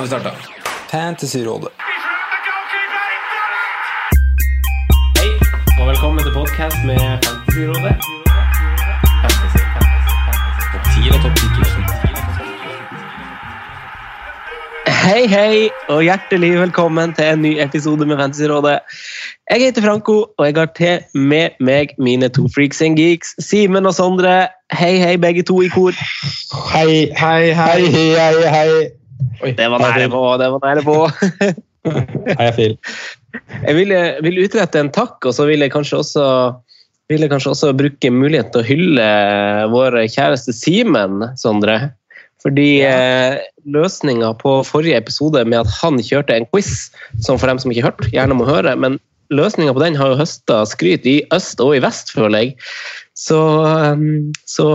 Nå 0.00 0.02
har 0.02 0.08
vi 0.08 0.20
starta. 0.20 0.36
Fantasyrådet. 0.90 1.68
Hei, 5.18 5.30
og 5.80 5.88
velkommen 5.88 6.24
til 6.24 6.32
podkast 6.32 6.76
med 6.88 7.00
Fantasyrådet. 7.24 7.94
Fantasy, 9.20 9.60
fantasy, 9.74 10.12
fantasy. 10.24 10.64
Topp 10.72 10.84
10 10.94 11.10
og 11.12 11.18
topp 11.24 11.36
10 11.36 11.44
Hei, 15.02 15.22
hei, 15.26 15.68
og 15.88 16.02
hjertelig 16.02 16.60
velkommen 16.60 17.12
til 17.18 17.24
en 17.34 17.42
ny 17.42 17.52
episode 17.60 18.06
med 18.06 18.16
Fantasyrådet. 18.16 18.78
Jeg 19.50 19.60
heter 19.60 19.82
Franco, 19.82 20.16
og 20.38 20.46
jeg 20.46 20.54
har 20.56 20.72
til 20.76 21.00
med 21.14 21.48
meg 21.60 21.86
mine 21.98 22.28
to 22.28 22.48
freaks 22.54 22.80
and 22.80 22.96
geeks, 22.96 23.34
Simen 23.38 23.86
og 23.86 23.94
Sondre. 23.94 24.48
Hei, 24.72 24.96
hei, 24.96 25.16
begge 25.16 25.42
to 25.42 25.60
i 25.60 25.68
kor. 25.68 25.92
Hei, 26.72 27.12
hei, 27.20 27.52
hei, 27.52 27.84
hei, 27.92 28.48
hei. 28.48 28.99
Oi, 29.40 29.52
Det 29.56 29.68
var 29.72 29.82
nære 29.82 30.08
på, 30.12 30.22
det 30.40 30.48
var 30.54 30.64
nære 30.64 30.84
på. 30.86 30.96
Hei, 32.38 32.48
jeg 32.50 32.76
Jeg 33.62 33.76
vil, 33.76 33.94
vil 34.26 34.42
utrette 34.44 34.80
en 34.80 34.90
takk, 34.92 35.22
og 35.24 35.32
så 35.36 35.46
vil 35.48 35.62
jeg 35.64 35.72
kanskje 35.72 36.00
også, 36.02 36.24
vil 37.08 37.24
jeg 37.24 37.32
kanskje 37.32 37.54
også 37.54 37.72
bruke 37.78 38.10
muligheten 38.12 38.52
til 38.52 38.60
å 38.60 38.68
hylle 38.68 39.08
vår 39.72 39.96
kjæreste 40.12 40.52
Simen, 40.56 41.24
Sondre. 41.40 41.92
Fordi 42.40 42.80
eh, 42.88 43.36
løsninga 43.68 44.32
på 44.40 44.60
forrige 44.64 45.00
episode 45.02 45.42
med 45.44 45.60
at 45.60 45.72
han 45.80 46.00
kjørte 46.00 46.36
en 46.36 46.48
quiz, 46.52 46.88
som 47.20 47.40
for 47.40 47.50
dem 47.50 47.60
som 47.60 47.72
ikke 47.72 47.84
har 47.84 47.92
hørt, 47.92 48.12
gjerne 48.14 48.36
må 48.38 48.48
høre, 48.48 48.72
men 48.80 48.96
løsninga 49.30 49.74
på 49.76 49.82
den 49.84 49.98
har 49.98 50.12
jo 50.12 50.20
høsta 50.20 50.62
skryt 50.68 51.06
i 51.06 51.20
øst 51.36 51.60
og 51.62 51.76
i 51.76 51.82
vest, 51.84 52.14
føler 52.16 52.46
jeg. 52.46 52.56
Så, 53.18 53.40
så 54.48 54.66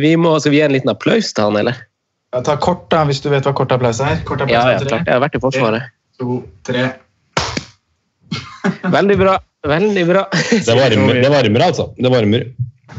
vi 0.00 0.14
må 0.20 0.36
altså, 0.36 0.52
vi 0.52 0.60
gi 0.60 0.66
en 0.66 0.76
liten 0.76 0.92
applaus 0.92 1.32
til 1.32 1.48
han, 1.48 1.58
eller? 1.62 1.80
Ja, 2.34 2.40
ta 2.42 2.56
kort, 2.58 2.88
da, 2.90 3.04
hvis 3.06 3.20
du 3.22 3.28
vet 3.30 3.46
hva 3.46 3.52
kort 3.54 3.70
applaus 3.70 4.00
er. 4.02 4.16
Kort 4.26 4.40
applaus 4.42 4.56
Ja, 4.56 4.74
ja, 4.74 4.78
klart. 4.82 5.06
Jeg 5.06 5.14
har 5.14 5.20
vært 5.22 5.36
i 5.38 5.40
Forsvaret. 5.42 5.92
to, 6.18 6.40
tre. 6.66 6.88
Veldig 8.96 9.16
bra. 9.20 9.36
Veldig 9.64 10.04
bra. 10.08 10.24
Det 10.50 10.74
varmer, 10.74 11.20
det 11.22 11.30
varmer 11.30 11.64
altså. 11.68 11.86
Det 11.94 12.10
varmer. 12.10 12.48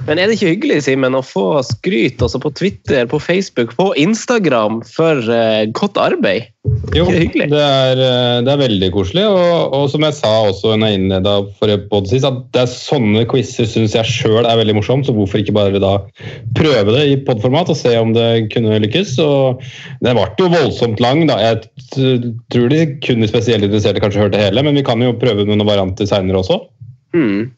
Men 0.05 0.17
er 0.17 0.27
det 0.27 0.35
ikke 0.37 0.51
hyggelig, 0.53 0.79
Simen, 0.85 1.15
å 1.17 1.21
få 1.25 1.61
skryt 1.65 2.21
også 2.21 2.39
på 2.41 2.51
Twitter, 2.57 3.05
på 3.09 3.19
Facebook, 3.21 3.75
på 3.77 3.91
Instagram 4.01 4.79
for 4.89 5.21
uh, 5.29 5.65
godt 5.77 5.99
arbeid? 6.01 6.49
Jo, 6.95 7.05
Det 7.05 7.19
er 7.21 7.49
det 7.51 7.61
er, 7.61 7.99
eh, 8.01 8.39
det 8.41 8.49
er 8.49 8.61
veldig 8.61 8.87
koselig. 8.93 9.25
Og, 9.29 9.73
og 9.77 9.85
som 9.93 10.05
jeg 10.07 10.15
sa 10.17 10.31
også 10.47 10.73
når 10.73 10.89
jeg 10.89 10.99
innleda 10.99 11.33
forrige 11.59 11.83
podd 11.91 12.09
sist, 12.09 12.25
at 12.25 12.39
det 12.55 12.63
er 12.63 12.71
sånne 12.71 13.25
quizer 13.29 13.69
syns 13.69 13.93
jeg 13.93 14.09
sjøl 14.09 14.49
er 14.49 14.57
veldig 14.57 14.77
morsomt, 14.79 15.05
så 15.05 15.13
hvorfor 15.13 15.43
ikke 15.43 15.53
bare 15.53 15.81
da 15.81 15.93
prøve 16.57 16.95
det 16.95 17.03
i 17.11 17.19
podformat 17.27 17.69
og 17.73 17.77
se 17.77 17.93
om 17.99 18.15
det 18.17 18.29
kunne 18.55 18.79
lykkes? 18.81 19.13
Og 19.21 19.61
den 20.05 20.17
ble 20.17 20.25
jo 20.41 20.49
voldsomt 20.55 21.03
lang, 21.03 21.27
da. 21.29 21.37
Jeg 21.43 21.61
tror 22.53 22.73
de 22.73 22.81
kun 23.05 23.21
de 23.21 23.29
spesielt 23.29 23.67
interesserte 23.67 24.01
kanskje 24.01 24.25
hørte 24.25 24.41
hele, 24.41 24.65
men 24.65 24.77
vi 24.77 24.85
kan 24.85 25.05
jo 25.05 25.13
prøve 25.21 25.45
noen 25.45 25.65
varianter 25.69 26.09
seinere 26.09 26.41
også. 26.41 26.63
Hmm. 27.15 27.53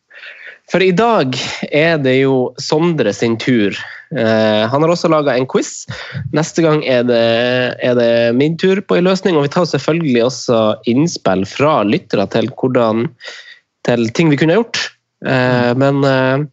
For 0.68 0.84
i 0.84 0.92
dag 0.92 1.36
er 1.72 1.96
det 2.04 2.18
jo 2.18 2.52
Sondre 2.60 3.14
sin 3.16 3.38
tur. 3.40 3.76
Eh, 4.12 4.64
han 4.68 4.84
har 4.84 4.92
også 4.92 5.08
laga 5.12 5.38
en 5.38 5.48
quiz. 5.48 5.86
Neste 6.36 6.64
gang 6.66 6.82
er 6.84 7.06
det, 7.08 7.24
er 7.80 7.96
det 7.96 8.36
min 8.36 8.58
tur 8.60 8.82
på 8.84 8.98
en 8.98 9.08
løsning. 9.08 9.38
Og 9.40 9.46
vi 9.48 9.54
tar 9.54 9.68
selvfølgelig 9.70 10.26
også 10.26 10.62
innspill 10.92 11.46
fra 11.48 11.80
lyttere 11.88 12.28
til, 12.34 12.50
hvordan, 12.60 13.08
til 13.88 14.10
ting 14.18 14.32
vi 14.34 14.40
kunne 14.42 14.58
gjort. 14.60 14.82
Eh, 15.24 15.72
men 15.80 16.04
eh, 16.04 16.44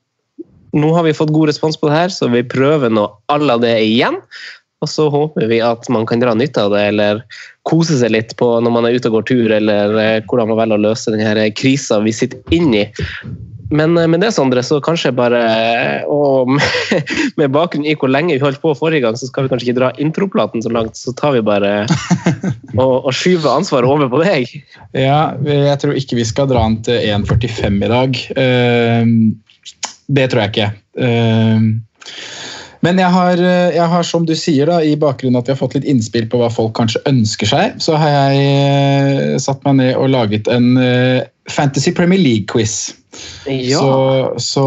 nå 0.79 0.93
har 0.95 1.07
vi 1.09 1.17
fått 1.17 1.35
god 1.35 1.51
respons 1.51 1.79
på 1.81 1.91
det 1.91 1.97
her, 1.99 2.15
så 2.15 2.31
vi 2.31 2.47
prøver 2.47 2.95
nå 2.95 3.09
alle 3.35 3.59
det 3.67 3.75
igjen. 3.83 4.21
Og 4.85 4.91
så 4.91 5.09
håper 5.11 5.49
vi 5.51 5.59
at 5.65 5.89
man 5.91 6.07
kan 6.07 6.23
dra 6.23 6.37
nytte 6.39 6.63
av 6.63 6.75
det, 6.75 6.85
eller 6.93 7.25
kose 7.67 7.97
seg 7.99 8.13
litt 8.15 8.35
på 8.39 8.47
når 8.63 8.75
man 8.75 8.87
er 8.87 8.95
ute 8.95 9.11
og 9.11 9.19
går 9.19 9.27
tur, 9.31 9.55
eller 9.59 9.97
hvordan 10.29 10.51
man 10.53 10.61
velger 10.61 10.79
å 10.79 10.87
løse 10.91 11.15
denne 11.15 11.49
krisa 11.57 11.99
vi 12.05 12.15
sitter 12.15 12.55
inne 12.55 12.85
i. 12.85 13.09
Men 13.75 13.99
eh, 13.99 14.09
med 14.11 14.23
det, 14.23 14.31
Sondre, 14.35 14.63
så 14.67 14.81
kanskje 14.85 15.13
bare 15.17 15.41
eh, 15.43 16.07
Og 16.11 16.51
med, 17.39 17.51
bakgrunn 17.55 17.87
i 17.87 17.97
hvor 17.99 18.13
lenge 18.13 18.37
vi 18.37 18.43
holdt 18.43 18.63
på 18.63 18.75
forrige 18.79 19.05
gang, 19.05 19.19
så 19.19 19.29
skal 19.31 19.47
vi 19.47 19.53
kanskje 19.53 19.71
ikke 19.71 19.81
dra 19.81 19.91
introplaten 20.03 20.65
så 20.65 20.73
langt, 20.75 20.99
så 20.99 21.15
tar 21.19 21.37
vi 21.37 21.45
bare 21.45 21.73
og, 22.83 22.95
og 23.05 23.11
skyver 23.15 23.55
ansvaret 23.55 23.91
over 23.91 24.11
på 24.13 24.23
deg. 24.23 24.53
Ja, 24.97 25.35
jeg 25.47 25.79
tror 25.83 25.99
ikke 25.99 26.19
vi 26.21 26.29
skal 26.29 26.51
dra 26.51 26.65
den 26.69 26.81
til 26.87 27.03
1,45 27.17 27.81
i 27.81 27.91
dag. 27.93 28.23
Ehm, 28.41 29.17
Det 30.07 30.29
tror 30.31 30.45
jeg 30.45 30.53
ikke. 30.53 30.71
Ehm, 31.01 31.69
Men 32.85 32.99
jeg 33.01 33.09
har, 33.09 33.41
jeg 33.73 33.87
har, 33.89 34.03
som 34.05 34.27
du 34.29 34.35
sier, 34.37 34.69
da, 34.69 34.83
i 34.85 34.97
bakgrunnen 35.01 35.39
at 35.41 35.49
vi 35.49 35.55
har 35.55 35.61
fått 35.61 35.79
litt 35.79 35.87
innspill 35.89 36.27
på 36.29 36.43
hva 36.43 36.51
folk 36.53 36.75
kanskje 36.77 37.01
ønsker 37.09 37.49
seg, 37.49 37.79
så 37.81 37.97
har 37.97 38.13
jeg 38.13 38.43
eh, 38.45 39.39
satt 39.41 39.65
meg 39.65 39.79
ned 39.79 39.95
og 39.97 40.11
laget 40.13 40.51
en 40.53 40.77
eh, 40.77 41.25
Fantasy 41.49 41.95
Premier 41.97 42.21
League-quiz. 42.21 42.93
Ja. 43.51 43.79
Så, 43.79 43.93
så 44.41 44.65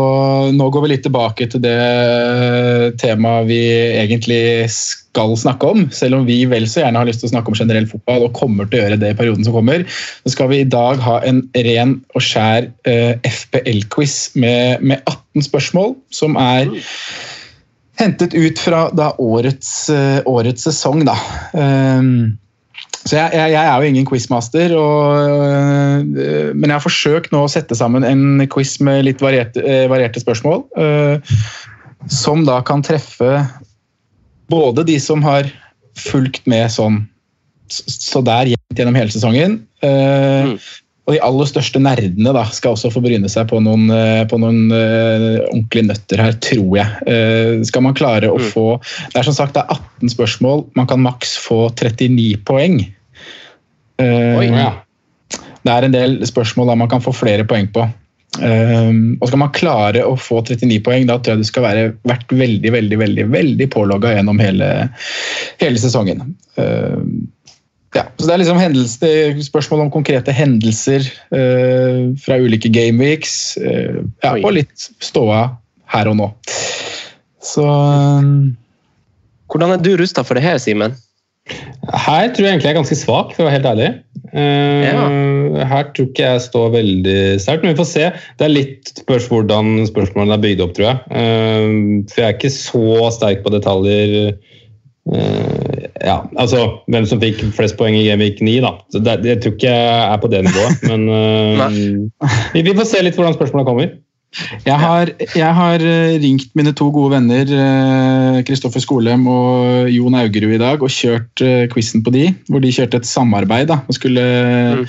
nå 0.53 0.69
går 0.74 0.85
vi 0.85 0.91
litt 0.94 1.06
tilbake 1.08 1.47
til 1.52 1.63
det 1.63 1.78
temaet 3.02 3.50
vi 3.50 3.62
egentlig 3.97 4.41
skal 4.72 5.34
snakke 5.40 5.72
om. 5.74 5.88
Selv 5.96 6.19
om 6.19 6.28
vi 6.28 6.40
vel 6.50 6.68
så 6.69 6.84
gjerne 6.84 7.02
har 7.02 7.09
lyst 7.09 7.24
til 7.24 7.31
å 7.31 7.34
snakke 7.36 7.53
om 7.53 7.57
generell 7.57 7.88
fotball 7.90 8.28
og 8.28 8.36
kommer 8.38 8.69
til 8.69 8.80
å 8.80 8.84
gjøre 8.86 9.00
det 9.02 9.13
i 9.13 9.18
perioden 9.18 9.47
som 9.47 9.56
kommer, 9.57 9.86
så 10.24 10.36
skal 10.36 10.52
vi 10.53 10.62
i 10.62 10.69
dag 10.69 11.02
ha 11.03 11.19
en 11.28 11.41
ren 11.68 11.97
og 12.13 12.25
skjær 12.25 12.69
uh, 12.90 13.13
FPL-quiz 13.25 14.18
med, 14.38 14.84
med 14.86 15.02
18 15.06 15.47
spørsmål, 15.50 15.96
som 16.13 16.38
er 16.41 16.69
hentet 17.97 18.36
ut 18.38 18.59
fra 18.62 18.88
da 18.94 19.12
årets, 19.18 19.90
eh, 19.90 20.19
årets 20.30 20.68
sesong. 20.68 21.02
Da. 21.07 21.16
Um, 21.57 22.38
så 23.07 23.16
jeg, 23.16 23.31
jeg, 23.38 23.51
jeg, 23.53 23.63
er 23.63 23.75
jo 23.75 23.91
ingen 23.91 24.07
quizmaster, 24.07 24.73
og, 24.75 25.29
øh, 26.19 26.56
men 26.56 26.68
jeg 26.68 26.75
har 26.75 26.84
forsøkt 26.84 27.31
nå 27.31 27.45
å 27.45 27.51
sette 27.51 27.78
sammen 27.78 28.03
en 28.07 28.44
quiz 28.51 28.78
med 28.84 29.06
litt 29.07 29.23
varierte, 29.23 29.63
øh, 29.63 29.85
varierte 29.91 30.23
spørsmål. 30.23 30.66
Øh, 30.75 31.38
som 32.12 32.44
da 32.47 32.59
kan 32.68 32.84
treffe 32.84 33.40
både 34.51 34.84
de 34.88 34.97
som 35.03 35.23
har 35.23 35.47
fulgt 35.97 36.44
med 36.47 36.68
sånn 36.72 37.06
så 37.72 38.22
der 38.23 38.53
gjennom 38.75 38.95
hele 38.95 39.12
sesongen. 39.12 39.57
Mm. 39.84 40.53
Og 41.07 41.16
de 41.16 41.19
aller 41.24 41.50
største 41.50 41.81
nerdene 41.83 42.31
da, 42.36 42.45
skal 42.56 42.77
også 42.77 42.94
få 42.94 43.01
bryne 43.03 43.27
seg 43.31 43.50
på 43.50 43.60
noen, 43.63 43.89
på 44.31 44.39
noen 44.39 44.71
uh, 44.71 45.44
ordentlige 45.50 45.89
nøtter 45.89 46.24
her, 46.24 46.38
tror 46.44 46.77
jeg. 46.80 47.18
Skal 47.68 47.83
man 47.83 47.98
klare 48.00 48.31
å 48.31 48.39
mm. 48.39 48.48
få 48.53 48.65
Det 49.12 49.19
er 49.19 49.27
som 49.27 49.36
sagt 49.36 49.57
det 49.60 49.65
er 49.65 49.75
18 50.00 50.15
spørsmål, 50.15 50.63
man 50.80 50.88
kan 50.88 51.03
maks 51.03 51.36
få 51.44 51.65
39 51.75 52.39
poeng. 52.48 52.80
Uh, 54.02 54.38
Oi, 54.40 54.50
ja. 54.52 54.74
Det 55.66 55.74
er 55.74 55.88
en 55.88 55.96
del 55.96 56.20
spørsmål 56.28 56.70
der 56.72 56.80
man 56.80 56.92
kan 56.92 57.04
få 57.04 57.12
flere 57.16 57.48
poeng 57.48 57.72
på. 57.74 57.88
og 58.38 59.24
skal 59.28 59.40
man 59.42 59.54
klare 59.56 60.04
å 60.06 60.14
få 60.20 60.44
39 60.46 60.78
poeng, 60.86 61.08
da 61.10 61.16
tror 61.18 61.34
jeg 61.34 61.42
du 61.42 61.48
skal 61.48 61.64
være 61.64 61.86
vært 62.08 62.32
veldig 62.32 62.72
veldig, 62.76 63.00
veldig, 63.02 63.26
veldig 63.34 63.68
pålogga 63.74 64.12
gjennom 64.14 64.40
hele, 64.44 64.68
hele 65.64 65.82
sesongen. 65.82 66.36
Ja, 67.96 68.04
så 68.18 68.28
Det 68.28 68.34
er 68.34 68.42
liksom 68.42 68.60
hendelse, 68.60 69.10
spørsmål 69.48 69.86
om 69.86 69.92
konkrete 69.94 70.34
hendelser 70.36 71.08
uh, 71.32 72.14
fra 72.22 72.38
ulike 72.38 72.70
gameweeks. 72.74 73.58
Uh, 73.62 74.04
ja, 74.24 74.36
og 74.36 74.54
litt 74.58 74.90
ståa 75.04 75.48
her 75.94 76.12
og 76.12 76.20
nå. 76.20 76.30
Så 77.44 77.64
um, 77.64 78.56
Hvordan 79.48 79.78
er 79.78 79.84
du 79.84 79.94
rusta 79.96 80.26
for 80.28 80.36
det 80.36 80.44
her, 80.44 80.60
Simen? 80.60 80.98
Her 81.88 82.32
tror 82.34 82.46
jeg 82.46 82.54
egentlig 82.54 82.70
jeg 82.70 82.74
er 82.74 82.82
ganske 82.82 83.00
svak, 83.00 83.34
for 83.36 83.44
å 83.44 83.48
være 83.48 83.58
helt 83.60 83.70
ærlig. 83.72 83.90
Uh, 84.28 84.84
ja. 84.84 85.04
her 85.70 85.88
tror 85.96 86.10
ikke 86.10 86.26
jeg 86.26 86.44
står 86.44 86.74
veldig 86.74 87.20
sterkt, 87.42 87.64
men 87.64 87.74
vi 87.74 87.80
får 87.80 87.90
se. 87.90 88.10
Det 88.38 88.48
er 88.48 88.54
litt 88.54 88.92
spørs 89.04 89.30
hvordan 89.32 89.88
spørsmålene 89.88 90.36
er 90.36 90.44
bygd 90.44 90.64
opp, 90.66 90.76
tror 90.78 90.90
jeg. 90.90 91.00
Eh, 91.22 91.70
for 92.12 92.24
jeg 92.24 92.28
er 92.28 92.36
ikke 92.36 92.54
så 92.54 93.12
sterk 93.16 93.46
på 93.46 93.54
detaljer. 93.56 94.36
Eh, 95.08 95.88
ja, 96.04 96.18
altså 96.36 96.66
hvem 96.92 97.08
som 97.08 97.22
fikk 97.22 97.40
flest 97.56 97.78
poeng 97.80 97.96
i 97.96 98.04
Gamevik 98.10 98.42
9, 98.44 98.58
da. 98.66 98.74
Så 98.92 99.02
det, 99.04 99.22
jeg 99.28 99.40
tror 99.44 99.56
ikke 99.56 99.72
jeg 99.72 100.02
er 100.04 100.20
på 100.22 100.32
det 100.34 100.44
nivået, 100.50 100.84
men 100.92 101.08
eh, 101.18 101.64
vi, 102.56 102.66
vi 102.68 102.76
får 102.76 102.92
se 102.92 103.06
litt 103.06 103.18
hvordan 103.18 103.38
spørsmålene 103.38 103.70
kommer. 103.70 103.96
Jeg 104.68 104.75
har, 104.75 105.09
jeg 105.39 105.50
har 105.56 105.81
eh, 105.81 106.18
ringt 106.21 106.51
mine 106.57 106.74
to 106.75 106.89
gode 106.94 107.15
venner 107.15 107.47
Kristoffer 108.45 108.83
Skolem 108.83 109.24
og 109.31 109.88
Jon 109.89 110.18
Augerud 110.19 110.53
i 110.53 110.59
dag 110.62 110.83
og 110.83 110.91
kjørt 110.94 111.41
quizen 111.71 112.03
på 112.06 112.12
de, 112.13 112.25
hvor 112.51 112.62
de 112.62 112.74
kjørte 112.75 113.00
et 113.00 113.07
samarbeid 113.07 113.71
da, 113.71 113.79
og 113.88 113.95
skulle, 113.95 114.25
mm. 114.81 114.83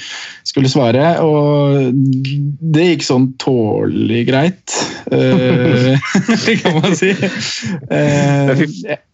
skulle 0.50 0.72
svare. 0.72 1.14
Og 1.24 1.94
det 2.74 2.88
gikk 2.90 3.06
sånn 3.06 3.28
tålelig 3.40 4.24
greit, 4.28 4.76
kan 6.62 6.80
man 6.82 6.98
si. 6.98 7.14
jeg, 7.14 8.68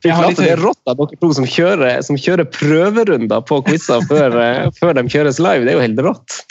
jeg 0.08 0.34
det 0.40 0.48
er 0.50 0.64
rått 0.64 0.90
av 0.90 0.98
dere 0.98 1.20
to 1.20 1.30
som 1.36 1.46
kjører, 1.46 2.00
som 2.06 2.18
kjører 2.18 2.48
prøverunder 2.48 3.44
på 3.46 3.60
quizer 3.68 4.02
før, 4.10 4.40
før 4.80 4.98
de 4.98 5.06
kjøres 5.12 5.38
live. 5.42 5.68
Det 5.68 5.76
er 5.76 5.78
jo 5.78 5.86
helt 5.86 6.04
rått. 6.08 6.42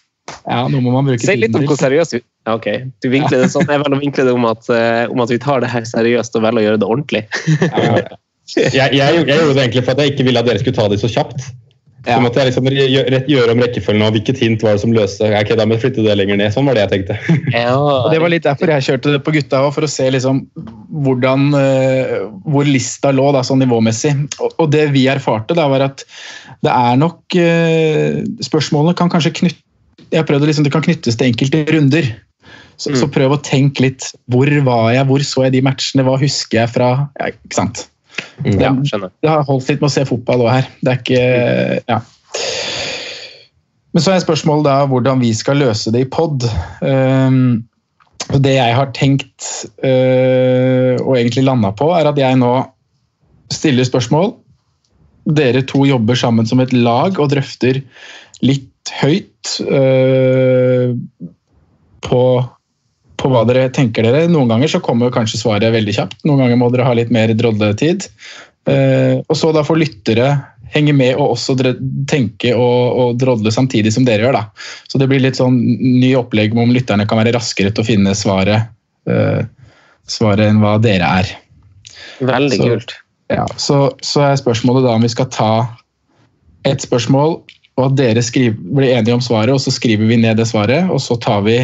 Ja, 0.48 0.64
nå 0.72 0.80
må 0.84 0.94
man 0.94 1.08
bruke 1.08 1.24
Si 1.24 1.36
litt 1.36 1.56
om 1.56 1.66
hvor 1.68 1.80
seriøst 1.80 2.16
vi 2.16 2.22
ja, 2.22 2.56
Ok, 2.56 2.68
du 3.04 3.10
vinkler 3.12 3.44
det 3.44 3.50
sånn. 3.54 3.68
Jeg 3.68 3.80
velger 3.80 3.98
å 3.98 4.02
vinkle 4.02 4.28
det 4.28 4.36
om 4.36 4.48
at, 4.50 4.68
uh, 4.72 5.12
om 5.12 5.24
at 5.24 5.32
vi 5.32 5.40
tar 5.44 5.64
det 5.64 5.72
her 5.72 5.88
seriøst 5.88 6.36
og 6.40 6.46
velger 6.46 6.60
å 6.60 6.66
gjøre 6.68 6.82
det 6.82 6.90
ordentlig. 6.96 7.22
jeg, 8.58 8.72
jeg, 8.76 8.96
jeg, 9.00 9.20
gjorde 9.24 9.54
det 9.56 9.64
egentlig 9.64 9.86
for 9.86 9.96
at 9.96 10.04
jeg 10.04 10.16
ikke 10.16 10.28
ville 10.28 10.44
at 10.44 10.50
dere 10.50 10.64
skulle 10.64 10.80
ta 10.80 10.90
det 10.92 11.00
så 11.04 11.12
kjapt. 11.12 11.52
Så 12.04 12.18
måtte 12.20 12.42
jeg 12.42 12.50
liksom 12.50 12.66
gjøre 12.68 13.54
om 13.54 13.62
rekkefølgen 13.64 14.04
og 14.04 14.16
hvilket 14.18 14.42
hint 14.44 14.64
var 14.66 14.76
det 14.76 14.82
som 14.82 14.92
løste 14.92 15.30
Ok, 15.40 15.54
da 15.56 15.64
må 15.64 15.78
jeg 15.78 15.86
flytte 15.86 16.04
det 16.04 16.18
lenger 16.20 16.40
ned. 16.42 16.52
Sånn 16.52 16.68
var 16.68 16.76
det 16.76 16.84
jeg 16.84 16.92
tenkte. 16.98 17.18
Ja, 17.56 17.78
og 17.80 18.10
Det 18.12 18.20
var 18.20 18.34
litt 18.34 18.44
derfor 18.44 18.74
jeg 18.74 18.86
kjørte 18.90 19.14
det 19.16 19.22
på 19.24 19.34
gutta 19.38 19.62
òg, 19.64 19.72
for 19.78 19.88
å 19.88 19.92
se 19.92 20.10
liksom 20.12 20.44
hvordan, 21.06 21.50
uh, 21.56 22.16
hvor 22.44 22.68
lista 22.68 23.14
lå 23.16 23.30
da, 23.36 23.46
sånn 23.48 23.64
nivåmessig. 23.64 24.18
Og, 24.36 24.52
og, 24.58 24.68
det 24.76 24.90
vi 24.96 25.08
erfarte, 25.12 25.56
da, 25.56 25.70
var 25.72 25.88
at 25.88 26.04
det 26.64 26.74
er 26.74 27.00
nok 27.00 27.38
uh, 27.40 28.20
Spørsmålene 28.52 28.98
kan 29.00 29.12
kanskje 29.14 29.38
knytte 29.40 29.63
jeg 30.14 30.22
har 30.22 30.30
prøvd 30.30 30.46
liksom, 30.48 30.68
Det 30.68 30.74
kan 30.74 30.86
knyttes 30.86 31.18
til 31.18 31.32
enkelte 31.32 31.64
runder. 31.74 32.12
Så, 32.78 32.92
mm. 32.92 33.00
så, 33.02 33.10
prøv 33.14 33.36
å 33.36 33.42
tenke 33.46 33.86
litt. 33.86 34.12
Hvor 34.32 34.50
var 34.66 34.94
jeg? 34.94 35.08
Hvor 35.10 35.26
så 35.26 35.48
jeg 35.48 35.56
de 35.58 35.64
matchene? 35.66 36.06
Hva 36.06 36.18
husker 36.22 36.64
jeg 36.64 36.74
fra 36.74 36.94
ja, 37.20 37.32
Ikke 37.34 37.58
sant? 37.58 37.86
Mm. 38.44 38.58
Ja, 38.62 38.72
skjønner. 38.86 39.14
Det 39.24 39.32
har 39.32 39.46
holdt 39.48 39.70
litt 39.72 39.82
med 39.82 39.90
å 39.90 39.94
se 39.94 40.06
fotball 40.10 40.46
òg 40.46 40.52
her. 40.54 40.72
Det 40.82 40.94
er 40.94 41.02
ikke 41.02 41.24
Ja. 41.92 42.02
Men 43.94 44.02
så 44.02 44.10
er 44.16 44.24
spørsmålet 44.24 44.66
da 44.66 44.78
hvordan 44.90 45.20
vi 45.22 45.30
skal 45.38 45.60
løse 45.62 45.92
det 45.94 46.02
i 46.02 46.10
pod. 46.10 46.46
Um, 46.82 47.62
det 48.42 48.56
jeg 48.56 48.74
har 48.74 48.90
tenkt 48.98 49.50
uh, 49.86 50.98
og 50.98 51.14
egentlig 51.20 51.44
landa 51.46 51.70
på, 51.78 51.92
er 51.94 52.10
at 52.10 52.18
jeg 52.18 52.40
nå 52.42 52.56
stiller 53.54 53.86
spørsmål. 53.86 54.32
Dere 55.38 55.62
to 55.70 55.86
jobber 55.86 56.18
sammen 56.18 56.50
som 56.50 56.64
et 56.64 56.74
lag 56.74 57.22
og 57.22 57.30
drøfter 57.36 57.84
litt 58.42 58.73
høyt 58.92 59.56
uh, 59.64 60.94
på, 62.04 62.22
på, 63.20 63.32
hva 63.32 63.44
dere 63.50 63.72
tenker 63.74 64.06
dere. 64.08 64.26
Noen 64.32 64.52
ganger 64.52 64.76
så 64.76 64.82
kommer 64.84 65.14
kanskje 65.14 65.42
svaret 65.42 65.74
veldig 65.76 65.96
kjapt. 65.96 66.24
Noen 66.28 66.44
ganger 66.44 66.60
må 66.60 66.72
dere 66.74 66.88
ha 66.88 66.96
litt 66.98 67.14
mer 67.14 67.34
drodletid. 67.38 68.10
Uh, 68.68 69.20
og 69.28 69.38
så 69.40 69.52
da 69.56 69.64
får 69.66 69.82
lyttere 69.82 70.34
henge 70.74 70.94
med 70.98 71.18
og 71.20 71.36
også 71.36 71.56
tenke 72.10 72.54
og, 72.56 72.80
og, 72.98 73.18
drodle 73.22 73.52
samtidig 73.54 73.94
som 73.94 74.08
dere 74.08 74.26
gjør. 74.26 74.40
da. 74.40 74.46
Så 74.90 75.02
det 75.02 75.10
blir 75.12 75.22
litt 75.24 75.38
sånn 75.38 75.60
ny 75.78 76.14
opplegg 76.18 76.56
om 76.58 76.74
lytterne 76.74 77.06
kan 77.10 77.22
være 77.22 77.36
raskere 77.36 77.74
til 77.74 77.84
å 77.84 77.88
finne 77.88 78.16
svaret, 78.18 78.72
uh, 79.10 79.44
svaret 80.10 80.50
enn 80.50 80.64
hva 80.64 80.78
dere 80.82 81.10
er. 81.22 81.34
Veldig 82.24 82.60
så, 82.60 82.70
kult. 82.72 82.96
Ja, 83.34 83.46
så, 83.58 83.80
så 84.06 84.28
er 84.28 84.40
spørsmålet 84.40 84.86
da 84.86 84.98
om 84.98 85.06
vi 85.06 85.12
skal 85.12 85.30
ta 85.34 85.54
et 86.68 86.84
spørsmål 86.84 87.42
og 87.74 87.86
at 87.88 87.96
dere 87.98 88.22
skriver, 88.22 88.58
blir 88.78 88.94
enige 88.94 89.16
om 89.18 89.24
svaret, 89.24 89.54
og 89.56 89.62
så 89.62 89.74
skriver 89.74 90.06
vi 90.10 90.20
ned 90.22 90.38
det 90.38 90.46
svaret. 90.50 90.90
Og 90.94 91.02
så 91.02 91.18
tar 91.22 91.42
vi 91.46 91.58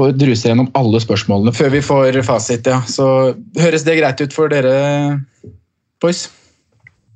og 0.00 0.16
druser 0.16 0.50
gjennom 0.50 0.70
alle 0.78 1.00
spørsmålene 1.02 1.52
før 1.54 1.72
vi 1.74 1.82
får 1.84 2.22
fasit. 2.26 2.66
ja. 2.66 2.80
Så 2.88 3.36
høres 3.60 3.84
det 3.84 3.98
greit 4.00 4.22
ut 4.24 4.32
for 4.34 4.48
dere, 4.52 5.20
boys? 6.00 6.30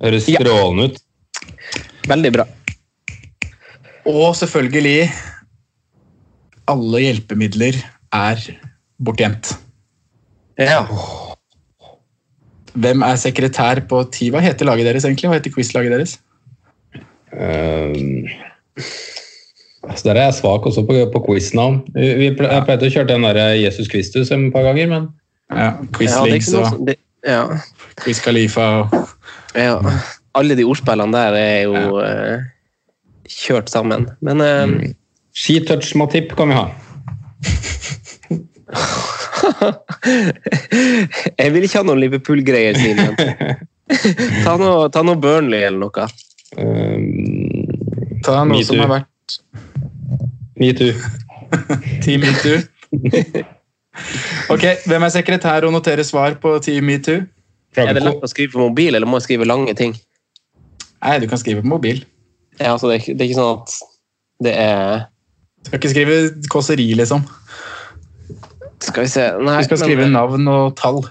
Høres 0.03 0.27
strålende 0.29 0.91
ut. 0.91 1.01
Veldig 2.07 2.33
bra. 2.37 2.45
Og 4.07 4.35
selvfølgelig 4.39 5.09
Alle 6.67 6.99
hjelpemidler 6.99 7.77
er 8.13 8.41
bortgjemt. 8.99 9.53
Ja. 10.59 10.81
Hvem 12.75 13.05
er 13.07 13.15
sekretær 13.15 13.79
på 13.87 14.01
TIVA? 14.11 14.41
Hva 14.41 14.43
heter 14.43 14.67
laget 14.67 14.89
deres 14.89 15.05
egentlig? 15.07 15.29
Hva 15.31 15.37
heter 15.39 15.53
quizlaget 15.55 15.95
deres? 15.95 16.17
Uh, 17.33 18.29
altså 19.83 20.03
der 20.09 20.15
er 20.15 20.23
jeg 20.29 20.33
svak 20.39 20.65
også 20.65 20.81
på, 20.87 20.93
på 21.13 21.19
quiznavn. 21.27 21.75
Vi 21.95 22.31
pleide 22.37 22.87
å 22.87 22.93
kjøre 22.93 23.11
den 23.11 23.23
der 23.27 23.37
Jesus 23.59 23.87
Kristus 23.91 24.31
en 24.35 24.43
par 24.53 24.63
ganger, 24.69 24.87
men 24.91 25.03
ja, 25.53 25.69
Quizlinks 25.95 26.51
ja, 26.53 26.59
og 26.59 26.63
ja. 27.27 27.43
Quiz 28.03 28.19
Khalifa 28.23 28.65
og 28.81 28.85
ja. 29.57 29.75
Alle 30.37 30.53
de 30.59 30.63
ordspillene 30.67 31.13
der 31.15 31.33
er 31.39 31.61
jo 31.65 31.73
ja. 31.97 32.37
uh, 32.37 32.41
kjørt 33.31 33.69
sammen. 33.73 34.01
Men 34.21 34.37
uh, 34.43 34.65
mm. 34.69 34.77
Skitouch 35.37 35.95
Matip 35.97 36.27
kan 36.37 36.47
vi 36.51 36.55
ha. 36.57 36.65
jeg 41.41 41.49
vil 41.53 41.63
ikke 41.65 41.79
ha 41.79 41.85
noen 41.87 42.01
Liverpool-greier, 42.03 42.75
Simen. 42.77 43.13
ta, 44.45 44.53
noe, 44.59 44.89
ta 44.93 45.01
noe 45.05 45.17
Burnley 45.21 45.61
eller 45.65 45.79
noe. 45.87 46.07
Um, 46.55 48.21
Ta 48.23 48.43
noe 48.47 48.63
som 48.65 48.79
har 48.79 48.91
vært 48.91 49.39
Metoo. 50.57 50.93
Team 52.03 52.23
Metoo. 52.23 52.61
ok, 54.53 54.65
hvem 54.87 55.05
er 55.05 55.13
sekretær 55.13 55.67
og 55.67 55.75
noterer 55.75 56.07
svar 56.07 56.37
på 56.41 56.55
Team 56.63 56.87
Metoo? 56.87 57.25
Er 57.77 57.93
det 57.93 58.01
lett 58.01 58.23
å 58.23 58.29
skrive 58.31 58.55
på 58.55 58.63
mobil, 58.63 58.95
eller 58.95 59.09
må 59.09 59.19
jeg 59.19 59.27
skrive 59.27 59.47
lange 59.47 59.75
ting? 59.77 59.93
Nei, 61.03 61.17
du 61.21 61.27
kan 61.29 61.37
skrive 61.37 61.61
på 61.61 61.69
mobil. 61.69 62.01
Ja, 62.57 62.73
altså, 62.73 62.89
det, 62.89 63.01
er, 63.01 63.13
det 63.13 63.25
er 63.25 63.29
ikke 63.29 63.37
sånn 63.37 63.59
at 63.59 63.75
det 64.47 64.53
er 64.57 65.03
Du 65.61 65.69
skal 65.69 65.79
ikke 65.81 65.91
skrive 65.91 66.15
kåseri, 66.53 66.87
liksom. 66.97 67.25
Skal 68.81 69.05
vi 69.05 69.11
se 69.11 69.27
Nei, 69.41 69.59
Du 69.61 69.67
skal 69.67 69.81
skrive 69.81 70.07
men... 70.07 70.15
navn 70.17 70.49
og 70.49 70.73
tall. 70.79 71.03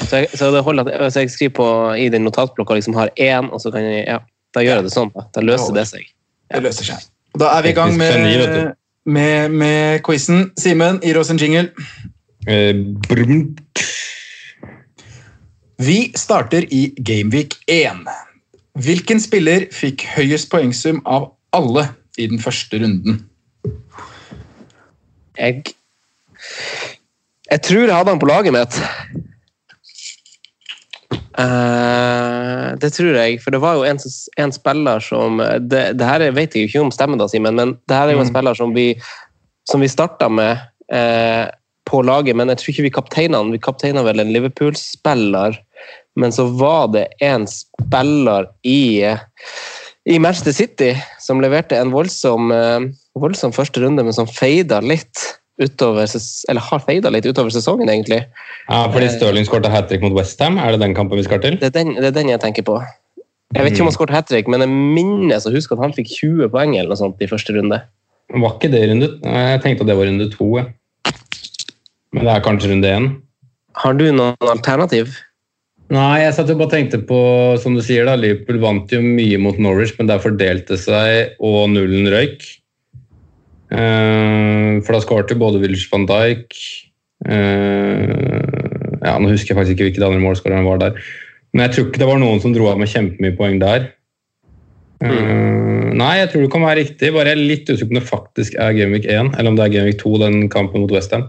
Så 0.00 0.22
jeg, 0.22 0.30
så 0.38 0.50
det 0.54 0.62
holder 0.66 0.88
at 0.94 1.16
jeg 1.16 1.30
skriver 1.30 1.54
på, 1.58 1.66
i 1.98 2.08
den 2.12 2.24
notatblokka 2.26 2.78
liksom 2.78 2.96
har 2.98 3.10
én, 3.18 3.50
og 3.50 3.60
så 3.62 3.72
kan 3.74 3.84
jeg 3.84 4.04
ja. 4.06 4.20
Da 4.54 4.62
gjør 4.64 4.80
jeg 4.80 4.88
det 4.88 4.94
sånn. 4.94 5.10
Da, 5.14 5.26
da 5.34 5.44
løser 5.44 5.74
det 5.76 5.86
seg. 5.90 6.06
Ja. 6.50 6.58
Det 6.58 6.64
løser 6.66 6.88
seg. 6.90 7.08
Da 7.38 7.52
er 7.54 7.66
vi 7.66 7.70
i 7.70 7.76
gang 7.76 7.94
med, 7.98 8.72
med, 9.06 9.54
med 9.54 10.00
quizen. 10.06 10.48
Simen, 10.58 10.98
gir 11.04 11.20
oss 11.20 11.30
en 11.30 11.38
jingle. 11.38 11.68
Eh, 12.50 12.74
vi 15.80 15.98
starter 16.18 16.66
i 16.74 16.90
Gameweek 16.98 17.54
1. 17.70 18.02
Hvilken 18.80 19.20
spiller 19.22 19.68
fikk 19.74 20.04
høyest 20.16 20.50
poengsum 20.52 21.00
av 21.08 21.30
alle 21.56 21.86
i 22.18 22.26
den 22.30 22.42
første 22.42 22.82
runden? 22.82 23.22
Jeg 25.38 25.62
Jeg 27.50 27.62
tror 27.66 27.86
jeg 27.86 27.96
hadde 27.96 28.12
han 28.12 28.20
på 28.20 28.28
laget 28.30 28.54
mitt. 28.54 28.76
Uh, 31.40 32.76
det 32.82 32.90
tror 32.92 33.16
jeg, 33.16 33.38
for 33.40 33.54
det 33.54 33.60
var 33.62 33.78
jo 33.78 33.86
en, 33.88 34.00
en 34.42 34.52
spiller 34.52 35.00
som 35.04 35.40
det, 35.40 35.84
det, 35.96 36.04
her 36.04 36.26
vet 36.36 36.56
jeg 36.56 36.68
ikke 36.68 36.82
om 36.84 36.92
stemmer, 36.92 37.20
da, 37.20 37.28
Simen, 37.30 37.56
men 37.56 37.72
det 37.88 37.96
her 37.96 38.10
er 38.10 38.18
jo 38.18 38.20
en 38.20 38.28
mm. 38.28 38.32
spiller 38.34 38.58
som 38.58 38.74
vi, 38.76 38.90
som 39.70 39.80
vi 39.80 39.88
starta 39.88 40.28
med 40.28 40.60
uh, 40.92 41.46
på 41.88 42.02
laget, 42.04 42.36
men 42.36 42.52
jeg 42.52 42.60
tror 42.60 42.72
ikke 42.74 42.86
vi 42.86 42.94
kapteina 42.98 43.40
han. 43.40 43.54
Vi 43.54 43.62
kapteina 43.62 44.04
vel 44.06 44.22
en 44.22 44.32
Liverpool-spiller, 44.34 45.56
men 46.20 46.34
så 46.34 46.44
var 46.60 46.90
det 46.92 47.06
en 47.24 47.46
spiller 47.48 48.50
i, 48.68 49.06
i 50.04 50.18
Manchester 50.20 50.54
City 50.54 50.92
som 51.22 51.40
leverte 51.42 51.78
en 51.78 51.94
voldsom, 51.94 52.52
uh, 52.52 52.90
voldsom 53.18 53.54
første 53.56 53.82
runde, 53.82 54.04
men 54.04 54.16
som 54.16 54.28
feida 54.28 54.82
litt 54.84 55.24
utover, 55.60 56.08
eller 56.48 56.64
har 56.66 56.82
feida 56.86 57.12
litt 57.12 57.28
utover 57.28 57.52
sesongen, 57.54 57.90
egentlig. 57.92 58.22
Ja, 58.66 58.86
Fordi 58.90 59.06
eh, 59.06 59.12
Stirling 59.14 59.46
skåret 59.48 59.70
hat 59.72 59.90
trick 59.90 60.02
mot 60.04 60.16
Westham? 60.16 60.58
Er 60.58 60.74
det 60.74 60.82
den 60.82 60.96
kampen 60.96 61.20
vi 61.20 61.26
skal 61.26 61.42
til? 61.44 61.58
Det 61.60 61.70
er 61.70 61.76
den, 61.76 61.94
det 61.98 62.10
er 62.10 62.16
den 62.16 62.32
jeg 62.32 62.42
tenker 62.42 62.66
på. 62.66 62.80
Jeg 63.50 63.66
vet 63.66 63.74
ikke 63.74 63.82
om 63.82 63.90
han 63.90 63.94
mm. 63.94 63.98
skåret 63.98 64.14
hat 64.14 64.28
trick, 64.30 64.50
men 64.50 64.62
jeg 64.64 64.70
minnes 64.70 65.46
å 65.46 65.54
huske 65.54 65.74
at 65.76 65.82
han 65.82 65.96
fikk 65.96 66.12
20 66.12 66.52
poeng 66.52 66.76
eller 66.76 66.92
noe 66.92 67.00
sånt 67.00 67.22
i 67.22 67.30
første 67.30 67.56
runde. 67.56 67.80
Var 68.30 68.52
ikke 68.54 68.70
det 68.70 68.84
runde 68.86 69.08
Jeg 69.26 69.62
tenkte 69.64 69.82
at 69.82 69.88
det 69.90 69.96
var 69.98 70.06
runde 70.06 70.28
to. 70.30 70.52
jeg. 70.60 71.16
Men 72.14 72.26
det 72.26 72.36
er 72.36 72.44
kanskje 72.44 72.70
runde 72.70 72.94
én. 72.94 73.10
Har 73.80 73.98
du 73.98 74.06
noen 74.10 74.52
alternativ? 74.52 75.16
Nei, 75.90 76.22
jeg 76.22 76.34
satt 76.36 76.50
jo 76.50 76.54
bare 76.58 76.70
tenkte 76.70 77.00
på, 77.02 77.18
som 77.58 77.74
du 77.74 77.82
sier, 77.82 78.06
da, 78.06 78.14
Liverpool 78.14 78.60
vant 78.62 78.92
jo 78.94 79.00
mye 79.02 79.38
mot 79.42 79.58
Norwich, 79.58 79.96
men 79.98 80.06
der 80.06 80.22
fordelte 80.22 80.78
seg, 80.78 81.34
og 81.42 81.72
nullen 81.72 82.06
røyk. 82.12 82.46
Eh, 83.70 84.80
for 84.82 84.96
da 84.96 85.00
skårte 85.02 85.36
både 85.38 85.60
Wills 85.62 85.84
van 85.92 86.02
Dijk 86.08 86.56
eh, 87.30 88.10
ja, 88.98 89.12
Nå 89.14 89.28
husker 89.30 89.52
jeg 89.52 89.58
faktisk 89.60 89.76
ikke 89.76 89.86
hvilke 89.86 90.06
andre 90.08 90.24
målskårere 90.24 90.66
var 90.66 90.80
der. 90.82 90.98
Men 91.54 91.60
jeg 91.66 91.72
tror 91.74 91.86
ikke 91.86 92.02
det 92.02 92.08
var 92.10 92.18
noen 92.20 92.42
som 92.42 92.52
dro 92.54 92.66
av 92.70 92.80
med 92.80 92.90
kjempemye 92.90 93.36
poeng 93.38 93.56
der. 93.62 93.82
Mm. 95.00 95.96
nei, 95.96 96.18
jeg 96.18 96.28
tror 96.28 96.42
det 96.44 96.50
kan 96.52 96.64
være 96.66 96.80
riktig. 96.82 97.12
Bare 97.14 97.30
jeg 97.30 97.38
er 97.38 97.48
litt 97.48 97.70
usikker 97.70 97.88
på 97.88 97.94
om 97.94 98.00
det 98.00 98.10
faktisk 98.10 98.58
er 98.60 98.76
Gameweek 98.76 99.06
1, 99.08 99.32
eller 99.38 99.48
om 99.48 99.56
det 99.56 99.64
er 99.64 99.72
Gameweek 99.72 99.98
2, 100.02 100.12
den 100.20 100.36
kampen 100.52 100.84
mot 100.84 100.92
Westham. 100.92 101.24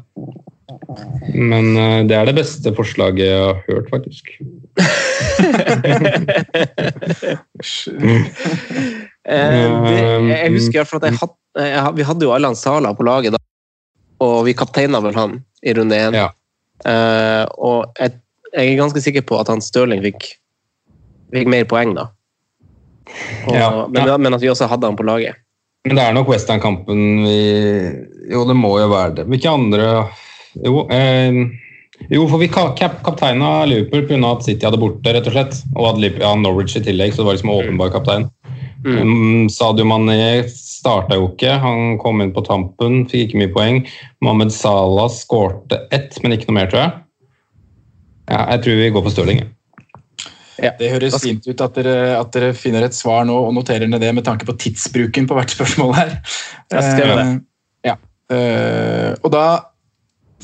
Men 1.31 1.65
eh, 1.77 2.01
det 2.09 2.17
er 2.17 2.25
det 2.27 2.35
beste 2.41 2.75
forslaget 2.75 3.25
jeg 3.29 3.39
har 3.39 3.63
hørt, 3.69 3.87
faktisk. 3.93 4.23
Eh, 9.29 9.83
det, 9.85 9.97
jeg 10.31 10.53
husker 10.55 10.87
fall 10.89 11.01
at 11.03 11.11
jeg 11.11 11.19
had, 11.21 11.33
jeg, 11.61 11.93
vi 11.99 12.05
hadde 12.07 12.25
jo 12.25 12.31
Allan 12.33 12.55
Sala 12.57 12.93
på 12.97 13.05
laget 13.05 13.35
da, 13.35 13.41
og 14.23 14.45
vi 14.47 14.55
kapteina 14.57 15.01
vel 15.03 15.13
han 15.17 15.39
i 15.61 15.75
runde 15.77 15.97
én. 15.97 16.17
Ja. 16.17 16.29
Eh, 16.85 17.45
og 17.61 17.91
jeg, 18.01 18.15
jeg 18.55 18.71
er 18.73 18.79
ganske 18.81 19.03
sikker 19.03 19.21
på 19.29 19.37
at 19.39 19.51
han 19.53 19.61
Stirling 19.61 20.01
fikk, 20.01 20.31
fikk 21.35 21.47
mer 21.53 21.67
poeng 21.69 21.93
da. 21.97 22.07
Og, 23.45 23.53
Ja, 23.53 23.69
men, 23.91 24.07
ja. 24.07 24.17
men 24.17 24.33
at 24.33 24.41
vi 24.41 24.49
også 24.49 24.69
hadde 24.71 24.87
han 24.89 24.97
på 24.97 25.05
laget. 25.05 25.37
Men 25.85 25.97
det 25.97 26.03
er 26.05 26.13
nok 26.13 26.29
Western-kampen 26.29 26.99
vi 27.25 27.37
Jo, 28.29 28.43
det 28.45 28.53
må 28.55 28.75
jo 28.77 28.85
være 28.91 29.15
det. 29.17 29.23
Hvilke 29.31 29.49
andre 29.49 29.87
Jo, 30.61 30.83
eh, 30.93 31.39
jo 32.13 32.27
for 32.29 32.37
vi 32.41 32.47
ka- 32.53 32.73
kap 32.77 32.99
kapteina 33.05 33.65
Liverpool 33.65 34.05
pga. 34.07 34.31
at 34.37 34.45
City 34.45 34.65
hadde 34.65 34.79
borte, 34.81 35.13
rett 35.13 35.27
og 35.27 35.33
slett. 35.33 35.57
Og 35.75 35.89
hadde 35.89 36.41
Norwich 36.41 36.75
i 36.77 36.83
tillegg, 36.85 37.13
så 37.13 37.21
det 37.21 37.25
var 37.25 37.37
liksom 37.37 37.53
åpenbar 37.53 37.91
kaptein. 37.93 38.29
Mm. 38.85 39.49
Sadio 39.53 39.85
Mané 39.85 40.47
starta 40.49 41.17
jo 41.19 41.29
ikke. 41.31 41.53
Han 41.61 41.97
kom 42.01 42.21
inn 42.23 42.33
på 42.33 42.43
tampen, 42.47 43.03
fikk 43.09 43.29
ikke 43.29 43.41
mye 43.41 43.53
poeng. 43.53 43.79
Mohammed 44.25 44.53
Salah 44.55 45.09
skårte 45.13 45.83
ett, 45.93 46.17
men 46.23 46.33
ikke 46.35 46.49
noe 46.49 46.57
mer, 46.59 46.69
tror 46.71 46.81
jeg. 46.85 46.93
Ja, 48.31 48.45
jeg 48.53 48.63
tror 48.63 48.79
vi 48.79 48.91
går 48.95 49.03
for 49.05 49.13
Stirling. 49.13 49.43
Ja. 50.61 50.71
Det 50.77 50.91
høres 50.93 51.17
fint 51.23 51.47
ut 51.49 51.61
at 51.65 51.77
dere, 51.77 51.95
at 52.19 52.33
dere 52.35 52.51
finner 52.57 52.85
et 52.85 52.93
svar 52.95 53.23
nå 53.25 53.33
og 53.47 53.53
noterer 53.57 53.89
ned 53.89 54.01
det 54.03 54.11
med 54.13 54.25
tanke 54.27 54.45
på 54.45 54.53
tidsbruken 54.61 55.25
på 55.29 55.37
hvert 55.37 55.53
spørsmål 55.55 55.95
her. 55.97 56.11
Jeg 56.73 56.85
skrev 56.93 57.15
det. 57.17 57.25
Eh, 57.25 57.39
Ja. 57.91 57.95
Eh, 58.31 59.13
og 59.25 59.31
da 59.33 59.45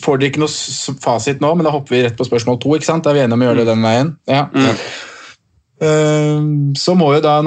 får 0.02 0.18
dere 0.18 0.32
ikke 0.32 0.42
noe 0.42 0.96
fasit 1.02 1.42
nå, 1.42 1.52
men 1.56 1.66
da 1.66 1.74
hopper 1.74 1.96
vi 1.96 2.02
rett 2.06 2.18
på 2.18 2.26
spørsmål 2.26 2.58
to. 2.62 2.74
ikke 2.76 2.90
sant? 2.90 3.06
Da 3.06 3.14
er 3.14 3.20
vi 3.20 3.26
enige 3.26 3.38
om 3.38 3.46
å 3.46 3.50
gjøre 3.50 3.62
det 3.62 3.70
den 3.70 3.86
veien? 3.86 4.10
Ja. 4.30 4.48
Eh, 5.82 6.42
så 6.82 6.98
må 6.98 7.12
jo 7.14 7.22
da 7.22 7.38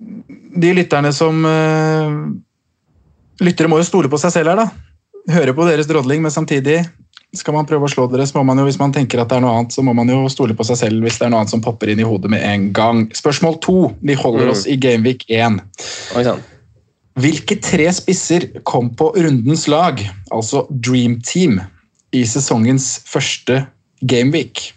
De 0.00 0.70
lytterne 0.74 1.12
som 1.12 1.44
eh, 1.44 2.14
Lyttere 3.44 3.68
må 3.72 3.78
jo 3.80 3.86
stole 3.88 4.08
på 4.12 4.18
seg 4.20 4.32
selv 4.34 4.52
her, 4.52 4.58
da. 4.60 4.68
Høre 5.32 5.52
på 5.56 5.64
deres 5.68 5.88
drodling, 5.88 6.22
men 6.24 6.32
samtidig 6.32 6.82
skal 7.36 7.54
man 7.54 7.66
prøve 7.68 7.86
å 7.86 7.90
slå 7.92 8.06
dere, 8.10 8.24
så 8.26 8.40
må 8.40 8.42
man 8.48 8.58
jo, 8.58 8.64
hvis 8.66 8.78
man 8.80 8.92
tenker 8.92 9.20
at 9.22 9.28
det 9.30 9.36
er 9.38 9.44
noe 9.44 9.52
annet, 9.54 9.72
så 9.72 9.84
må 9.86 9.92
man 9.94 10.08
jo 10.10 10.24
stole 10.32 10.56
på 10.58 10.64
seg 10.66 10.80
selv 10.80 11.04
hvis 11.06 11.20
det 11.20 11.28
er 11.28 11.30
noe 11.32 11.44
annet 11.44 11.52
som 11.52 11.62
popper 11.62 11.92
inn 11.92 12.00
i 12.02 12.06
hodet 12.08 12.32
med 12.32 12.42
en 12.42 12.64
gang. 12.74 13.04
Spørsmål 13.14 13.60
to. 13.62 13.76
Vi 14.02 14.16
holder 14.18 14.48
Mm. 14.48 14.50
oss 14.50 14.64
i 14.66 14.76
Gameweek 14.80 15.24
1. 15.28 15.60
Oi 16.16 16.24
sann. 16.26 16.42
Hvilke 17.20 17.60
tre 17.62 17.86
spisser 17.92 18.48
kom 18.64 18.90
på 18.96 19.12
rundens 19.14 19.68
lag, 19.68 20.00
altså 20.32 20.64
Dream 20.70 21.20
Team, 21.20 21.60
i 22.12 22.24
sesongens 22.26 22.98
første 23.06 23.66
Gameweek? 24.02 24.72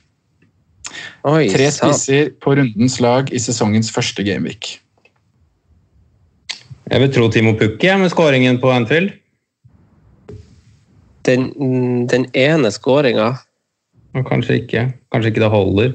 Oi, 1.26 1.48
Tre 1.50 1.72
spisser 1.72 2.30
på 2.40 2.54
rundens 2.60 3.00
lag 3.02 3.32
i 3.34 3.40
sesongens 3.42 3.90
første 3.92 4.24
Gameweek. 4.28 4.76
Jeg 6.94 7.02
vil 7.02 7.12
tro 7.16 7.28
Timo 7.34 7.56
Pukki 7.58 7.90
med 7.98 8.12
skåringen 8.14 8.60
på 8.62 8.70
Anfield. 8.70 9.16
Den, 11.26 11.48
den 12.12 12.28
ene 12.38 12.70
skåringa 12.76 13.32
kanskje 14.28 14.60
ikke. 14.62 14.82
Kanskje 15.10 15.32
ikke 15.32 15.42
det 15.42 15.50
holder. 15.50 15.94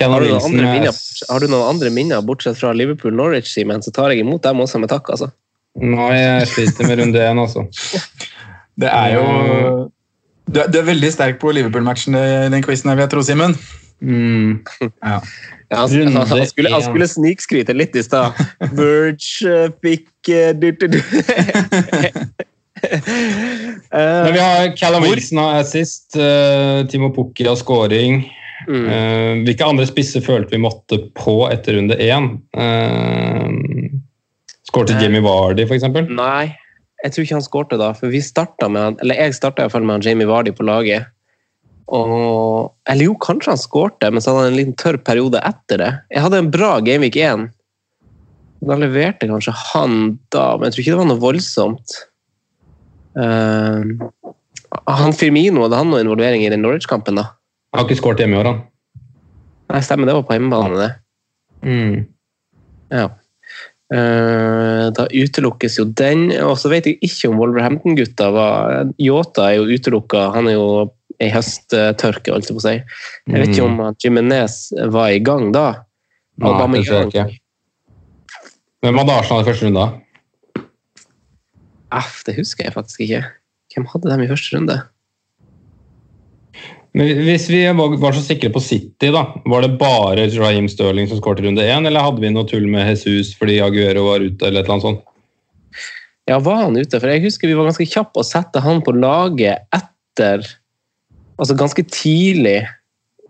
Har, 0.00 0.24
du 0.24 0.32
er- 0.34 0.48
minner- 0.50 0.96
har 1.30 1.38
du 1.40 1.46
noen 1.46 1.68
andre 1.76 1.90
minner 1.94 2.22
bortsett 2.26 2.58
fra 2.58 2.72
Liverpool-Norwich, 2.74 3.46
Simen, 3.52 3.82
så 3.84 3.92
tar 3.94 4.10
jeg 4.10 4.24
imot 4.24 4.42
dem 4.42 4.58
også 4.64 4.80
med 4.82 4.90
takk. 4.90 5.06
altså. 5.14 5.28
Nei, 5.78 6.10
jeg 6.18 6.48
sliter 6.50 6.88
med 6.88 6.98
runde 6.98 7.22
én, 7.22 7.38
altså. 7.38 7.62
Det 8.78 8.90
er 8.90 9.14
jo 9.14 9.90
Du 10.50 10.58
er, 10.60 10.66
du 10.68 10.78
er 10.80 10.84
veldig 10.90 11.12
sterk 11.14 11.38
på 11.40 11.52
Liverpool-matchen 11.54 12.14
i 12.18 12.48
den 12.50 12.62
quizen, 12.66 12.90
her, 12.90 12.96
vil 12.98 13.06
jeg 13.06 13.10
tro, 13.14 13.22
Simen. 13.22 13.54
Mm. 14.02 14.64
Ja. 15.02 15.22
Ja, 15.70 15.76
han, 15.80 15.90
Runde 15.90 16.18
han, 16.18 16.28
han, 16.28 16.46
skulle, 16.46 16.70
han 16.70 16.82
skulle 16.82 17.08
snikskryte 17.08 17.74
litt 17.74 17.96
i 17.96 18.02
stad. 18.04 18.36
Verge 18.78 19.54
eh, 19.64 19.70
fikk 19.82 20.28
eh. 20.30 20.54
Men 23.90 24.32
vi 24.32 24.38
Eh, 24.38 24.44
har 24.44 24.76
Callum 24.76 25.02
Wilson 25.02 25.38
har 25.38 25.60
assist, 25.62 26.16
uh, 26.16 26.86
Timo 26.90 27.10
Pukki 27.14 27.46
har 27.48 27.56
scoring. 27.56 28.24
mm. 28.68 28.84
Uh, 28.86 29.44
hvilke 29.46 29.64
andre 29.66 29.86
spisser 29.88 30.20
følte 30.24 30.54
vi 30.54 30.60
måtte 30.62 30.98
på 31.16 31.38
etter 31.50 31.78
runde 31.78 31.96
én? 32.00 32.28
Uh, 32.56 33.48
Skårte 34.68 34.92
Eh. 34.94 35.02
Jamie 35.02 35.22
Vardy, 35.24 35.62
f.eks.? 35.68 35.84
Nei, 36.10 36.54
jeg 37.04 37.12
tror 37.12 37.24
ikke 37.24 37.36
han 37.36 37.44
skårte 37.46 37.76
da. 37.80 37.92
For 37.96 38.12
vi 38.12 38.20
starta 38.24 38.68
med 38.68 38.82
han, 38.82 38.96
eller 39.02 39.14
jeg 39.20 39.36
starta 39.36 39.68
med 39.74 39.96
han 39.96 40.02
Jamie 40.04 40.26
Vardy 40.28 40.52
på 40.56 40.66
laget. 40.66 41.10
Og, 41.92 42.72
eller 42.88 43.10
jo, 43.10 43.16
kanskje 43.20 43.52
han 43.52 43.60
skårte, 43.60 44.08
men 44.10 44.22
så 44.24 44.32
hadde 44.32 44.46
han 44.46 44.54
en 44.54 44.58
liten 44.58 44.78
tørr 44.80 44.98
periode 45.04 45.42
etter 45.44 45.82
det. 45.82 45.90
Jeg 46.14 46.24
hadde 46.24 46.40
en 46.40 46.50
bra 46.54 46.78
Gameweek 46.84 47.18
1. 47.20 47.48
Da 48.64 48.78
leverte 48.80 49.28
kanskje 49.28 49.52
han 49.74 50.14
da, 50.32 50.54
men 50.56 50.68
jeg 50.68 50.76
tror 50.76 50.84
ikke 50.84 50.94
det 50.94 51.00
var 51.02 51.10
noe 51.10 51.24
voldsomt. 51.24 51.96
Uh, 53.14 54.08
han 54.90 55.14
Firmino, 55.14 55.66
hadde 55.66 55.82
han 55.82 55.92
noe 55.92 56.00
involvering 56.02 56.46
i 56.46 56.52
den 56.52 56.64
Norwich-kampen, 56.64 57.20
da? 57.20 57.28
Har 57.76 57.84
ikke 57.84 58.00
skåret 58.00 58.24
hjemme 58.24 58.38
i 58.38 58.40
år, 58.40 58.50
han. 58.50 58.64
Nei, 59.74 59.82
stemmer, 59.84 60.08
det 60.08 60.16
var 60.16 60.24
på 60.28 60.36
hjemmebane, 60.36 60.80
det. 60.80 60.90
Mm. 61.64 62.00
Ja. 62.94 63.06
Eh, 63.92 64.86
da 64.96 65.06
utelukkes 65.12 65.78
jo 65.78 65.86
den. 65.86 66.28
Og 66.44 66.56
så 66.60 66.70
vet 66.72 66.88
jeg 66.88 66.98
ikke 67.04 67.30
om 67.30 67.40
Wolverhampton-gutta 67.40 68.30
var 68.34 68.92
Yota 69.02 69.50
er 69.50 69.60
jo 69.60 69.76
utelukka. 69.76 70.30
Han 70.36 70.48
er 70.50 70.56
jo 70.56 70.68
i 71.26 71.32
høsttørke, 71.32 72.32
holdt 72.34 72.50
jeg 72.50 72.56
på 72.56 72.62
å 72.62 72.66
si. 72.66 72.76
Jeg 73.30 73.40
vet 73.40 73.54
ikke 73.54 73.68
om 73.68 73.82
at 73.86 74.04
Jimenez 74.04 74.58
var 74.94 75.12
i 75.14 75.22
gang 75.24 75.50
da. 75.54 75.68
Nei, 76.42 76.54
det 76.58 76.84
tror 76.88 77.00
jeg 77.00 77.12
ikke. 77.12 77.40
Hvem 78.84 78.98
hadde 79.00 79.14
Arsenal 79.16 79.44
i 79.44 79.48
første 79.48 79.68
runde? 79.68 79.84
da? 79.84 80.64
Aff, 81.94 82.24
det 82.26 82.34
husker 82.36 82.66
jeg 82.66 82.74
faktisk 82.74 83.04
ikke. 83.06 83.22
Hvem 83.74 83.86
hadde 83.92 84.10
dem 84.10 84.24
i 84.24 84.28
første 84.28 84.56
runde? 84.56 84.80
Men 86.94 87.10
hvis 87.26 87.48
vi 87.50 87.64
var 87.74 87.96
var 87.98 88.14
så 88.14 88.22
sikre 88.22 88.52
på 88.54 88.62
City, 88.62 89.08
da, 89.10 89.24
var 89.50 89.64
det 89.64 89.78
bare 89.80 90.28
Raheem 90.36 90.68
Sterling 90.70 91.08
som 91.10 91.18
skåret 91.18 91.42
i 91.42 91.48
runde 91.48 91.64
én, 91.64 91.88
eller 91.88 92.04
hadde 92.06 92.22
vi 92.22 92.30
noe 92.30 92.46
tull 92.46 92.68
med 92.70 92.86
Jesus 92.92 93.32
fordi 93.38 93.58
Aguero 93.64 94.04
var 94.06 94.22
ute, 94.22 94.46
eller 94.46 94.62
et 94.62 94.68
eller 94.68 94.76
annet 94.76 94.86
sånt? 94.86 95.02
Ja, 96.30 96.38
var 96.40 96.62
han 96.62 96.78
ute? 96.78 97.00
For 97.00 97.10
jeg 97.10 97.24
husker 97.26 97.50
vi 97.50 97.56
var 97.58 97.66
ganske 97.68 97.88
kjappe 97.88 98.22
å 98.22 98.26
sette 98.26 98.62
han 98.64 98.78
på 98.84 98.94
laget 98.96 99.66
etter 99.74 100.46
Altså 101.40 101.56
ganske 101.58 101.84
tidlig 101.90 102.60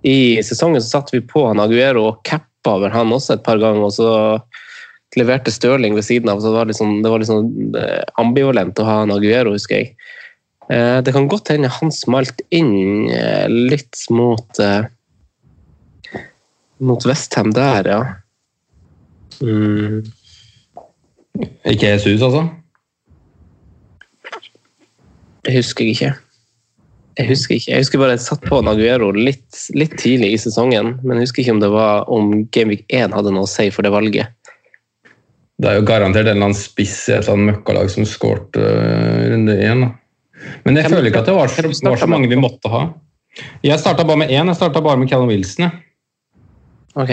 i 0.05 0.43
sesongen 0.45 0.83
så 0.83 0.99
satte 0.99 1.17
vi 1.17 1.23
på 1.25 1.47
han 1.49 1.63
Aguero 1.63 2.09
og 2.11 2.25
cappa 2.29 2.77
over 2.77 2.93
han 2.93 3.13
også 3.13 3.39
et 3.39 3.45
par 3.47 3.61
ganger. 3.63 3.87
Og 3.87 3.95
så 3.97 4.11
leverte 5.17 5.53
Stirling 5.55 5.97
ved 5.97 6.05
siden 6.05 6.29
av. 6.29 6.43
så 6.43 6.51
Det 6.53 6.59
var 6.59 6.69
litt 6.69 6.81
sånn, 6.81 6.99
det 7.05 7.13
var 7.13 7.23
litt 7.23 7.31
sånn 7.31 7.79
eh, 7.81 8.03
ambivalent 8.21 8.81
å 8.83 8.89
ha 8.89 8.99
han 9.03 9.15
Aguero, 9.15 9.55
husker 9.57 9.81
jeg. 9.81 9.95
Eh, 10.69 11.01
Det 11.07 11.15
kan 11.15 11.29
godt 11.31 11.53
hende 11.55 11.73
han 11.73 11.93
smalt 11.95 12.45
inn 12.51 13.09
eh, 13.13 13.47
litt 13.49 14.05
mot 14.11 14.61
mot 16.85 17.07
Westham 17.07 17.53
der, 17.55 17.89
ja. 17.89 18.03
Mm. 19.41 20.05
Ikke 21.67 21.95
Jesus, 21.95 22.23
altså? 22.23 22.45
Det 25.45 25.57
husker 25.57 25.85
jeg 25.85 25.97
ikke. 25.97 26.13
Jeg 27.15 27.29
husker 27.31 27.59
ikke. 27.59 27.71
Jeg 27.71 27.85
husker 27.85 28.01
bare 28.03 28.17
jeg 28.17 28.25
satt 28.25 28.47
på 28.49 28.59
Naguero 28.67 29.13
litt, 29.15 29.47
litt 29.79 29.95
tidlig 30.01 30.33
i 30.35 30.41
sesongen, 30.43 30.97
men 31.05 31.19
jeg 31.19 31.29
husker 31.29 31.45
ikke 31.45 31.55
om 31.55 31.61
det 31.63 31.71
var 31.71 32.09
om 32.11 32.33
Gameweek 32.55 32.89
1 32.91 33.15
hadde 33.15 33.35
noe 33.35 33.47
å 33.47 33.51
si 33.51 33.69
for 33.75 33.87
det 33.87 33.93
valget. 33.95 34.33
Det 35.63 35.71
er 35.71 35.79
jo 35.79 35.87
garantert 35.87 36.27
en 36.27 36.33
eller 36.33 36.49
annen 36.49 36.59
spiss 36.59 36.97
i 37.07 37.15
et 37.15 37.23
eller 37.23 37.37
annet 37.37 37.51
møkkalag 37.53 37.93
som 37.93 38.09
skårte 38.09 38.59
uh, 38.59 39.21
runde 39.31 39.55
én. 39.55 39.87
Men 40.67 40.81
jeg 40.81 40.89
Hvem 40.89 40.97
føler 40.97 41.11
ikke 41.13 41.23
at 41.23 41.31
det 41.31 41.37
var, 41.37 41.55
hvem 41.55 41.77
var 41.87 42.03
så 42.03 42.11
mange 42.11 42.31
vi 42.33 42.41
måtte 42.41 42.73
ha. 42.73 42.83
Jeg 43.63 43.79
starta 43.83 44.07
bare 44.07 44.25
med 44.25 44.35
én. 44.35 44.51
Jeg 44.51 44.59
starta 44.59 44.83
bare 44.83 44.99
med 44.99 45.11
Callum 45.11 45.31
Wilson. 45.31 45.69
jeg. 45.69 45.85
Ok. 46.95 47.13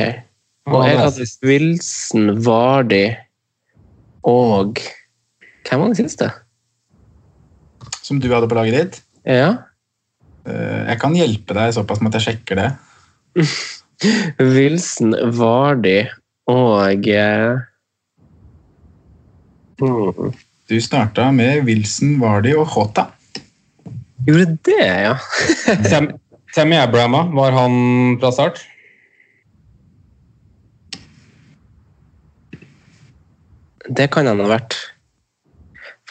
Og 0.70 0.84
jeg 0.86 0.98
hadde 1.00 1.28
Wilson, 1.46 2.28
Vardy 2.46 3.06
og 4.30 4.82
Hvem 5.66 5.80
var 5.80 5.88
den 5.90 5.98
siste? 5.98 6.28
Som 8.02 8.20
du 8.22 8.28
hadde 8.34 8.50
på 8.50 8.58
laget 8.58 8.76
ditt. 8.76 9.04
Ja. 9.26 9.71
Jeg 10.92 11.00
kan 11.00 11.14
hjelpe 11.16 11.56
deg 11.56 11.72
såpass 11.72 12.02
med 12.04 12.12
at 12.12 12.20
jeg 12.20 12.36
sjekker 12.36 12.60
det. 12.60 12.70
Wilson, 14.56 15.14
Vardy 15.38 16.02
og 16.52 17.08
eh, 17.08 17.62
hmm. 19.80 20.34
Du 20.68 20.76
starta 20.84 21.30
med 21.36 21.64
Wilson, 21.68 22.18
Vardy 22.20 22.56
og 22.58 22.68
Hota. 22.74 23.08
Gjorde 24.28 24.58
det, 24.68 24.84
ja. 24.84 25.16
Sam, 25.92 26.12
Tammy 26.56 26.76
Abraham, 26.80 27.36
var 27.36 27.56
han 27.56 28.18
fra 28.20 28.32
start? 28.36 28.62
Det 33.90 34.12
kan 34.12 34.28
han 34.28 34.40
ha 34.44 34.52
vært. 34.52 34.78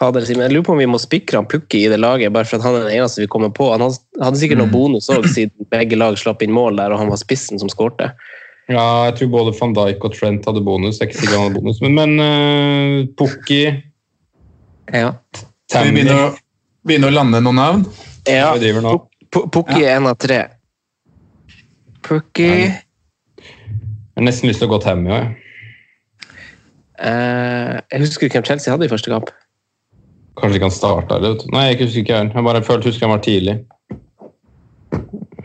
Fader, 0.00 0.24
Simen, 0.24 0.46
jeg 0.46 0.54
lurer 0.54 0.64
på 0.64 0.72
om 0.72 0.80
vi 0.80 0.88
må 0.88 0.98
spikre 1.00 1.36
han 1.36 1.48
Pukki 1.50 1.82
i 1.84 1.88
det 1.92 1.98
laget, 2.00 2.32
bare 2.32 2.48
for 2.48 2.56
at 2.56 2.64
han 2.64 2.78
er 2.78 2.86
den 2.86 3.02
eneste 3.02 3.20
vi 3.20 3.28
kommer 3.28 3.50
på. 3.52 3.66
Han 3.74 3.82
hadde 3.84 4.40
sikkert 4.40 4.62
noe 4.62 4.72
bonus 4.72 5.10
òg, 5.12 5.26
siden 5.28 5.68
begge 5.72 5.98
lag 6.00 6.16
slapp 6.16 6.40
inn 6.44 6.54
mål 6.56 6.80
der, 6.80 6.94
og 6.94 7.02
han 7.02 7.10
var 7.12 7.20
spissen 7.20 7.60
som 7.60 7.68
skårte. 7.68 8.08
Ja, 8.70 8.84
jeg 9.10 9.18
tror 9.18 9.32
både 9.34 9.52
van 9.58 9.74
Dijk 9.76 10.06
og 10.06 10.14
Trent 10.14 10.46
hadde 10.48 10.62
bonus. 10.64 11.00
Jeg 11.00 11.08
er 11.08 11.10
ikke 11.10 11.18
sikker 11.20 11.36
han 11.36 11.48
hadde 11.48 11.58
bonus, 11.58 11.82
men, 11.84 11.98
men 11.98 12.16
uh, 12.22 13.10
Pukki 13.18 13.60
Ja. 14.94 15.10
Skal 15.68 15.90
vi 15.90 15.98
begynne 15.98 16.16
å, 16.16 16.32
begynne 16.88 17.10
å 17.10 17.14
lande 17.18 17.42
noen 17.44 17.60
navn? 17.60 17.84
Ja. 18.24 18.54
Vi 18.56 18.64
driver 18.64 18.86
nå. 18.86 18.96
Pukki 19.36 19.82
er 19.82 19.98
en 19.98 20.08
av 20.08 20.16
tre. 20.22 20.40
Pukki 22.06 22.48
Jeg 22.48 24.16
har 24.16 24.24
nesten 24.24 24.48
lyst 24.48 24.64
til 24.64 24.70
å 24.70 24.72
gå 24.72 24.80
Tammy 24.86 25.12
òg, 25.12 25.20
jeg. 25.20 25.36
Uh, 27.00 27.76
Jeg 27.92 28.06
husker 28.06 28.32
hvem 28.32 28.48
Chelsea 28.48 28.72
hadde 28.72 28.88
i 28.88 28.92
første 28.92 29.12
kamp. 29.12 29.28
Kanskje 30.38 30.56
ikke 30.60 30.68
han 30.68 30.74
starta 30.74 31.16
eller? 31.18 31.40
Nei, 31.52 31.64
jeg 31.72 31.80
husker 31.82 32.00
ikke 32.04 32.14
jeg. 32.16 32.30
Jeg 32.34 32.44
bare 32.46 32.62
følte 32.64 32.88
husker 32.90 33.06
han 33.08 33.16
var 33.16 33.24
tidlig. 33.24 33.56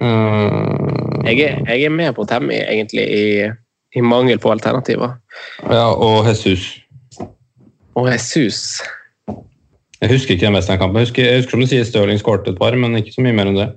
Uh, 0.02 1.24
Jeg 1.26 1.40
er, 1.42 1.62
jeg 1.72 1.84
er 1.88 1.90
med 1.94 2.14
på 2.14 2.26
Tammy, 2.30 2.54
egentlig, 2.54 3.06
i, 3.10 3.48
i 3.98 4.02
mangel 4.04 4.40
på 4.40 4.52
alternativer. 4.52 5.16
ja, 5.64 5.86
og 5.94 6.28
Jesus. 6.28 6.82
Og 7.96 8.10
Jesus 8.12 8.82
Jeg 10.02 10.10
husker 10.12 10.34
ikke 10.36 10.46
den 10.46 10.56
Western-kampen. 10.56 11.00
Jeg, 11.00 11.08
husker- 11.08 11.26
jeg 11.26 11.38
husker 11.40 11.52
som 11.56 11.60
du 11.64 11.68
sier 11.72 11.84
Stirling 11.88 12.20
skåret 12.20 12.48
et 12.52 12.60
par, 12.60 12.76
men 12.76 12.96
ikke 13.00 13.14
så 13.16 13.22
mye 13.24 13.34
mer 13.34 13.48
enn 13.50 13.58
det. 13.58 13.70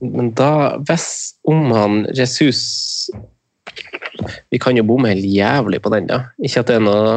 Men 0.00 0.30
da, 0.38 0.76
hvis 0.86 1.34
om 1.46 1.70
han 1.74 2.06
Jesus 2.16 3.10
Vi 4.52 4.58
kan 4.62 4.76
jo 4.78 4.84
bomme 4.86 5.10
helt 5.12 5.24
jævlig 5.26 5.80
på 5.82 5.92
den, 5.94 6.06
da. 6.10 6.20
Ikke 6.42 6.62
at 6.62 6.70
det 6.70 6.76
er 6.78 6.84
noe, 6.84 7.16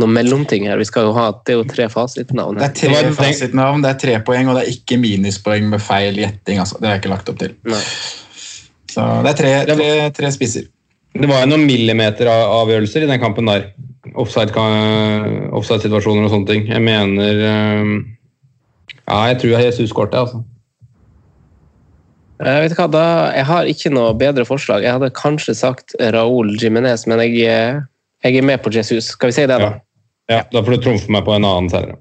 noe 0.00 0.12
mellomting 0.12 0.66
her. 0.68 0.78
Vi 0.80 0.88
skal 0.88 1.08
jo 1.08 1.14
ha, 1.16 1.30
Det 1.46 1.54
er 1.54 1.58
jo 1.60 1.66
tre 1.70 1.88
fasitnavn. 1.92 2.60
Det 2.60 2.68
er 2.68 2.76
tre 2.80 3.10
fasitnavn, 3.16 3.82
det 3.84 3.90
er 3.94 3.98
tre 4.04 4.18
poeng, 4.26 4.48
og 4.48 4.58
det 4.58 4.64
er 4.66 4.72
ikke 4.74 4.98
minuspoeng 5.02 5.68
med 5.72 5.82
feil 5.84 6.16
gjetting. 6.22 6.60
Altså. 6.62 6.78
Det 6.80 6.88
har 6.88 6.96
jeg 6.96 7.04
ikke 7.04 7.14
lagt 7.14 7.28
opp 7.32 7.38
til. 7.42 7.54
Nei. 7.68 7.82
Så 8.96 9.04
det 9.24 9.32
er 9.34 9.38
tre, 9.42 9.52
tre, 9.74 9.90
tre 10.16 10.32
spisser. 10.32 10.68
Det 11.16 11.28
var 11.28 11.44
jo 11.44 11.50
noen 11.52 11.64
millimeter 11.68 12.28
avgjørelser 12.32 13.04
i 13.04 13.10
den 13.10 13.20
kampen 13.20 13.48
der. 13.48 13.70
Offside- 14.16 14.52
Offside-situasjoner 15.56 16.26
og 16.26 16.30
sånne 16.32 16.48
ting. 16.50 16.66
Jeg 16.70 16.82
mener 16.84 17.40
eh, 17.50 17.94
Ja, 19.06 19.18
jeg 19.30 19.40
tror 19.40 19.52
jeg 19.56 19.68
Jesus 19.70 19.92
kortet, 19.94 20.18
altså. 20.24 20.42
Jeg 22.36 22.62
vet 22.66 22.74
hva, 22.76 22.86
da, 22.92 23.04
jeg 23.32 23.46
har 23.48 23.68
ikke 23.70 23.92
noe 23.94 24.12
bedre 24.18 24.44
forslag. 24.44 24.84
Jeg 24.84 24.92
hadde 24.98 25.12
kanskje 25.16 25.54
sagt 25.56 25.94
Raúl 26.12 26.52
Jimenez, 26.60 27.06
men 27.08 27.22
jeg, 27.24 27.38
eh, 27.48 27.78
jeg 28.24 28.40
er 28.40 28.44
med 28.44 28.60
på 28.64 28.72
Jesus. 28.74 29.12
Skal 29.14 29.32
vi 29.32 29.38
si 29.38 29.46
det, 29.46 29.56
da? 29.56 29.78
Ja, 30.28 30.42
Da 30.52 30.62
får 30.62 30.76
du 30.76 30.82
trumfe 30.84 31.12
meg 31.12 31.24
på 31.24 31.32
en 31.36 31.46
annen 31.46 31.70
senere. 31.70 31.96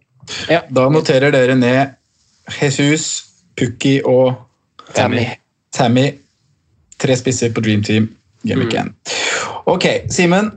Da 0.50 0.90
noterer 0.90 1.32
dere 1.32 1.56
ned 1.56 1.96
Jesus, 2.60 3.26
Pukki 3.56 4.02
og 4.04 4.36
Tammy. 4.94 5.28
Tammy. 5.74 6.12
Tre 7.00 7.16
spisser 7.16 7.54
på 7.54 7.62
Dream 7.62 7.84
Team. 7.84 8.10
Game 8.44 8.66
mm. 8.66 8.72
1. 8.72 8.94
Ok, 9.66 9.86
Simen. 10.10 10.52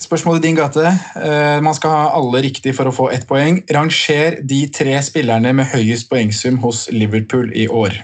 Spørsmål 0.00 0.38
i 0.38 0.40
din 0.40 0.56
gate. 0.56 0.86
Eh, 1.16 1.62
Man 1.62 1.74
skal 1.74 1.90
ha 1.90 2.04
alle 2.16 2.40
riktig 2.42 2.74
for 2.76 2.88
å 2.88 2.94
få 2.94 3.10
ett 3.12 3.26
poeng. 3.28 3.60
Ranger 3.70 4.40
de 4.42 4.62
tre 4.72 4.96
spillerne 5.04 5.52
med 5.52 5.68
høyest 5.74 6.08
poengsum 6.10 6.56
hos 6.64 6.86
Liverpool 6.92 7.52
i 7.52 7.68
år. 7.68 8.00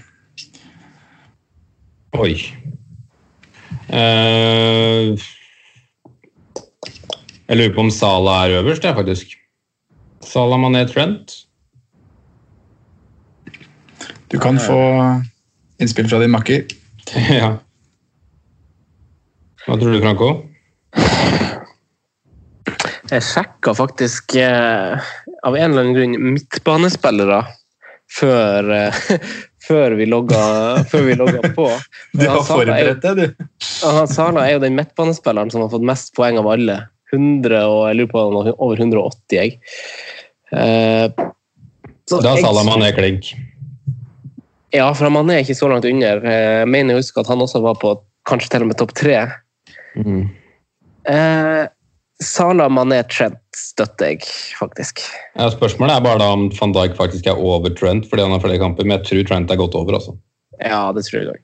Oi. 2.16 2.33
Uh, 3.87 5.12
jeg 7.46 7.59
lurer 7.59 7.74
på 7.76 7.85
om 7.85 7.90
Sala 7.92 8.38
er 8.46 8.57
øverst, 8.62 8.85
jeg, 8.85 8.96
faktisk. 8.96 9.37
Sala 10.24 10.57
Mané 10.59 10.87
Trent. 10.90 11.35
Du 14.33 14.38
kan 14.42 14.59
få 14.59 14.81
innspill 15.79 16.09
fra 16.11 16.18
din 16.22 16.33
makker. 16.35 16.64
ja. 17.40 17.52
Hva 19.66 19.76
tror 19.79 19.92
du, 19.94 20.00
Franco? 20.02 20.31
Jeg 23.07 23.22
sjekka 23.22 23.76
faktisk 23.79 24.35
eh, 24.40 24.98
av 25.46 25.55
en 25.55 25.70
eller 25.70 25.85
annen 25.85 25.94
grunn 25.94 26.33
midtbanespillere 26.35 27.44
før, 28.11 28.70
eh, 28.74 28.98
før, 29.66 29.96
vi 29.98 30.07
logga, 30.09 30.40
før 30.90 31.07
vi 31.09 31.16
logga 31.18 31.52
på. 31.57 31.66
Du 32.16 32.24
har 32.24 32.38
er 32.40 32.46
forberedt 32.46 33.02
deg, 33.05 33.16
du. 33.18 33.46
Sala 34.12 34.46
er 34.46 34.57
jo 34.57 34.62
den 34.64 34.76
midtbanespilleren 34.79 35.50
som 35.52 35.64
har 35.64 35.72
fått 35.72 35.87
mest 35.87 36.14
poeng 36.16 36.38
av 36.40 36.48
alle. 36.55 36.79
100 37.14 37.61
og 37.70 37.83
jeg 37.88 37.98
lurer 38.00 38.11
på 38.11 38.22
over 38.66 38.81
180, 38.83 39.37
jeg. 39.37 39.59
Eh, 40.52 41.07
så 42.07 42.22
Da 42.22 42.35
jeg- 42.35 42.44
Salah 42.46 42.64
Mané 42.66 42.92
klink. 42.94 43.35
Ja, 44.74 44.92
for 44.92 45.09
han 45.11 45.31
er 45.31 45.42
ikke 45.42 45.55
så 45.57 45.68
langt 45.70 45.87
under. 45.88 46.24
Eh, 46.26 46.59
Jeg 46.61 46.68
mener 46.68 46.94
jeg 46.94 47.02
husker 47.05 47.20
at 47.22 47.29
han 47.29 47.38
også 47.38 47.62
var 47.62 47.74
på 47.74 47.94
kanskje 48.26 48.50
til 48.50 48.62
og 48.62 48.68
med 48.68 48.76
topp 48.76 48.92
tre. 48.94 49.20
Eh, 51.07 51.66
Salah 52.22 52.70
Mané 52.72 53.02
Trent 53.12 53.42
støtter 53.57 54.14
jeg, 54.14 54.22
faktisk. 54.57 55.02
Ja, 55.37 55.50
spørsmålet 55.52 55.98
er 55.98 56.05
bare 56.05 56.20
da 56.22 56.31
om 56.33 56.46
van 56.57 56.72
Dijk 56.72 56.94
faktisk 56.96 57.29
er 57.29 57.37
over 57.37 57.74
Trent 57.76 58.09
fordi 58.09 58.24
han 58.24 58.33
har 58.33 58.40
flere 58.40 58.61
kamper, 58.62 58.87
men 58.87 58.96
jeg 58.96 59.09
tror 59.09 59.29
Trent 59.29 59.52
er 59.52 59.61
godt 59.61 59.76
over. 59.76 59.98
altså. 59.98 60.16
Ja, 60.62 60.81
det 60.96 61.05
tror 61.05 61.20
jeg 61.20 61.35
òg. 61.35 61.42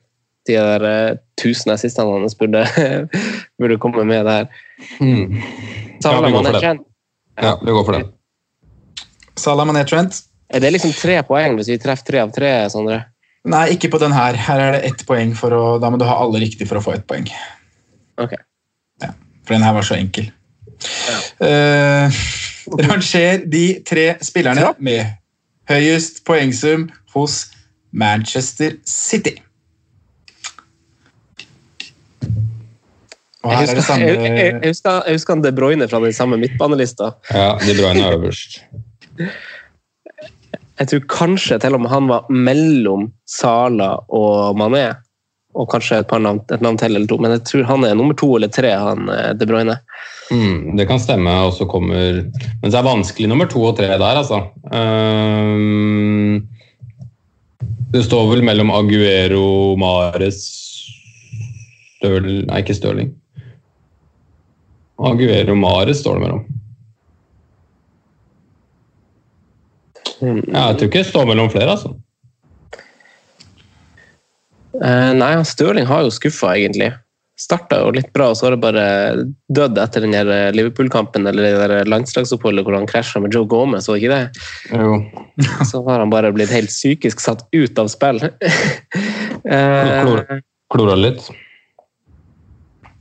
De 0.49 0.57
der 0.57 0.83
uh, 0.83 1.19
tusen 1.39 1.71
assistene 1.71 2.17
hans 2.17 2.35
burde, 2.35 2.65
burde 3.61 3.77
komme 3.79 4.03
med 4.09 4.25
der. 4.25 4.49
Hmm. 4.97 5.37
Salah 6.03 6.19
Ja, 6.19 6.25
vi 6.25 6.33
går 6.33 6.41
for 6.41 6.49
Mané. 6.49 6.59
Trent. 6.65 6.85
Ja, 7.41 7.55
vi 7.61 7.77
går 7.77 7.85
for 7.85 7.99
det. 7.99 8.03
Salah 9.39 9.69
Mané 9.69 9.85
Trent. 9.87 10.23
Er 10.53 10.61
det 10.61 10.73
liksom 10.73 10.93
tre 10.97 11.21
poeng 11.25 11.55
hvis 11.57 11.69
vi 11.69 11.79
treffer 11.81 12.09
tre 12.09 12.25
av 12.25 12.33
tre, 12.33 12.53
Sondre? 12.73 13.03
Nei, 13.49 13.67
ikke 13.75 13.91
på 13.93 14.01
den 14.01 14.13
her. 14.15 14.37
Her 14.39 14.61
er 14.61 14.77
det 14.77 14.85
ett 14.89 15.05
poeng, 15.05 15.33
for 15.37 15.53
å, 15.53 15.63
da 15.81 15.89
må 15.91 16.01
du 16.01 16.05
ha 16.07 16.17
alle 16.23 16.41
riktig 16.41 16.65
for 16.69 16.79
å 16.79 16.83
få 16.83 16.97
ett 16.97 17.05
poeng. 17.09 17.29
Ok. 18.21 18.35
For 19.43 19.55
den 19.55 19.65
her 19.65 19.75
var 19.75 19.85
så 19.85 19.97
enkel. 19.99 20.29
Eh, 21.43 22.21
ranger 22.89 23.45
de 23.51 23.65
tre 23.85 24.05
spillerne 24.21 24.73
med 24.79 25.05
høyest 25.69 26.23
poengsum 26.27 26.89
hos 27.15 27.47
Manchester 27.91 28.77
City. 28.87 29.35
Jeg 33.43 33.51
er 33.51 33.59
husker, 33.59 33.81
samme 33.83 34.05
jeg, 34.07 34.19
jeg, 34.23 34.53
jeg 34.63 34.71
husker, 34.71 35.01
jeg 35.05 35.17
husker 35.17 35.35
han 35.35 35.43
De 35.43 35.51
Bruyne 35.55 35.87
fra 35.91 35.99
den 35.99 36.13
samme 36.15 36.37
midtbanelista. 36.39 37.11
Ja, 37.33 37.57
De 37.59 37.75
Bruyne 37.75 38.05
er 38.05 38.15
øverst. 38.15 38.61
Jeg 40.79 40.87
tror 40.89 41.03
kanskje 41.11 41.59
til 41.59 41.75
og 41.75 41.83
med 41.83 41.91
han 41.91 42.07
var 42.09 42.29
mellom 42.31 43.11
Sala 43.29 43.91
og 44.07 44.55
Mané. 44.57 44.93
Og 45.53 45.69
kanskje 45.69 45.99
et, 46.01 46.09
par 46.09 46.21
navn, 46.23 46.39
et 46.49 46.63
navn 46.65 46.77
til 46.81 46.95
eller 46.95 47.09
to, 47.09 47.19
men 47.21 47.35
jeg 47.35 47.43
tror 47.49 47.67
han 47.69 47.85
er 47.85 47.97
nummer 47.97 48.17
to 48.17 48.31
eller 48.37 48.49
tre, 48.53 48.71
han 48.73 49.09
eh, 49.13 49.33
De 49.37 49.47
Bruyne. 49.49 49.77
Mm, 50.31 50.73
det 50.79 50.87
kan 50.89 51.01
stemme, 51.01 51.33
og 51.45 51.53
så 51.53 51.67
kommer 51.69 52.23
Men 52.23 52.71
det 52.71 52.77
er 52.79 52.85
vanskelig 52.87 53.29
nummer 53.29 53.49
to 53.51 53.61
og 53.67 53.75
tre 53.77 53.91
der, 53.91 54.21
altså. 54.23 54.39
Um, 54.71 56.47
det 57.93 58.05
står 58.07 58.31
vel 58.31 58.41
mellom 58.47 58.71
Aguero, 58.73 59.75
Mares 59.77 60.39
Stirling 61.99 62.47
Nei, 62.49 62.63
ikke 62.63 62.75
Stirling. 62.75 63.13
Aguero 65.03 65.55
Mares 65.55 66.01
står 66.01 66.17
det 66.17 66.25
mellom. 66.25 66.43
Ja, 70.23 70.69
jeg 70.71 70.77
tror 70.79 70.87
ikke 70.87 71.03
det 71.03 71.11
står 71.11 71.29
mellom 71.29 71.51
flere, 71.51 71.75
altså. 71.75 71.93
Eh, 74.81 75.11
nei, 75.17 75.33
Stirling 75.45 75.85
har 75.89 76.05
jo 76.07 76.13
skuffa, 76.13 76.55
egentlig. 76.57 76.91
Starta 77.39 77.79
jo 77.81 77.89
litt 77.95 78.11
bra, 78.13 78.27
og 78.29 78.37
så 78.37 78.45
har 78.47 78.53
det 78.55 78.61
bare 78.61 78.83
dødd 79.53 79.77
etter 79.81 80.03
den 80.05 80.13
her 80.13 80.29
eh, 80.29 80.51
Liverpool-kampen 80.53 81.25
eller 81.27 81.43
det 81.47 81.53
der 81.71 81.89
landslagsoppholdet 81.89 82.63
hvor 82.65 82.77
han 82.77 82.85
krasja 82.89 83.19
med 83.23 83.33
Joe 83.33 83.47
Gomez, 83.49 83.87
var 83.89 83.97
ikke 83.97 84.13
det? 84.13 84.43
Jo. 84.71 84.99
Så 85.69 85.81
har 85.87 86.03
han 86.03 86.11
bare 86.13 86.29
blitt 86.35 86.53
helt 86.53 86.69
psykisk 86.73 87.19
satt 87.25 87.41
ut 87.51 87.79
av 87.81 87.89
spill. 87.93 88.21
Klor- 89.43 90.25
Eh, 90.29 90.39
Klora 90.73 90.95
litt. 90.97 91.25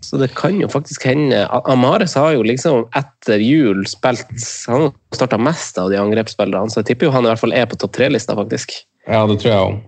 Så 0.02 0.18
det 0.20 0.32
kan 0.36 0.56
jo 0.60 0.66
faktisk 0.68 1.04
hende 1.06 1.44
Amares 1.70 2.16
har 2.18 2.32
jo 2.34 2.42
liksom 2.44 2.82
etter 2.98 3.40
jul 3.40 3.84
spilt 3.88 4.26
Han 4.68 4.88
har 4.88 4.90
starta 5.14 5.38
mest 5.40 5.78
av 5.80 5.88
de 5.92 5.96
angrepsspillerne, 6.00 6.68
så 6.72 6.82
jeg 6.82 6.90
tipper 6.90 7.08
jo 7.08 7.12
han 7.14 7.24
i 7.24 7.30
hvert 7.30 7.40
fall 7.40 7.54
er 7.56 7.68
på 7.70 7.78
topp 7.80 7.94
tre-lista, 7.96 8.34
faktisk. 8.36 8.74
Ja, 9.06 9.22
det 9.30 9.38
tror 9.40 9.52
jeg 9.52 9.60
òg. 9.62 9.78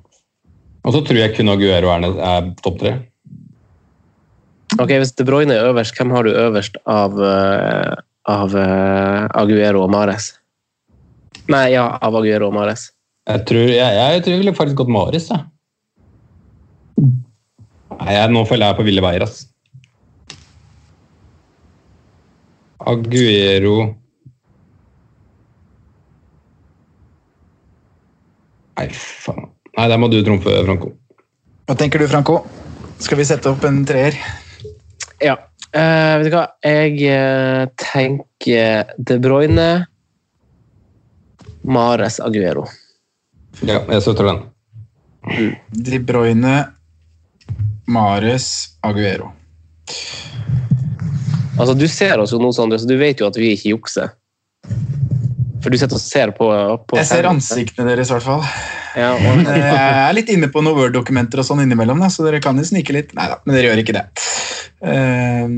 Og 0.84 0.92
så 0.92 1.00
tror 1.04 1.20
jeg 1.20 1.32
kun 1.36 1.52
Aguero 1.52 1.92
er, 1.94 2.06
er 2.20 2.48
topp 2.64 2.80
tre. 2.82 2.94
Ok, 4.80 4.90
Hvis 4.90 5.14
De 5.16 5.24
Bruyne 5.24 5.54
er 5.54 5.70
øverst, 5.70 5.96
hvem 5.96 6.12
har 6.12 6.26
du 6.26 6.32
øverst 6.34 6.76
av, 6.90 7.14
eh, 7.22 7.94
av 8.28 8.56
eh, 8.58 9.28
Aguero 9.40 9.84
og 9.84 9.92
Mares? 9.94 10.32
Nei, 11.48 11.70
ja, 11.76 11.86
av 12.02 12.16
Aguero 12.16 12.50
og 12.50 12.56
Mares. 12.56 12.90
Jeg 13.28 13.46
tror 13.48 13.70
jeg, 13.70 13.96
jeg, 13.96 14.22
tror 14.24 14.34
jeg 14.34 14.42
ville 14.42 14.56
faktisk 14.56 14.82
gått 14.82 14.92
Mares, 14.92 15.30
jeg. 15.30 15.44
Nei, 17.94 18.12
jeg, 18.12 18.30
nå 18.34 18.44
føler 18.48 18.72
jeg 18.72 18.80
på 18.80 18.88
ville 18.90 19.04
veier, 19.04 19.24
ass. 19.24 19.44
Aguero 22.84 23.76
Nei, 28.74 28.88
faen. 28.90 29.53
Nei, 29.74 29.88
der 29.90 29.98
må 29.98 30.08
du 30.10 30.20
trumfe, 30.22 30.52
Franco. 30.66 30.92
Hva 31.66 31.74
tenker 31.78 32.02
du, 32.02 32.06
Franco? 32.10 32.38
Skal 33.02 33.18
vi 33.18 33.26
sette 33.26 33.50
opp 33.50 33.64
en 33.66 33.82
treer? 33.88 34.16
Ja. 35.22 35.34
Uh, 35.74 36.20
vet 36.20 36.28
du 36.28 36.36
hva? 36.36 36.44
Jeg 36.62 37.00
uh, 37.10 37.64
tenker 37.80 38.92
De 38.94 39.18
Bruyne, 39.18 39.68
Mares, 41.66 42.20
Aguero. 42.22 42.68
Ja, 43.64 43.80
jeg 43.80 44.04
støtter 44.04 44.30
den. 44.30 44.44
De 45.74 45.98
Bruyne, 46.04 46.54
Mares, 47.90 48.46
Aguero. 48.86 49.32
Altså, 51.58 51.74
du 51.74 51.86
ser 51.90 52.22
oss 52.22 52.34
jo 52.34 52.38
nå, 52.42 52.52
Sondre, 52.54 52.78
så 52.78 52.86
du 52.86 52.94
vet 53.00 53.22
jo 53.22 53.26
at 53.26 53.38
vi 53.38 53.50
ikke 53.56 53.74
jukser. 53.74 54.14
For 55.64 55.72
du 55.72 55.80
sitter 55.80 55.96
og 55.96 56.02
ser 56.02 56.32
på, 56.36 56.46
på 56.84 56.98
Jeg 56.98 57.08
ser 57.08 57.26
ansiktene 57.30 57.88
deres, 57.88 58.10
i 58.10 58.16
hvert 58.18 58.26
fall. 58.26 58.42
Ja, 59.00 59.14
og, 59.16 59.46
Jeg 59.48 60.02
er 60.02 60.16
litt 60.18 60.32
inne 60.34 60.50
på 60.52 60.60
noen 60.60 60.76
Word-dokumenter 60.76 61.40
og 61.40 61.48
sånn 61.48 61.62
innimellom, 61.64 62.02
da, 62.04 62.10
så 62.12 62.26
dere 62.26 62.42
kan 62.44 62.60
jo 62.60 62.66
snike 62.68 62.92
litt. 62.92 63.14
Nei 63.16 63.30
da, 63.32 63.38
men 63.46 63.56
dere 63.56 63.70
gjør 63.70 63.80
ikke 63.80 63.96
det. 63.96 64.04
Ehm, 64.92 65.56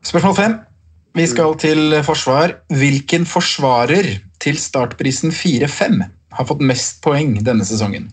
spørsmål 0.00 0.36
fem. 0.38 0.56
Vi 1.16 1.28
skal 1.28 1.56
til 1.60 1.98
forsvar. 2.04 2.56
Hvilken 2.72 3.28
forsvarer 3.28 4.08
til 4.40 4.58
startprisen 4.60 5.32
4-5 5.32 6.02
har 6.36 6.48
fått 6.48 6.64
mest 6.64 7.02
poeng 7.04 7.36
denne 7.44 7.68
sesongen? 7.68 8.08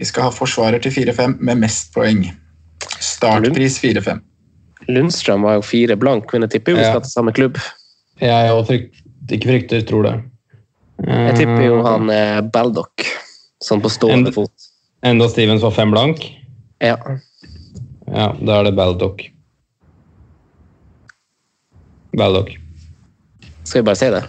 Vi 0.00 0.06
skal 0.08 0.28
ha 0.28 0.34
forsvarer 0.34 0.82
til 0.82 0.94
4-5 0.94 1.38
med 1.38 1.62
mest 1.62 1.94
poeng. 1.94 2.24
Startpris 2.98 3.78
4-5. 3.82 4.22
Lundstrøm 4.90 5.44
var 5.46 5.58
jo 5.58 5.66
fire 5.66 5.96
blank, 6.00 6.32
men 6.32 6.46
jeg 6.46 6.56
tipper 6.56 6.74
jo 6.74 6.80
vi 6.80 6.86
skal 6.88 7.02
til 7.04 7.12
samme 7.12 7.34
klubb. 7.36 7.58
Jeg 8.20 8.52
òg 8.52 8.66
frykt, 8.68 9.00
ikke 9.32 9.48
frykter, 9.48 9.84
tror 9.88 10.02
det. 10.06 10.14
Jeg 11.08 11.36
tipper 11.38 11.62
jo 11.64 11.78
han 11.86 12.10
eh, 12.12 12.40
Baldock, 12.52 13.06
sånn 13.64 13.80
på 13.80 13.88
stående 13.92 14.28
En- 14.32 14.36
fot. 14.36 14.66
Enda 15.02 15.30
Stevens 15.32 15.62
var 15.64 15.72
fem 15.72 15.88
blank. 15.94 16.26
Ja. 16.84 16.98
Ja, 18.10 18.26
da 18.36 18.58
er 18.58 18.66
det 18.68 18.74
Baldock. 18.76 19.22
Baldock. 22.12 22.50
Skal 23.64 23.80
vi 23.80 23.86
bare 23.86 23.96
si 23.96 24.10
det? 24.12 24.22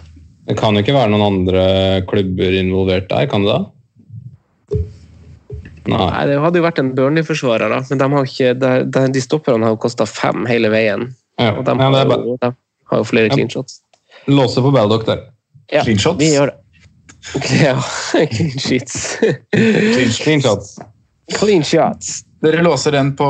Det 0.48 0.56
kan 0.58 0.74
jo 0.74 0.80
ikke 0.82 0.94
være 0.96 1.10
noen 1.12 1.26
andre 1.26 1.64
klubber 2.08 2.56
involvert 2.56 3.08
der, 3.10 3.26
kan 3.30 3.44
det 3.44 3.52
da? 3.52 4.80
Nei. 5.82 5.98
Nei, 5.98 6.24
Det 6.30 6.38
hadde 6.40 6.60
jo 6.60 6.64
vært 6.64 6.78
en 6.78 6.92
Burnley-forsvarer, 6.94 7.68
da, 7.72 7.80
men 7.90 7.98
de, 8.00 8.08
har 8.14 8.28
ikke, 8.28 8.52
de, 8.58 9.06
de, 9.12 9.22
stopperne 9.22 9.66
har 9.66 9.74
jo 9.74 9.80
kosta 9.82 10.06
fem 10.06 10.46
hele 10.46 10.70
veien. 10.72 11.08
Ja, 11.42 11.52
Og 11.58 11.64
de 11.66 11.74
ja, 11.74 11.88
har, 11.90 11.96
er 12.06 12.22
jo, 12.22 12.36
de 12.40 12.52
har 12.92 13.02
jo 13.02 13.08
flere 13.08 13.28
Ja. 13.28 13.34
clean 13.34 13.50
shots. 13.50 13.81
Låse 14.26 14.60
på 14.62 14.70
Baldock 14.70 15.06
der. 15.06 15.20
Ja, 15.72 15.82
Clean 15.84 15.98
shots? 15.98 16.20
vi 16.20 16.32
gjør 16.34 16.52
det. 16.52 16.58
Ja, 17.62 17.76
clean 18.26 18.50
sheets. 18.58 19.18
Clean 20.18 20.42
shots. 20.42 20.76
Clean 21.38 21.62
shots. 21.64 22.22
Dere 22.42 22.62
låser 22.66 22.92
den 22.96 23.12
på, 23.16 23.28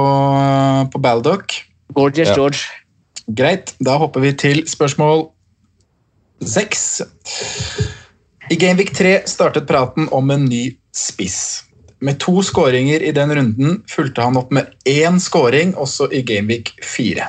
på 0.92 0.98
Baldock. 0.98 1.52
Gorgeous 1.92 2.28
Ja. 2.28 2.35
George. 2.35 2.59
Greit, 3.28 3.74
da 3.78 3.98
hopper 4.00 4.20
vi 4.24 4.33
til 4.33 4.62
spørsmål 4.68 5.26
seks. 6.42 7.02
I 8.50 8.57
Gameweek 8.59 8.94
3 8.96 9.12
startet 9.31 9.68
praten 9.68 10.09
om 10.12 10.31
en 10.35 10.48
ny 10.48 10.64
spiss. 10.96 11.62
Med 12.02 12.18
to 12.18 12.40
skåringer 12.42 13.05
i 13.05 13.12
den 13.14 13.31
runden 13.37 13.83
fulgte 13.88 14.24
han 14.24 14.37
opp 14.40 14.50
med 14.50 14.72
én 14.88 15.20
skåring 15.22 15.76
også 15.78 16.09
i 16.11 16.24
Gameweek 16.26 16.72
4. 16.83 17.28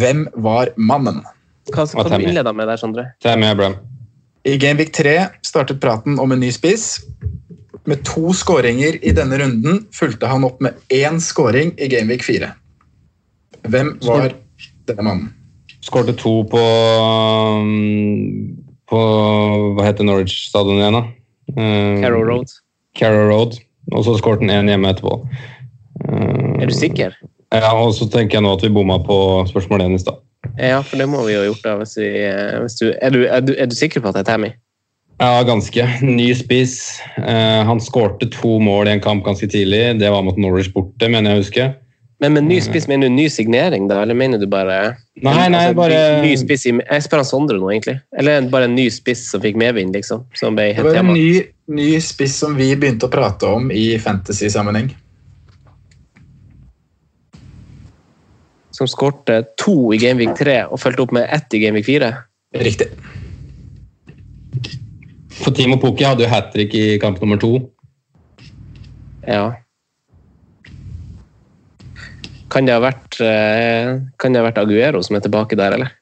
Hvem 0.00 0.24
var 0.34 0.72
mannen? 0.76 1.20
Hva, 1.68 1.84
hva 1.84 2.08
du 2.08 2.24
innleda 2.24 2.52
med 2.56 2.68
der, 2.70 2.80
Sondre? 2.80 3.06
Tammy 3.22 3.50
Abraham. 3.50 3.76
I 4.48 4.56
Gameweek 4.56 4.92
3 4.96 5.16
startet 5.44 5.80
praten 5.82 6.16
om 6.18 6.32
en 6.32 6.40
ny 6.40 6.48
spiss. 6.54 7.02
Med 7.88 8.04
to 8.08 8.32
skåringer 8.36 8.96
i 9.04 9.12
denne 9.16 9.38
runden 9.40 9.84
fulgte 9.96 10.28
han 10.30 10.44
opp 10.48 10.60
med 10.64 10.76
én 10.92 11.20
skåring 11.20 11.74
i 11.80 11.88
Gameweek 11.92 12.24
4. 12.24 12.48
Hvem 13.68 13.94
var 14.06 14.32
denne 14.88 15.04
mannen? 15.04 15.28
Skårte 15.84 16.12
to 16.16 16.42
på 16.48 16.60
um, 16.60 18.56
På 18.88 19.00
Hva 19.76 19.86
heter 19.86 20.04
Norwich 20.04 20.34
stadion 20.50 20.80
igjen, 20.80 20.96
da? 20.98 21.02
Um, 21.56 22.00
Carrow 22.02 22.24
Road. 22.24 22.52
Carrow 22.96 23.28
Road. 23.30 23.60
Og 23.92 24.04
så 24.06 24.16
skårte 24.20 24.44
han 24.44 24.52
én 24.54 24.72
hjemme 24.72 24.92
etterpå. 24.92 25.20
Um, 26.04 26.60
Er 26.60 26.68
du 26.68 26.76
sikker? 26.76 27.16
Ja, 27.50 27.72
og 27.74 27.94
så 27.96 28.06
tenker 28.12 28.38
jeg 28.38 28.46
nå 28.46 28.52
at 28.54 28.64
vi 28.64 28.72
bomma 28.72 29.00
på 29.02 29.16
spørsmål 29.50 29.88
én 29.88 29.96
i 29.96 30.02
stad. 30.02 30.20
Ja, 30.56 30.80
for 30.82 31.00
det 31.00 31.06
må 31.10 31.22
vi 31.26 31.34
jo 31.34 31.44
ha 31.44 31.48
gjort. 31.50 31.62
da. 31.64 31.76
Hvis 31.82 31.96
vi, 32.00 32.08
eh, 32.26 32.58
hvis 32.62 32.78
du, 32.80 32.90
er, 32.92 33.14
du, 33.14 33.22
er, 33.26 33.44
du, 33.44 33.54
er 33.56 33.70
du 33.70 33.76
sikker 33.76 34.02
på 34.02 34.10
at 34.10 34.18
det 34.18 34.24
er 34.24 34.32
Tammy? 34.32 34.52
Ja, 35.20 35.42
ganske. 35.44 35.84
Ny 36.02 36.30
spiss. 36.34 36.78
Uh, 37.18 37.60
han 37.68 37.80
skårte 37.84 38.30
to 38.32 38.56
mål 38.62 38.88
i 38.88 38.96
en 38.96 39.04
kamp 39.04 39.24
ganske 39.26 39.50
tidlig. 39.52 40.00
Det 40.00 40.10
var 40.12 40.24
mot 40.24 40.38
Norwich 40.40 40.72
borte, 40.72 41.10
mener 41.12 41.34
jeg 41.34 41.38
å 41.38 41.44
huske. 41.44 41.70
Men 42.20 42.34
med 42.36 42.44
ny 42.50 42.58
spiss, 42.60 42.84
mener 42.88 43.08
du 43.08 43.14
ny 43.16 43.28
signering, 43.32 43.86
da? 43.88 44.02
Eller 44.04 44.16
mener 44.16 44.40
du 44.40 44.44
bare 44.50 44.96
Nei, 45.24 45.32
nei, 45.48 45.62
Altså, 45.62 45.76
bare 45.78 46.00
ny, 46.20 46.26
ny 46.28 46.34
spiss 46.36 46.66
i, 46.68 46.74
Jeg 46.76 47.04
spør 47.06 47.22
han 47.22 47.28
Sondre 47.28 47.56
nå, 47.56 47.70
egentlig. 47.72 47.96
Eller 48.20 48.44
bare 48.52 48.68
en 48.68 48.76
ny 48.76 48.90
spiss 48.92 49.22
som 49.32 49.40
fikk 49.40 49.56
medvind, 49.60 49.96
liksom? 49.96 50.26
Som 50.36 50.58
ble 50.58 50.70
Det 50.76 50.84
var 50.84 51.00
en 51.00 51.14
ny, 51.16 51.40
ny 51.72 51.94
spiss 52.04 52.36
som 52.42 52.58
vi 52.60 52.74
begynte 52.76 53.08
å 53.08 53.12
prate 53.12 53.48
om 53.48 53.70
i 53.72 53.94
fantasy-sammenheng. 54.00 54.92
Som 58.80 58.88
skårte 58.88 59.42
to 59.60 59.90
i 59.92 59.98
Gameweek 60.00 60.38
3 60.38 60.54
og 60.72 60.80
fulgte 60.80 61.04
opp 61.04 61.10
med 61.12 61.26
ett 61.28 61.52
i 61.52 61.58
Gameweek 61.60 61.84
4? 61.84 62.06
Riktig. 62.64 62.86
For 65.36 65.52
Timo 65.52 65.76
Pukki 65.82 66.06
hadde 66.08 66.24
jo 66.24 66.30
hat 66.32 66.48
trick 66.54 66.72
i 66.72 66.96
kamp 67.02 67.20
nummer 67.20 67.36
to. 67.40 67.58
Ja. 69.28 69.50
Kan 72.48 72.64
det 72.64 72.78
ha 72.78 72.80
vært, 72.80 73.20
eh, 73.20 74.00
kan 74.16 74.32
det 74.32 74.40
ha 74.40 74.48
vært 74.48 74.62
Aguero 74.64 75.04
som 75.04 75.20
er 75.20 75.26
tilbake 75.28 75.60
der, 75.60 75.76
eller? 75.76 75.92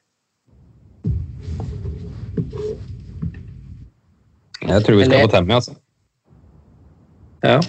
Jeg 4.63 4.87
tror 4.87 5.01
vi 5.01 5.05
skal 5.11 5.27
på 5.27 5.31
Tammy, 5.35 5.53
altså. 5.59 5.75
Ja. 7.43 7.59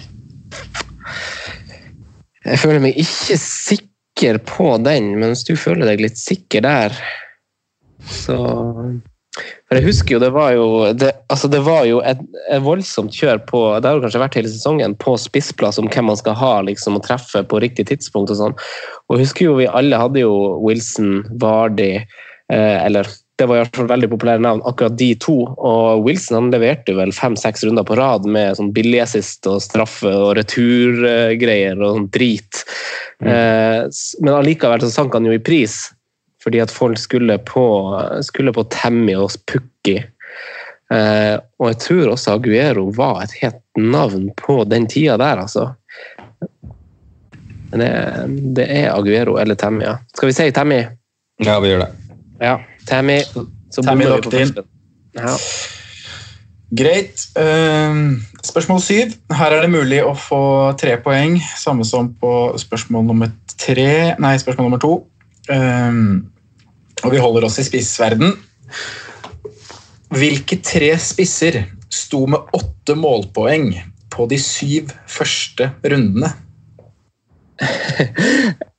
Jeg 2.45 2.59
føler 2.63 2.79
meg 2.79 2.95
ikke 2.95 3.37
sikker 3.37 3.90
på 4.47 4.73
den, 4.85 5.13
men 5.19 5.33
hvis 5.33 5.45
du 5.47 5.55
føler 5.59 5.89
deg 5.89 6.03
litt 6.03 6.19
sikker 6.19 6.65
der, 6.65 6.97
så 8.01 8.37
For 9.69 9.77
jeg 9.77 9.85
husker 9.85 10.15
jo 10.15 10.19
det 10.19 10.31
var 10.35 10.51
jo 10.55 10.65
det, 10.97 11.11
altså 11.31 11.47
det 11.47 11.61
var 11.63 11.85
jo 11.87 12.01
et, 12.03 12.19
et 12.51 12.63
voldsomt 12.65 13.13
kjør 13.15 13.39
på 13.47 13.59
Det 13.77 13.87
har 13.87 13.99
jo 13.99 14.01
kanskje 14.03 14.23
vært 14.23 14.37
hele 14.39 14.49
sesongen 14.51 14.95
på 14.99 15.13
spissplass 15.21 15.79
om 15.79 15.87
hvem 15.87 16.09
man 16.09 16.19
skal 16.19 16.35
ha 16.35 16.53
liksom, 16.67 16.97
og 16.99 17.05
treffe 17.05 17.43
på 17.47 17.61
riktig 17.63 17.85
tidspunkt 17.91 18.33
og 18.33 18.39
sånn. 18.41 18.57
Og 19.07 19.15
jeg 19.15 19.29
husker 19.29 19.47
jo 19.47 19.59
vi 19.61 19.69
alle 19.69 20.01
hadde 20.01 20.25
jo 20.25 20.33
Wilson, 20.65 21.21
Vardy 21.39 21.93
eh, 22.01 22.77
Eller 22.81 23.07
det 23.41 23.47
var 23.49 23.57
i 23.57 23.61
hvert 23.63 23.77
fall 23.79 23.89
veldig 23.89 24.09
populære 24.11 24.41
navn, 24.45 24.61
akkurat 24.69 24.93
de 24.99 25.09
to. 25.23 25.35
Og 25.57 26.03
Wilson 26.05 26.37
han 26.37 26.51
leverte 26.53 26.93
vel 26.93 27.13
fem-seks 27.15 27.65
runder 27.65 27.85
på 27.87 27.97
rad 27.97 28.27
med 28.29 28.59
sånn 28.59 28.69
billigassist 28.75 29.47
og 29.49 29.63
straffe 29.65 30.11
og 30.11 30.35
returgreier 30.37 31.81
og 31.81 31.97
sånn 31.97 32.05
drit. 32.13 32.61
Eh, 33.25 33.87
men 34.21 34.33
allikevel 34.35 34.85
så 34.85 34.91
sank 34.93 35.17
han 35.17 35.25
jo 35.25 35.33
i 35.33 35.41
pris, 35.41 35.79
fordi 36.43 36.61
at 36.61 36.73
folk 36.73 37.01
skulle 37.01 37.39
på, 37.49 37.65
skulle 38.27 38.53
på 38.53 38.67
Tammy 38.73 39.17
og 39.17 39.33
Pukki. 39.49 39.97
Eh, 40.93 41.35
og 41.57 41.71
jeg 41.71 41.81
tror 41.87 42.13
også 42.13 42.37
Aguero 42.37 42.89
var 42.93 43.23
et 43.23 43.33
helt 43.41 43.61
navn 43.79 44.29
på 44.37 44.61
den 44.69 44.85
tida 44.91 45.17
der, 45.21 45.41
altså. 45.47 45.71
Men 47.71 47.81
det, 47.81 47.93
det 48.61 48.69
er 48.83 48.91
Aguero 48.93 49.39
eller 49.41 49.57
Tammy, 49.57 49.87
ja. 49.89 49.97
Skal 50.13 50.29
vi 50.29 50.37
si 50.37 50.51
Tammy? 50.53 50.83
Ja, 51.41 51.57
vi 51.63 51.73
gjør 51.73 51.87
det. 51.87 51.93
Ja, 52.41 52.59
Tammy. 52.87 53.21
som 53.71 53.85
Tammy 53.85 54.05
locked. 54.05 54.63
Ja. 55.15 55.35
Greit. 56.71 57.27
Ehm, 57.35 58.21
spørsmål 58.43 58.81
syv. 58.83 59.15
Her 59.35 59.55
er 59.55 59.65
det 59.65 59.73
mulig 59.73 59.99
å 60.03 60.13
få 60.15 60.41
tre 60.79 60.95
poeng, 61.03 61.35
samme 61.59 61.83
som 61.87 62.13
på 62.15 62.55
spørsmål 62.59 63.09
nummer 63.09 63.31
tre 63.59 64.15
Nei, 64.19 64.37
spørsmål 64.39 64.69
nummer 64.69 64.81
to. 64.81 64.93
Ehm, 65.51 66.31
og 67.03 67.11
vi 67.11 67.19
holder 67.19 67.47
oss 67.47 67.59
i 67.59 67.67
spissverden. 67.67 68.37
Hvilke 70.11 70.59
tre 70.63 70.93
spisser 70.99 71.65
sto 71.91 72.25
med 72.27 72.55
åtte 72.55 72.95
målpoeng 72.95 73.73
på 74.11 74.27
de 74.31 74.39
syv 74.39 74.91
første 75.11 75.71
rundene? 75.83 76.31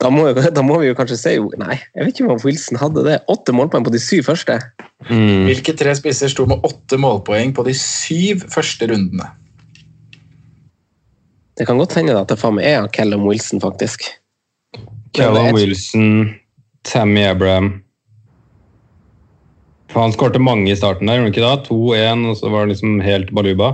Da 0.00 0.08
må, 0.08 0.24
da 0.32 0.62
må 0.64 0.78
vi 0.80 0.88
jo 0.88 0.96
kanskje 0.96 1.18
si 1.20 1.32
Nei, 1.60 1.76
jeg 1.92 2.06
vet 2.06 2.14
ikke 2.14 2.30
om 2.32 2.44
Wilson 2.44 2.78
hadde 2.80 3.02
det. 3.04 3.18
Åtte 3.32 3.52
målpoeng 3.52 3.84
på 3.84 3.92
de 3.92 4.00
syv 4.00 4.30
første. 4.30 4.56
Mm. 5.10 5.48
Hvilke 5.50 5.74
tre 5.76 5.92
spisser 5.98 6.32
sto 6.32 6.46
med 6.48 6.64
åtte 6.64 6.96
målpoeng 7.00 7.52
på 7.56 7.66
de 7.66 7.74
syv 7.76 8.46
første 8.52 8.88
rundene? 8.88 9.28
Det 11.56 11.66
kan 11.68 11.80
godt 11.80 11.96
hende 11.96 12.16
at 12.16 12.28
det 12.32 12.38
faen 12.40 12.56
meg 12.58 12.68
er 12.68 12.88
Callum 12.92 13.24
Wilson, 13.28 13.60
faktisk. 13.60 14.04
Callum 15.16 15.54
Wilson, 15.56 16.34
Tammy 16.84 17.22
Abraham 17.24 17.70
Han 19.94 20.12
skårte 20.12 20.40
mange 20.42 20.68
i 20.68 20.76
starten 20.76 21.08
der, 21.08 21.16
gjorde 21.16 21.30
han 21.30 21.32
ikke 21.32 21.46
da? 21.46 21.54
2-1, 21.64 22.24
og 22.28 22.36
så 22.36 22.52
var 22.52 22.66
det 22.66 22.74
liksom 22.74 22.98
helt 23.00 23.32
baluba. 23.32 23.70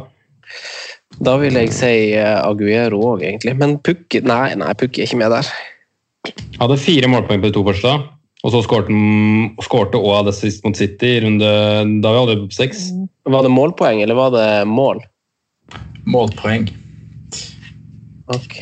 Da 1.22 1.34
vil 1.40 1.58
jeg 1.58 1.72
si 1.74 1.94
eh, 2.14 2.38
Aguero 2.38 3.00
òg, 3.12 3.24
egentlig. 3.26 3.56
Men 3.58 3.74
Pukki 3.82 4.22
Nei, 4.26 4.54
nei, 4.58 4.70
Pukki 4.78 5.02
er 5.02 5.10
ikke 5.10 5.18
med 5.24 5.34
der. 5.34 5.50
Hadde 6.60 6.78
fire 6.78 7.08
målpoeng 7.10 7.42
på 7.42 7.50
de 7.50 7.56
to 7.56 7.64
første. 7.66 7.94
Og 8.42 8.50
så 8.50 8.60
skårte 8.66 9.98
også 9.98 10.22
det 10.26 10.34
sist 10.34 10.64
mot 10.66 10.76
City 10.78 11.12
runde 11.22 11.50
Da 12.02 12.12
vi 12.14 12.22
hadde 12.24 12.54
seks. 12.54 12.88
Var 13.30 13.46
det 13.46 13.52
målpoeng, 13.54 14.02
eller 14.02 14.18
var 14.18 14.32
det 14.34 14.46
mål? 14.66 15.02
Målpoeng. 16.10 16.66
Ok. 18.32 18.58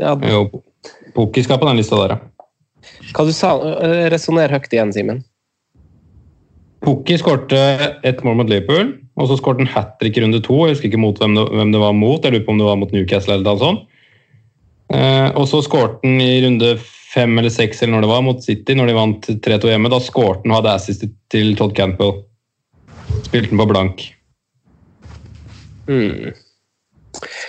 Ja, 0.00 0.12
Jo, 0.28 0.42
Pukki 1.16 1.44
skal 1.44 1.60
på 1.60 1.68
den 1.68 1.78
lista 1.80 1.96
der, 1.96 2.16
ja. 2.16 2.50
hva 3.16 3.24
du 3.24 3.32
sa 3.32 3.54
du? 3.56 3.70
Resonner 4.12 4.52
høyt 4.52 4.68
igjen, 4.72 4.92
Simen. 4.92 5.22
Pukki 6.84 7.16
skårte 7.18 7.58
ett 8.06 8.20
mål 8.24 8.42
mot 8.42 8.50
Liverpool, 8.52 8.92
og 9.16 9.30
så 9.30 9.38
skårte 9.40 9.64
han 9.64 9.72
hat 9.72 9.96
trick 10.00 10.18
i 10.18 10.22
runde 10.22 10.42
to. 10.44 10.58
Jeg 10.66 10.76
husker 10.76 10.90
ikke 10.90 11.00
mot 11.00 11.18
hvem 11.22 11.38
det, 11.38 11.46
hvem 11.56 11.72
det 11.72 11.80
var 11.80 11.96
mot, 11.96 12.20
jeg 12.20 12.34
lurer 12.36 12.44
på 12.44 12.52
om 12.52 12.60
det 12.60 12.68
var 12.68 12.80
mot 12.82 12.92
Newcastle 12.92 13.38
eller 13.38 13.48
noe 13.48 13.62
sånt. 13.62 13.86
Eh, 14.94 15.28
og 15.34 15.48
så 15.50 15.62
skårte 15.66 15.98
han 16.04 16.20
i 16.22 16.38
runde 16.44 16.76
fem 17.16 17.38
eller 17.40 17.50
seks 17.52 17.82
eller 17.82 17.96
når 17.96 18.04
det 18.04 18.10
var, 18.12 18.24
mot 18.26 18.42
City, 18.44 18.76
når 18.76 18.90
de 18.90 18.96
vant 18.96 19.28
3-2 19.46 19.72
hjemme. 19.72 19.92
Da 19.92 20.00
skårte 20.02 20.42
han 20.44 20.52
og 20.54 20.60
hadde 20.60 20.74
assist 20.78 21.06
til 21.32 21.54
Todd 21.58 21.74
Campbell. 21.76 22.20
Spilte 23.26 23.52
han 23.52 23.62
på 23.62 23.70
blank. 23.72 24.04
Hmm. 25.86 26.34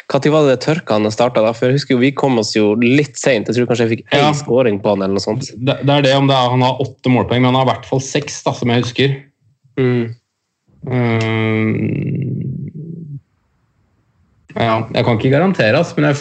Når 0.08 0.30
var 0.32 0.45
det 0.45 0.52
det 0.54 0.62
tørka 0.63 0.95
han 0.95 1.12
starta? 1.12 1.41
For 1.52 1.67
jeg 1.67 1.76
husker 1.76 1.97
jo 1.97 2.00
Vi 2.00 2.13
kom 2.15 2.38
oss 2.39 2.54
jo 2.56 2.69
litt 2.80 3.17
seint. 3.19 3.50
Jeg 3.50 3.58
tror 3.58 3.67
kanskje 3.67 3.88
jeg 3.88 3.93
fikk 3.97 4.06
én 4.15 4.23
Ja. 4.30 4.34
scoring 4.38 4.80
på 4.80 4.93
han. 4.93 5.02
eller 5.02 5.17
noe 5.17 5.26
sånt. 5.26 5.50
Det, 5.58 5.76
det 5.84 5.93
er 5.97 6.02
det 6.06 6.15
om 6.15 6.30
det 6.30 6.38
er, 6.38 6.50
han 6.54 6.63
har 6.63 6.80
åtte 6.80 7.12
målpoeng, 7.12 7.41
men 7.41 7.52
han 7.52 7.60
har 7.60 7.67
i 7.67 7.71
hvert 7.73 7.89
fall 7.89 8.00
seks, 8.02 8.43
da, 8.45 8.54
som 8.56 8.69
jeg 8.71 8.86
husker. 8.86 9.17
Mm. 9.78 10.15
Um, 10.88 12.17
Ja, 14.58 14.88
jeg 14.89 15.06
kan 15.06 15.19
ikke 15.19 15.30
garantere, 15.30 15.78
altså, 15.78 15.93
men 15.97 16.08
jeg, 16.10 16.15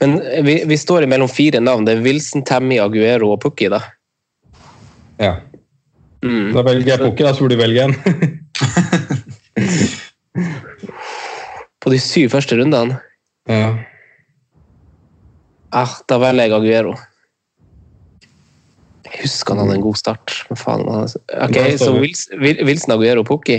Men 0.00 0.16
vi, 0.46 0.54
vi 0.68 0.76
står 0.78 1.06
mellom 1.10 1.28
fire 1.28 1.60
navn. 1.60 1.84
Det 1.86 1.96
er 1.98 2.02
Wilson, 2.04 2.44
Tammy, 2.44 2.78
Aguero 2.82 3.32
og 3.34 3.40
Pukki. 3.44 3.68
da. 3.72 3.80
ja. 5.20 5.36
Mm. 6.22 6.50
Da 6.52 6.60
velger 6.66 6.90
jeg 6.92 7.00
Pukki, 7.00 7.24
da, 7.24 7.30
så 7.32 7.40
burde 7.46 7.56
du 7.56 7.62
velge 7.62 7.80
en. 7.86 7.94
På 11.80 11.90
de 11.92 11.98
syv 12.02 12.28
første 12.34 12.58
rundene. 12.60 12.98
ja. 13.48 13.70
Ah, 15.72 15.92
da 16.10 16.16
velger 16.18 16.48
jeg 16.48 16.52
Aguero. 16.56 16.96
Jeg 19.06 19.20
husker 19.22 19.54
han 19.54 19.62
hadde 19.68 19.76
en 19.78 19.84
god 19.84 19.96
start. 20.00 20.32
Men 20.50 20.58
faen, 20.58 20.82
han. 20.90 21.04
Ok, 21.46 21.58
Så. 21.78 21.92
Wilson, 21.94 22.40
Wil- 22.42 22.64
Wilson 22.66 22.94
Aguero 22.96 23.22
Pukki. 23.24 23.58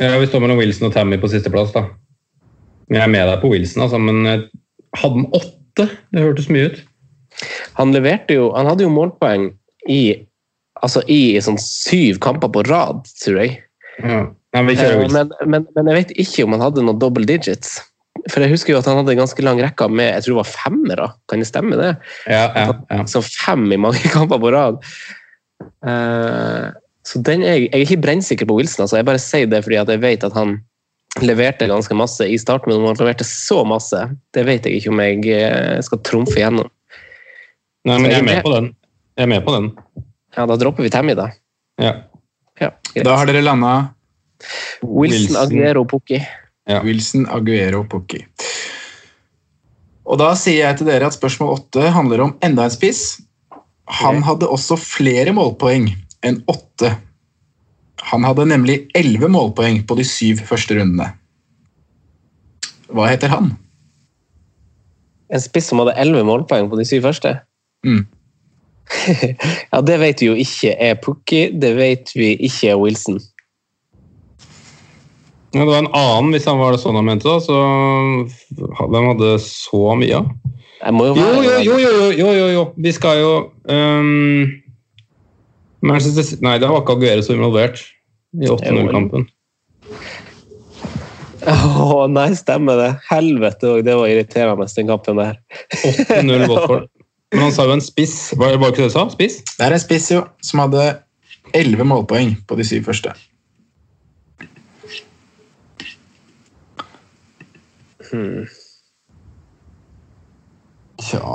ja, 0.00 0.18
Vi 0.18 0.26
står 0.26 0.40
mellom 0.42 0.58
Wilson 0.58 0.88
og 0.88 0.94
Tammy 0.94 1.16
på 1.22 1.30
sisteplass, 1.30 1.70
da. 1.72 1.84
Men 2.88 3.00
jeg 3.00 3.04
er 3.04 3.12
med 3.12 3.28
deg 3.28 3.42
på 3.42 3.52
Wilson, 3.52 3.84
altså, 3.84 4.00
men 4.00 4.24
hadde 4.96 5.14
han 5.14 5.28
åtte? 5.36 5.88
Det 6.12 6.24
hørtes 6.24 6.48
mye 6.52 6.70
ut. 6.72 6.78
Han 7.78 7.92
leverte 7.94 8.34
jo 8.34 8.48
Han 8.56 8.66
hadde 8.66 8.82
jo 8.82 8.90
målpoeng 8.90 9.52
i 9.88 10.00
altså 10.82 11.02
i 11.10 11.36
sånn 11.42 11.58
syv 11.60 12.18
kamper 12.22 12.50
på 12.54 12.64
rad, 12.68 13.04
tror 13.22 13.40
jeg. 13.42 13.58
Ja. 14.02 14.26
Kjører 14.54 15.04
Eh. 15.04 15.12
Men, 15.12 15.32
men, 15.50 15.66
men 15.76 15.90
jeg 15.90 15.98
vet 15.98 16.12
ikke 16.22 16.46
om 16.46 16.54
han 16.56 16.64
hadde 16.64 16.84
noen 16.86 17.00
double 17.02 17.26
digits. 17.28 17.78
For 18.28 18.42
jeg 18.42 18.52
husker 18.52 18.72
jo 18.74 18.80
at 18.80 18.88
han 18.88 18.98
hadde 19.00 19.14
en 19.14 19.20
ganske 19.20 19.44
lang 19.44 19.60
rekke 19.62 19.88
med 19.90 20.08
jeg 20.10 20.24
tror 20.24 20.34
det 20.34 20.40
var 20.40 20.50
femmere. 20.52 21.08
Kan 21.30 21.42
det 21.42 21.48
stemme, 21.50 21.78
det? 21.78 21.92
Ja, 22.30 22.44
ja, 22.54 22.66
ja. 22.90 23.04
Så 23.10 23.22
fem 23.26 23.66
i 23.74 23.80
mange 23.80 24.02
kamper 24.14 24.40
på 24.42 24.52
rad. 24.54 24.80
Uh, 25.84 26.70
så 27.06 27.20
den 27.24 27.42
er, 27.42 27.56
jeg 27.56 27.68
jeg 27.68 27.76
er 27.76 27.86
ikke 27.86 28.02
brennsikker 28.06 28.48
på 28.48 28.58
Wilson. 28.58 28.84
altså 28.84 28.98
Jeg 29.00 29.08
bare 29.08 29.22
sier 29.22 29.50
det 29.50 29.62
fordi 29.64 29.80
at 29.80 29.92
jeg 29.92 30.02
vet 30.02 30.26
at 30.26 30.36
han 30.36 30.58
leverte 31.24 31.66
ganske 31.66 31.94
masse 31.96 32.26
i 32.28 32.38
starten, 32.38 32.70
men 32.72 32.82
om 32.82 32.90
han 32.90 32.98
leverte 33.00 33.26
så 33.26 33.64
masse, 33.66 34.00
det 34.34 34.44
vet 34.46 34.66
jeg 34.66 34.78
ikke 34.78 34.92
om 34.92 35.02
jeg 35.02 35.24
eh, 35.34 35.78
skal 35.84 36.02
trumfe 36.06 36.38
gjennom. 36.38 36.68
Nei, 37.88 37.98
men 37.98 38.10
jeg 38.12 38.20
er 38.20 38.26
med 38.26 38.42
på 38.44 38.52
den. 38.54 38.72
Jeg 39.18 39.26
er 39.26 39.30
med 39.32 39.44
på 39.46 39.54
den. 39.54 39.70
Ja, 40.36 40.46
Da 40.46 40.56
dropper 40.60 40.86
vi 40.86 40.90
Tammy, 40.92 41.16
da. 41.18 41.30
Ja. 41.80 41.94
Ja. 42.60 42.72
Da 42.94 43.14
har 43.16 43.28
dere 43.30 43.42
landa 43.42 43.94
Wilson, 44.82 45.34
Wilson. 45.34 45.36
Aguero, 45.40 45.84
Pukki. 45.88 46.18
Ja. 46.68 46.82
Wilson, 46.84 47.26
Aguero, 47.30 47.84
Pukki. 47.90 48.24
Og 50.08 50.18
da 50.20 50.32
sier 50.38 50.62
jeg 50.66 50.78
til 50.78 50.88
dere 50.88 51.08
at 51.08 51.16
spørsmål 51.16 51.56
åtte 51.58 51.90
handler 51.94 52.24
om 52.24 52.36
enda 52.44 52.66
en 52.66 52.74
spiss. 52.74 53.18
Han 54.00 54.22
hadde 54.26 54.48
også 54.48 54.78
flere 54.80 55.34
målpoeng 55.36 55.90
enn 56.26 56.40
åtte. 56.50 56.94
Han 58.10 58.24
hadde 58.24 58.46
nemlig 58.48 58.82
elleve 58.96 59.28
målpoeng 59.32 59.82
på 59.86 59.96
de 59.98 60.04
syv 60.06 60.44
første 60.48 60.76
rundene. 60.78 61.10
Hva 62.94 63.08
heter 63.10 63.32
han? 63.32 63.52
En 65.28 65.42
spiss 65.42 65.68
som 65.68 65.82
hadde 65.82 65.96
elleve 66.00 66.24
målpoeng 66.24 66.70
på 66.70 66.78
de 66.78 66.86
syv 66.88 67.04
første. 67.08 67.34
Mm. 67.86 68.06
ja, 69.72 69.80
Det 69.84 69.98
vet 70.00 70.22
vi 70.22 70.30
jo 70.30 70.36
ikke 70.38 70.72
er 70.72 70.94
Pukki, 71.02 71.48
det 71.52 71.74
vet 71.76 72.14
vi 72.16 72.32
ikke 72.38 72.72
er 72.72 72.80
Wilson. 72.80 73.18
Ja, 75.54 75.64
det 75.64 75.68
var 75.68 75.82
en 75.82 75.92
annen, 75.96 76.32
hvis 76.34 76.44
han 76.48 76.60
var 76.60 76.74
det 76.74 76.80
sånn 76.82 76.96
han 76.98 77.08
mente. 77.08 77.28
da, 77.28 77.40
så 77.40 77.58
Hvem 78.88 79.10
hadde 79.12 79.34
så 79.44 79.82
mye? 79.96 80.22
Jeg 80.78 80.94
må 80.94 81.08
jo 81.08 81.14
Jo, 81.16 81.28
være 81.34 81.60
jo, 81.64 81.76
jo, 81.76 81.78
jo, 81.78 81.92
jo, 81.92 82.10
jo, 82.18 82.32
jo, 82.36 82.48
jo. 82.54 82.64
Vi 82.76 82.92
skal 82.94 83.20
jo 83.20 83.32
um, 83.64 84.42
Manchester 85.80 86.42
Nei, 86.42 86.58
det 86.58 86.68
var 86.70 86.82
ikke 86.82 86.96
Aguero 86.98 87.22
så 87.22 87.36
involvert 87.36 87.82
i 88.34 88.48
8-0-kampen. 88.50 89.28
Å 91.48 92.06
nei, 92.10 92.28
stemmer 92.36 92.80
det. 92.80 92.88
Helvete 93.08 93.70
òg, 93.70 93.82
det 93.86 93.94
var 93.96 94.10
irriterende, 94.10 94.66
den 94.74 94.90
kampen 94.90 95.20
der. 95.20 95.38
8-0 95.78 96.46
Watford. 96.50 96.88
Men 97.32 97.44
han 97.46 97.54
sa 97.54 97.68
jo 97.68 97.76
en 97.76 97.84
spiss. 97.84 98.16
Var 98.36 98.54
det 98.54 98.58
ikke 98.58 98.82
det 98.82 98.90
du 98.90 98.94
sa? 98.96 99.04
Spiss? 99.12 99.40
Det 99.54 99.66
er 99.66 99.76
en 99.76 99.82
spiss 99.82 100.10
jo, 100.12 100.22
som 100.44 100.64
hadde 100.64 100.90
elleve 101.56 101.86
målpoeng 101.86 102.34
på 102.48 102.58
de 102.58 102.66
syv 102.66 102.88
første. 102.88 103.14
Tja 110.98 111.32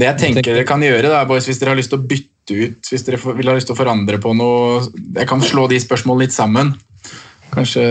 Det 0.00 0.06
jeg 0.08 0.18
tenker 0.22 0.46
dere 0.54 0.64
kan 0.68 0.80
gjøre, 0.80 1.10
da, 1.12 1.24
boys, 1.28 1.44
hvis 1.50 1.58
dere 1.60 1.74
har 1.74 1.78
lyst 1.80 1.90
til 1.92 1.98
å 2.00 2.06
bytte 2.08 2.56
ut, 2.56 2.88
hvis 2.88 3.02
dere 3.04 3.18
vil 3.36 3.50
ha 3.50 3.56
lyst 3.58 3.68
til 3.68 3.74
å 3.76 3.78
forandre 3.80 4.16
på 4.22 4.32
noe 4.38 4.80
Jeg 5.18 5.28
kan 5.28 5.42
slå 5.44 5.66
de 5.68 5.76
spørsmålene 5.82 6.24
litt 6.26 6.32
sammen. 6.36 6.72
Kanskje 7.52 7.84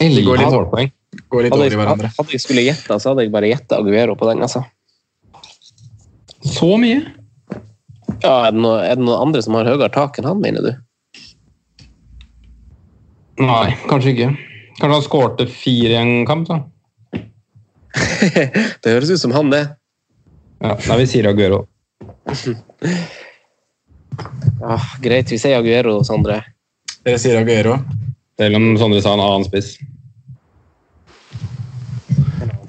Elleve 0.00 0.24
går 0.24 0.38
litt- 0.40 0.54
målpoeng. 0.54 0.90
gå 1.30 1.42
litt 1.42 1.52
Hadde 1.52 1.60
over 1.66 1.72
i 1.74 1.76
hverandre. 1.76 2.10
hadde 2.16 2.32
jeg 2.32 2.40
skulle 2.40 2.62
gjette, 2.64 2.96
så 3.00 3.10
hadde 3.12 3.22
jeg 3.26 3.32
bare 3.32 3.50
gjetta 3.50 3.78
Aguero 3.78 4.16
på 4.16 4.26
den. 4.30 4.40
altså. 4.42 4.64
Så 6.42 6.78
mye? 6.80 7.04
Ja, 8.22 8.46
Er 8.48 8.50
det, 8.52 8.60
noe, 8.60 8.80
er 8.84 8.96
det 8.96 9.04
noen 9.04 9.20
andre 9.28 9.42
som 9.42 9.54
har 9.54 9.64
høyere 9.64 9.92
tak 9.92 10.18
enn 10.18 10.24
han, 10.26 10.40
mener 10.40 10.62
du? 10.62 10.72
Nei, 13.40 13.76
kanskje 13.88 14.14
ikke. 14.14 14.30
Kanskje 14.80 14.92
han 14.96 15.02
skårte 15.04 15.46
fire 15.48 15.92
i 15.92 16.00
en 16.00 16.26
kamp, 16.26 16.48
da. 16.48 16.62
Det 18.82 18.92
høres 18.94 19.10
ut 19.10 19.20
som 19.22 19.34
han, 19.34 19.50
det. 19.52 19.64
Ja, 20.60 20.76
Nei, 20.76 20.96
vi 21.00 21.06
sier 21.08 21.28
Aguero. 21.30 21.64
Ja, 24.60 24.76
greit, 25.04 25.30
vi 25.32 25.38
sier 25.40 25.58
Aguero, 25.58 26.00
Sondre. 26.06 26.42
Dere 27.06 27.20
sier 27.20 27.40
Aguero. 27.40 27.78
Selv 28.40 28.58
om 28.60 28.68
Sondre 28.80 29.00
sa 29.04 29.14
en 29.16 29.24
annen 29.24 29.46
spiss. 29.48 29.74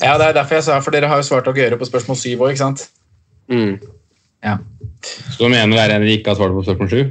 Ja, 0.01 0.15
det 0.17 0.31
er 0.31 0.38
derfor 0.39 0.57
jeg 0.57 0.65
sa, 0.65 0.79
for 0.81 0.95
dere 0.95 1.10
har 1.12 1.19
jo 1.21 1.27
svart 1.27 1.49
Aguero 1.51 1.77
på 1.77 1.88
spørsmål 1.89 2.17
syv 2.17 2.45
òg, 2.45 2.55
ikke 2.55 2.63
sant? 2.63 2.88
Mm. 3.51 3.75
Ja. 4.41 4.57
Så 5.03 5.43
du 5.43 5.51
mener 5.51 5.75
det 5.75 5.84
er 5.84 5.93
en 5.97 6.07
vi 6.07 6.15
ikke 6.17 6.34
har 6.34 6.39
svart 6.39 6.55
på 6.55 6.65
spørsmål 6.65 6.89
sju? 6.89 7.03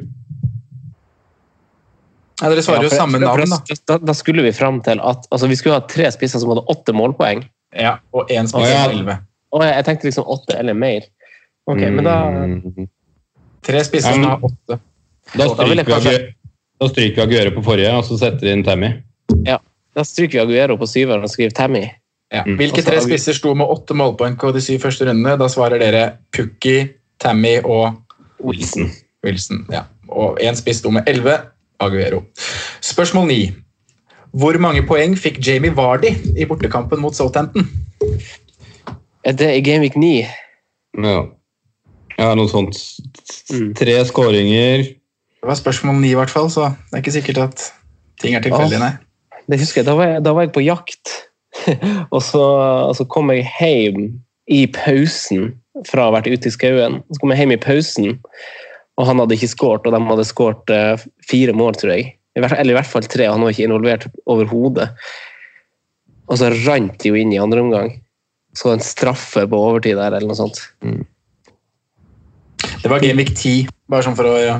ja 2.40 2.48
dere 2.48 2.62
svarer 2.64 2.86
Ja, 2.86 2.88
jo 2.88 2.96
samme 2.96 3.20
navn, 3.20 3.52
da. 3.52 3.76
Da, 3.86 3.98
da 4.00 4.14
skulle 4.16 4.42
vi 4.46 4.52
fram 4.56 4.80
til 4.82 5.02
at 5.04 5.26
altså, 5.28 5.48
vi 5.50 5.58
skulle 5.60 5.76
ha 5.76 5.84
tre 5.84 6.08
spisser 6.14 6.40
som 6.40 6.50
hadde 6.54 6.64
åtte 6.72 6.94
målpoeng. 6.96 7.44
Ja, 7.76 7.98
og 8.12 8.30
én 8.30 8.46
ja. 8.50 8.86
med 8.86 8.94
elleve. 8.94 9.18
Og 9.52 9.62
jeg, 9.64 9.74
jeg 9.74 9.84
tenkte 9.84 10.08
liksom 10.08 10.24
åtte 10.26 10.58
eller 10.58 10.74
mer. 10.74 11.00
Ok, 11.66 11.80
men 11.80 12.04
da 12.04 12.16
Mm. 12.30 12.88
Tre 13.62 13.84
spisser 13.84 14.16
Ja, 14.16 14.28
har 14.28 14.40
åtte. 14.42 14.78
Da 15.36 15.46
Da 15.54 15.64
vil 15.64 15.76
jeg 15.76 15.84
stryker 15.84 15.92
kanskje- 15.92 16.34
da 16.80 16.88
stryker 16.88 17.26
vi 17.26 17.36
Aguero 17.36 17.50
på 17.50 17.62
forrige, 17.64 17.92
og 17.92 18.04
så 18.04 18.18
setter 18.18 18.40
vi 18.40 18.52
inn 18.52 18.64
Tammy. 18.64 18.92
Da 19.44 19.58
Da 19.94 20.04
stryker 20.04 20.46
vi 20.46 20.58
Aguero 20.58 20.76
på 20.76 20.86
syveren 20.86 21.22
og 21.22 21.30
skriver 21.30 21.50
Tammy. 21.50 21.84
Ja. 22.32 22.44
Mm. 22.46 22.56
Hvilke 22.56 22.82
tre 22.82 23.00
spisser 23.00 23.32
sto 23.34 23.54
med 23.54 23.66
åtte 23.66 23.94
målpoeng 23.94 24.36
på 24.38 24.52
de 24.54 24.60
syv 24.60 24.78
første 24.80 25.04
rundene? 25.08 25.36
Da 25.38 25.48
svarer 25.48 25.78
dere 25.78 26.12
Pukki, 26.32 26.88
Tammy 27.20 27.58
og 27.64 27.94
Wilson. 28.40 28.90
Wilson. 29.24 29.66
Ja. 29.72 29.82
Og 30.08 30.38
én 30.40 30.54
spiss 30.54 30.78
sto 30.78 30.90
med 30.90 31.02
elleve. 31.08 31.38
Aguero. 31.80 32.22
Spørsmål 32.80 33.26
ni. 33.26 33.54
Hvor 34.32 34.54
mange 34.62 34.82
poeng 34.86 35.16
fikk 35.18 35.40
Jamie 35.42 35.74
Vardy 35.74 36.12
i 36.38 36.46
bortekampen 36.46 37.00
mot 37.02 37.16
Southampton? 37.16 37.66
Er 39.26 39.34
det 39.36 39.50
i 39.56 39.62
Gameweek 39.64 39.96
9? 39.98 40.26
Ja. 41.02 41.18
ja, 42.18 42.30
noe 42.38 42.48
sånt. 42.50 42.78
Mm. 43.50 43.72
Tre 43.78 43.96
skåringer. 44.06 44.86
Det 45.40 45.48
var 45.48 45.58
spørsmål 45.58 45.94
om 45.96 46.00
ni, 46.04 46.12
i 46.12 46.18
hvert 46.18 46.32
fall, 46.32 46.50
så 46.52 46.70
det 46.90 46.98
er 46.98 47.02
ikke 47.02 47.16
sikkert 47.16 47.42
at 47.48 47.66
ting 48.20 48.36
er 48.36 48.44
tilfeldig, 48.44 48.78
nei. 48.82 48.92
Det 49.50 49.58
husker 49.58 49.80
jeg, 49.80 49.88
Da 49.88 49.96
var 49.98 50.12
jeg, 50.12 50.22
da 50.24 50.34
var 50.36 50.46
jeg 50.46 50.52
på 50.54 50.62
jakt, 50.62 51.14
og 52.14 52.22
så, 52.22 52.44
og 52.90 52.94
så 52.96 53.06
kom 53.10 53.32
jeg 53.34 53.48
hjem 53.58 54.10
i 54.50 54.66
pausen 54.70 55.54
fra 55.88 56.04
å 56.04 56.10
ha 56.10 56.18
vært 56.18 56.30
ute 56.30 56.50
i 56.50 56.54
skauen. 56.54 57.00
Så 57.10 57.22
kom 57.22 57.32
jeg 57.34 57.42
hjem 57.42 57.56
i 57.56 57.62
pausen, 57.62 58.18
og 59.00 59.08
han 59.08 59.22
hadde 59.22 59.38
ikke 59.38 59.50
skåret, 59.50 59.88
og 59.88 59.96
de 59.96 60.02
hadde 60.12 60.28
skåret 60.28 60.74
eh, 60.74 61.06
fire 61.26 61.56
mål, 61.56 61.78
tror 61.80 61.96
jeg. 61.96 62.12
Eller 62.40 62.72
i 62.72 62.78
hvert 62.78 62.90
fall 62.90 63.06
tre, 63.10 63.28
og 63.28 63.36
han 63.36 63.46
var 63.46 63.54
ikke 63.54 63.66
involvert 63.68 64.06
overhodet. 64.30 64.90
Og 66.30 66.38
så 66.40 66.50
rant 66.66 66.98
de 67.02 67.10
jo 67.10 67.18
inn 67.18 67.32
i 67.34 67.40
andre 67.42 67.62
omgang. 67.64 67.90
Så 68.56 68.72
en 68.72 68.82
straffe 68.82 69.46
på 69.46 69.58
overtid 69.58 69.98
der, 69.98 70.14
eller 70.14 70.30
noe 70.30 70.38
sånt. 70.38 70.62
Det 72.80 72.90
var 72.90 73.02
Gameweek 73.02 73.34
10, 73.34 73.68
bare 73.90 74.06
sånn 74.06 74.16
for 74.18 74.30
å 74.30 74.38
ja, 74.40 74.56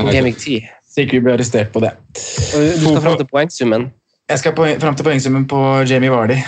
Gameweek 0.00 0.38
10. 0.40 0.66
sikkert 0.96 1.24
blir 1.24 1.36
arrestert 1.36 1.72
på 1.74 1.82
det. 1.84 1.92
Du 2.16 2.82
skal 2.82 3.02
fram 3.04 3.20
til 3.20 3.30
poengsummen. 3.30 3.88
Jeg 4.26 4.42
skal 4.42 4.56
poeng, 4.56 4.80
fram 4.82 4.96
til 4.98 5.06
poengsummen 5.06 5.46
på 5.50 5.60
Jamie 5.86 6.10
Vardy. 6.10 6.40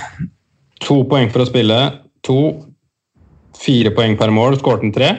To 0.86 1.02
poeng 1.08 1.30
for 1.30 1.44
å 1.44 1.48
spille. 1.48 1.78
To. 2.26 2.38
Fire 3.58 3.92
poeng 3.94 4.16
per 4.18 4.32
mål. 4.34 4.58
Skåret 4.58 4.84
han 4.86 4.94
tre? 4.94 5.10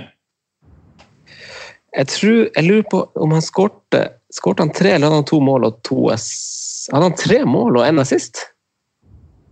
Jeg, 1.95 2.07
tror, 2.11 2.39
jeg 2.51 2.65
lurer 2.67 2.85
på 2.91 3.03
om 3.19 3.35
han 3.35 3.43
skårte 3.43 4.03
Skårte 4.33 4.65
han 4.65 4.73
tre, 4.73 4.93
eller 4.93 5.09
hadde 5.09 5.21
han 5.23 5.29
to 5.29 5.39
mål 5.41 5.65
og 5.69 5.79
to. 5.87 6.03
Hadde 6.09 7.05
han 7.07 7.17
tre 7.17 7.41
mål 7.49 7.81
og 7.81 7.87
én 7.87 8.01
assist? 8.01 8.43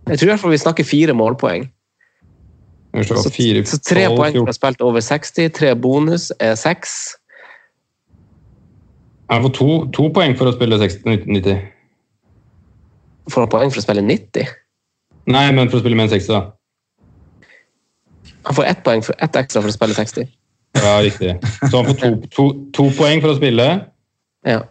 Jeg 0.08 0.20
tror 0.20 0.28
i 0.28 0.32
hvert 0.32 0.42
fall 0.42 0.54
vi 0.54 0.60
snakker 0.62 0.86
fire 0.86 1.14
målpoeng. 1.16 1.66
Så, 3.04 3.18
så 3.20 3.78
tre 3.84 4.06
poeng 4.08 4.34
for 4.34 4.46
å 4.46 4.48
ha 4.48 4.56
spilt 4.56 4.80
over 4.82 5.02
60, 5.04 5.50
tre 5.54 5.74
bonus 5.78 6.30
er 6.42 6.54
seks. 6.58 6.94
Han 9.28 9.44
får 9.44 9.52
to, 9.58 9.68
to 9.94 10.06
poeng 10.14 10.32
for 10.38 10.48
å 10.48 10.54
spille 10.56 10.78
60, 10.80 11.26
90. 11.28 11.58
Får 13.28 13.44
han 13.44 13.52
poeng 13.52 13.74
for 13.74 13.82
å 13.82 13.84
spille 13.84 14.04
90? 14.06 14.54
Nei, 15.28 15.44
men 15.52 15.68
for 15.68 15.78
å 15.78 15.82
spille 15.82 15.98
med 15.98 16.08
en 16.08 16.14
60, 16.14 16.32
da. 16.32 17.52
Han 18.48 18.56
får 18.56 18.70
ett 18.70 18.82
poeng 18.86 19.04
for, 19.04 19.18
ett 19.20 19.36
ekstra 19.36 19.60
for 19.60 19.68
å 19.68 19.76
spille 19.76 19.98
60. 19.98 20.30
Ja, 20.78 20.94
riktig. 21.04 21.34
Så 21.68 21.74
han 21.74 21.90
får 21.90 21.98
to, 22.00 22.10
to, 22.32 22.48
to 22.72 22.88
poeng 22.96 23.20
for 23.20 23.34
å 23.34 23.36
spille. 23.36 23.68
Ja. 24.46 24.62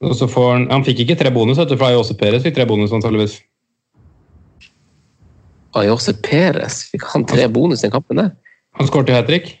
Og 0.00 0.14
så 0.16 0.28
får 0.30 0.52
han, 0.52 0.66
han 0.70 0.84
fikk 0.86 1.02
ikke 1.04 1.18
tre 1.20 1.32
bonus, 1.34 1.58
vet 1.60 1.72
du, 1.72 1.76
for 1.76 1.90
Ayose 1.90 2.14
Perez 2.16 2.44
fikk 2.46 2.56
tre 2.56 2.66
bonus, 2.68 2.92
antakeligvis. 2.96 3.40
Ayose 5.76 6.14
Perez, 6.24 6.82
fikk 6.90 7.04
han 7.12 7.26
tre 7.28 7.46
bonus 7.52 7.82
i 7.82 7.88
den 7.88 7.94
kampen 7.94 8.22
der? 8.22 8.30
Han 8.78 8.88
skåret 8.88 9.12
hat 9.14 9.28
trick. 9.28 9.52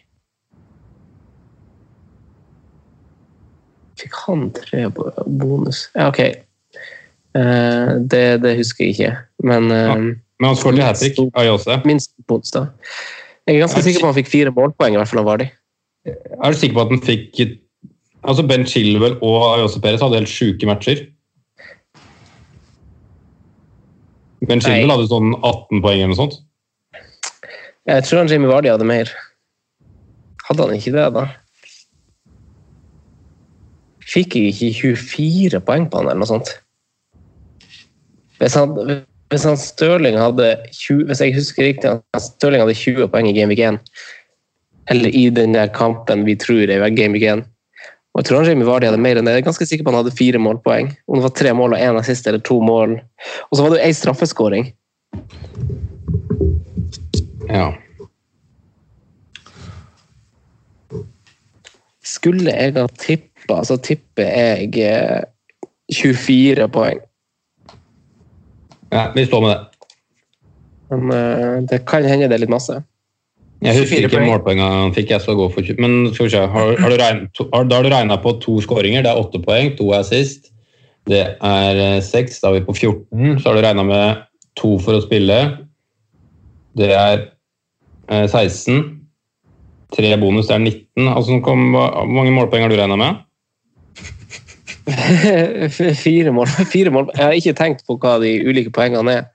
Fikk 4.00 4.16
han 4.24 4.48
tre 4.56 4.86
bonus? 4.90 5.88
Ja, 5.94 6.08
OK. 6.08 6.22
Uh, 7.36 8.00
det, 8.10 8.40
det 8.42 8.56
husker 8.58 8.88
jeg 8.88 8.96
ikke, 8.96 9.10
men 9.46 9.70
eh, 9.70 9.92
Men 10.40 10.48
han 10.48 10.58
skåret 10.58 10.82
hat 10.82 10.98
trick, 10.98 11.20
Ayose. 11.38 11.82
minst 11.84 12.14
bonus, 12.26 12.50
da. 12.56 12.66
Jeg 13.46 13.58
er 13.58 13.64
ganske 13.66 13.82
sikker 13.84 14.00
på 14.00 14.08
at 14.08 14.14
han 14.14 14.22
fikk 14.22 14.32
fire 14.32 14.54
målpoeng, 14.56 14.96
i 14.96 14.98
hvert 14.98 15.10
fall 15.10 15.22
av 15.22 15.28
Vardi. 15.28 15.50
Er 16.08 16.54
du 16.54 16.56
sikker 16.58 16.78
på 16.78 16.86
at 16.86 16.94
han 16.94 17.02
fikk 17.04 17.44
Altså 18.22 18.44
Ben 18.44 18.66
Chilwell 18.68 19.16
og 19.24 19.36
Ayose 19.54 19.80
Perez 19.80 20.02
hadde 20.04 20.20
helt 20.20 20.30
sjuke 20.30 20.68
matcher. 20.68 21.06
Ben 24.48 24.60
Chilwell 24.60 24.92
hadde 24.92 25.08
sånn 25.08 25.32
18 25.38 25.80
poeng 25.80 26.02
eller 26.02 26.12
noe 26.12 26.18
sånt. 26.18 26.40
Jeg 27.88 28.04
tror 28.06 28.22
han 28.22 28.30
Jimmy 28.30 28.48
Vardy 28.50 28.70
hadde 28.72 28.88
mer. 28.88 29.12
Hadde 30.48 30.66
han 30.66 30.76
ikke 30.76 30.92
det, 30.94 31.06
da? 31.16 31.28
Fikk 34.10 34.36
jeg 34.36 34.52
ikke 34.52 34.96
24 34.98 35.60
poeng 35.64 35.86
på 35.88 36.00
han, 36.00 36.10
eller 36.10 36.20
noe 36.20 36.28
sånt? 36.28 36.50
Hvis 38.40 38.56
han, 38.58 38.74
hvis 39.32 39.46
han 39.46 39.58
Stirling 39.60 40.16
hadde 40.16 40.54
20, 40.72 41.04
Hvis 41.08 41.20
jeg 41.20 41.36
husker 41.36 41.66
riktig, 41.68 41.92
han 41.92 42.20
Stirling 42.24 42.64
hadde 42.64 42.76
20 42.76 43.08
poeng 43.12 43.28
i 43.30 43.34
Game 43.36 43.52
Week 43.52 43.62
1, 43.64 43.80
eller 44.92 45.16
i 45.16 45.28
den 45.32 45.56
der 45.56 45.72
kampen 45.72 46.26
vi 46.26 46.36
tror 46.40 46.68
er 46.68 46.88
Game 46.90 47.16
Week 47.16 47.24
1 47.24 47.44
og 48.10 48.20
jeg 48.20 48.26
tror 48.26 48.48
Jamie 48.48 48.66
Vardy 48.66 48.88
hadde 48.88 48.98
mer 48.98 49.20
enn 49.20 49.28
det. 49.28 49.36
Jeg 49.36 49.44
er 49.44 49.46
ganske 49.46 49.66
sikker 49.70 49.86
på 49.86 49.92
han 49.92 50.00
hadde 50.00 50.16
fire 50.18 50.38
målpoeng. 50.42 50.90
Om 51.06 51.20
det 51.20 51.26
var 51.28 51.34
tre 51.38 51.52
mål 51.54 51.76
og 51.76 51.82
én 51.84 51.98
assist 52.00 52.26
eller 52.26 52.42
to 52.42 52.58
mål. 52.64 52.96
Og 53.48 53.54
så 53.54 53.62
var 53.62 53.70
det 53.70 53.78
jo 53.78 53.86
ei 53.86 53.94
straffeskåring. 53.94 54.72
Ja. 57.46 57.68
Skulle 62.02 62.50
jeg 62.50 62.74
ha 62.74 62.86
tippa, 62.98 63.60
så 63.66 63.78
tipper 63.78 64.26
jeg 64.26 64.74
eh, 64.82 65.22
24 65.94 66.66
poeng. 66.74 66.98
ja, 68.90 69.12
vi 69.14 69.26
står 69.26 69.40
med 69.46 69.50
det. 69.54 69.86
Men 70.90 71.12
eh, 71.14 71.56
det 71.70 71.84
kan 71.86 72.02
hende 72.02 72.26
det 72.26 72.40
er 72.40 72.42
litt 72.42 72.50
masse. 72.58 72.80
Jeg 73.60 73.76
husker 73.76 74.06
ikke 74.06 74.22
målpoengene 74.24 74.68
han 74.86 74.94
fikk. 74.96 75.10
jeg 75.12 75.20
skal 75.20 75.36
gå 75.36 75.48
for 75.52 75.80
Men 75.80 76.14
skal 76.14 76.26
vi 76.26 76.32
se, 76.32 76.44
har, 76.54 76.76
har 76.80 76.92
du 76.92 76.96
regn, 76.96 77.26
to, 77.36 77.44
har, 77.52 77.66
da 77.68 77.76
har 77.76 77.84
du 77.84 77.92
regna 77.92 78.16
på 78.16 78.32
to 78.40 78.60
skåringer. 78.64 79.04
Det 79.04 79.10
er 79.10 79.20
åtte 79.20 79.40
poeng, 79.44 79.74
to 79.76 79.90
er 79.96 80.06
sist. 80.06 80.48
Det 81.08 81.20
er 81.36 81.80
eh, 81.80 81.98
seks, 82.04 82.40
da 82.40 82.50
er 82.50 82.60
vi 82.60 82.66
på 82.68 82.76
14. 82.76 83.40
Så 83.40 83.48
har 83.48 83.58
du 83.58 83.64
regna 83.64 83.84
med 83.84 84.22
to 84.56 84.76
for 84.80 84.96
å 84.96 85.04
spille. 85.04 85.38
Det 86.78 86.88
er 86.96 87.26
eh, 88.08 88.26
16. 88.26 88.96
Tre 89.90 90.12
bonus, 90.22 90.48
det 90.48 90.56
er 90.56 90.64
19. 90.64 91.10
Altså, 91.10 91.40
kom, 91.44 91.72
hvor 91.74 92.06
mange 92.08 92.32
målpoeng 92.32 92.64
har 92.64 92.72
du 92.72 92.78
regna 92.78 92.96
med? 92.96 93.24
Fire 96.04 96.32
mål. 96.34 96.46
Fire 96.72 96.90
mål. 96.94 97.10
Jeg 97.16 97.24
har 97.24 97.36
ikke 97.38 97.54
tenkt 97.58 97.84
på 97.86 97.96
hva 98.02 98.16
de 98.22 98.30
ulike 98.48 98.72
poengene 98.74 99.14
er. 99.20 99.26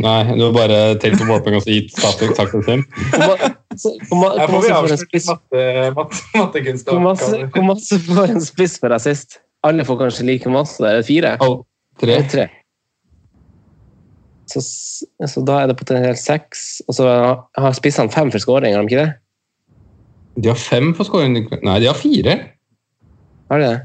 Nei, 0.00 0.18
du 0.36 0.44
har 0.46 0.54
bare 0.56 0.78
telt 1.02 1.18
på 1.20 1.26
poeng 1.30 1.56
og 1.58 1.64
så 1.64 1.74
gitt 1.74 1.92
sagt 1.96 2.22
sagt 2.36 2.54
en 2.58 2.64
sum. 2.66 2.84
Hvor 3.14 4.20
ma- 4.20 4.34
hvor 4.38 4.38
Her 4.38 4.46
får 4.50 4.64
vi 4.64 4.70
masse 4.70 4.76
får 4.76 4.94
en 4.96 5.02
spiss- 5.04 5.28
matte, 5.30 5.64
matte, 5.96 6.22
mattekunst. 6.36 6.88
hvor 6.90 7.66
masse- 7.66 8.00
får 8.08 8.34
en 8.36 8.44
spiss 8.44 8.78
for 8.82 8.94
assist? 8.96 9.40
Alle 9.66 9.84
får 9.84 9.98
kanskje 10.06 10.24
like 10.28 10.48
masse. 10.52 10.80
Er 10.80 11.00
det 11.00 11.06
fire? 11.08 11.36
Oh, 11.44 11.62
Tre. 12.00 12.22
Tre. 12.32 12.46
Så, 14.50 14.60
så 15.28 15.42
da 15.46 15.60
er 15.62 15.68
det 15.70 15.76
potensielt 15.78 16.18
seks. 16.18 16.80
Og 16.88 16.96
så 16.96 17.06
har 17.06 17.76
spissene 17.76 18.10
fem 18.12 18.30
for 18.32 18.42
scoring, 18.42 18.74
har 18.74 18.82
de 18.82 18.88
ikke 18.90 19.04
det? 19.04 19.12
De 20.42 20.48
har 20.50 20.58
fem 20.58 20.94
for 20.96 21.04
scoring. 21.06 21.36
Nei, 21.62 21.76
de 21.82 21.86
har 21.90 21.98
fire. 21.98 22.34
Har 23.50 23.60
de 23.62 23.68
det? 23.68 23.78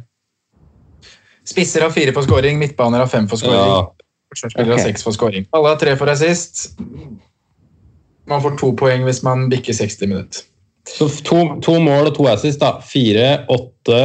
Spisser 1.46 1.86
har 1.86 1.94
fire 1.94 2.14
på 2.16 2.24
scoring, 2.26 2.60
midtbaner 2.60 3.04
har 3.04 3.12
fem 3.12 3.28
på 3.30 3.38
scoring. 3.38 3.60
Ja. 3.60 3.84
Forsvarsspillere 4.34 4.74
okay. 4.74 4.82
har 4.82 4.90
seks 4.92 5.06
på 5.06 5.14
scoring. 5.14 5.48
Alle 5.56 5.72
har 5.74 5.80
tre 5.82 5.94
for 6.00 6.10
assist. 6.12 6.66
Man 8.26 8.42
får 8.42 8.58
to 8.60 8.72
poeng 8.80 9.06
hvis 9.06 9.22
man 9.26 9.48
bikker 9.52 9.78
60 9.78 10.10
minutter. 10.10 10.46
Så 10.90 11.08
to, 11.26 11.42
to 11.66 11.78
mål 11.82 12.10
og 12.10 12.16
to 12.18 12.28
assist, 12.30 12.62
da. 12.62 12.78
4, 12.82 13.46
8, 13.54 14.02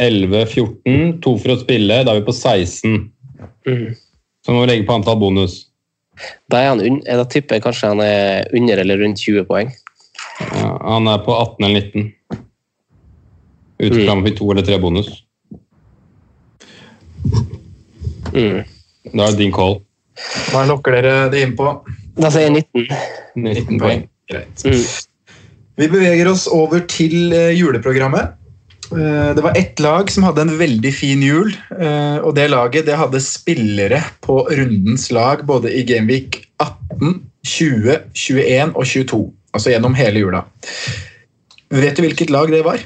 11, 0.00 0.46
14. 0.46 1.14
To 1.24 1.34
for 1.40 1.54
å 1.54 1.60
spille. 1.60 2.02
Da 2.04 2.14
er 2.14 2.20
vi 2.20 2.26
på 2.28 2.36
16. 2.36 2.98
Mm. 3.68 3.88
Så 4.44 4.54
må 4.54 4.64
vi 4.64 4.70
legge 4.72 4.88
på 4.88 4.96
antall 4.96 5.20
bonus. 5.20 5.60
Da, 6.50 6.60
er 6.60 6.72
han 6.72 6.82
un 6.82 6.98
da 7.04 7.24
tipper 7.30 7.58
jeg 7.58 7.66
kanskje 7.68 7.92
han 7.92 8.02
er 8.02 8.48
under 8.56 8.80
eller 8.82 9.00
rundt 9.04 9.20
20 9.22 9.46
poeng. 9.48 9.70
Ja, 10.40 10.72
han 10.82 11.08
er 11.10 11.20
på 11.24 11.34
18 11.34 11.66
eller 11.68 11.84
19. 11.92 12.12
Ut 13.78 13.94
fra 13.94 14.14
om 14.16 14.24
vi 14.24 14.34
to 14.34 14.48
eller 14.50 14.66
tre 14.66 14.78
bonus. 14.82 15.10
Mm. 18.38 18.62
Da 19.12 19.26
er 19.26 19.34
det 19.34 19.42
din 19.42 19.54
call. 19.54 19.80
Hva 20.52 20.64
lokker 20.68 20.98
dere 20.98 21.28
det 21.32 21.44
inn 21.46 21.54
på? 21.58 21.72
Da 22.18 22.30
sier 22.34 22.48
jeg 22.48 22.64
19. 22.64 22.88
19 23.38 23.82
poeng. 23.82 24.02
Greit. 24.28 24.64
Mm. 24.66 24.82
Vi 25.78 25.86
beveger 25.92 26.28
oss 26.30 26.48
over 26.50 26.82
til 26.90 27.32
eh, 27.32 27.52
juleprogrammet. 27.54 28.34
Eh, 28.92 29.30
Det 29.36 29.44
var 29.44 29.56
ett 29.56 29.80
lag 29.80 30.10
som 30.10 30.26
hadde 30.26 30.42
en 30.42 30.58
veldig 30.58 30.92
fin 30.94 31.22
jul, 31.22 31.52
eh, 31.78 32.18
og 32.18 32.34
det 32.34 32.48
laget 32.50 32.88
det 32.88 32.98
hadde 32.98 33.20
spillere 33.22 34.02
på 34.24 34.40
rundens 34.50 35.10
lag 35.14 35.44
både 35.46 35.72
i 35.72 35.84
Gameweek 35.86 36.42
18, 36.58 37.22
20, 37.46 37.98
21 38.14 38.74
og 38.74 38.84
22. 38.84 39.22
Altså 39.54 39.72
gjennom 39.72 39.94
hele 39.96 40.24
jula. 40.24 40.44
Vet 41.70 41.96
du 41.96 42.02
hvilket 42.04 42.32
lag 42.32 42.50
det 42.52 42.64
var? 42.66 42.82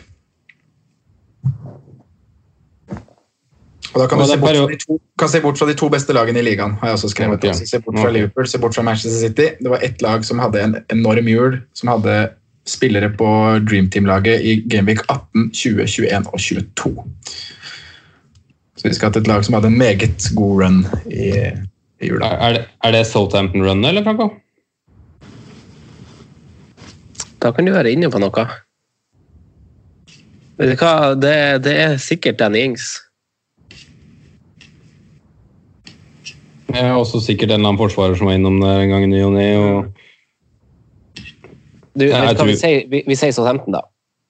Og 3.92 4.00
da 4.00 4.06
kan 4.08 4.22
du 4.22 4.24
se 4.24 4.38
bort, 4.40 4.56
de 4.70 4.76
to, 4.80 4.98
kan 5.20 5.28
se 5.28 5.40
bort 5.44 5.58
fra 5.60 5.66
de 5.68 5.74
to 5.76 5.88
beste 5.92 6.14
lagene 6.16 6.40
i 6.40 6.44
ligaen. 6.46 6.76
har 6.80 6.88
jeg 6.88 6.98
også 6.98 7.10
skrevet. 7.12 7.44
Altså, 7.44 7.66
se 7.68 7.80
bort 7.84 7.98
fra 8.00 8.10
Liverpool, 8.10 8.46
se 8.48 8.58
bort 8.58 8.74
fra 8.74 8.82
Manchester 8.82 9.28
City. 9.28 9.48
Det 9.60 9.70
var 9.70 9.84
ett 9.84 10.02
lag 10.02 10.24
som 10.24 10.40
hadde 10.40 10.62
en 10.62 10.76
enorm 10.94 11.28
hjul, 11.28 11.58
som 11.76 11.92
hadde 11.92 12.30
spillere 12.68 13.10
på 13.18 13.28
Dream 13.68 13.90
Team-laget 13.90 14.40
i 14.40 14.56
Gameweek 14.70 15.02
18, 15.08 15.50
20, 15.52 15.86
21 15.86 16.30
og 16.32 16.40
22. 16.40 17.04
Så 18.76 18.88
vi 18.88 18.94
skal 18.94 19.12
ha 19.12 19.20
et 19.20 19.28
lag 19.28 19.44
som 19.44 19.58
hadde 19.58 19.68
en 19.68 19.78
meget 19.78 20.30
god 20.34 20.62
run 20.62 20.80
i, 21.06 21.28
i 22.00 22.08
jula. 22.08 22.32
Er 22.32 22.56
det, 22.56 22.64
er 22.84 22.96
det 22.96 23.06
Southampton-runnet, 23.06 23.88
eller, 23.88 24.06
Franco? 24.06 24.30
Da 27.42 27.50
kan 27.52 27.66
du 27.66 27.74
være 27.74 27.92
inne 27.92 28.08
på 28.10 28.22
noe. 28.22 28.46
Vet 30.58 30.72
du 30.72 30.76
hva, 30.78 31.14
det, 31.18 31.36
det 31.66 31.78
er 31.84 31.96
sikkert 32.00 32.38
Danny 32.38 32.62
Ings. 32.62 32.94
Det 36.72 36.80
er 36.80 36.94
også 36.96 37.20
sikkert 37.20 37.50
en 37.50 37.60
eller 37.60 37.72
annen 37.72 37.80
forsvarer 37.80 38.16
som 38.16 38.30
var 38.30 38.38
innom 38.38 38.60
der 38.62 38.82
en 38.82 38.92
gang 38.92 39.04
i 39.04 39.10
ny 39.12 39.22
og 39.26 39.32
ne. 39.36 39.48
Og... 39.60 39.84
Du, 41.92 42.06
Ja, 42.08 42.22
vet 42.24 42.38
jeg 42.40 42.48
vi 42.48 42.56
sier, 42.56 42.84
vi, 42.88 43.02
vi 43.06 43.16
sier 43.18 43.34
Southampton, 43.36 43.76
da. 43.76 43.84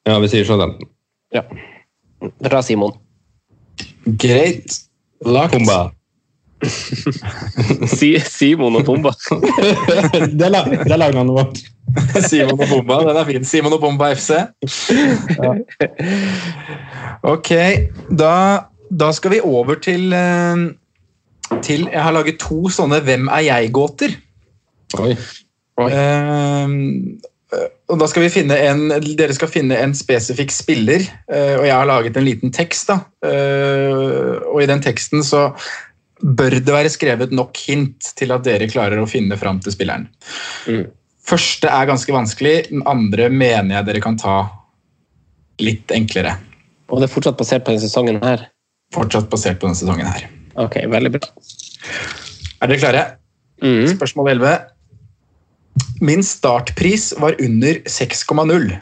Ja, 0.09 0.19
vi 0.23 0.31
sier 0.33 0.47
Southampton. 0.49 0.91
Ja. 1.35 1.45
Bra, 2.43 2.63
Simon. 2.67 2.97
Greit. 4.19 4.83
Lagt. 5.27 5.55
Pumba. 5.55 5.91
Si, 7.91 8.13
Simon 8.23 8.77
og 8.79 8.85
Pumba. 8.87 9.11
det 10.39 10.47
er, 10.47 10.59
det 10.71 10.93
er 10.93 11.01
lagnavnet 11.01 11.35
vårt. 11.35 11.63
Simon 12.31 12.55
og 12.59 12.69
Pumba, 12.69 13.01
den 13.09 13.19
er 13.19 13.27
fin. 13.27 13.47
Simon 13.47 13.75
og 13.75 13.83
Pumba 13.83 14.13
FC. 14.15 14.39
Ok, 17.27 17.51
da, 18.19 18.35
da 18.91 19.11
skal 19.15 19.35
vi 19.35 19.41
over 19.43 19.81
til, 19.83 20.13
eh, 20.15 20.63
til 21.65 21.87
Jeg 21.91 22.03
har 22.03 22.15
laget 22.15 22.41
to 22.43 22.71
sånne 22.73 23.03
Hvem 23.05 23.29
er 23.33 23.47
jeg-gåter. 23.49 24.17
Oi. 25.03 25.13
Eh, 25.83 26.75
og 27.93 28.01
da 28.01 28.09
skal 28.09 28.25
vi 28.25 28.33
finne 28.33 28.57
en, 28.69 28.87
Dere 29.19 29.35
skal 29.37 29.51
finne 29.53 29.79
en 29.83 29.95
spesifikk 29.97 30.53
spiller, 30.55 31.05
eh, 31.29 31.55
og 31.59 31.67
jeg 31.67 31.75
har 31.75 31.89
laget 31.89 32.17
en 32.17 32.27
liten 32.27 32.53
tekst. 32.55 32.89
da. 32.89 33.01
Eh, 33.27 34.41
og 34.49 34.63
i 34.63 34.69
den 34.71 34.83
teksten 34.85 35.25
så 35.27 35.51
bør 36.23 36.59
det 36.63 36.73
være 36.73 36.93
skrevet 36.93 37.33
nok 37.35 37.59
hint 37.67 38.13
til 38.17 38.33
at 38.33 38.45
dere 38.47 38.71
klarer 38.71 39.03
å 39.03 39.09
finne 39.11 39.37
fram 39.37 39.59
til 39.61 39.75
spilleren. 39.75 40.07
Mm. 40.71 40.87
Første 41.23 41.71
er 41.71 41.89
ganske 41.91 42.15
vanskelig, 42.15 42.57
den 42.71 42.85
andre 42.87 43.29
mener 43.31 43.77
jeg 43.77 43.89
dere 43.91 44.03
kan 44.03 44.19
ta 44.19 44.37
litt 45.63 45.93
enklere. 45.95 46.37
Og 46.91 47.01
det 47.01 47.09
er 47.09 47.15
fortsatt 47.15 47.39
basert 47.39 47.65
på 47.67 47.73
denne 47.73 47.83
sesongen 47.83 48.23
her. 48.23 48.47
Fortsatt 48.95 49.31
basert 49.33 49.61
på 49.61 49.69
denne 49.69 49.79
sesongen 49.79 50.09
her. 50.09 50.27
Ok, 50.61 50.77
veldig 50.93 51.13
bra. 51.15 51.29
Er 52.61 52.71
dere 52.71 52.81
klare? 52.81 53.03
Mm. 53.63 53.87
Spørsmål 53.95 54.29
11. 54.35 54.53
Min 56.03 56.23
startpris 56.27 57.13
var 57.23 57.39
under 57.41 57.79
6,0, 57.89 58.73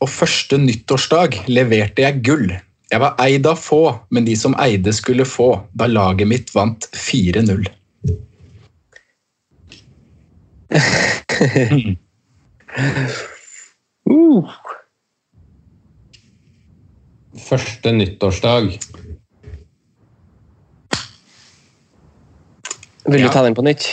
og 0.00 0.08
første 0.08 0.58
nyttårsdag 0.58 1.42
leverte 1.50 2.06
jeg 2.06 2.22
gull. 2.24 2.52
Jeg 2.90 3.02
var 3.02 3.18
eid 3.22 3.46
av 3.46 3.58
få, 3.60 3.82
men 4.10 4.26
de 4.26 4.34
som 4.38 4.54
eide 4.58 4.92
skulle 4.94 5.26
få, 5.28 5.52
da 5.74 5.86
laget 5.90 6.30
mitt 6.30 6.54
vant 6.54 6.88
4-0. 6.94 7.68
Uh. 14.10 14.46
Første 17.38 17.92
nyttårsdag. 17.94 18.78
Vil 23.10 23.20
Ja. 23.20 23.26
du 23.26 23.32
ta 23.34 23.42
den 23.42 23.54
på 23.58 23.62
nytt? 23.66 23.86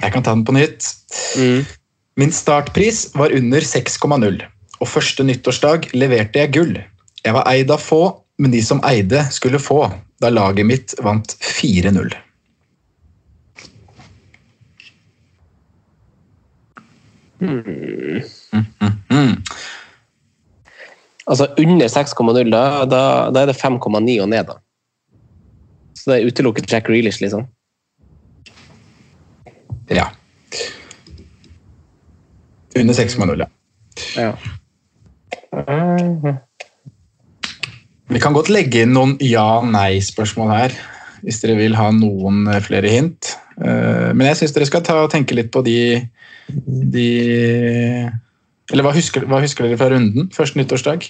Jeg 0.00 0.12
kan 0.12 0.22
ta 0.22 0.32
den 0.34 0.44
på 0.44 0.52
nytt. 0.56 0.86
Mm. 1.36 1.64
Min 2.16 2.32
startpris 2.32 3.10
var 3.14 3.32
under 3.34 3.60
6,0, 3.60 4.40
og 4.80 4.88
første 4.88 5.24
nyttårsdag 5.26 5.90
leverte 5.94 6.38
jeg 6.40 6.52
gull. 6.54 6.76
Jeg 7.24 7.34
var 7.34 7.44
eid 7.50 7.70
av 7.70 7.80
få, 7.82 8.00
men 8.38 8.50
de 8.54 8.62
som 8.62 8.80
eide 8.84 9.24
skulle 9.34 9.58
få, 9.58 9.88
da 10.20 10.30
laget 10.30 10.66
mitt 10.66 10.94
vant 11.02 11.34
4-0. 11.42 12.14
Mm. 17.40 18.22
Altså 21.26 21.46
under 21.58 21.88
6,0, 21.88 22.50
da, 22.52 22.62
da, 22.84 23.00
da 23.32 23.42
er 23.42 23.46
det 23.50 23.56
5,9 23.56 24.20
og 24.22 24.28
ned, 24.28 24.44
da. 24.50 24.58
Så 25.96 26.10
det 26.10 26.18
er 26.20 26.28
utelukket 26.28 26.68
Jack 26.70 26.88
Reelish, 26.92 27.22
liksom. 27.22 27.46
Ja. 29.92 30.08
Under 32.76 32.94
6,0, 32.94 33.38
ja. 33.38 33.48
Ja. 34.18 34.32
Vi 38.10 38.20
kan 38.20 38.34
godt 38.36 38.50
legge 38.52 38.82
inn 38.84 38.94
noen 38.94 39.14
ja-nei-spørsmål 39.22 40.50
her, 40.52 40.74
hvis 41.24 41.40
dere 41.42 41.56
vil 41.58 41.76
ha 41.78 41.88
noen 41.94 42.48
flere 42.64 42.90
hint. 42.90 43.34
Eh, 43.62 44.10
Men 44.12 44.26
jeg 44.30 44.40
syns 44.42 44.56
dere 44.56 44.68
skal 44.68 44.82
ta 44.86 44.98
og 45.04 45.12
tenke 45.12 45.36
litt 45.38 45.52
på 45.54 45.62
de, 45.62 46.02
de 46.94 47.08
Eller 48.72 48.82
hva 48.82 48.92
husker, 48.96 49.26
hva 49.30 49.38
husker 49.44 49.68
dere 49.68 49.78
fra 49.78 49.92
runden? 49.92 50.30
Første 50.34 50.58
nyttårsdag? 50.58 51.06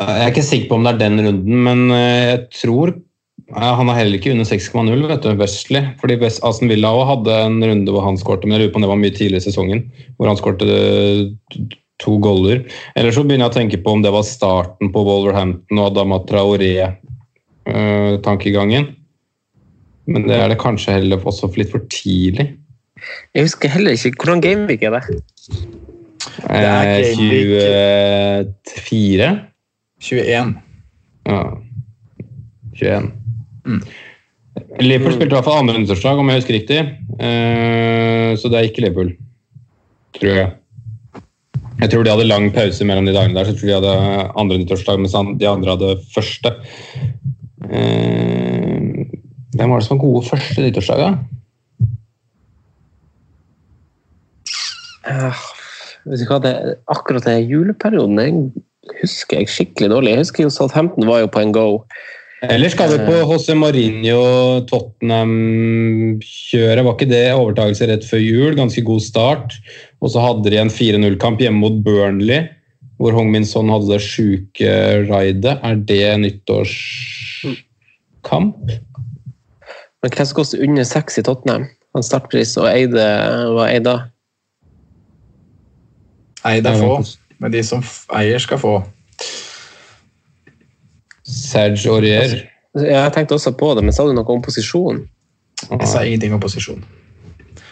Jeg 0.00 0.22
er 0.24 0.30
ikke 0.30 0.46
sikker 0.46 0.68
på 0.70 0.78
om 0.78 0.86
det 0.86 0.94
er 0.94 1.02
den 1.02 1.20
runden, 1.26 1.56
men 1.66 1.90
eh, 1.92 2.28
jeg 2.30 2.44
tror 2.62 2.94
Han 3.50 3.88
er 3.90 3.96
heller 3.98 4.14
ikke 4.18 4.30
under 4.30 4.46
6,0, 4.46 5.00
vet 5.10 5.24
du, 5.24 5.30
Wesley. 5.40 5.82
Fordi 6.00 6.14
West- 6.22 6.42
Aston 6.46 6.70
Villa 6.70 6.88
også 6.94 7.08
hadde 7.10 7.32
en 7.48 7.58
runde 7.66 7.90
hvor 7.94 8.04
han 8.06 8.18
skårte, 8.20 8.44
men 8.46 8.54
jeg 8.54 8.60
lurer 8.62 8.72
på 8.74 8.78
om 8.78 8.84
det 8.86 8.92
var 8.92 9.02
mye 9.02 9.16
tidligere 9.16 9.42
i 9.42 9.46
sesongen. 9.48 9.80
Hvor 10.16 10.26
han 10.30 10.38
skårte 10.38 10.64
eh, 10.70 11.20
to 12.00 12.12
goller. 12.22 12.58
Eller 12.96 13.10
så 13.12 13.24
begynner 13.26 13.44
jeg 13.48 13.52
å 13.52 13.58
tenke 13.58 13.78
på 13.82 13.88
om 13.96 14.02
det 14.04 14.12
var 14.14 14.24
starten 14.28 14.86
på 14.94 15.00
Wolverhampton 15.04 15.76
og 15.82 15.86
Adama 15.90 16.16
Traoré-tankegangen. 16.30 18.84
Men 20.10 20.20
det 20.26 20.36
er 20.38 20.46
det 20.50 20.58
kanskje 20.62 20.94
heller 20.96 21.18
også 21.22 21.46
litt 21.58 21.70
for 21.74 21.80
tidlig. 21.92 22.46
Jeg 23.34 23.42
husker 23.46 23.68
heller 23.72 23.92
ikke 23.96 24.18
hvordan 24.24 24.42
gameweek 24.44 24.82
er 24.88 24.92
det. 24.96 25.02
Eh, 26.50 26.56
24? 28.88 29.28
21. 30.00 30.54
Ja. 31.28 31.42
21. 32.80 33.06
Mm. 33.70 33.82
Liverpool 34.82 35.14
spilte 35.14 35.30
i 35.30 35.36
hvert 35.36 35.46
fall 35.46 35.60
andre 35.62 35.78
nyttårsdag, 35.78 36.20
om 36.20 36.30
jeg 36.30 36.40
husker 36.40 36.56
riktig. 36.56 36.80
Eh, 37.22 38.30
så 38.38 38.50
det 38.50 38.58
er 38.58 38.68
ikke 38.68 38.84
Liverpool, 38.84 39.12
tror 40.18 40.32
jeg. 40.34 40.48
Jeg 41.80 41.92
tror 41.92 42.04
de 42.04 42.12
hadde 42.12 42.28
lang 42.28 42.50
pause 42.52 42.84
mellom 42.84 43.06
de 43.08 43.14
dagene 43.16 43.36
der, 43.38 43.46
så 43.46 43.54
jeg 43.54 43.60
tror 43.60 43.70
de 43.70 43.76
hadde 43.78 44.24
andre 44.42 44.58
nyttårsdag, 44.60 45.00
mens 45.00 45.16
de 45.40 45.48
andre 45.48 45.76
hadde 45.76 45.94
første. 46.12 46.52
Eh, 47.70 48.80
hvem 49.56 49.72
var 49.72 49.80
det 49.80 49.86
som 49.86 49.96
var 49.96 50.04
gode 50.04 50.26
første 50.28 50.66
nyttårsdag, 50.66 51.04
da? 51.06 51.10
Uh, 55.10 55.44
vet 56.10 56.20
du 56.20 56.28
hva, 56.28 56.52
akkurat 56.92 57.24
den 57.24 57.48
juleperioden 57.48 58.20
den 58.20 58.42
husker 59.00 59.40
jeg 59.40 59.50
skikkelig 59.50 59.90
dårlig. 59.92 60.12
Jeg 60.12 60.24
husker 60.24 60.44
jo 60.44 60.52
Southampton 60.52 61.08
var 61.08 61.22
jo 61.24 61.30
på 61.32 61.42
en 61.42 61.54
go. 61.56 61.66
Eller 62.40 62.72
skal 62.72 62.88
vi 62.88 62.96
på 63.04 63.12
José 63.28 63.52
Mourinho 63.58 64.62
Tottenham-kjøret? 64.70 66.84
Var 66.86 66.94
ikke 66.94 67.08
det 67.10 67.34
overtakelse 67.36 67.88
rett 67.90 68.04
før 68.08 68.20
jul? 68.22 68.54
Ganske 68.56 68.82
god 68.86 69.02
start. 69.04 69.52
Og 70.00 70.08
så 70.14 70.18
hadde 70.24 70.50
de 70.52 70.58
en 70.62 70.72
4-0-kamp 70.72 71.38
hjemme 71.44 71.60
mot 71.60 71.76
Burnley, 71.84 72.40
hvor 72.96 73.12
Hong 73.16 73.28
Min 73.32 73.48
Son 73.48 73.72
hadde 73.72 73.88
det 73.92 74.00
sjuke 74.06 74.70
raidet. 75.10 75.54
Er 75.60 75.74
det 75.76 76.20
nyttårskamp? 76.22 78.56
Men 80.00 80.08
hvem 80.08 80.24
skal 80.24 80.38
koster 80.40 80.62
under 80.64 80.84
seks 80.88 81.20
i 81.20 81.26
Tottenham? 81.28 81.64
Han 81.92 82.04
startpris 82.06 82.56
og 82.56 82.64
eide 82.70 83.06
var 83.52 83.68
Eida. 83.68 83.90
da. 83.90 83.96
Eid 86.48 86.64
er 86.64 86.72
få, 86.80 87.04
men 87.42 87.52
de 87.52 87.60
som 87.66 87.82
eier, 88.16 88.38
skal 88.40 88.58
få. 88.62 88.80
Serge 91.30 91.90
Aurier. 91.90 92.36
Jeg 92.80 93.12
tenkte 93.14 93.34
også 93.36 93.52
på 93.58 93.72
det, 93.78 93.84
men 93.86 93.94
sa 93.94 94.06
du 94.06 94.14
noe 94.14 94.26
om 94.34 94.42
posisjon? 94.44 95.04
Jeg 95.70 95.88
sa 95.90 96.02
ingenting 96.06 96.34
om 96.34 96.42
posisjon. 96.42 96.82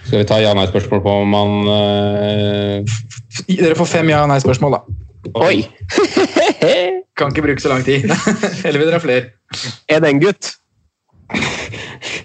Skal 0.08 0.22
vi 0.22 0.26
ta 0.28 0.38
ja-nei-spørsmål 0.40 1.02
på 1.04 1.14
om 1.22 1.34
han 1.36 1.70
eh, 1.72 2.96
Dere 3.48 3.76
får 3.76 3.90
fem 3.90 4.08
ja-nei-spørsmål, 4.12 4.78
da. 4.78 4.80
Oi! 5.44 5.66
Kan 7.18 7.32
ikke 7.34 7.44
bruke 7.48 7.60
så 7.62 7.72
lang 7.72 7.84
tid. 7.84 8.06
Eller 8.66 8.78
vil 8.78 8.88
dere 8.88 8.98
ha 8.98 9.02
flere? 9.02 9.34
er 9.88 10.00
det 10.04 10.10
en 10.12 10.20
gutt? 10.22 10.52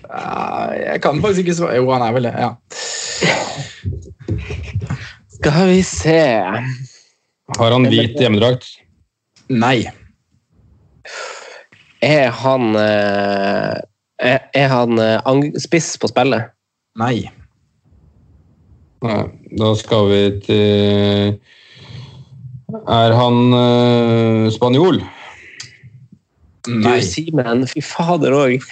Ja, 0.10 0.72
Jeg 0.78 1.02
kan 1.04 1.22
faktisk 1.24 1.44
ikke 1.44 1.56
svare. 1.58 1.76
Jo, 1.80 1.90
han 1.92 2.04
er 2.06 2.16
vel 2.16 2.28
det. 2.30 2.34
ja. 2.38 2.52
Skal 5.34 5.68
vi 5.74 5.82
se 5.84 6.20
Har 7.58 7.74
han 7.76 7.88
hvit 7.92 8.16
hjemmedrakt? 8.22 8.70
Nei. 9.52 9.90
Er 12.04 12.32
han 12.36 12.76
eh, 12.76 13.80
Er, 14.20 14.40
er 14.54 14.68
han 14.72 15.00
eh, 15.00 15.56
spiss 15.62 15.94
på 16.00 16.10
spillet? 16.12 16.52
Nei. 17.00 17.24
Nei, 19.04 19.24
da 19.60 19.74
skal 19.80 20.08
vi 20.12 20.22
til 20.46 21.34
Er 22.84 23.16
han 23.18 23.58
eh, 23.58 24.52
spanjol? 24.54 25.02
Nei. 26.64 27.00
Du, 27.02 27.04
Simen, 27.04 27.66
fy 27.68 27.82
fader 27.84 28.32
òg. 28.38 28.64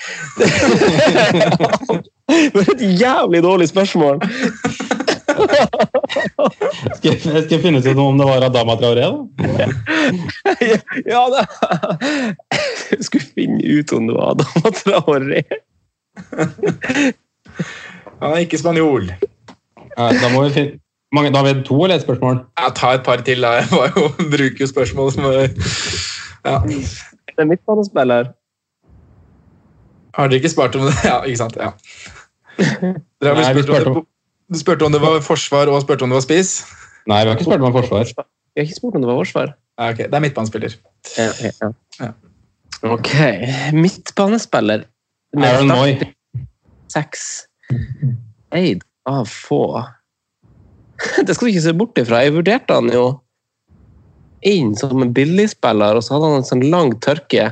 var 2.55 2.69
et 2.71 2.83
jævlig 3.01 3.41
dårlig 3.43 3.67
spørsmål! 3.67 4.21
Skal 6.97 7.09
jeg, 7.11 7.45
jeg 7.51 7.61
finne 7.63 7.81
ut 7.81 8.01
om 8.01 8.19
det 8.19 8.27
var 8.27 8.45
Adama 8.47 8.75
Traoré, 8.79 9.07
da? 9.07 9.67
Ja, 11.07 11.23
da. 11.31 11.45
Jeg 12.91 13.03
skulle 13.07 13.27
finne 13.35 13.61
ut 13.63 13.93
om 13.95 14.07
det 14.09 14.15
var 14.17 14.35
Adama 14.35 14.73
Traoré. 14.81 15.43
Han 18.21 18.33
er 18.35 18.41
ikke 18.45 18.59
spanjol. 18.61 19.09
Ja, 19.97 20.11
da 20.15 20.29
må 20.33 20.45
vi 20.47 20.53
finne 20.55 20.79
mange, 21.11 21.31
Da 21.33 21.41
har 21.41 21.47
vi 21.49 21.63
to 21.67 21.75
eller 21.83 21.95
ett 21.99 22.05
spørsmål? 22.05 22.37
Jeg 22.59 22.73
tar 22.75 22.93
et 22.99 23.03
par 23.03 23.23
til. 23.27 23.41
da. 23.43 23.49
Jeg 23.59 23.67
var 23.71 23.91
jo 23.97 24.07
bruke 24.31 24.67
spørsmål 24.67 25.11
som 25.11 25.25
er 25.31 25.41
ja. 26.45 26.59
Det 26.67 27.37
er 27.37 27.45
midtbanespiller. 27.49 28.31
Har 30.15 30.27
dere 30.27 30.39
ikke 30.41 30.49
spart 30.51 30.75
om 30.75 30.87
det? 30.87 30.95
Ja, 31.05 31.21
ikke 31.23 31.37
sant? 31.37 31.55
Ja. 31.59 31.71
Dere 32.59 33.31
har 33.31 33.37
vel 33.37 33.45
Nei, 33.45 33.53
vi 33.55 33.63
spurt 33.63 33.87
om 33.91 34.01
du 34.51 34.59
spurte 34.59 34.85
om 34.85 34.93
det 34.93 35.01
var 35.01 35.21
forsvar 35.23 35.71
og 35.71 35.81
spurte 35.83 36.05
om 36.05 36.11
det 36.11 36.19
var 36.19 36.25
spiss? 36.25 36.53
Nei, 37.09 37.23
vi 37.23 37.31
har 37.31 37.37
ikke 37.37 37.47
spurt 37.47 37.63
om 37.63 37.75
forsvar. 37.75 38.11
Vi 38.51 38.59
har 38.61 38.67
ikke 38.67 38.77
spurt 38.77 38.97
om 38.97 39.03
det 39.03 39.09
var 39.09 39.19
forsvar. 39.21 39.53
Ja, 39.79 39.89
ok, 39.93 39.97
Det 39.97 40.13
er 40.13 40.23
midtbanespiller. 40.25 40.75
Ja, 41.17 41.29
ja, 41.41 41.71
ja. 41.99 42.11
Ok. 42.91 43.11
Midtbanespiller. 43.73 44.83
Aaron 45.37 45.67
Moy. 45.67 45.95
Seks. 46.91 47.47
Eid 48.51 48.83
av 49.07 49.25
få. 49.25 49.81
Det 51.25 51.35
skal 51.35 51.47
du 51.47 51.51
ikke 51.53 51.65
se 51.65 51.73
bort 51.77 51.97
ifra. 51.97 52.21
Jeg 52.25 52.35
vurderte 52.35 52.75
han 52.77 52.91
jo 52.93 53.05
inn 54.45 54.75
som 54.77 55.01
en 55.03 55.13
billigspiller, 55.13 55.97
og 55.97 56.03
så 56.03 56.17
hadde 56.17 56.29
han 56.29 56.41
en 56.41 56.49
sånn 56.49 56.67
lang 56.73 56.93
tørke. 57.03 57.47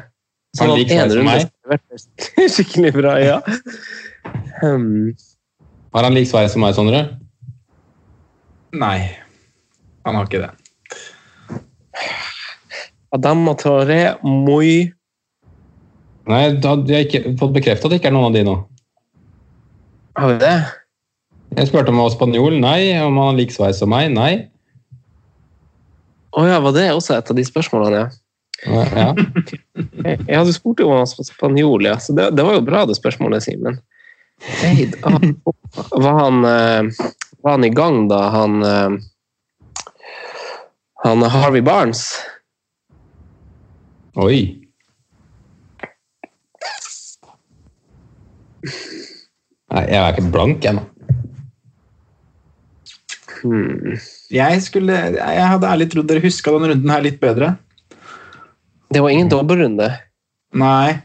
Så 0.57 0.65
Han 0.65 0.73
hadde 0.73 0.83
liker 0.83 0.95
en 0.95 0.99
seg 0.99 1.11
som 1.11 1.19
runde 1.21 1.79
meg. 2.43 2.51
skikkelig 2.55 2.93
bra, 2.97 3.15
ja. 3.21 3.39
Hmm. 4.59 5.13
Har 5.93 6.05
han 6.05 6.13
lik 6.13 6.29
sveis 6.29 6.53
som 6.53 6.61
meg, 6.61 6.75
Sondre? 6.77 7.01
Nei, 8.77 9.09
han 10.05 10.17
har 10.17 10.27
ikke 10.29 10.43
det. 10.43 10.51
Adam 13.15 13.47
Traoré, 13.57 14.01
Moi 14.21 14.93
Nei, 16.29 16.43
da 16.61 16.75
hadde 16.75 16.93
jeg 16.93 17.07
ikke 17.07 17.31
fått 17.39 17.55
bekreftet 17.55 17.87
at 17.87 17.93
det 17.95 17.97
ikke 18.03 18.11
er 18.11 18.13
noen 18.13 18.27
av 18.27 18.35
de 18.35 18.43
nå. 18.45 18.53
Har 20.19 20.29
vi 20.29 20.37
det? 20.43 20.55
Jeg 21.57 21.71
spurte 21.71 21.89
om 21.89 21.97
han 21.97 22.05
var 22.05 22.13
spanjol. 22.13 22.57
Nei. 22.61 22.93
Om 23.01 23.17
han 23.17 23.31
har 23.31 23.37
lik 23.39 23.53
sveis 23.55 23.79
som 23.81 23.89
meg. 23.89 24.11
Nei. 24.13 24.33
Å 26.37 26.43
ja, 26.45 26.59
var 26.61 26.75
det 26.75 26.85
også 26.93 27.15
et 27.17 27.31
av 27.33 27.39
de 27.39 27.45
spørsmålene, 27.47 28.03
ja? 28.03 28.09
Ja. 28.69 29.07
Jeg 30.27 30.35
hadde 30.35 30.53
spurt 30.53 30.81
om 30.83 30.91
han 30.93 31.07
var 31.07 31.25
spanjol, 31.25 31.87
ja. 31.87 31.95
Så 31.97 32.13
det, 32.13 32.27
det 32.37 32.45
var 32.45 32.59
jo 32.59 32.65
bra, 32.67 32.83
det 32.85 32.99
spørsmålet, 32.99 33.47
Simen. 33.47 33.79
Eid 34.63 34.95
av. 35.03 35.21
Var 35.91 36.13
han, 36.19 36.45
eh, 36.45 36.83
var 37.43 37.51
han 37.51 37.65
i 37.65 37.69
gang 37.69 38.07
da 38.09 38.21
han 38.29 38.63
eh, 38.63 38.89
Han 41.03 41.23
Harvey 41.23 41.61
Barnes? 41.61 42.01
Oi. 44.19 44.59
Nei, 49.69 49.83
jeg 49.85 49.99
er 50.01 50.11
ikke 50.11 50.31
blank 50.33 50.65
ennå. 50.67 50.83
Hmm. 53.39 53.95
Jeg, 54.33 54.61
skulle, 54.65 54.97
jeg 55.15 55.47
hadde 55.53 55.69
ærlig 55.69 55.87
trodd 55.93 56.09
dere 56.09 56.23
huska 56.25 56.51
denne 56.51 56.73
runden 56.73 56.91
her 56.91 57.05
litt 57.05 57.21
bedre. 57.21 57.53
Det 58.91 58.99
var 59.05 59.13
ingen 59.13 59.31
dobbeltrunde. 59.31 59.87
Nei. 60.59 60.99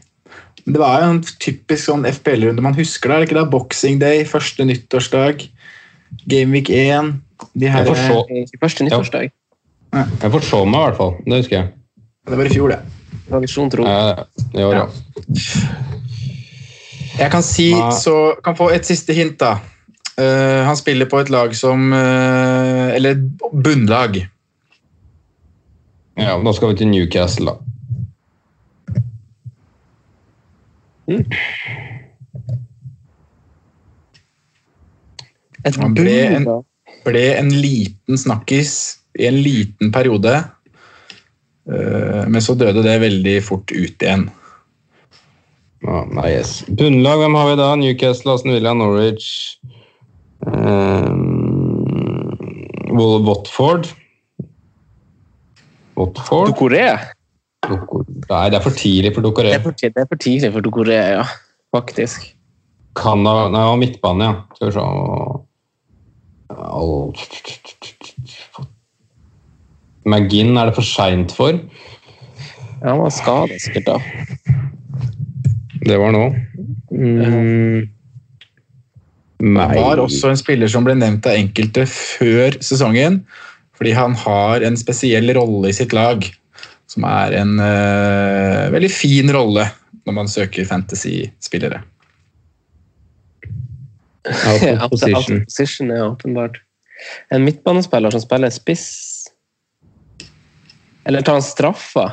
Men 0.65 0.73
det 0.73 0.81
var 0.81 1.03
jo 1.03 1.09
en 1.13 1.21
typisk 1.21 1.83
sånn 1.85 2.07
FPL-runde 2.09 2.63
man 2.65 2.77
husker 2.77 3.11
det. 3.11 3.17
er 3.17 3.27
ikke 3.27 3.37
det? 3.37 3.45
Boxing 3.53 3.99
Day, 4.01 4.23
første 4.25 4.65
nyttårsdag, 4.65 5.45
Gameweek 6.25 6.71
1 6.73 7.13
de 7.53 7.69
her, 7.69 7.85
Jeg 7.85 7.93
forså, 7.93 8.25
I 8.31 8.59
første 8.61 8.87
nyttårsdag. 8.87 9.31
jeg 9.93 10.31
forså 10.31 10.65
meg 10.65 10.79
i 10.79 10.85
hvert 10.87 10.97
fall. 10.97 11.13
Det 11.25 11.41
husker 11.43 11.57
jeg. 11.59 11.67
Det 12.25 12.37
var 12.39 12.45
i 12.49 12.53
fjor, 12.53 12.73
det. 12.73 12.79
Tradisjon 13.29 13.69
tro. 13.73 13.85
Eh, 13.85 14.65
år, 14.65 14.75
ja. 14.75 14.85
Jeg 17.19 17.31
kan 17.31 17.43
si, 17.45 17.69
så 18.01 18.35
kan 18.43 18.57
få 18.57 18.69
et 18.75 18.87
siste 18.87 19.13
hint, 19.13 19.37
da. 19.39 19.57
Uh, 20.15 20.63
han 20.63 20.77
spiller 20.79 21.09
på 21.11 21.19
et 21.19 21.29
lag 21.29 21.51
som 21.59 21.89
uh, 21.91 22.95
Eller 22.95 23.17
bunnlag. 23.51 24.21
ja. 26.15 26.37
Da 26.39 26.53
skal 26.55 26.71
vi 26.71 26.77
til 26.79 26.87
Newcastle, 26.87 27.51
da. 27.51 27.64
Et 35.65 35.75
Han 35.81 35.93
ble 35.97 36.15
en- 36.39 36.47
Ble 37.05 37.21
en 37.37 37.49
liten 37.53 38.17
snakkis 38.17 38.97
i 39.19 39.27
en 39.27 39.35
liten 39.45 39.91
periode. 39.93 40.33
Eh, 41.69 42.23
men 42.27 42.41
så 42.41 42.55
døde 42.57 42.81
det 42.83 42.99
veldig 43.01 43.43
fort 43.43 43.71
ut 43.71 44.01
igjen. 44.01 44.29
Oh, 45.85 46.01
nice. 46.09 46.65
Bunnlag, 46.65 47.19
hvem 47.21 47.35
har 47.37 47.49
vi 47.51 47.55
da? 47.61 47.75
Newcastle, 47.75 48.33
Aston 48.33 48.53
Villa, 48.55 48.73
Norwich 48.73 49.57
um, 50.41 51.21
Watford. 53.25 53.91
Watford? 55.95 56.47
Dokoré? 56.49 57.14
Nei, 57.69 58.45
det 58.51 58.59
er 58.59 58.63
for 58.63 58.75
tidlig 58.75 59.11
for 59.15 59.21
Det 59.21 59.29
Dokoré. 59.29 59.55
Det, 59.57 59.91
det 59.95 60.03
er 60.03 60.09
for 60.09 60.21
tidlig 60.21 60.51
for 60.53 60.65
Dokoré, 60.65 60.99
ja. 61.17 61.25
Faktisk. 61.75 62.29
Canada 62.95 63.49
Nei, 63.51 63.65
og 63.71 63.79
midtbane, 63.81 64.29
ja. 64.29 64.33
Skal 64.55 64.69
vi 64.69 64.75
se 64.77 64.85
Magin 70.05 70.25
McGinn 70.27 70.57
er 70.61 70.69
det 70.69 70.75
for 70.77 70.85
seint 70.85 71.33
for. 71.33 71.57
Ja, 72.83 72.91
han 72.91 73.01
var 73.01 73.13
skada 73.13 73.57
sikkert 73.57 73.87
da. 73.89 73.97
Det 75.85 75.97
var 75.97 76.13
nå. 76.13 76.27
Mm. 76.93 77.89
Han 79.41 79.75
var 79.75 79.99
også 80.03 80.29
en 80.31 80.39
spiller 80.39 80.69
som 80.71 80.85
ble 80.85 80.95
nevnt 80.97 81.25
av 81.27 81.37
enkelte 81.37 81.87
før 81.89 82.55
sesongen, 82.63 83.23
fordi 83.75 83.91
han 83.97 84.15
har 84.21 84.63
en 84.65 84.77
spesiell 84.79 85.33
rolle 85.35 85.73
i 85.73 85.75
sitt 85.75 85.93
lag, 85.97 86.23
som 86.91 87.05
er 87.09 87.35
en 87.41 87.55
uh, 87.59 88.71
veldig 88.73 88.91
fin 88.93 89.31
rolle 89.33 89.65
når 90.05 90.13
man 90.13 90.29
søker 90.29 90.67
fantasy-spillere. 90.69 91.81
Out 94.25 94.61
of 94.61 94.69
Out 94.69 94.83
of 94.83 94.89
position. 94.91 95.41
position, 95.45 95.89
ja, 95.89 96.05
åpenbart. 96.09 96.61
En 97.29 97.43
midtbanespiller 97.45 98.13
som 98.13 98.21
spiller 98.23 98.49
spiss 98.49 98.85
Eller 101.05 101.21
tar 101.21 101.35
han 101.37 101.43
straffa? 101.43 102.05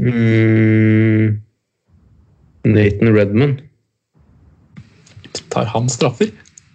Mm. 0.00 1.40
Nathan 2.64 3.14
Redman. 3.16 3.60
Tar 5.48 5.64
han 5.64 5.90
straffer? 5.92 6.30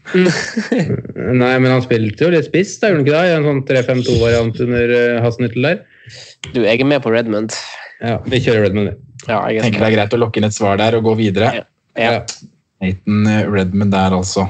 Nei, 1.42 1.54
men 1.60 1.72
han 1.72 1.84
spilte 1.84 2.28
jo 2.28 2.32
litt 2.34 2.48
spiss, 2.48 2.78
da, 2.82 2.92
gjorde 2.92 3.02
han 3.02 3.06
ikke 3.06 3.16
det? 3.16 3.24
I 3.28 3.36
en 3.36 3.48
sånn 3.48 3.64
3-5-2-variant 3.68 4.62
under 4.68 4.94
uh, 4.94 5.18
Hasnittel 5.26 5.68
der. 5.68 5.82
Du, 6.54 6.62
jeg 6.64 6.80
er 6.80 6.88
med 6.88 7.04
på 7.04 7.12
Redmond. 7.14 7.56
Ja, 8.00 8.18
vi 8.30 8.40
kjører 8.44 8.68
Redmond, 8.68 8.92
vi. 8.92 9.26
Ja, 9.28 9.42
jeg 9.52 9.60
er 9.60 9.68
tenker 9.68 9.84
det 9.84 9.90
er 9.90 9.96
greit 9.98 10.16
å 10.16 10.22
lokke 10.22 10.40
inn 10.40 10.48
et 10.48 10.56
svar 10.56 10.80
der 10.80 10.96
og 11.00 11.10
gå 11.10 11.18
videre. 11.20 11.52
Ja. 11.58 11.66
Ja. 11.98 12.22
Nathan 12.84 13.28
Redmond 13.52 13.92
der, 13.96 14.16
altså. 14.16 14.48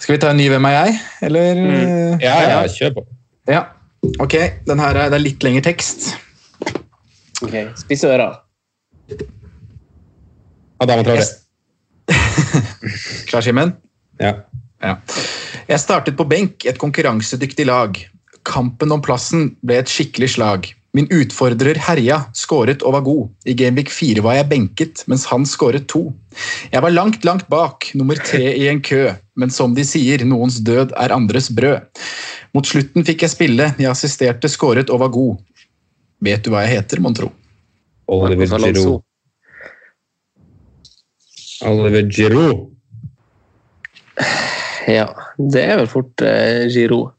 Skal 0.00 0.14
vi 0.16 0.20
ta 0.22 0.30
en 0.32 0.40
ny 0.40 0.48
Hvem 0.52 0.68
er 0.68 0.76
jeg? 0.76 0.96
Eller? 1.28 1.60
Mm. 1.60 2.22
Ja, 2.22 2.36
ja, 2.46 2.62
kjør 2.70 3.00
på. 3.00 3.06
ja. 3.50 3.66
Ok, 4.20 4.34
den 4.64 4.80
her 4.80 4.96
er, 4.96 5.10
det 5.12 5.18
er 5.18 5.24
litt 5.26 5.42
lengre 5.44 5.60
tekst. 5.66 6.14
Ok, 7.44 7.52
Spisse 7.76 8.08
øra. 8.08 8.30
Adama 10.80 11.04
Traoré. 11.04 11.26
Klar, 13.28 13.44
Simen? 13.44 13.74
Ja. 14.20 14.34
Ja. 14.80 14.96
Jeg 15.68 15.82
startet 15.82 16.16
på 16.16 16.26
benk 16.28 16.66
et 16.68 16.80
konkurransedyktig 16.80 17.66
lag. 17.68 17.96
Kampen 18.48 18.92
om 18.94 19.02
plassen 19.04 19.54
ble 19.66 19.80
et 19.82 19.92
skikkelig 19.92 20.34
slag. 20.36 20.70
Min 20.96 21.06
utfordrer 21.14 21.78
herja, 21.78 22.16
skåret 22.34 22.82
og 22.82 22.96
var 22.96 23.04
god. 23.06 23.28
I 23.46 23.54
Gameweek 23.54 23.92
4 23.94 24.24
var 24.26 24.40
jeg 24.40 24.48
benket, 24.50 25.04
mens 25.10 25.28
han 25.30 25.44
skåret 25.46 25.86
to. 25.92 26.08
Jeg 26.72 26.82
var 26.82 26.90
langt, 26.90 27.22
langt 27.28 27.46
bak, 27.52 27.92
nummer 27.94 28.18
tre 28.18 28.56
i 28.56 28.66
en 28.72 28.80
kø, 28.82 29.04
men 29.38 29.54
som 29.54 29.76
de 29.76 29.84
sier, 29.86 30.24
noens 30.26 30.58
død 30.66 30.96
er 30.98 31.14
andres 31.14 31.50
brød. 31.54 31.86
Mot 32.56 32.66
slutten 32.66 33.06
fikk 33.06 33.22
jeg 33.22 33.34
spille, 33.36 33.68
jeg 33.78 33.90
assisterte, 33.90 34.50
skåret 34.50 34.90
og 34.90 35.04
var 35.04 35.14
god. 35.14 35.38
Vet 36.26 36.42
du 36.42 36.50
hva 36.50 36.64
jeg 36.66 36.80
heter, 36.80 37.04
mon 37.04 37.14
tro? 37.14 37.30
Oliver. 38.10 38.50
Giroud. 38.58 39.06
Oliver 41.66 42.08
Giroud. 42.08 42.68
Ja, 44.88 45.06
det 45.38 45.62
er 45.62 45.76
vel 45.80 45.90
fort 45.90 46.24
eh, 46.24 46.66
Giroud. 46.72 47.12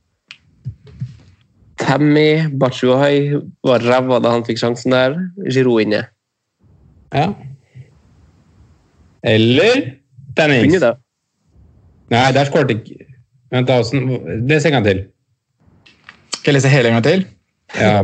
Tammy 1.82 2.46
Bachuay 2.62 3.38
var 3.66 3.82
ræva 3.86 4.20
da 4.22 4.34
han 4.36 4.46
fikk 4.46 4.60
sjansen 4.62 4.94
der. 4.94 5.16
Giroud 5.50 5.86
inne. 5.86 6.04
Ja. 7.14 7.32
Eller 9.24 9.82
det. 10.82 10.92
Nei, 12.12 12.28
der 12.36 12.48
skåret 12.48 12.74
ikke 12.76 13.08
Vent, 13.52 13.68
da. 13.68 13.82
Les 14.48 14.66
en 14.66 14.72
gang 14.78 14.86
til. 14.86 15.02
Skal 16.38 16.54
jeg 16.54 16.56
lese 16.56 16.70
hele 16.72 16.88
en 16.88 16.96
gang 16.96 17.04
til? 17.04 17.26
Ja. 17.76 18.04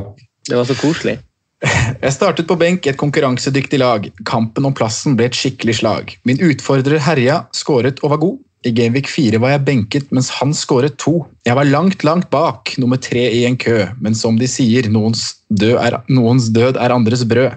Det 0.50 0.58
var 0.58 0.68
så 0.68 0.76
koselig. 0.76 1.20
Jeg 1.64 2.14
startet 2.14 2.45
på 2.49 2.58
benk 2.60 2.86
i 2.86 2.91
et 2.91 2.99
konkurransedyktig 3.01 3.80
lag. 3.82 4.03
Kampen 4.30 4.68
om 4.70 4.76
plassen 4.78 5.16
ble 5.18 5.30
et 5.30 5.38
skikkelig 5.38 5.80
slag. 5.80 6.14
Min 6.28 6.41
utfordrer 6.43 7.01
herja, 7.01 7.45
skåret 7.55 8.03
og 8.03 8.14
var 8.14 8.22
god. 8.22 8.38
I 8.66 8.72
Gameweek 8.76 9.08
4 9.10 9.39
var 9.41 9.53
jeg 9.53 9.64
benket, 9.68 10.08
mens 10.14 10.30
han 10.39 10.51
skåret 10.58 10.97
to. 11.01 11.22
Jeg 11.47 11.55
var 11.58 11.70
langt, 11.70 12.03
langt 12.03 12.30
bak, 12.34 12.74
nummer 12.82 12.99
tre 13.01 13.24
i 13.32 13.43
en 13.47 13.58
kø, 13.58 13.86
men 14.01 14.18
som 14.18 14.38
de 14.39 14.49
sier, 14.49 14.89
noens 14.91 15.30
død 15.47 15.78
er, 15.80 15.99
noens 16.12 16.49
død 16.53 16.80
er 16.82 16.93
andres 16.93 17.24
brød. 17.30 17.53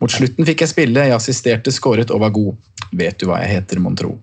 Mot 0.00 0.14
slutten 0.14 0.46
fikk 0.48 0.64
jeg 0.64 0.72
spille, 0.72 1.08
jeg 1.10 1.16
assisterte, 1.16 1.74
skåret 1.74 2.14
og 2.14 2.22
var 2.24 2.32
god. 2.34 2.54
Vet 2.96 3.18
du 3.20 3.28
hva 3.28 3.42
jeg 3.42 3.58
heter, 3.58 3.82
mon 3.82 3.98
tro? 3.98 4.14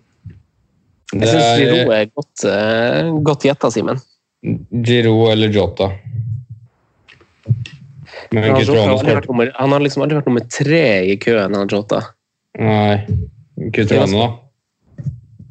Jeg 1.14 1.22
Det 1.22 1.30
syns 1.30 1.44
er 1.44 1.94
er 2.00 2.10
godt, 2.10 2.48
uh, 2.48 3.14
godt 3.24 3.46
gjetta, 3.46 3.70
Simen. 3.72 4.02
Giro 4.84 5.28
eller 5.30 5.54
Jota. 5.54 5.92
Men 8.34 8.44
Han, 8.48 8.56
Cristiano 8.58 8.82
har 8.82 8.96
aldri 8.98 9.14
vært 9.20 9.28
nummer- 9.30 9.52
han 9.60 9.76
har 9.76 9.84
liksom 9.84 10.04
aldri 10.06 10.18
vært 10.18 10.30
nummer 10.32 10.46
tre 10.50 10.86
i 11.12 11.18
køen, 11.22 11.54
han 11.56 11.70
Jota. 11.70 12.00
Nei. 12.60 13.06
Cristiano, 13.74 14.24
da. 14.24 14.30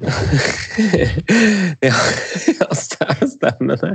ja, 1.87 1.95
ja, 2.59 2.67
stemmer 2.75 3.77
det. 3.79 3.91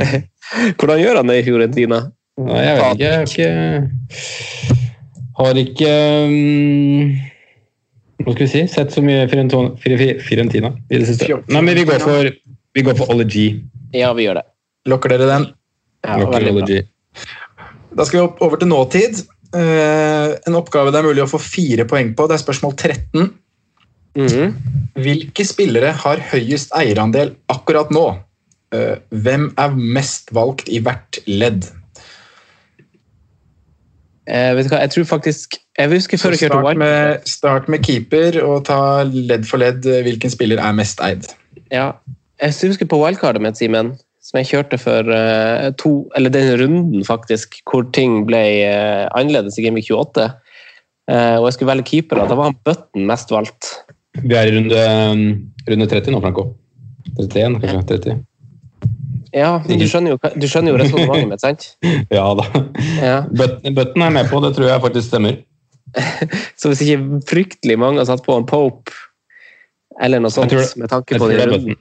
Hvordan 0.78 1.00
gjør 1.02 1.18
han 1.18 1.30
det 1.32 1.40
i 1.40 1.44
Fiorentina? 1.48 1.98
Nei, 2.42 2.60
jeg 2.62 2.78
vet 2.78 2.92
ikke. 2.94 3.02
Jeg 3.02 3.12
har 3.16 3.26
ikke 3.26 3.48
Har 5.40 5.58
ikke 5.62 5.90
um, 6.28 7.10
Hva 8.22 8.34
skal 8.36 8.44
vi 8.46 8.50
si? 8.52 8.62
Sett 8.70 8.94
så 8.94 9.02
mye 9.04 9.26
Fiorentina, 9.30 9.72
Fiorentina 10.22 10.70
i 10.88 11.00
det 11.02 11.08
siste. 11.10 11.26
Nei, 11.50 11.60
men 11.64 11.74
vi 11.80 11.84
går 11.88 12.00
for, 12.04 12.30
vi 12.78 12.86
går 12.86 12.98
for 13.02 13.24
G. 13.26 13.48
Ja, 13.96 14.12
vi 14.16 14.28
gjør 14.28 14.38
det. 14.40 14.46
Lokker 14.88 15.12
dere 15.16 15.26
den? 15.30 15.44
Ja, 16.06 16.20
Lokker 16.22 16.38
veldig 16.46 16.54
bra. 16.62 16.82
Da 17.96 18.04
skal 18.08 18.20
vi 18.20 18.44
over 18.46 18.56
til 18.60 18.70
nåtid. 18.70 19.22
Eh, 19.52 20.34
en 20.48 20.56
oppgave 20.56 20.92
det 20.94 21.00
er 21.02 21.08
mulig 21.10 21.24
å 21.26 21.30
få 21.30 21.40
fire 21.42 21.84
poeng 21.88 22.14
på. 22.16 22.28
Det 22.30 22.38
er 22.38 22.44
spørsmål 22.44 22.76
13. 22.80 23.30
Mhm. 24.16 24.54
Hvilke 25.00 25.44
spillere 25.48 25.92
har 25.96 26.20
høyest 26.32 26.72
eierandel 26.76 27.34
akkurat 27.52 27.92
nå? 27.94 28.06
Eh, 28.72 28.96
Hvem 29.10 29.50
er 29.60 29.76
mest 29.76 30.32
valgt 30.36 30.68
i 30.68 30.80
hvert 30.84 31.18
ledd? 31.28 31.68
Eh, 34.28 34.52
vet 34.54 34.68
du 34.68 34.70
hva, 34.70 34.80
jeg 34.84 34.92
tror 34.94 35.04
faktisk 35.18 35.56
Jeg 35.78 35.88
husker 35.90 36.20
før 36.20 36.30
jeg 36.36 36.44
kjørte 36.44 36.52
start 36.52 36.66
Wild. 36.68 36.78
med, 36.78 37.24
start 37.26 37.68
med 37.72 37.82
keeper 37.82 38.36
og 38.44 38.66
ta 38.68 39.02
ledd 39.08 39.46
for 39.48 39.58
ledd 39.58 39.82
hvilken 40.04 40.30
spiller 40.30 40.60
er 40.60 40.72
mest 40.76 41.00
eid. 41.00 41.24
Ja, 41.72 41.94
jeg 42.40 42.52
husker 42.68 42.86
på 42.86 42.98
wildcardet 43.00 43.40
mitt, 43.42 43.56
Simen, 43.56 43.94
som 44.22 44.38
jeg 44.38 44.50
kjørte 44.52 44.78
for 44.80 45.12
eh, 45.12 45.68
to 45.80 45.92
Eller 46.16 46.32
den 46.32 46.52
runden, 46.60 47.04
faktisk, 47.06 47.58
hvor 47.68 47.88
ting 47.94 48.22
ble 48.28 48.42
eh, 48.62 49.06
annerledes 49.18 49.58
i 49.58 49.66
Game 49.66 49.80
Week 49.80 49.90
28. 49.90 50.28
Eh, 51.10 51.36
og 51.40 51.48
jeg 51.48 51.56
skulle 51.56 51.72
velge 51.72 51.88
keepere. 51.90 52.28
Da 52.30 52.38
var 52.38 52.52
han 52.52 52.58
Button 52.64 53.08
mest 53.10 53.34
valgt. 53.34 53.72
Vi 54.22 54.36
er 54.36 54.50
i 54.50 54.54
runde, 54.54 54.82
um, 55.10 55.24
runde 55.68 55.88
30 55.90 56.14
nå, 56.14 56.20
Franco. 56.22 56.52
31, 57.18 57.58
kanskje? 57.64 57.82
30. 57.96 58.20
Ja, 59.32 59.54
men 59.64 59.80
du 59.80 59.86
skjønner 59.88 60.12
jo, 60.12 60.18
du 60.36 60.44
skjønner 60.44 60.74
jo 60.74 60.80
resonnementet 60.82 61.30
mitt, 61.30 61.42
sant? 61.42 61.70
Ja 62.18 62.26
da. 62.36 62.44
Ja. 63.00 63.14
Button 63.32 64.04
er 64.04 64.12
med 64.12 64.28
på, 64.30 64.42
det 64.44 64.52
tror 64.58 64.68
jeg 64.68 64.84
faktisk 64.84 65.08
stemmer. 65.08 65.38
Så 66.60 66.70
hvis 66.70 66.84
ikke 66.84 67.22
fryktelig 67.28 67.78
mange 67.80 68.00
har 68.02 68.08
satt 68.08 68.22
på 68.24 68.36
en 68.36 68.46
Pope 68.48 68.92
eller 70.00 70.22
noe 70.22 70.32
sånt, 70.32 70.52
tror 70.52 70.68
med 70.80 70.92
tanke 70.92 71.18
på 71.20 71.30
den 71.32 71.48
runden 71.48 71.80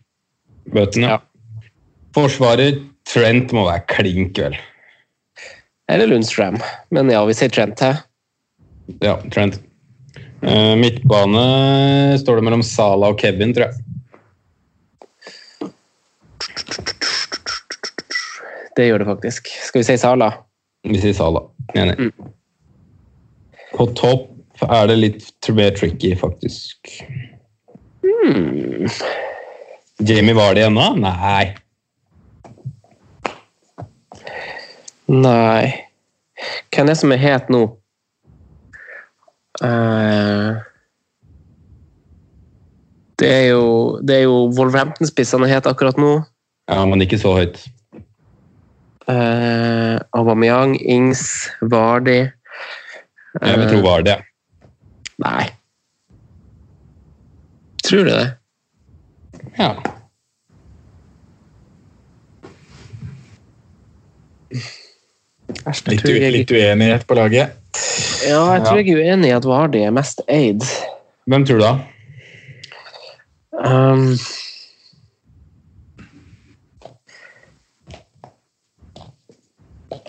Button. 0.71 1.05
ja. 1.05 1.17
ja. 1.17 1.19
Forsvarer 2.15 2.79
Trent 3.07 3.51
må 3.55 3.65
være 3.67 3.85
klink, 3.89 4.39
vel. 4.39 4.55
Eller 5.91 6.07
Lundstrøm. 6.07 6.59
Men 6.95 7.11
ja, 7.11 7.21
vi 7.27 7.35
sier 7.35 7.51
Trent 7.51 7.81
her. 7.83 8.01
Ja, 9.03 9.17
Trent. 9.33 9.59
Eh, 10.41 10.75
midtbane 10.79 12.17
står 12.21 12.39
det 12.39 12.45
mellom 12.47 12.63
Sala 12.65 13.11
og 13.13 13.19
Kevin, 13.21 13.53
tror 13.55 13.69
jeg. 13.69 13.75
Det 18.75 18.87
gjør 18.87 19.03
det 19.03 19.09
faktisk. 19.11 19.51
Skal 19.67 19.83
vi 19.83 19.87
si 19.89 19.97
Sala? 19.99 20.31
Vi 20.87 20.99
sier 21.01 21.15
Sala. 21.15 21.43
Enig. 21.77 21.97
Mm. 21.99 22.31
På 23.75 23.87
topp 23.97 24.29
er 24.67 24.87
det 24.91 24.97
litt 24.99 25.51
mer 25.55 25.75
tricky, 25.75 26.15
faktisk. 26.17 26.93
Mm. 28.03 28.87
Jamie 30.07 30.35
var 30.37 30.55
det 30.57 30.65
ennå? 30.67 30.93
Nei. 30.99 31.51
Nei 35.11 35.67
Hvem 36.71 36.85
er 36.85 36.89
det 36.89 36.97
som 36.97 37.11
er 37.13 37.19
het 37.21 37.49
nå? 37.51 37.65
Uh, 39.61 40.57
det 43.19 43.29
er 43.29 43.45
jo 43.51 43.65
Det 44.01 44.21
er 44.21 44.23
jo 44.25 44.37
Wolverhampton-spissene 44.55 45.49
het 45.51 45.67
akkurat 45.69 45.99
nå. 45.99 46.21
Ja, 46.71 46.81
men 46.87 47.03
ikke 47.03 47.19
så 47.19 47.35
høyt. 47.35 47.59
Uh, 49.11 49.99
Aubameyang, 50.15 50.77
Ings, 50.79 51.51
Vardi 51.61 52.21
Jeg 53.41 53.57
vil 53.59 53.67
tro 53.69 53.81
var 53.83 54.05
det. 54.07 54.17
Nei. 55.21 55.49
Tror 57.83 58.07
du 58.07 58.13
det? 58.13 58.29
Ja. 59.59 59.75
Litt, 65.87 66.03
jeg, 66.07 66.33
litt 66.33 66.51
uenighet 66.51 67.07
på 67.07 67.17
laget. 67.17 67.57
ja, 68.27 68.41
jeg 68.55 68.63
tror 68.65 68.79
jeg 68.81 68.91
er 68.91 69.01
uenig 69.01 69.31
i 69.31 69.35
at 69.37 69.47
Vardi 69.47 69.83
er 69.85 69.95
mest 69.95 70.23
eid. 70.31 70.65
Hvem 71.29 71.47
tror 71.47 71.61
du, 71.61 71.65
da? 71.65 71.73
Um, 73.61 74.15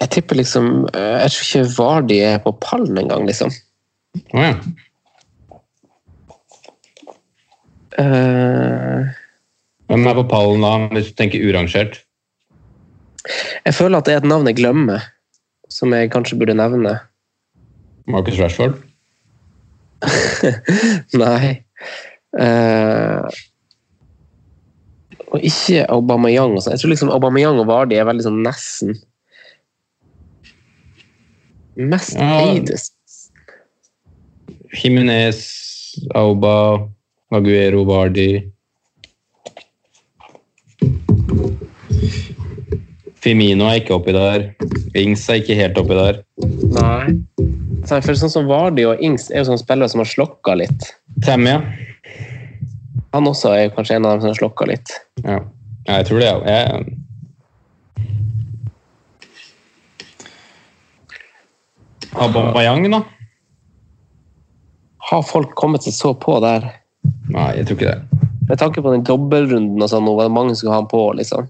jeg 0.01 0.09
tipper 0.15 0.39
liksom 0.39 0.69
eh, 0.95 1.19
Jeg 1.21 1.35
tror 1.35 1.49
ikke 1.49 1.73
Vardi 1.75 2.21
er 2.25 2.39
på 2.45 2.55
pallen 2.63 3.03
engang, 3.03 3.27
liksom. 3.29 3.53
Oh, 4.33 4.41
ja. 4.41 4.55
uh, 8.01 9.13
Hvem 9.93 10.09
er 10.09 10.19
på 10.23 10.27
pallen 10.31 10.65
da, 10.65 10.73
hvis 10.97 11.13
du 11.13 11.21
tenker 11.21 11.45
urangert? 11.45 12.01
jeg 13.67 13.75
føler 13.77 14.01
at 14.01 14.09
det 14.09 14.15
er 14.15 14.23
et 14.23 14.29
navn 14.29 14.49
jeg 14.51 14.59
glemmer, 14.59 15.05
som 15.73 15.93
jeg 15.97 16.11
kanskje 16.13 16.39
burde 16.41 16.57
nevne. 16.59 16.97
Marcus 18.11 18.39
Rashford? 18.41 18.77
Nei. 21.23 21.53
Uh, 22.33 23.29
og 25.33 25.41
ikke 25.47 25.85
Aubameyang. 25.93 26.57
og 26.57 26.65
sånn. 26.65 26.75
Jeg 26.77 26.83
tror 26.83 26.93
liksom 26.93 27.13
Aubameyang 27.15 27.61
og 27.63 27.69
Vardi 27.71 27.97
er 27.97 28.09
veldig 28.09 28.27
sånn 28.27 28.43
nesten 28.45 28.97
Mest 31.73 32.19
Ja. 32.21 32.43
eides. 32.53 32.91
Jimenez, 34.77 35.39
Auba, 36.17 36.89
Aguero, 37.33 37.85
Vardi 37.89 38.43
Firmino 43.23 43.69
er 43.71 43.79
ikke 43.81 43.95
oppi 43.95 44.15
der. 44.17 44.49
Ings 44.99 45.29
er 45.31 45.39
ikke 45.43 45.55
helt 45.59 45.79
oppi 45.79 45.95
der. 45.99 46.21
Nei. 46.75 47.13
Føler 47.87 48.19
sånn 48.19 48.33
som 48.33 48.49
Vardi 48.51 48.85
og 48.89 49.01
Ings 49.05 49.29
er 49.31 49.43
jo 49.43 49.51
sånne 49.51 49.63
spillere 49.63 49.91
som 49.93 50.03
har 50.03 50.11
slokka 50.11 50.57
litt. 50.59 50.89
Tammy, 51.27 51.55
ja. 51.55 51.61
Han 53.13 53.29
også 53.29 53.53
er 53.55 53.73
kanskje 53.77 53.99
en 53.99 54.07
av 54.09 54.15
dem 54.17 54.25
som 54.25 54.33
har 54.33 54.41
slokka 54.41 54.69
litt. 54.71 54.95
ja. 55.25 55.41
Ja, 55.83 55.97
Jeg 55.99 56.07
tror 56.07 56.21
det, 56.23 56.27
Jeg, 56.47 56.97
Aubameyang, 62.13 62.91
da? 62.93 63.03
Har 65.11 65.23
folk 65.27 65.55
kommet 65.59 65.83
seg 65.83 65.95
så 65.97 66.13
på 66.15 66.37
der? 66.45 66.69
Nei, 67.33 67.49
jeg 67.59 67.67
tror 67.67 67.79
ikke 67.79 67.91
det. 67.91 68.29
Med 68.49 68.61
tanke 68.61 68.83
på 68.85 68.93
den 68.93 69.05
dobbeltrunden 69.07 69.83
og 69.83 69.91
sånn, 69.91 70.07
var 70.07 70.29
det 70.29 70.35
mange 70.37 70.55
som 70.55 70.61
skulle 70.61 70.75
ha 70.77 70.81
han 70.83 70.91
på, 70.91 71.03
liksom. 71.19 71.49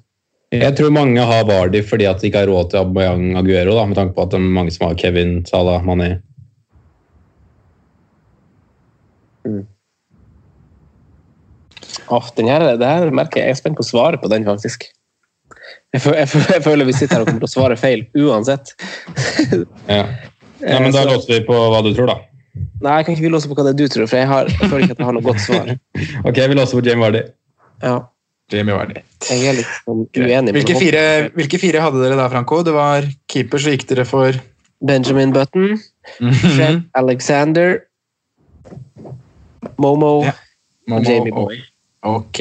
Jeg 0.52 0.76
tror 0.76 0.92
mange 0.92 1.22
har 1.24 1.46
Vardy 1.48 1.80
fordi 1.88 2.04
at 2.04 2.20
de 2.20 2.28
ikke 2.28 2.42
har 2.42 2.50
råd 2.50 2.72
til 2.72 2.82
Aubameyang 2.82 3.38
Aguero, 3.40 3.76
da, 3.78 3.86
med 3.88 3.96
tanke 3.96 4.12
på 4.16 4.26
at 4.26 4.34
det 4.34 4.40
er 4.40 4.50
mange 4.58 4.74
som 4.74 4.84
har 4.90 4.98
Kevin, 5.00 5.38
Salah, 5.48 5.80
Mané. 5.86 6.10
Åh, 12.12 12.26
den 12.36 12.50
her, 12.52 12.66
det 12.76 12.90
her 12.90 13.14
merker 13.14 13.40
jeg, 13.40 13.48
jeg 13.48 13.56
er 13.56 13.62
spent 13.62 13.80
på 13.80 13.86
svaret 13.86 14.20
på 14.20 14.28
den, 14.28 14.44
faktisk. 14.44 14.84
Jeg 15.92 16.02
føler, 16.04 16.18
jeg, 16.18 16.28
føler, 16.28 16.52
jeg 16.54 16.64
føler 16.66 16.88
vi 16.88 16.92
sitter 16.96 17.16
her 17.16 17.24
og 17.24 17.30
kommer 17.30 17.44
til 17.46 17.48
å 17.48 17.54
svare 17.54 17.80
feil 17.80 18.04
uansett. 18.18 18.74
Ja. 19.88 20.04
ja, 20.62 20.78
men 20.78 20.92
Da 20.94 21.02
låser 21.08 21.32
vi 21.32 21.40
på 21.48 21.56
hva 21.56 21.80
du 21.82 21.90
tror, 21.96 22.12
da. 22.12 22.20
Nei, 22.84 22.98
jeg 22.98 23.06
kan 23.06 23.16
ikke 23.16 23.24
vi 23.24 23.32
låse 23.32 23.48
på 23.48 23.56
hva 23.56 23.64
det 23.66 23.72
er 23.72 23.80
du 23.80 23.88
tror, 23.90 24.06
for 24.06 24.20
jeg, 24.20 24.28
har, 24.28 24.52
jeg 24.52 24.68
føler 24.68 24.84
ikke 24.84 24.98
at 24.98 25.02
jeg 25.02 25.08
har 25.08 25.16
noe 25.16 25.26
godt 25.26 25.42
svar. 25.42 25.72
Ok, 26.28 26.38
vi 26.38 26.58
låser 26.60 26.78
på 26.78 26.84
Jamie 26.86 27.06
Vardy. 27.06 27.22
Ja, 27.82 27.96
Jamie 28.52 28.74
Vardy. 28.76 29.00
jeg 29.28 29.46
er 29.48 29.56
litt 29.58 29.70
sånn 29.86 30.02
uenig. 30.16 30.52
Hvilke 30.58 30.76
fire, 30.78 31.02
hvilke 31.36 31.58
fire 31.62 31.80
hadde 31.84 32.02
dere 32.04 32.16
da, 32.20 32.28
Franco? 32.32 32.60
Det 32.66 32.74
var 32.76 33.06
keeper, 33.32 33.58
så 33.62 33.72
gikk 33.74 33.86
dere 33.90 34.04
for 34.08 34.36
Benjamin 34.84 35.32
Button, 35.34 35.78
Fred 36.18 36.82
Alexander, 36.98 37.80
Momo 39.78 40.22
Ja. 40.26 40.30
og 40.30 40.90
Momo 40.90 41.08
Jamie 41.10 41.32
og- 41.32 41.48
Boy. 41.48 41.62
Ok. 42.02 42.40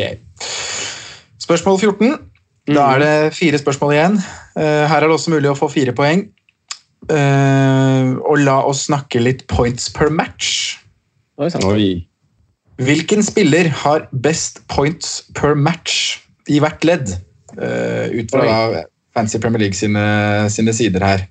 Spørsmål 1.42 1.80
14. 1.80 2.18
Da 2.68 2.94
er 2.96 3.00
det 3.00 3.34
fire 3.34 3.58
spørsmål 3.58 3.94
igjen. 3.94 4.18
Eh, 4.58 4.88
Her 4.88 4.98
er 4.98 5.08
det 5.08 5.16
også 5.18 5.30
mulig 5.34 5.50
å 5.52 5.58
få 5.58 5.70
fire 5.72 5.94
poeng. 5.94 6.30
Eh, 7.10 8.14
Og 8.30 8.38
la 8.40 8.62
oss 8.66 8.88
snakke 8.88 9.22
litt 9.22 9.48
points 9.48 9.90
per 9.90 10.10
match. 10.10 10.78
Oi. 11.40 12.08
Hvilken 12.80 13.24
spiller 13.24 13.68
har 13.84 14.08
best 14.12 14.62
points 14.72 15.22
per 15.36 15.56
match 15.56 16.20
i 16.50 16.60
hvert 16.64 16.86
ledd? 16.88 17.12
Uh, 17.58 18.08
Ut 18.16 18.32
fra 18.32 18.46
da 18.48 18.84
Fancy 19.14 19.40
Premier 19.44 19.60
League 19.60 19.76
sine, 19.76 20.04
sine 20.50 20.74
sider 20.74 21.04
her. 21.04 21.26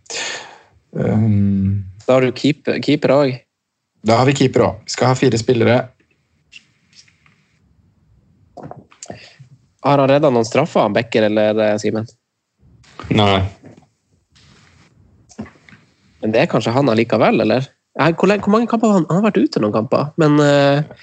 Um, 0.92 1.86
Da 2.06 2.18
har 2.18 2.26
du 2.26 2.32
keeper 2.36 2.80
keeper 2.82 3.14
òg. 3.14 3.38
Da 4.04 4.18
har 4.20 4.26
vi 4.28 4.34
keeper 4.36 4.66
òg. 4.66 4.82
Vi 4.84 4.94
skal 4.94 5.12
ha 5.12 5.16
fire 5.16 5.38
spillere. 5.40 5.78
Har 9.80 9.98
han 10.02 10.10
redda 10.10 10.28
noen 10.28 10.44
straffer, 10.44 10.90
Becker 10.92 11.28
eller 11.30 11.56
eh, 11.64 11.76
Simen? 11.80 12.08
Nei. 13.16 13.40
Men 16.20 16.34
det 16.34 16.42
er 16.42 16.50
kanskje 16.52 16.74
han 16.74 16.90
allikevel, 16.92 17.40
eller? 17.46 17.64
Hvor, 17.96 18.28
hvor 18.28 18.52
mange 18.52 18.68
kamper 18.68 18.90
har 18.90 18.98
han? 18.98 19.06
Han 19.08 19.22
har 19.22 19.30
vært 19.30 19.40
ute 19.40 19.62
noen 19.62 19.72
kamper, 19.72 20.10
men 20.20 20.36
eh, 20.44 20.82
han 20.84 21.00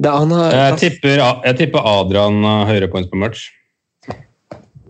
har, 0.00 0.52
Jeg 0.52 0.78
tipper, 0.80 1.20
jeg 1.44 1.56
tipper 1.58 1.84
Adrian 1.84 2.42
har 2.44 2.66
høyere 2.66 2.88
points 2.90 3.10
på 3.10 3.18
match. 3.20 3.50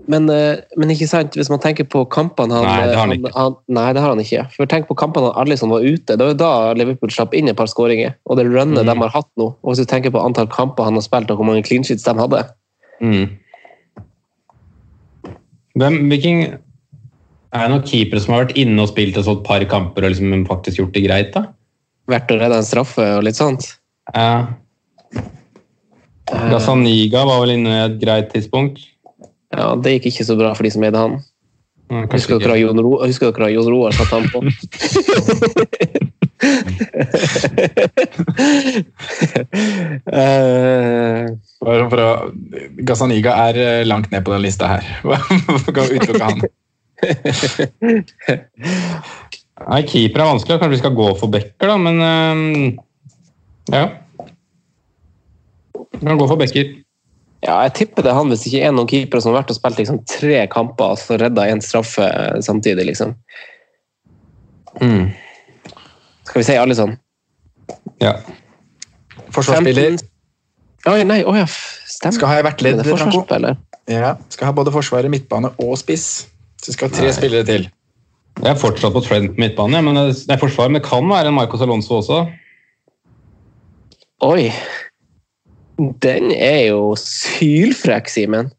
men, 0.09 0.29
eh, 0.31 0.57
men 0.77 0.91
ikke 0.91 1.07
sant, 1.09 1.35
hvis 1.39 1.49
man 1.51 1.59
tenker 1.63 1.85
på 1.85 2.05
kampene 2.11 2.53
han 2.53 2.65
Nei, 2.67 2.87
det 2.87 2.97
har 2.97 3.07
han 3.07 3.13
ikke. 3.17 3.33
han, 3.35 3.55
Nei, 3.69 3.93
det 3.93 4.03
har 4.03 4.09
han 4.11 4.19
ikke. 4.23 4.45
For 4.55 4.67
tenk 4.67 4.87
på 4.89 4.97
kampene 4.99 5.31
han 5.33 5.47
Arlisson 5.47 5.71
var 5.71 5.81
ute. 5.81 6.17
Det 6.17 6.19
var 6.19 6.33
jo 6.33 6.39
da 6.39 6.73
Liverpool 6.75 7.09
slapp 7.11 7.35
inn 7.35 7.49
et 7.49 7.57
par 7.57 7.67
skåringer. 7.71 8.15
Og 8.27 8.37
det 8.37 8.47
runnet 8.47 8.83
Mm. 8.83 8.87
de 8.87 8.97
har 8.99 9.09
hatt 9.15 9.29
nå. 9.39 9.55
Og 9.63 9.73
hvis 9.75 9.79
du 9.79 9.85
tenker 9.87 10.11
på 10.11 10.23
antall 10.23 10.47
kamper 10.49 10.85
han 10.85 10.95
har 10.95 11.03
spilt, 11.03 11.31
og 11.31 11.39
hvor 11.39 11.47
mange 11.47 11.65
clean 11.65 11.83
sheets 11.85 12.03
de 12.05 12.15
hadde 12.15 12.45
Mm. 13.03 13.39
Hvem, 15.79 15.97
hvilken 16.11 16.59
Er 17.53 17.69
det 17.69 17.71
noen 17.71 17.83
keepere 17.85 18.21
som 18.21 18.33
har 18.35 18.45
vært 18.47 18.57
inne 18.57 18.81
og 18.81 18.89
spilt 18.89 19.17
et 19.19 19.25
sånt 19.27 19.43
par 19.45 19.61
kamper 19.69 20.05
og 20.07 20.11
liksom 20.15 20.47
faktisk 20.49 20.79
gjort 20.79 20.93
det 20.95 21.03
greit? 21.05 21.33
da? 21.35 21.43
Vært 22.09 22.31
å 22.33 22.39
redde 22.41 22.57
en 22.57 22.63
straffe 22.65 23.05
og 23.19 23.25
litt 23.25 23.37
sånt. 23.37 23.75
Ja. 24.15 24.47
Gazaniga 26.33 27.25
var 27.29 27.43
vel 27.45 27.57
inne 27.59 27.71
i 27.75 27.83
et 27.87 27.99
greit 28.01 28.31
tidspunkt. 28.33 28.79
Ja, 29.53 29.75
Det 29.77 29.99
gikk 29.99 30.07
ikke 30.13 30.25
så 30.25 30.37
bra 30.39 30.55
for 30.57 30.65
de 30.65 30.71
som 30.73 30.85
eide 30.87 30.99
han. 31.01 31.19
Ja, 31.93 32.07
Husker 32.09 32.39
dere 32.41 32.57
Jon 32.57 32.79
Ro- 32.81 33.03
husker 33.05 33.33
dere 33.37 33.51
Jon 33.53 33.69
Roar 33.69 33.93
satte 33.93 34.17
han 34.17 34.29
på? 34.33 34.41
uh, 40.13 41.29
for 41.61 42.03
å, 42.03 42.09
Gazaniga 42.87 43.35
er 43.49 43.59
eh, 43.61 43.83
langt 43.87 44.11
ned 44.13 44.25
på 44.27 44.33
den 44.35 44.45
lista 44.47 44.71
her. 44.77 44.85
Hvorfor 45.05 45.73
kan 45.77 45.89
vi 45.91 45.99
utelukke 46.01 46.25
han? 46.31 46.39
Nei, 49.63 49.83
Keeper 49.87 50.23
er 50.25 50.31
vanskelig. 50.33 50.59
Kanskje 50.59 50.75
vi 50.77 50.81
skal 50.83 50.97
gå 50.99 51.09
for 51.21 51.29
Becker, 51.33 51.69
da, 51.73 51.77
men 51.81 51.97
øhm, 52.07 52.79
Ja. 53.73 53.85
Kan 56.01 56.19
gå 56.19 56.29
for 56.29 56.41
Becker. 56.41 56.71
ja, 57.43 57.57
jeg 57.67 57.73
tipper 57.79 58.07
det 58.07 58.13
er 58.13 58.17
han 58.17 58.31
hvis 58.31 58.45
det 58.45 58.53
ikke 58.53 58.69
er 58.69 58.77
noen 58.77 58.91
keepere 58.91 59.23
som 59.23 59.33
har 59.33 59.43
vært 59.43 59.51
og 59.55 59.59
spilt 59.59 59.81
liksom, 59.83 59.99
tre 60.09 60.47
kamper 60.53 60.85
og 60.85 60.97
altså, 60.97 61.19
redda 61.21 61.49
én 61.51 61.63
straffe 61.65 62.07
samtidig. 62.43 62.87
liksom. 62.93 63.17
Mm. 64.81 65.11
Skal 66.25 66.41
vi 66.41 66.47
si 66.47 66.57
alle 66.57 66.79
sånn? 66.79 66.97
Ja. 68.01 68.17
Forsvarsspiller. 69.35 69.99
15 69.99 70.09
Oi, 70.91 71.05
nei, 71.07 71.21
å 71.23 71.35
ja, 71.37 71.45
stemmer. 71.47 72.17
Skal 72.17 72.31
ha 72.33 72.41
i 72.41 72.43
hvert 72.43 72.63
ledd, 72.65 72.81
Franco. 72.83 73.23
Ja, 73.91 74.17
skal 74.33 74.49
ha 74.49 74.55
både 74.57 74.73
forsvaret, 74.75 75.11
midtbane 75.13 75.53
og 75.63 75.77
spiss. 75.79 76.27
Så 76.63 76.75
skal 76.75 76.91
ha 76.91 76.97
tre 76.97 77.07
Nei. 77.07 77.15
spillere 77.15 77.47
til. 77.47 77.69
Jeg 78.41 78.49
er 78.51 78.59
fortsatt 78.59 78.95
på 78.95 79.03
Trent 79.05 79.39
midtbane, 79.39 79.79
ja, 79.79 79.85
men 79.85 79.99
det 79.99 80.25
det 80.27 80.35
er 80.35 80.41
forsvar. 80.41 80.71
Men 80.71 80.81
det 80.81 80.89
kan 80.89 81.07
være 81.07 81.31
en 81.31 81.37
Marcos 81.37 81.63
Alonso 81.63 82.01
også. 82.01 82.25
Oi. 84.27 84.51
Den 85.79 86.33
er 86.35 86.69
jo 86.73 86.93
sylfrekk, 87.01 88.11
Simen. 88.13 88.51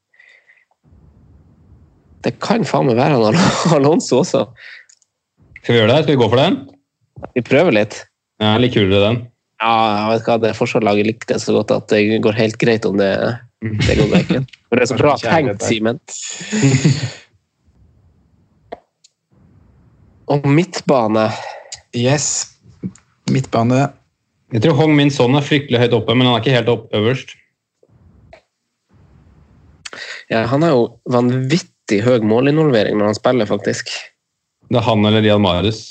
Det 2.24 2.38
kan 2.44 2.64
faen 2.68 2.88
meg 2.88 2.98
være 2.98 3.20
han 3.20 3.38
Alonso 3.78 4.22
også. 4.24 4.46
Skal 5.62 5.76
vi 5.76 5.80
gjøre 5.82 5.92
det? 5.92 6.02
Skal 6.06 6.16
vi 6.16 6.22
gå 6.24 6.30
for 6.32 6.40
den? 6.40 6.60
Vi 7.36 7.44
prøver 7.46 7.76
litt. 7.76 8.00
Ja, 8.42 8.56
litt 8.60 8.76
kulere 8.76 9.04
den. 9.06 9.22
Ja, 9.64 9.74
jeg 9.96 10.08
vet 10.12 10.28
hva, 10.28 10.38
det 10.44 10.56
forsvarslaget 10.58 11.08
likte 11.08 11.36
jeg 11.36 11.44
så 11.44 11.56
godt 11.56 11.72
at 11.72 11.88
det 11.94 12.20
går 12.24 12.36
helt 12.36 12.58
greit 12.60 12.88
om 12.88 12.98
det, 13.00 13.12
det 13.86 13.96
går 14.00 14.10
vekken. 14.12 14.48
For 14.68 14.80
det 14.80 14.84
er 14.84 14.92
så 14.92 14.98
bra 15.00 15.14
tenkt, 15.22 15.64
Simen. 15.64 16.02
Og 20.34 20.48
midtbane 20.50 21.28
Yes. 21.94 22.50
Midtbane. 23.30 23.92
Jeg 24.54 24.62
tror 24.62 24.76
Hong 24.78 24.94
Min 24.94 25.10
Son 25.10 25.34
er 25.34 25.46
fryktelig 25.46 25.80
høyt 25.82 25.96
oppe, 25.98 26.14
men 26.14 26.28
han 26.30 26.36
er 26.36 26.44
ikke 26.44 26.54
helt 26.54 26.70
opp 26.70 26.92
øverst. 26.94 27.34
ja, 30.30 30.46
Han 30.46 30.62
har 30.62 30.76
jo 30.76 30.84
vanvittig 31.10 32.04
høy 32.06 32.22
målinvolvering 32.22 32.98
når 32.98 33.12
han 33.12 33.18
spiller, 33.18 33.50
faktisk. 33.50 33.90
Det 34.70 34.78
er 34.78 34.86
han 34.86 35.06
eller 35.06 35.26
Rian 35.26 35.42
Marius. 35.42 35.82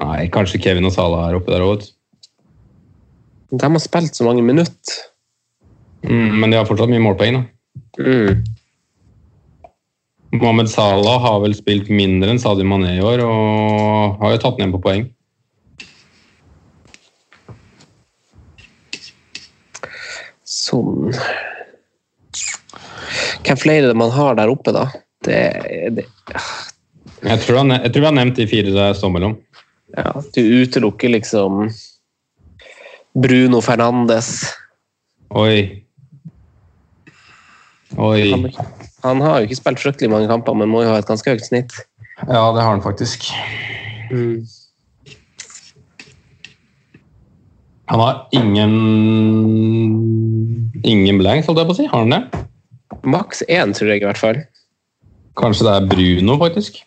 Nei, 0.00 0.26
kanskje 0.32 0.60
Kevin 0.60 0.88
og 0.88 0.92
Salah 0.92 1.28
er 1.28 1.36
oppe 1.38 1.52
der 1.52 1.64
òg. 1.64 1.84
De 3.52 3.60
har 3.62 3.80
spilt 3.80 4.16
så 4.16 4.26
mange 4.26 4.42
minutter. 4.44 4.96
Mm, 6.04 6.40
men 6.40 6.50
de 6.50 6.58
har 6.58 6.66
fortsatt 6.68 6.90
mye 6.92 7.04
målpoeng. 7.04 7.38
da. 7.38 7.42
Mm. 8.00 8.44
Mohammed 10.36 10.68
Salah 10.68 11.20
har 11.22 11.40
vel 11.44 11.54
spilt 11.56 11.88
mindre 11.88 12.32
enn 12.32 12.40
Sadio 12.42 12.66
Mané 12.68 12.96
i 12.98 13.04
år, 13.04 13.22
og 13.24 14.20
har 14.20 14.34
jo 14.34 14.42
tatt 14.42 14.58
ned 14.60 14.74
på 14.74 14.82
poeng. 14.88 15.06
Sånn 20.66 21.12
Hvem 23.46 23.58
flere 23.60 23.94
man 23.94 24.10
har 24.10 24.36
der 24.38 24.50
oppe, 24.50 24.72
da? 24.74 24.88
Det, 25.24 25.38
det 25.94 26.06
Jeg 27.22 27.38
tror, 27.44 27.62
han, 27.62 27.76
jeg 27.78 27.92
tror 27.94 28.08
han 28.08 28.12
har 28.12 28.18
nevnt 28.18 28.40
de 28.40 28.46
fire 28.50 28.74
det 28.74 28.86
står 28.98 29.12
mellom. 29.14 29.36
Ja, 29.96 30.10
du 30.34 30.40
utelukker 30.42 31.12
liksom 31.14 31.68
Bruno 33.16 33.62
Fernandes. 33.64 34.50
Oi. 35.30 35.86
Oi. 37.96 38.32
Han, 38.32 38.50
han 39.06 39.24
har 39.24 39.40
jo 39.40 39.48
ikke 39.48 39.60
spilt 39.62 39.80
fryktelig 39.80 40.10
mange 40.12 40.28
kamper, 40.30 40.58
men 40.58 40.68
må 40.68 40.84
jo 40.84 40.92
ha 40.92 41.00
et 41.00 41.08
ganske 41.08 41.32
høyt 41.32 41.46
snitt. 41.46 41.72
Ja, 42.26 42.52
det 42.52 42.62
har 42.62 42.70
han 42.74 42.84
faktisk. 42.84 43.30
Han 47.86 48.00
har 48.02 48.28
ingen 48.34 48.72
Ingen 50.86 51.18
blanks, 51.20 51.46
holdt 51.48 51.60
jeg 51.62 51.68
på 51.70 51.74
å 51.74 51.78
si. 51.78 51.86
Har 51.90 52.04
han 52.04 52.14
det? 52.14 52.44
Maks 53.06 53.42
én, 53.48 53.72
tror 53.76 53.90
jeg 53.92 54.02
i 54.02 54.06
hvert 54.06 54.20
fall. 54.20 54.42
Kanskje 55.36 55.66
det 55.66 55.74
er 55.76 55.88
Bruno, 55.90 56.36
faktisk. 56.40 56.78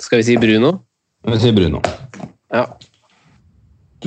Skal 0.00 0.20
vi 0.22 0.26
si 0.30 0.36
Bruno? 0.40 0.72
Vi 1.28 1.38
sier 1.42 1.52
Bruno. 1.56 1.82
Ja. 2.52 2.64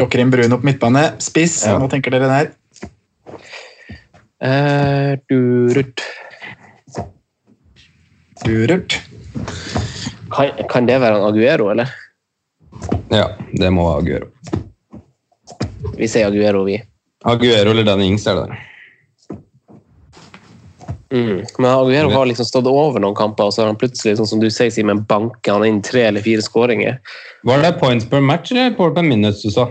Lokker 0.02 0.24
inn 0.24 0.32
Bruno 0.34 0.58
på 0.58 0.66
midtbane. 0.68 1.04
Spiss, 1.22 1.60
Ja. 1.68 1.78
hva 1.78 1.88
tenker 1.92 2.12
dere 2.12 2.28
der? 2.32 2.52
Uh, 4.44 5.16
durut. 5.30 6.02
Durut. 8.44 8.98
Kan, 10.34 10.50
kan 10.70 10.90
det 10.90 10.98
være 11.00 11.20
en 11.22 11.28
Aguero, 11.30 11.70
eller? 11.72 11.94
Ja, 13.14 13.30
det 13.54 13.70
må 13.72 13.86
være 13.88 14.02
Aguero. 14.02 14.28
Vi 16.00 16.10
sier 16.10 16.28
Aguero, 16.28 16.66
vi. 16.68 16.80
Aguero 17.24 17.72
eller 17.72 17.88
Danny 17.88 18.10
Ings 18.12 18.28
er 18.28 18.36
det 18.40 18.46
der. 18.50 18.62
Mm. 21.14 21.44
Men 21.62 21.70
Aguero 21.70 22.10
har 22.10 22.26
liksom 22.26 22.46
stått 22.46 22.68
over 22.68 23.00
noen 23.04 23.16
kamper, 23.16 23.48
og 23.48 23.54
så 23.54 23.62
har 23.62 23.70
han 23.70 23.78
plutselig, 23.78 24.16
sånn 24.18 24.30
som 24.32 24.42
du 24.42 24.48
sier, 24.50 24.72
Simen, 24.74 25.04
banker 25.10 25.54
han 25.54 25.66
inn 25.68 25.82
tre 25.86 26.08
eller 26.10 26.26
fire 26.26 26.42
skåringer. 26.42 26.98
Var 27.46 27.62
det 27.62 27.76
points 27.82 28.08
per 28.10 28.24
match 28.26 28.52
eller 28.52 28.74
points 28.78 28.98
per 28.98 29.06
minutes 29.06 29.44
du 29.46 29.52
sa? 29.54 29.68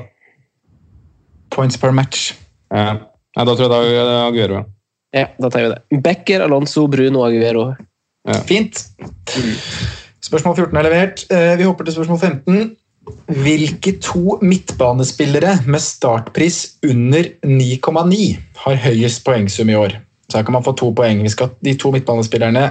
Points 1.53 1.77
per 1.83 1.93
match. 1.97 2.31
Ja. 2.71 2.93
Nei, 3.37 3.45
da 3.49 3.57
tror 3.57 3.67
jeg 3.67 3.73
det 3.75 3.99
er 4.05 4.13
Aguero. 4.29 4.63
Ja, 5.13 5.27
da 5.41 5.51
tar 5.53 5.67
vi 5.67 5.73
det. 5.75 6.01
Becker, 6.05 6.45
Alonso, 6.47 6.87
Bruno, 6.89 7.25
Aguero. 7.27 7.73
Fint. 8.49 8.79
Spørsmål 10.23 10.55
14 10.57 10.79
er 10.79 10.87
levert. 10.87 11.25
Eh, 11.33 11.57
Vi 11.59 11.67
hopper 11.67 11.85
til 11.85 11.97
spørsmål 11.97 12.19
15. 12.23 12.77
Hvilke 13.27 13.97
to 13.99 14.39
midtbanespillere 14.43 15.57
med 15.67 15.83
startpris 15.83 16.77
under 16.87 17.27
9,9 17.43 18.19
har 18.63 18.79
høyest 18.85 19.25
poengsum 19.27 19.71
i 19.73 19.79
år? 19.79 19.97
Så 20.31 20.39
her 20.39 20.47
kan 20.47 20.55
man 20.55 20.65
få 20.65 20.75
to 20.79 20.93
poeng. 20.95 21.23
Vi 21.23 21.33
skal 21.33 21.51
De 21.65 21.75
to 21.75 21.91
midtbanespillerne 21.93 22.63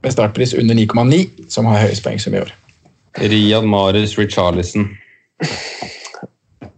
med 0.00 0.12
startpris 0.14 0.54
under 0.56 0.74
9,9 0.74 1.50
som 1.52 1.68
har 1.68 1.84
høyest 1.84 2.04
poengsum 2.04 2.34
i 2.34 2.40
år. 2.40 2.54
Riyad 3.20 3.66
Marius 3.68 4.16
Richarlison. 4.18 4.88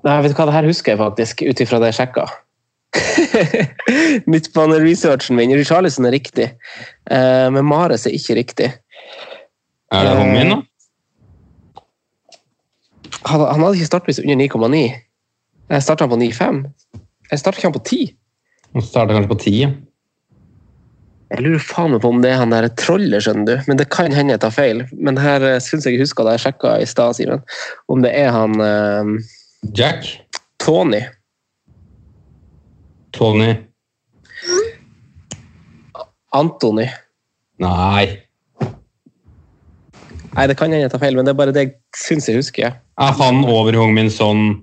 Nei, 0.02 0.16
vet 0.24 0.32
du 0.32 0.38
hva, 0.38 0.48
det 0.48 0.56
her 0.56 0.66
husker 0.66 0.94
jeg 0.94 1.00
faktisk, 1.00 1.44
ut 1.46 1.62
ifra 1.62 1.78
det 1.82 1.92
jeg 1.92 2.00
sjekka. 2.00 2.26
Midtbaneresearchen 4.32 5.38
min. 5.38 5.54
Richarlison 5.56 6.08
er 6.08 6.16
riktig, 6.16 6.48
eh, 7.06 7.46
men 7.54 7.64
Mares 7.68 8.08
er 8.08 8.16
ikke 8.16 8.36
riktig. 8.40 8.72
Er 9.92 10.08
det 10.08 10.16
Hong 10.18 10.32
Min, 10.34 10.50
da? 10.50 10.58
Han, 13.28 13.40
han 13.40 13.62
hadde 13.62 13.78
ikke 13.78 13.90
startpris 13.90 14.20
under 14.22 14.36
9,9. 14.40 14.82
Jeg 15.72 15.84
starta 15.86 16.08
på 16.10 16.18
9,5. 16.18 16.64
Jeg 17.30 17.40
starta 17.40 17.58
ikke 17.58 17.68
han 17.68 17.78
på 17.78 17.86
10. 17.86 18.02
Han 18.72 18.84
starter 18.86 19.18
kanskje 19.18 19.32
på 19.32 19.40
ti. 19.40 19.56
ja. 19.62 19.72
Jeg 21.32 21.46
lurer 21.46 21.62
faen 21.64 21.94
meg 21.94 22.02
på 22.04 22.10
om 22.12 22.18
det 22.20 22.28
er 22.28 22.42
han 22.42 22.52
der 22.52 22.66
trollet, 22.76 23.22
skjønner 23.24 23.46
du. 23.48 23.68
Men 23.70 23.78
det 23.80 23.86
kan 23.92 24.12
hende 24.12 24.34
jeg 24.34 24.42
tar 24.42 24.52
feil. 24.52 24.82
Men 24.92 25.16
her 25.16 25.40
syns 25.64 25.86
jeg 25.88 25.96
jeg 25.96 26.04
husker 26.04 26.28
da 26.28 26.34
jeg 26.34 26.42
sjekka 26.44 26.74
i 26.82 26.88
stad, 26.88 27.16
Simen. 27.16 27.40
Om 27.88 28.04
det 28.04 28.10
er 28.20 28.28
han 28.34 28.60
eh, 28.60 29.12
Jack? 29.72 30.10
Tony. 30.60 31.00
Tony? 33.16 33.54
Antony. 36.36 36.90
Nei. 37.64 38.04
Nei, 40.32 40.46
det 40.48 40.56
kan 40.56 40.68
hende 40.68 40.84
jeg 40.84 40.92
tar 40.92 41.00
feil, 41.00 41.16
men 41.16 41.28
det 41.28 41.32
er 41.32 41.40
bare 41.40 41.56
det 41.56 41.64
jeg 41.64 41.74
syns 41.96 42.28
jeg 42.28 42.40
husker. 42.40 42.76
Er 43.02 43.14
han 43.18 43.42
over 43.50 43.74
Hong 43.80 43.94
Min 43.96 44.10
Son 44.10 44.60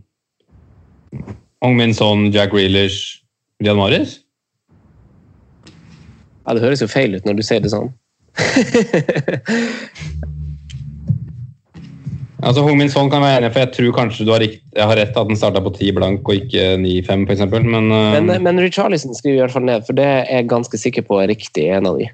Hong 1.59 1.75
Min 1.75 1.93
Son, 1.93 2.29
Jack 2.31 2.53
Grealish, 2.53 3.19
Riyad 3.59 3.75
Maris? 3.75 4.19
Ja, 6.45 6.53
Det 6.55 6.63
høres 6.63 6.81
jo 6.81 6.87
feil 6.87 7.17
ut 7.17 7.25
når 7.27 7.39
du 7.39 7.43
sier 7.45 7.63
det 7.63 7.73
sånn. 7.73 7.91
Altså, 12.39 12.61
Hong 12.63 12.77
Min 12.79 12.87
Son 12.87 13.09
kan 13.11 13.19
være 13.19 13.41
enig, 13.41 13.49
for 13.51 13.65
jeg 13.65 13.71
tror 13.75 13.95
kanskje 13.97 14.23
du 14.23 14.29
har, 14.31 14.39
rikt, 14.39 14.61
jeg 14.71 14.87
har 14.87 14.95
rett 14.95 15.17
at 15.19 15.27
den 15.27 15.35
starta 15.35 15.59
på 15.63 15.73
10 15.75 15.89
blank 15.97 16.29
og 16.29 16.37
ikke 16.37 16.77
9-5, 16.79 17.25
f.eks. 17.27 17.41
Men, 17.51 17.89
uh, 17.91 18.13
Men, 18.15 18.31
men 18.45 18.61
Richarlison 18.63 19.11
skriver 19.17 19.35
i 19.35 19.41
hvert 19.43 19.55
fall 19.57 19.65
ned, 19.67 19.83
for 19.83 19.97
det 19.97 20.05
er 20.07 20.21
jeg 20.37 20.47
ganske 20.47 20.79
sikker 20.79 21.03
på 21.03 21.19
er 21.19 21.27
riktig 21.33 21.65
en 21.75 21.89
av 21.89 21.99
de. 21.99 22.07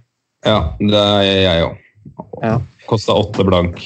ja, 0.49 0.57
det 0.81 1.03
er 1.03 1.37
jeg 1.43 1.67
òg. 1.67 1.75
Ja. 2.41 2.55
Kosta 2.89 3.13
8 3.21 3.45
blank. 3.45 3.77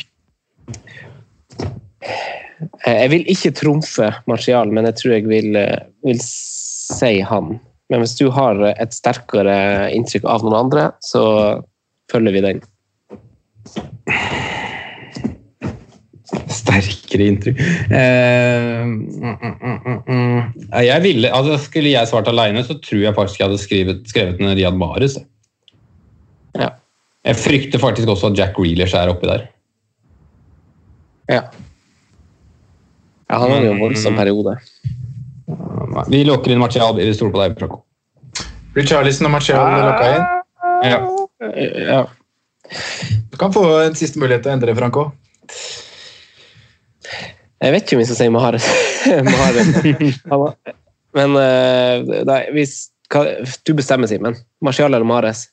Eh, 2.59 3.01
Jeg 3.03 3.11
vil 3.13 3.25
ikke 3.31 3.55
trumfe 3.55 4.11
Martial, 4.27 4.71
men 4.71 4.87
jeg 4.89 4.99
tror 4.99 5.15
jeg 5.15 5.27
vil, 5.29 5.55
eh, 5.55 5.79
vil 6.05 6.19
si 6.23 7.19
han. 7.21 7.59
Men 7.89 8.03
hvis 8.03 8.17
du 8.19 8.29
har 8.29 8.59
et 8.69 8.93
sterkere 8.93 9.89
inntrykk 9.95 10.27
av 10.29 10.43
noen 10.45 10.59
andre, 10.59 10.91
så 11.01 11.63
følger 12.11 12.35
vi 12.35 12.43
den. 12.45 12.61
Sterkere 16.49 17.25
inntrykk 17.25 17.59
eh, 17.89 18.83
mm, 18.85 19.37
mm, 19.41 19.55
mm, 19.65 19.97
mm. 20.05 20.67
jeg 20.85 21.01
ville, 21.03 21.31
altså 21.33 21.57
Skulle 21.61 21.91
jeg 21.91 22.07
svart 22.07 22.29
alene, 22.29 22.61
så 22.65 22.77
tror 22.77 23.01
jeg 23.01 23.15
faktisk 23.17 23.41
jeg 23.41 23.49
hadde 23.49 23.61
skrevet, 23.61 24.03
skrevet 24.09 24.41
en 24.41 24.53
Riyad 24.53 24.77
Mahrez. 24.77 25.17
Ja. 26.57 26.69
Jeg 27.25 27.41
frykter 27.41 27.81
faktisk 27.81 28.09
også 28.09 28.29
at 28.31 28.37
Jack 28.37 28.61
Reelers 28.61 28.93
er 28.93 29.09
oppi 29.11 29.29
der. 29.29 29.47
Ja. 31.29 31.41
Ja 33.29 33.37
han 33.37 33.53
hadde 33.53 33.67
jo 33.67 33.75
en 33.75 33.83
voldsom 33.83 34.17
periode. 34.17 34.57
Vi 36.09 36.23
lukker 36.25 36.53
inn 36.53 36.61
Martial. 36.61 36.95
Vi 36.97 37.13
stoler 37.13 37.33
på 37.33 37.41
deg. 37.43 37.57
Franco. 37.59 37.83
Richarlison 38.77 39.29
og 39.29 39.33
Martial 39.33 39.65
er 39.65 39.85
lokka 39.85 40.09
inn. 40.15 40.27
Ja. 40.89 40.99
Ja. 41.89 42.01
Du 43.31 43.37
kan 43.41 43.53
få 43.53 43.63
en 43.81 43.97
siste 43.97 44.21
mulighet 44.21 44.45
til 44.45 44.51
å 44.51 44.57
endre, 44.57 44.75
Franco. 44.77 45.09
Jeg 47.59 47.75
vet 47.75 47.85
ikke 47.85 47.97
om 47.97 48.03
vi 48.03 48.07
skal 48.07 48.19
si 48.21 48.29
Mahrez. 48.31 48.67
Mahrez. 49.33 50.19
Men 51.17 51.35
eh, 51.41 52.23
nei, 52.29 52.41
hvis, 52.55 52.75
hva, 53.11 53.25
Du 53.67 53.73
bestemmer, 53.75 54.09
Simen. 54.11 54.37
Martial 54.63 54.93
eller 54.93 55.07
Mahrez? 55.07 55.47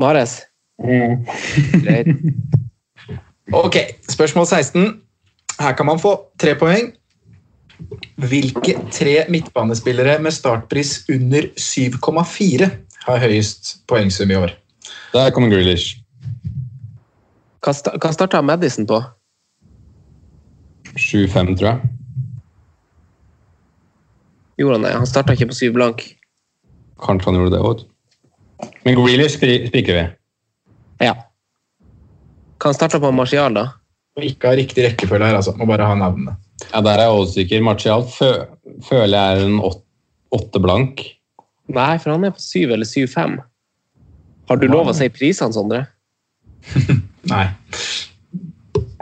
Mahrez. 0.00 0.40
Mm. 0.82 1.26
Greit. 1.84 2.08
Ok, 3.54 3.76
spørsmål 4.10 4.46
16. 4.48 5.03
Her 5.60 5.72
kan 5.78 5.86
man 5.86 5.98
få 6.02 6.14
tre 6.40 6.54
poeng. 6.58 6.92
Hvilke 8.16 8.76
tre 8.94 9.24
midtbanespillere 9.30 10.18
med 10.22 10.32
startpris 10.34 11.04
under 11.10 11.48
7,4 11.58 12.68
har 13.06 13.18
høyest 13.22 13.74
poengsum 13.90 14.30
i 14.30 14.38
år? 14.38 14.54
Der 15.14 15.30
kommer 15.34 15.50
Grealish. 15.52 15.98
Hva, 17.64 17.72
sta- 17.74 17.94
hva 17.98 18.12
starta 18.14 18.40
Madison 18.44 18.86
på? 18.86 19.00
7-5, 20.94 21.54
tror 21.58 21.68
jeg. 21.68 21.80
Gjorde 24.58 24.76
han 24.78 24.84
det? 24.86 24.92
Han 24.94 25.06
starta 25.10 25.34
ikke 25.34 25.48
på 25.50 25.56
7 25.58 25.72
blank. 25.74 26.04
Kanskje 27.02 27.30
han 27.30 27.38
gjorde 27.40 27.56
det 27.56 27.62
òg. 27.66 27.84
Men 28.84 28.98
Grealish 29.00 29.38
spiker 29.40 29.96
vi. 29.98 30.04
Ja. 31.02 31.14
Hva 32.58 32.70
han 32.70 32.76
starta 32.78 33.00
på 33.02 33.10
Martial, 33.12 33.54
da? 33.58 33.66
Og 34.16 34.22
ikke 34.28 34.46
ha 34.50 34.54
riktig 34.58 34.84
rekkefølge 34.86 35.26
her, 35.26 35.36
altså. 35.40 35.54
Må 35.58 35.66
bare 35.66 35.86
ha 35.88 35.94
navnene. 35.98 36.36
Ja, 36.72 36.80
Der 36.80 36.90
er 37.02 37.08
jeg 37.08 37.24
usikker. 37.24 37.62
Martial 37.66 38.04
fø 38.06 38.28
føler 38.88 39.18
jeg 39.18 39.38
er 39.40 39.46
en 39.46 39.58
åt- 39.60 39.82
åtte 40.32 40.60
blank. 40.62 41.02
Nei, 41.68 41.96
for 41.98 42.12
han 42.12 42.24
er 42.24 42.30
på 42.30 42.40
syv 42.44 42.70
eller 42.76 42.86
syv-fem. 42.86 43.38
Har 44.48 44.56
du 44.60 44.66
lov 44.68 44.90
å 44.90 44.94
si 44.94 45.08
prisene, 45.08 45.52
Sondre? 45.56 45.86
Nei. 47.32 47.46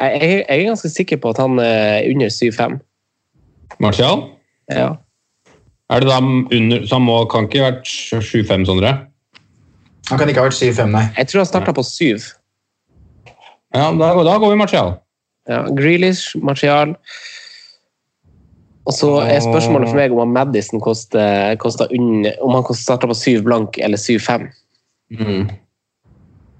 Jeg, 0.01 0.21
jeg, 0.23 0.31
jeg 0.31 0.47
er 0.49 0.65
ganske 0.69 0.91
sikker 0.91 1.19
på 1.23 1.31
at 1.35 1.41
han 1.43 1.59
er 1.63 2.07
under 2.11 2.31
syv-fem. 2.33 2.79
Martial? 3.83 4.23
Ja. 4.71 4.95
Er 5.93 6.01
det 6.01 6.09
da 6.09 6.19
under 6.23 6.87
Så 6.87 6.95
han 6.97 7.05
må, 7.05 7.19
kan 7.29 7.49
ikke 7.51 7.61
ha 7.65 7.71
vært 7.73 7.91
7-5, 7.91 8.65
Sondre? 8.71 8.93
Han 10.09 10.19
kan 10.19 10.29
ikke 10.31 10.41
ha 10.41 10.49
vært 10.49 10.57
7-5, 10.61 10.89
nei. 10.95 11.05
Jeg 11.19 11.29
tror 11.29 11.43
han 11.45 11.51
starta 11.51 11.75
på 11.77 11.85
syv. 11.87 12.31
Ja, 13.75 13.91
da, 13.97 14.13
da 14.25 14.39
går 14.41 14.53
vi 14.55 14.61
Martial. 14.61 14.95
Ja, 15.49 15.62
Grealish, 15.74 16.36
Martial. 16.43 16.95
Og 18.86 18.93
så 18.95 19.09
er 19.22 19.38
spørsmålet 19.43 19.88
for 19.93 19.99
meg 19.99 20.12
om 20.14 20.18
han 20.24 20.32
Madison 20.34 20.80
koster, 20.82 21.55
koster 21.62 21.86
under, 21.95 22.32
om 22.43 22.55
han 22.57 22.64
starter 22.74 23.11
på 23.11 23.14
7 23.14 23.43
blank 23.47 23.78
eller 23.78 23.97
syv-fem. 24.01 24.49
Mm. 25.12 25.49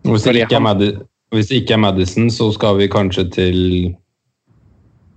Hvis, 0.07 0.23
det 0.23 0.35
ikke 0.37 0.55
er 0.55 0.61
han- 0.67 1.03
hvis 1.33 1.49
det 1.49 1.57
ikke 1.63 1.73
er 1.75 1.83
Madison, 1.83 2.31
så 2.31 2.53
skal 2.53 2.77
vi 2.79 2.87
kanskje 2.89 3.31
til 3.31 3.59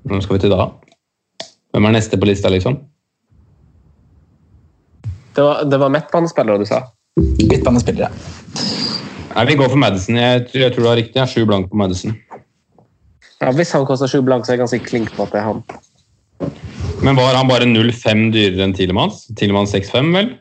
Hvem 0.05 0.21
skal 0.21 0.35
vi 0.35 0.39
til 0.39 0.49
da? 0.53 0.67
Hvem 1.73 1.85
er 1.85 1.91
neste 1.91 2.17
på 2.17 2.25
lista, 2.29 2.49
liksom? 2.49 2.75
Det 5.35 5.43
var, 5.43 5.63
det 5.63 5.79
var 5.79 5.89
midtbanespillere 5.89 6.57
du 6.61 6.65
sa? 6.65 6.81
Midtbanespillere. 7.17 8.09
Nei, 9.35 9.45
Vi 9.49 9.55
går 9.55 9.69
for 9.69 9.75
Madison. 9.81 10.15
Jeg, 10.15 10.45
tror- 10.47 10.61
jeg 10.61 10.73
tror 10.73 10.83
du 10.83 10.87
har 10.89 10.95
riktig. 10.95 11.15
Jeg 11.15 11.21
er 11.21 11.25
sju 11.33 11.45
blank 11.45 11.69
på 11.71 11.75
Madison. 11.75 12.13
Ja, 13.45 13.51
Hvis 13.53 13.75
han 13.75 13.85
koster 13.85 14.09
sju 14.09 14.23
blank, 14.25 14.45
så 14.45 14.53
er 14.53 14.57
jeg 14.57 14.63
ganske 14.63 14.85
klink 14.87 15.11
på 15.13 15.27
at 15.27 15.35
det 15.35 15.43
er 15.43 15.51
han. 15.51 15.61
Men 17.05 17.17
var 17.19 17.37
han 17.37 17.49
bare 17.49 17.67
0,5 17.69 18.31
dyrere 18.33 18.65
enn 18.65 18.73
Tilemanns? 18.73 19.27
Tilemanns 19.37 19.75
6,5, 19.75 20.09
vel? 20.15 20.31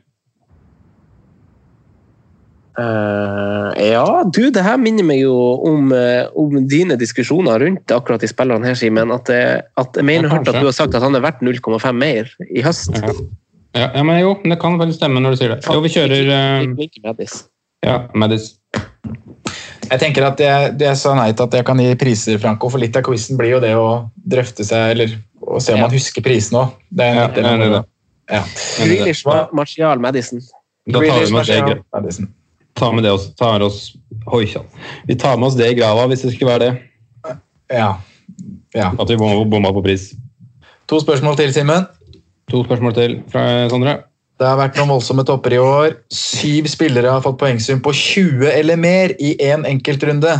Uh, 2.74 3.70
ja, 3.78 4.06
du, 4.34 4.48
det 4.50 4.64
her 4.64 4.80
minner 4.80 5.06
meg 5.06 5.20
jo 5.20 5.34
om, 5.68 5.92
eh, 5.94 6.24
om 6.40 6.56
dine 6.66 6.96
diskusjoner 6.98 7.60
rundt 7.62 7.92
akkurat 7.94 8.24
de 8.24 8.30
spillerne 8.30 8.66
her, 8.66 8.78
Simen. 8.78 9.12
At, 9.14 9.30
at 9.30 10.00
jeg 10.00 10.08
mener 10.08 10.30
Ja, 10.30 10.38
hørt 10.38 10.50
at 10.50 10.58
du 10.58 10.70
har 10.70 10.74
sagt 10.74 10.96
at 10.96 11.04
han 11.04 11.14
er 11.14 11.22
verdt 11.22 11.44
0,5 11.44 12.00
mer 12.00 12.32
i 12.48 12.64
høst. 12.64 12.96
Ja. 12.96 13.14
Ja, 13.74 14.02
men 14.06 14.20
jo, 14.22 14.36
det 14.46 14.56
kan 14.62 14.78
faktisk 14.78 15.00
stemme 15.00 15.18
når 15.18 15.34
du 15.34 15.40
sier 15.40 15.56
det. 15.56 15.64
Jo, 15.66 15.80
vi 15.82 15.90
kjører 15.90 16.28
uh, 16.30 17.24
ja, 17.84 17.96
Madis. 18.14 18.52
Jeg 19.90 20.00
tenker 20.00 20.26
at 20.26 20.40
jeg, 20.40 20.74
det 20.78 20.86
jeg 20.86 20.98
sa 21.00 21.14
nei 21.18 21.30
til 21.32 21.46
at 21.46 21.56
jeg 21.58 21.66
kan 21.66 21.80
gi 21.82 21.94
priser, 22.00 22.38
Franco, 22.42 22.70
for 22.72 22.82
litt 22.82 22.96
av 22.96 23.04
quizen 23.06 23.38
blir 23.40 23.56
jo 23.56 23.60
det 23.62 23.72
å 23.78 23.88
drøfte 24.14 24.66
seg, 24.66 24.94
eller 24.94 25.16
å 25.44 25.60
se 25.60 25.74
om 25.74 25.82
Ja. 25.82 25.86
man 25.88 25.94
husker 25.94 26.24
prisene 26.24 26.62
òg. 26.64 26.78
Det 26.90 27.04
er 27.04 27.14
Ja, 27.14 27.26
det 27.28 27.42
det. 27.72 27.84
Ja. 28.30 28.42
Grealish, 28.80 29.24
var 29.24 29.48
Martial, 29.52 30.00
Madison. 30.00 30.40
Da 30.86 31.00
tar 31.00 31.24
vi 31.24 31.32
med 31.32 31.40
oss 31.40 31.46
det, 31.46 31.82
Madison. 31.92 32.28
tar 32.74 32.92
med 32.92 33.04
det 33.04 33.12
oss, 33.12 33.34
tar 33.34 33.62
oss 33.62 33.96
Oi. 34.32 34.46
Vi 35.06 35.14
tar 35.14 35.36
med 35.36 35.48
oss 35.48 35.54
det 35.54 35.70
i 35.70 35.74
grava 35.74 36.06
hvis 36.08 36.22
det 36.22 36.32
skulle 36.34 36.50
være 36.50 36.70
det. 36.70 37.36
Ja. 37.72 37.98
ja. 38.74 38.92
At 38.98 39.10
vi 39.10 39.16
bomma 39.16 39.72
på 39.72 39.82
pris. 39.84 40.14
To 40.88 41.00
spørsmål 41.00 41.36
til, 41.36 41.52
Simen. 41.52 41.86
To 42.50 42.64
spørsmål 42.64 42.94
til 42.94 43.22
fra 43.32 43.68
Sondre. 43.68 43.98
Det 44.34 44.46
har 44.48 44.58
vært 44.58 44.78
noen 44.80 44.90
voldsomme 44.96 45.22
topper 45.26 45.54
i 45.54 45.60
år. 45.62 45.92
Syv 46.10 46.66
spillere 46.72 47.12
har 47.12 47.22
fått 47.22 47.38
poengsum 47.38 47.82
på 47.84 47.92
20 47.94 48.48
eller 48.50 48.80
mer 48.80 49.14
i 49.22 49.36
én 49.38 49.60
en 49.60 49.68
enkeltrunde. 49.76 50.32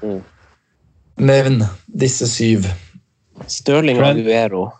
Mm. 0.00 0.22
Nevn 1.20 1.60
disse 2.00 2.28
syv. 2.30 2.64
Stirling 3.50 4.00
Aguero. 4.00 4.70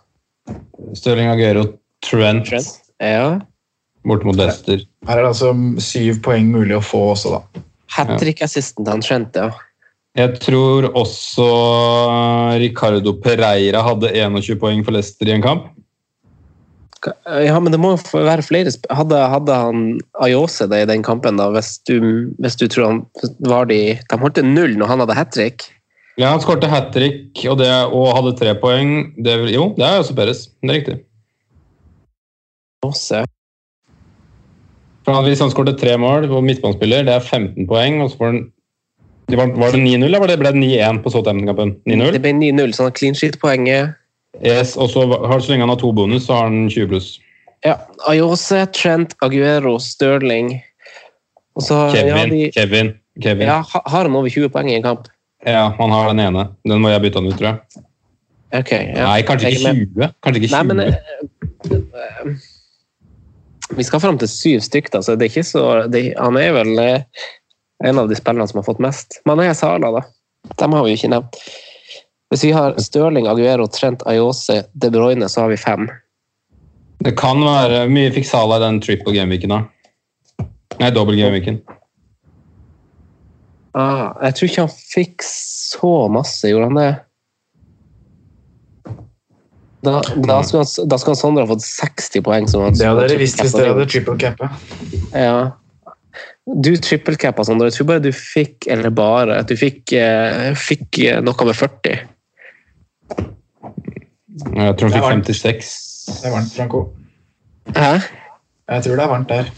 Stirling 0.97 1.29
Aguero 1.29 1.67
Trent, 2.05 2.47
Trent. 2.47 2.67
Ja. 3.03 3.39
borte 4.07 4.25
mot 4.25 4.37
Leicester. 4.39 4.81
Her 5.07 5.19
er 5.19 5.25
det 5.25 5.31
altså 5.33 5.53
syv 5.83 6.21
poeng 6.25 6.49
mulig 6.49 6.79
å 6.79 6.83
få 6.83 7.09
også, 7.13 7.37
da. 7.37 7.63
Hat 7.93 8.15
trick-assisten 8.21 8.85
til 8.85 8.93
han 8.95 9.03
Trent, 9.05 9.37
ja. 9.37 9.51
Jeg 10.17 10.39
tror 10.41 10.89
også 10.97 11.45
Ricardo 12.59 13.13
Pereira 13.21 13.83
hadde 13.85 14.09
21 14.15 14.57
poeng 14.59 14.81
for 14.83 14.95
Leicester 14.95 15.29
i 15.29 15.35
en 15.35 15.45
kamp. 15.45 15.69
Ja, 17.45 17.55
men 17.63 17.71
det 17.71 17.79
må 17.79 17.93
være 18.11 18.43
flere 18.43 18.71
Hadde, 18.91 19.19
hadde 19.31 19.55
han 19.55 19.83
Ayose 20.19 20.67
det 20.67 20.81
i 20.83 20.87
den 20.89 21.03
kampen, 21.05 21.37
da, 21.39 21.47
hvis 21.53 21.77
du, 21.87 21.95
hvis 22.43 22.57
du 22.59 22.65
tror 22.67 22.87
han 22.89 23.01
var 23.47 23.69
de 23.69 23.95
De 24.09 24.19
holdt 24.19 24.41
null 24.43 24.75
når 24.79 24.91
han 24.91 25.03
hadde 25.05 25.15
hat 25.17 25.31
trick? 25.35 25.67
Ja, 26.19 26.33
Han 26.33 26.41
skårte 26.43 26.67
hat 26.67 26.91
trick 26.91 27.45
og, 27.47 27.57
det- 27.61 27.71
og 27.95 28.09
hadde 28.17 28.35
tre 28.35 28.51
poeng. 28.59 29.13
Det, 29.23 29.37
jo, 29.53 29.69
det 29.77 29.85
er 29.87 30.01
også 30.01 30.15
Perez. 30.17 30.47
Det 30.59 30.69
er 30.69 30.79
riktig. 30.81 30.97
Ayose. 32.83 33.23
Hvis 35.09 35.39
han 35.41 35.51
skårte 35.53 35.77
tre 35.79 35.95
mål 35.97 36.27
på 36.29 36.41
midtbanespiller, 36.43 37.07
det 37.07 37.15
er 37.15 37.23
15 37.23 37.67
poeng. 37.69 38.01
og 38.03 38.11
så 38.11 38.19
får 38.19 38.33
han 38.33 38.41
var, 39.37 39.71
det 39.71 39.79
9-0, 39.79 40.05
eller 40.05 40.27
det 40.27 40.39
ble 40.41 40.51
det 40.55 40.61
9-1 40.63 41.01
på 41.03 41.11
Southampton-kampen? 41.13 41.75
9-0? 41.85 42.11
Det 42.15 42.21
ble 42.23 42.31
9-0, 42.33 42.73
så 42.73 42.83
han 42.83 42.89
har 42.89 42.97
clean 42.97 43.17
sheet-poenget. 43.17 43.98
Yes, 44.37 44.75
og 44.77 44.91
så, 44.93 45.07
har, 45.09 45.39
så 45.41 45.51
lenge 45.51 45.65
han 45.65 45.73
har 45.73 45.79
to 45.81 45.91
bonus, 45.95 46.27
så 46.27 46.37
har 46.37 46.49
han 46.51 46.69
20 46.69 46.91
pluss. 46.91 47.07
Ja, 47.65 47.75
Ayose, 48.07 48.65
Trent, 48.75 49.15
Aguero, 49.25 49.79
Stirling 49.83 50.53
så 51.59 51.89
Kevin, 51.91 52.17
ja, 52.17 52.25
de, 52.25 52.51
Kevin, 52.51 52.93
Kevin. 53.23 53.47
ja, 53.47 53.63
Har 53.85 54.01
han 54.03 54.15
over 54.15 54.29
20 54.29 54.49
poeng 54.49 54.69
i 54.71 54.75
en 54.75 54.83
kamp? 54.83 55.07
Ja, 55.45 55.75
han 55.77 55.91
har 55.91 56.07
den 56.07 56.19
ene. 56.19 56.47
Den 56.67 56.81
må 56.83 56.91
jeg 56.91 57.01
bytte 57.01 57.19
han 57.19 57.27
ut, 57.27 57.37
tror 57.39 57.47
jeg. 57.49 57.83
Okay, 58.59 58.87
ja. 58.95 59.05
Nei, 59.11 59.21
kanskje 59.27 59.51
ikke 59.53 59.69
er 59.69 59.81
20. 59.81 60.13
Kanskje 60.25 60.41
ikke 60.41 60.51
20. 60.53 60.55
Nei, 60.55 60.63
men 60.69 60.79
eh, 60.85 60.95
Vi 63.77 63.85
skal 63.85 64.01
fram 64.01 64.17
til 64.21 64.31
syv 64.31 64.63
stykker, 64.65 64.95
da, 64.95 65.03
så 65.05 65.15
det 65.15 65.27
er 65.27 65.33
ikke 65.33 65.45
så 65.45 65.65
det, 65.91 66.01
Han 66.17 66.39
er 66.41 66.55
vel 66.55 66.71
eh, 66.81 67.25
en 67.85 68.01
av 68.01 68.09
de 68.09 68.17
spillerne 68.17 68.47
som 68.49 68.59
har 68.61 68.67
fått 68.67 68.81
mest. 68.83 69.19
Men 69.29 69.43
er 69.43 69.53
Sala, 69.57 69.91
da. 69.99 70.05
Dem 70.59 70.73
har 70.75 70.85
vi 70.85 70.95
jo 70.95 70.99
ikke 70.99 71.13
nevnt. 71.13 71.41
Hvis 72.29 72.43
vi 72.45 72.51
har 72.53 72.77
Stirling, 72.77 73.27
Aguero, 73.27 73.65
Trent, 73.67 74.05
Ayose, 74.07 74.63
De 74.73 74.91
Bruyne, 74.93 75.29
så 75.29 75.41
har 75.41 75.49
vi 75.49 75.57
fem. 75.57 75.89
Det 76.99 77.15
kan 77.17 77.41
være 77.41 77.85
mye 77.89 78.11
fiksala 78.13 78.59
i 78.59 78.63
den 78.65 78.79
triple 78.83 79.13
gameweeken, 79.15 79.55
da. 79.55 80.47
Nei, 80.79 80.91
dobbel 80.95 81.17
gameweeken. 81.17 81.61
Ah, 83.77 84.17
jeg 84.25 84.35
tror 84.35 84.49
ikke 84.49 84.65
han 84.65 84.73
fikk 84.73 85.25
så 85.25 85.93
masse, 86.11 86.49
gjorde 86.49 86.69
han 86.69 86.79
det? 86.79 86.89
Da, 89.85 90.01
da, 90.27 90.41
skulle 90.43 90.65
han, 90.65 90.89
da 90.91 90.97
skulle 90.99 91.15
han 91.15 91.21
Sondre 91.21 91.45
ha 91.45 91.49
fått 91.53 91.63
60 91.63 92.23
poeng. 92.25 92.47
Som 92.51 92.65
han 92.65 92.75
Det 92.75 92.87
hadde 92.87 93.07
dere 93.07 93.19
visst 93.21 93.39
hvis 93.39 93.55
dere 93.55 93.71
hadde 93.71 93.87
triple 93.87 94.17
cappa. 94.19 94.51
Ja. 95.15 95.55
Du 96.49 96.73
trippelcappa, 96.75 97.45
Sondre. 97.47 97.69
Jeg 97.69 97.77
tror 97.77 97.89
bare 97.93 98.03
du 98.03 98.11
fikk 98.15 98.67
Eller 98.71 98.89
bare 98.91 99.37
at 99.39 99.51
du 99.51 99.55
fikk, 99.59 99.93
eh, 99.93 100.51
fikk 100.57 100.99
noe 101.23 101.47
med 101.47 101.55
40. 101.55 101.99
Jeg 104.39 104.75
tror 104.77 104.87
han 104.87 104.93
fikk 104.93 105.01
er 105.01 105.07
varmt. 105.07 105.29
56. 105.29 105.71
Det 106.19 106.27
er 106.29 106.33
varmt, 106.35 106.53
Franco. 106.55 106.83
Hæ? 107.75 107.93
Jeg 108.69 108.83
tror 108.85 108.95
det 108.95 109.03
er 109.03 109.11
varmt 109.13 109.29
der. 109.29 109.51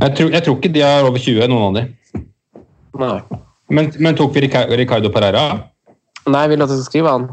Jeg 0.00 0.16
tror, 0.16 0.30
jeg 0.32 0.42
tror 0.42 0.56
ikke 0.56 0.72
de 0.74 0.80
har 0.80 1.04
over 1.04 1.18
20, 1.18 1.46
noen 1.52 1.66
av 1.68 1.76
de. 1.76 1.84
Nei. 3.00 3.18
Men, 3.70 3.92
men 4.02 4.16
tok 4.18 4.34
vi 4.34 4.46
Ricardo 4.48 5.12
Pereira? 5.12 5.44
Nei, 6.30 6.46
vil 6.50 6.58
du 6.60 6.64
at 6.64 6.72
jeg 6.72 6.80
skal 6.80 6.88
skrive 6.88 7.12
han? 7.14 7.28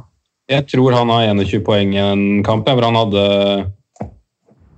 Jeg 0.48 0.68
tror 0.72 0.96
han 0.96 1.10
har 1.12 1.28
21 1.34 1.64
poeng 1.66 1.96
i 1.96 2.04
en 2.04 2.44
kamp. 2.44 2.68
hvor 2.70 2.86
han 2.86 2.96
hadde 2.96 3.24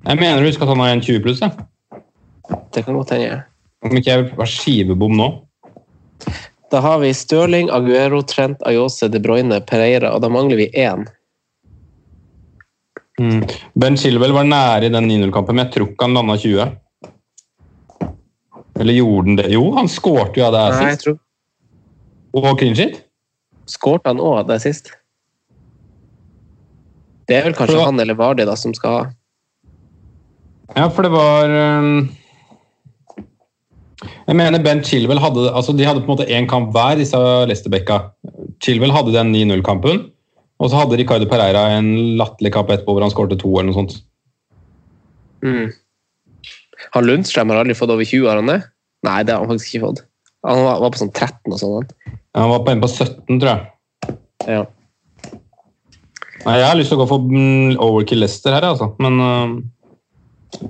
Jeg 0.08 0.18
mener 0.18 0.41
du 0.41 0.47
husker 0.47 0.66
at 0.66 0.74
han 0.74 0.82
har 0.82 0.95
en 0.95 1.02
20 1.02 1.22
pluss. 1.26 1.41
Ja. 1.41 1.52
Det 2.74 2.86
kan 2.86 2.97
godt 2.97 3.14
hende. 3.14 3.43
Om 3.86 3.97
ikke 3.97 4.12
jeg 4.12 4.32
var 4.38 4.50
skivebom 4.50 5.14
nå. 5.18 5.30
Da 6.70 6.80
har 6.86 6.99
vi 7.01 7.13
Stirling, 7.17 7.70
Aguero, 7.74 8.22
Trent, 8.22 8.61
Ayose, 8.70 9.07
De 9.09 9.20
Bruyne, 9.20 9.57
Pereira, 9.65 10.11
og 10.13 10.22
da 10.22 10.30
mangler 10.30 10.59
vi 10.59 10.67
én. 10.78 11.07
Ben 13.76 13.97
Chilwell 13.99 14.32
var 14.32 14.45
nære 14.47 14.88
i 14.88 14.93
den 14.93 15.09
9-0-kampen, 15.09 15.57
men 15.57 15.65
jeg 15.65 15.74
tror 15.74 15.89
ikke 15.91 16.05
han 16.07 16.13
landa 16.15 16.38
20. 16.39 16.67
Eller 18.80 18.95
gjorde 18.95 19.28
han 19.28 19.39
det? 19.41 19.47
Jo, 19.51 19.63
han 19.76 19.89
skårte 19.91 20.39
jo 20.39 20.45
av 20.47 20.53
det 20.55 20.61
her 20.63 20.76
Nei, 20.78 20.86
jeg 20.86 20.99
sist. 20.99 21.03
tror 21.09 21.17
Og 22.39 22.59
clean 22.61 22.78
shit. 22.78 23.01
Skårte 23.70 24.13
han 24.13 24.22
òg 24.24 24.45
det 24.47 24.61
sist? 24.63 24.93
Det 27.28 27.36
er 27.41 27.43
vel 27.49 27.57
kanskje 27.57 27.76
For- 27.76 27.89
han 27.89 27.99
eller 27.99 28.15
Vardi 28.17 28.45
da, 28.47 28.55
som 28.57 28.74
skal 28.78 28.95
ha. 28.95 29.01
Ja, 30.78 30.88
for 30.93 31.01
det 31.03 31.11
var 31.11 31.49
um, 31.49 32.07
Jeg 34.00 34.38
mener 34.38 34.62
Ben 34.64 34.80
Chilwell 34.86 35.20
hadde 35.20 35.50
altså 35.52 35.74
De 35.76 35.84
hadde 35.84 36.02
på 36.06 36.08
en 36.08 36.16
måte 36.16 36.30
én 36.32 36.47
kamp 36.47 36.72
hver, 36.76 36.95
disse 37.00 37.20
Leicester-bekka. 37.50 38.00
Chilwell 38.64 38.93
hadde 38.95 39.16
den 39.16 39.34
9-0-kampen, 39.36 40.06
og 40.60 40.72
så 40.72 40.82
hadde 40.82 41.00
Ricardo 41.00 41.28
Pereira 41.30 41.66
en 41.76 42.18
latterlig 42.20 42.54
kamp 42.56 42.72
etterpå 42.72 42.95
hvor 42.95 43.04
han 43.04 43.12
skårte 43.14 43.39
to 43.39 43.52
eller 43.52 43.72
noe 43.72 43.80
sånt. 43.82 43.97
Mm. 45.43 45.72
Han 46.95 47.08
Lundstrøm 47.08 47.52
har 47.52 47.62
aldri 47.62 47.76
fått 47.78 47.91
over 47.93 48.08
20, 48.08 48.28
har 48.28 48.39
han 48.39 48.52
det? 48.52 48.62
Nei, 49.08 49.20
det 49.24 49.36
har 49.36 49.43
han 49.43 49.52
faktisk 49.52 49.76
ikke 49.76 49.86
fått. 49.88 50.02
Han 50.47 50.64
var, 50.64 50.82
var 50.84 50.93
på 50.93 51.02
sånn 51.02 51.14
13 51.14 51.54
og 51.54 51.60
sånn. 51.60 51.78
han. 51.80 52.20
Han 52.39 52.52
var 52.54 52.64
på 52.64 52.74
en 52.74 52.84
på 52.84 52.91
17, 52.91 53.39
tror 53.41 53.52
jeg. 53.52 54.18
Ja. 54.47 54.64
Nei, 56.45 56.56
Jeg 56.56 56.68
har 56.70 56.78
lyst 56.80 56.93
til 56.93 57.00
å 57.00 57.04
gå 57.04 57.10
for 57.10 57.28
mm, 57.28 57.76
Overkill 57.84 58.24
Lester 58.24 58.56
her, 58.56 58.68
altså. 58.72 58.93
Men 59.04 59.20
uh... 59.20 60.70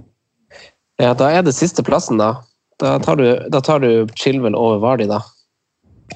ja, 0.97 1.13
da 1.13 1.29
er 1.29 1.45
det 1.45 1.53
siste 1.57 1.85
plassen, 1.85 2.17
da. 2.21 2.39
Da 2.79 2.95
tar 3.03 3.19
du, 3.19 3.25
da 3.51 3.61
tar 3.61 3.81
du 3.83 4.07
Chilwell 4.15 4.55
over 4.55 4.79
Vardi, 4.83 5.07
da. 5.09 5.21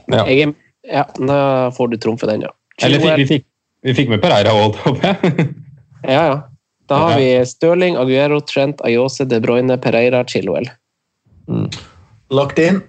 ja. 0.08 0.24
Jeg, 0.28 0.54
ja, 0.88 1.04
da 1.20 1.38
får 1.76 1.92
du 1.92 1.98
trumfe 2.00 2.28
den, 2.30 2.46
ja. 2.48 2.54
Eller 2.84 3.04
fikk, 3.04 3.18
vi, 3.20 3.26
fikk, 3.30 3.46
vi 3.84 3.94
fikk 3.98 4.10
med 4.14 4.24
Pereira 4.24 4.56
òg, 4.58 4.80
håper 4.86 5.12
jeg. 5.12 5.50
Ja, 6.04 6.24
ja. 6.28 6.40
Da 6.92 6.98
har 7.00 7.14
vi 7.16 7.28
Stirling, 7.48 7.96
Aguero, 7.96 8.42
Trent, 8.44 8.82
Ayose, 8.84 9.24
De 9.32 9.38
Bruyne, 9.40 9.78
Pereira, 9.80 10.20
Chilwell. 10.28 10.68
Locked 12.30 12.60
in. 12.60 12.82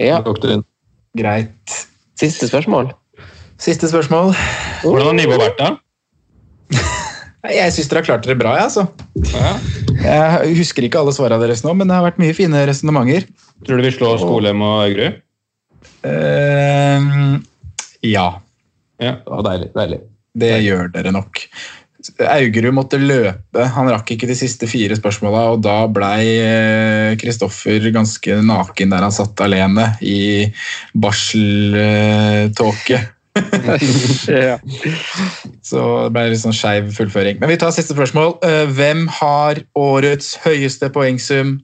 Ja, 0.00 0.22
Doktorin. 0.24 0.64
Greit. 1.18 1.74
Siste 2.18 2.48
spørsmål. 2.48 2.88
Siste 3.60 3.88
spørsmål. 3.90 4.32
Hvordan 4.82 5.10
har 5.10 5.18
nivået 5.18 5.42
vært, 5.44 5.60
da? 5.60 5.68
Jeg 7.60 7.74
syns 7.76 7.90
dere 7.92 8.00
har 8.00 8.08
klart 8.08 8.24
dere 8.24 8.38
bra. 8.40 8.54
jeg, 8.56 8.64
Altså. 8.64 8.86
Ja. 9.36 9.52
Jeg 10.04 10.56
husker 10.58 10.84
ikke 10.86 11.00
alle 11.00 11.14
svarene 11.16 11.40
deres 11.40 11.62
nå, 11.64 11.72
men 11.76 11.88
det 11.88 11.96
har 11.96 12.04
vært 12.04 12.18
mye 12.20 12.34
fine 12.36 12.60
resonnementer. 12.68 13.24
Tror 13.64 13.80
du 13.80 13.86
vi 13.86 13.92
slår 13.94 14.18
Skolem 14.20 14.60
og 14.64 14.82
Øygrud? 14.88 15.20
Uh, 16.04 17.40
ja, 18.04 18.26
Ja, 19.00 19.14
det 19.16 19.32
var 19.32 19.42
deilig. 19.48 19.70
deilig. 19.74 20.00
det 20.38 20.52
gjør 20.64 20.92
dere 20.92 21.12
nok. 21.14 21.40
Augerud 22.20 22.74
måtte 22.76 22.98
løpe. 23.00 23.64
Han 23.74 23.88
rakk 23.88 24.10
ikke 24.12 24.28
de 24.28 24.36
siste 24.36 24.66
fire 24.68 24.96
spørsmåla, 24.98 25.46
og 25.54 25.62
da 25.64 25.86
blei 25.88 27.16
Kristoffer 27.20 27.86
ganske 27.94 28.42
naken 28.44 28.92
der 28.92 29.06
han 29.06 29.14
satt 29.14 29.40
alene 29.40 29.86
i 30.04 30.44
barseltåke. 30.92 33.00
Ja. 34.28 34.58
Så 35.64 35.80
det 36.04 36.12
ble 36.14 36.24
litt 36.30 36.42
sånn 36.42 36.54
skeiv 36.54 36.90
fullføring. 36.94 37.40
Men 37.40 37.50
vi 37.50 37.58
tar 37.60 37.72
siste 37.74 37.96
spørsmål. 37.96 38.36
Eh, 38.46 38.64
Hvem 38.76 39.06
har 39.20 39.60
årets 39.78 40.34
høyeste 40.44 40.90
poengsum? 40.94 41.56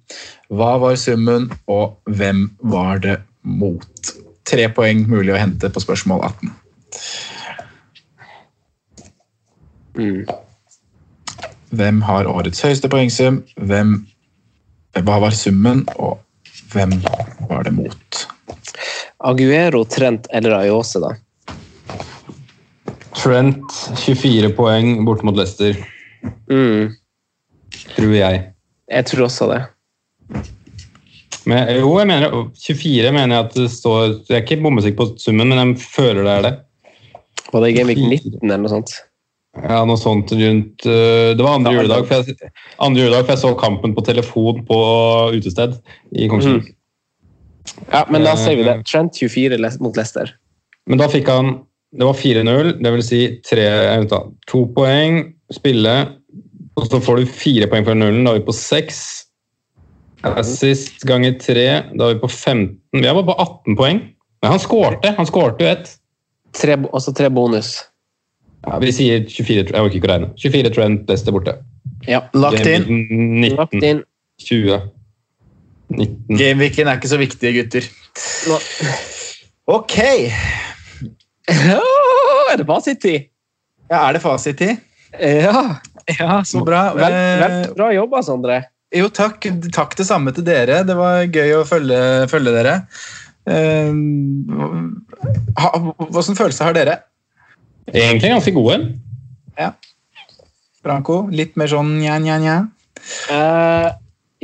Hva 0.51 0.75
var 0.83 0.99
summen, 0.99 1.51
og 1.71 2.01
hvem 2.11 2.49
var 2.73 3.03
det 3.05 3.21
mot? 3.47 4.15
Tre 4.51 4.67
poeng 4.75 5.05
mulig 5.11 5.35
å 5.35 5.39
hente 5.39 5.71
på 5.71 5.83
spørsmål 5.85 6.25
18. 6.27 6.55
Mm. 10.01 10.25
Hvem 11.71 12.03
har 12.03 12.27
årets 12.27 12.65
høyeste 12.67 12.91
poengsum? 12.91 13.45
Hvem, 13.55 13.95
hva 15.07 15.21
var 15.23 15.37
summen, 15.39 15.85
og 16.03 16.19
hvem 16.73 16.97
var 17.47 17.67
det 17.69 17.77
mot? 17.77 18.25
Aguero, 19.23 19.85
Trent 19.87 20.27
eller 20.35 20.57
Ayose, 20.65 21.03
da? 21.03 21.15
Trent 23.19 23.75
24 24.05 24.53
poeng 24.55 25.05
bort 25.07 25.25
mot 25.27 25.37
Leicester, 25.37 25.77
Mm. 26.51 26.93
tror 27.97 28.15
jeg. 28.15 28.53
Jeg 28.91 29.07
tror 29.07 29.25
også 29.27 29.49
det. 29.51 29.61
Men, 31.47 31.71
jo, 31.81 31.93
jeg 31.99 32.07
mener 32.11 32.35
24 32.61 33.13
mener 33.13 33.37
jeg 33.37 33.45
at 33.47 33.55
det 33.57 33.71
står 33.73 34.03
Jeg 34.29 34.37
er 34.37 34.43
ikke 34.45 34.63
bommesikker 34.63 34.99
på 34.99 35.07
summen, 35.19 35.49
men 35.49 35.59
jeg 35.59 35.79
føler 35.81 36.23
det 36.23 36.33
er 36.33 36.43
det. 36.43 36.53
Var 37.53 37.65
det 37.65 37.71
Gamevik 37.75 37.99
19 37.99 38.43
eller 38.45 38.61
noe 38.63 38.73
sånt? 38.75 38.93
Ja, 39.59 39.81
noe 39.89 39.99
sånt 39.99 40.31
rundt 40.31 40.85
øh, 40.87 41.33
Det 41.35 41.43
var 41.43 41.57
andre 41.57 41.73
juledag, 41.75 42.05
for 42.07 42.21
jeg, 42.23 42.51
andre 42.79 43.03
juledag, 43.03 43.25
for 43.25 43.33
jeg 43.35 43.43
så 43.43 43.55
kampen 43.59 43.97
på 43.97 44.05
telefon 44.07 44.61
på 44.69 44.77
utested 45.35 45.81
i 46.13 46.29
Kongsvinger. 46.31 46.69
Ja, 47.91 48.05
men 48.11 48.23
da 48.25 48.37
sier 48.39 48.61
vi 48.61 48.67
det. 48.67 48.77
Trent 48.87 49.19
24 49.19 49.59
mot 49.83 49.97
Leicester. 49.99 50.31
Men 50.87 51.01
da 51.03 51.09
fikk 51.11 51.29
han 51.31 51.57
Det 51.91 52.07
var 52.07 52.15
4-0, 52.15 52.77
det 52.79 52.93
vil 52.95 53.03
si 53.03 53.21
tre, 53.43 53.67
vent 53.91 54.13
to 54.51 54.63
poeng, 54.77 55.25
spille, 55.51 55.95
og 56.79 56.87
så 56.87 57.01
får 57.03 57.19
du 57.19 57.33
fire 57.41 57.67
poeng 57.71 57.87
fra 57.87 57.97
nullen. 57.99 58.23
Da 58.25 58.37
er 58.37 58.39
vi 58.39 58.47
på 58.47 58.55
seks. 58.55 59.01
Assist 60.23 61.03
ganger 61.09 61.35
tre, 61.41 61.67
da 61.97 62.07
er 62.07 62.15
vi 62.15 62.23
på 62.23 62.31
15. 62.31 62.77
Vi 62.95 63.03
er 63.03 63.17
bare 63.17 63.27
på 63.27 63.37
18 63.37 63.79
poeng. 63.81 64.03
Men 64.41 64.55
han 64.55 64.63
skårte! 64.63 65.15
Han 65.19 65.29
skårte 65.29 65.67
jo 65.67 65.73
ett. 65.73 65.91
Tre, 66.57 66.77
altså 66.93 67.13
tre 67.17 67.31
bonus. 67.31 67.75
Ja, 68.67 68.79
vi 68.83 68.93
sier 68.93 69.27
24, 69.27 69.73
jeg 69.73 69.83
orker 69.83 69.99
ikke 69.99 70.09
å 70.09 70.13
regne. 70.13 70.31
24 70.39 70.73
Trent, 70.77 71.05
Leicester 71.09 71.35
borte. 71.35 71.57
Ja. 72.09 72.23
Lagt 72.37 72.67
inn. 72.69 72.87
19, 72.87 73.57
Lagt 73.57 73.77
inn. 73.81 74.03
20. 74.47 74.81
19. 75.97 76.39
Gameweeken 76.39 76.89
er 76.89 77.01
ikke 77.01 77.11
så 77.11 77.19
viktige, 77.21 77.55
gutter. 77.57 77.89
Nå. 78.49 78.61
Ok. 79.75 79.97
er 82.53 82.61
det 82.61 82.67
fasittid? 82.69 83.31
Ja, 83.91 84.05
er 84.07 84.17
det 84.17 84.23
fasittid? 84.25 84.83
Ja. 85.19 85.81
Ja, 86.11 86.41
så 86.47 86.63
bra. 86.67 86.91
Vel, 86.95 87.13
vel, 87.13 87.57
Eh, 87.61 87.73
bra 87.77 87.91
jobba, 87.95 88.23
Sondre. 88.27 88.63
Jo, 88.95 89.11
takk. 89.15 89.47
Takk 89.75 89.95
det 89.99 90.07
samme 90.09 90.33
til 90.35 90.47
dere. 90.47 90.81
Det 90.87 90.97
var 90.99 91.27
gøy 91.27 91.55
å 91.61 91.67
følge, 91.69 92.01
følge 92.31 92.55
dere. 92.55 92.75
Eh, 93.51 93.93
ha, 95.61 95.71
følelse 96.11 96.67
har 96.67 96.77
dere? 96.77 96.99
Egentlig 97.91 98.33
ganske 98.33 98.55
gode. 98.55 98.81
Ja. 99.59 99.73
Franco, 100.81 101.25
litt 101.35 101.59
mer 101.61 101.71
sånn 101.71 101.99
nja, 101.99 102.17
nja, 102.23 102.39
nja? 102.41 102.59
Uh, 103.31 103.91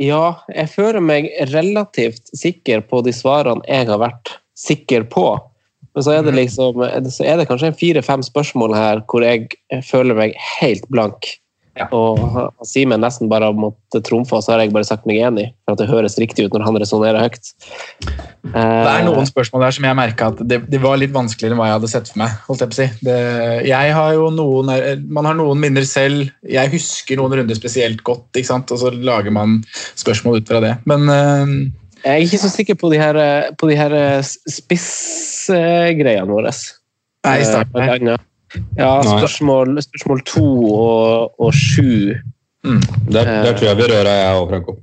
ja, 0.01 0.23
jeg 0.51 0.69
føler 0.73 1.03
meg 1.03 1.29
relativt 1.53 2.29
sikker 2.37 2.83
på 2.85 3.01
de 3.05 3.13
svarene 3.15 3.65
jeg 3.65 3.87
har 3.89 4.01
vært 4.01 4.35
sikker 4.57 5.07
på. 5.09 5.25
Men 5.97 6.05
så 6.05 6.13
er 6.13 6.21
det 6.27 6.35
liksom 6.37 6.77
så 7.09 7.25
er 7.25 7.39
det 7.39 7.47
kanskje 7.49 7.71
en 7.71 7.77
fire-fem 7.79 8.21
spørsmål 8.21 8.75
her 8.77 8.99
hvor 9.09 9.23
jeg 9.25 9.47
føler 9.87 10.13
meg 10.13 10.35
helt 10.59 10.85
blank. 10.93 11.25
Og 11.93 12.19
han- 12.33 12.51
Simen 12.65 13.01
nesten 13.01 13.29
bare 13.29 13.45
har 13.49 13.53
måttet 13.57 14.03
trumfe, 14.05 14.33
og 14.33 14.43
så 14.43 14.51
har 14.53 14.59
jeg 14.61 14.73
bare 14.73 14.85
sagt 14.85 15.05
meg 15.09 15.17
enig. 15.21 15.53
For 15.65 15.73
at 15.73 15.81
det 15.81 15.87
høres 15.89 16.17
riktig 16.17 16.45
ut 16.45 16.53
når 16.53 16.65
han 16.65 16.77
resonnerer 16.77 17.19
høyt. 17.21 17.49
Det 18.45 18.53
er 18.61 19.05
noen 19.05 19.25
spørsmål 19.29 19.65
der 19.65 19.71
som 19.71 19.85
jeg 19.85 19.97
merka 19.97 20.27
at 20.31 20.47
det, 20.47 20.59
det 20.69 20.81
var 20.81 20.97
litt 20.97 21.13
vanskeligere 21.13 21.53
enn 21.53 21.61
hva 21.61 21.67
jeg 21.69 21.77
hadde 21.79 21.91
sett 21.91 22.11
for 22.13 22.21
meg. 22.23 22.37
holdt 22.47 22.61
Jeg 22.61 22.69
på 22.69 22.77
å 22.77 22.79
si. 22.81 22.87
Det, 23.09 23.17
jeg 23.67 23.93
har 23.97 24.13
jo 24.13 24.29
noen, 24.29 24.71
Man 25.09 25.25
har 25.25 25.33
noen 25.33 25.59
minner 25.59 25.85
selv. 25.85 26.29
Jeg 26.47 26.73
husker 26.73 27.17
noen 27.17 27.33
runder 27.41 27.57
spesielt 27.57 28.03
godt, 28.03 28.29
ikke 28.37 28.53
sant? 28.53 28.71
og 28.71 28.77
så 28.81 28.93
lager 28.93 29.31
man 29.33 29.63
spørsmål 29.95 30.41
ut 30.41 30.47
fra 30.47 30.61
det. 30.61 30.77
Men 30.85 31.09
eh, 31.09 31.45
Jeg 32.03 32.13
er 32.13 32.23
ikke 32.23 32.37
så 32.41 32.49
sikker 32.53 32.75
på 32.79 32.89
de 32.93 32.97
her, 33.01 33.17
på 33.57 33.67
de 33.69 33.75
her 33.79 33.93
eh, 33.97 34.21
spissgreiene 34.53 36.29
våre. 36.29 36.51
Nei, 37.27 37.37
starten 37.43 37.81
Eh, 37.81 37.93
annet. 37.97 38.21
Ja, 38.77 38.91
spørsmål, 39.03 39.75
spørsmål 39.83 40.21
to 40.29 40.43
og, 40.71 41.33
og 41.43 41.53
sju. 41.53 42.13
Der, 42.63 43.23
der 43.43 43.53
tror 43.57 43.67
jeg 43.67 43.77
vi 43.79 43.87
rører 43.91 44.07
jeg 44.21 44.37
og 44.41 44.49
Franco. 44.51 44.77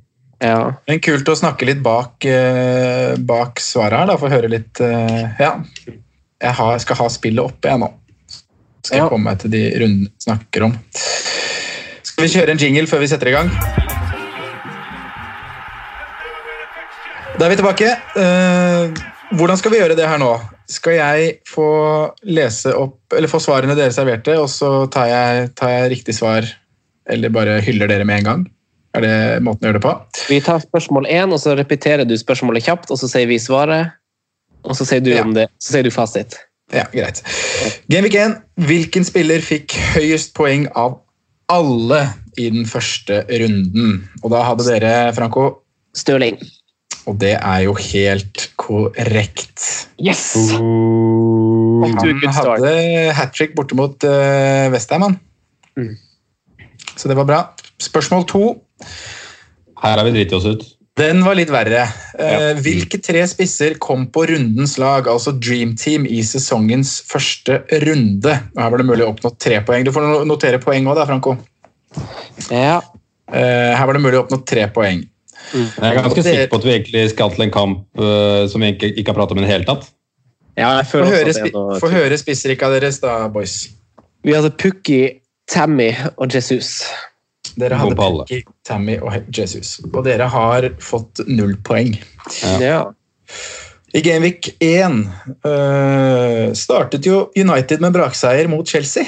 Ja. 0.44 0.58
Men 0.88 1.00
kult 1.00 1.28
å 1.32 1.36
snakke 1.38 1.64
litt 1.68 1.80
bak, 1.84 2.24
eh, 2.28 3.14
bak 3.24 3.60
svaret 3.62 4.02
her, 4.02 4.06
da, 4.10 4.16
få 4.20 4.28
høre 4.32 4.50
litt 4.52 4.80
eh, 4.84 5.30
Ja. 5.40 5.54
Jeg 6.44 6.52
har, 6.58 6.78
skal 6.82 6.96
ha 6.98 7.06
spillet 7.08 7.40
oppe, 7.40 7.70
jeg 7.70 7.80
nå. 7.80 7.88
Skal 8.84 8.98
Ja. 8.98 9.04
jeg 9.04 9.10
komme 9.14 9.30
meg 9.30 9.38
til 9.40 9.50
de 9.54 9.62
rundene 9.80 10.10
vi 10.10 10.26
snakker 10.26 10.66
om. 10.66 10.74
Skal 12.04 12.26
vi 12.26 12.32
kjøre 12.34 12.50
en 12.52 12.60
jingle 12.60 12.86
før 12.90 13.00
vi 13.00 13.08
setter 13.08 13.30
i 13.30 13.36
gang? 13.38 13.48
Da 17.34 17.46
er 17.46 17.50
vi 17.50 17.56
tilbake. 17.58 17.88
Eh, 18.20 18.92
hvordan 19.34 19.58
skal 19.58 19.72
vi 19.74 19.80
gjøre 19.80 19.96
det 19.98 20.06
her 20.06 20.20
nå? 20.22 20.30
Skal 20.70 20.96
jeg 20.96 21.32
få 21.50 21.66
lese 22.30 22.72
opp, 22.78 23.00
eller 23.12 23.30
få 23.30 23.40
svarene 23.42 23.74
dere 23.76 23.92
serverte, 23.94 24.36
og 24.40 24.46
så 24.52 24.70
tar 24.94 25.10
jeg, 25.10 25.48
tar 25.58 25.72
jeg 25.72 25.90
riktig 25.96 26.14
svar, 26.16 26.46
eller 27.10 27.32
bare 27.34 27.58
hyller 27.66 27.90
dere 27.90 28.06
med 28.08 28.22
en 28.22 28.28
gang? 28.30 28.46
Er 28.94 29.02
det 29.02 29.16
måten 29.42 29.66
å 29.66 29.72
gjøre 29.72 29.80
det 29.80 29.84
på? 29.84 29.92
Vi 30.30 30.38
tar 30.46 30.62
spørsmål 30.62 31.10
én, 31.10 31.34
og 31.34 31.42
så 31.42 31.56
repeterer 31.58 32.06
du 32.06 32.14
spørsmålet 32.20 32.68
kjapt, 32.68 32.92
og 32.94 33.00
så 33.02 33.10
sier 33.10 33.26
vi 33.30 33.40
svaret. 33.42 33.90
Og 34.64 34.78
så 34.78 34.86
sier 34.88 35.02
du, 35.04 35.10
Ja. 35.12 35.24
det, 35.34 35.48
så 35.58 35.74
sier 35.74 35.84
du 35.84 35.90
fasit. 35.92 36.38
Ja, 36.72 36.86
greit. 36.94 37.18
Gameweek 37.92 38.14
1. 38.16 38.38
Hvilken 38.64 39.04
spiller 39.04 39.42
fikk 39.44 39.74
høyest 39.98 40.32
poeng 40.38 40.68
av 40.78 41.00
alle 41.52 42.06
i 42.40 42.46
den 42.54 42.64
første 42.64 43.24
runden? 43.28 44.04
Og 44.22 44.30
da 44.32 44.46
hadde 44.46 44.64
dere, 44.70 45.12
Franco, 45.12 45.50
Stirling. 45.94 46.38
Og 47.08 47.18
det 47.20 47.34
er 47.36 47.64
jo 47.66 47.74
helt 47.76 48.46
korrekt. 48.60 49.60
Yes! 50.00 50.32
Han 50.54 51.98
hadde 52.32 52.72
hat 53.16 53.34
trick 53.36 53.52
borte 53.56 53.76
mot 53.76 54.06
uh, 54.08 54.70
Westham, 54.72 55.04
han. 55.08 55.18
Mm. 55.76 55.92
Så 56.96 57.10
det 57.10 57.16
var 57.18 57.28
bra. 57.28 57.42
Spørsmål 57.82 58.24
to. 58.30 58.44
Her 59.82 59.98
har 59.98 60.06
vi 60.06 60.14
driti 60.14 60.36
oss 60.38 60.48
ut. 60.48 60.64
Den 60.94 61.24
var 61.26 61.34
litt 61.34 61.50
verre. 61.50 61.88
Eh, 62.14 62.32
Ja. 62.34 62.50
Hvilke 62.62 63.00
tre 63.02 63.24
spisser 63.26 63.74
kom 63.82 64.06
på 64.14 64.28
rundens 64.30 64.76
lag, 64.78 65.08
altså 65.10 65.32
Dream 65.34 65.72
Team, 65.76 66.06
i 66.06 66.20
sesongens 66.22 67.00
første 67.08 67.64
runde? 67.82 68.36
Her 68.54 68.70
var 68.70 68.78
det 68.78 68.86
mulig 68.86 69.02
å 69.02 69.10
oppnå 69.10 69.32
tre 69.42 69.58
poeng. 69.66 69.82
Du 69.84 69.90
får 69.92 70.22
notere 70.28 70.60
poeng 70.62 70.86
òg, 70.86 70.94
da, 71.00 71.08
Franco. 71.10 71.34
Ja. 72.46 72.78
Eh, 73.26 73.74
Her 73.74 73.86
var 73.90 73.98
det 73.98 74.04
mulig 74.06 74.20
å 74.20 74.22
oppnå 74.22 74.38
tre 74.46 74.68
poeng. 74.70 75.02
Jeg 75.52 75.88
er 75.90 75.98
ganske 76.00 76.22
sikker 76.24 76.48
på 76.50 76.60
at 76.60 76.66
vi 76.66 76.72
egentlig 76.74 77.04
skal 77.12 77.34
til 77.34 77.46
en 77.46 77.54
kamp 77.54 78.00
uh, 78.00 78.44
som 78.50 78.64
vi 78.64 78.72
ikke, 78.74 78.90
ikke 78.94 79.12
har 79.12 79.18
pratet 79.18 79.36
om 79.36 79.42
i 79.42 79.46
det 79.46 79.52
hele 79.52 79.68
tatt. 79.68 79.88
ja, 80.56 80.70
jeg 80.78 80.86
Få 80.90 81.02
høre, 81.04 81.34
spi 81.34 81.90
høre 81.94 82.18
spissrikka 82.18 82.70
deres, 82.74 83.00
da, 83.02 83.24
boys. 83.28 83.64
Vi 84.24 84.32
hadde 84.32 84.50
Pukki, 84.50 85.20
Tammy 85.50 85.90
og 86.16 86.34
Jesus. 86.34 86.82
Dere 87.60 87.78
hadde. 87.78 87.96
Pukki, 87.98 88.42
Tammy 88.66 88.96
og 89.02 89.18
Jesus. 89.38 89.80
Og 89.92 90.04
dere 90.06 90.28
har 90.30 90.70
fått 90.82 91.24
null 91.28 91.56
poeng. 91.66 91.98
Ja. 92.42 92.56
Ja. 92.62 92.82
I 93.94 94.00
Gameweek 94.02 94.48
1 94.58 95.04
uh, 95.46 96.50
startet 96.58 97.06
jo 97.06 97.28
United 97.38 97.82
med 97.84 97.94
brakseier 97.94 98.48
mot 98.50 98.66
Chelsea. 98.66 99.06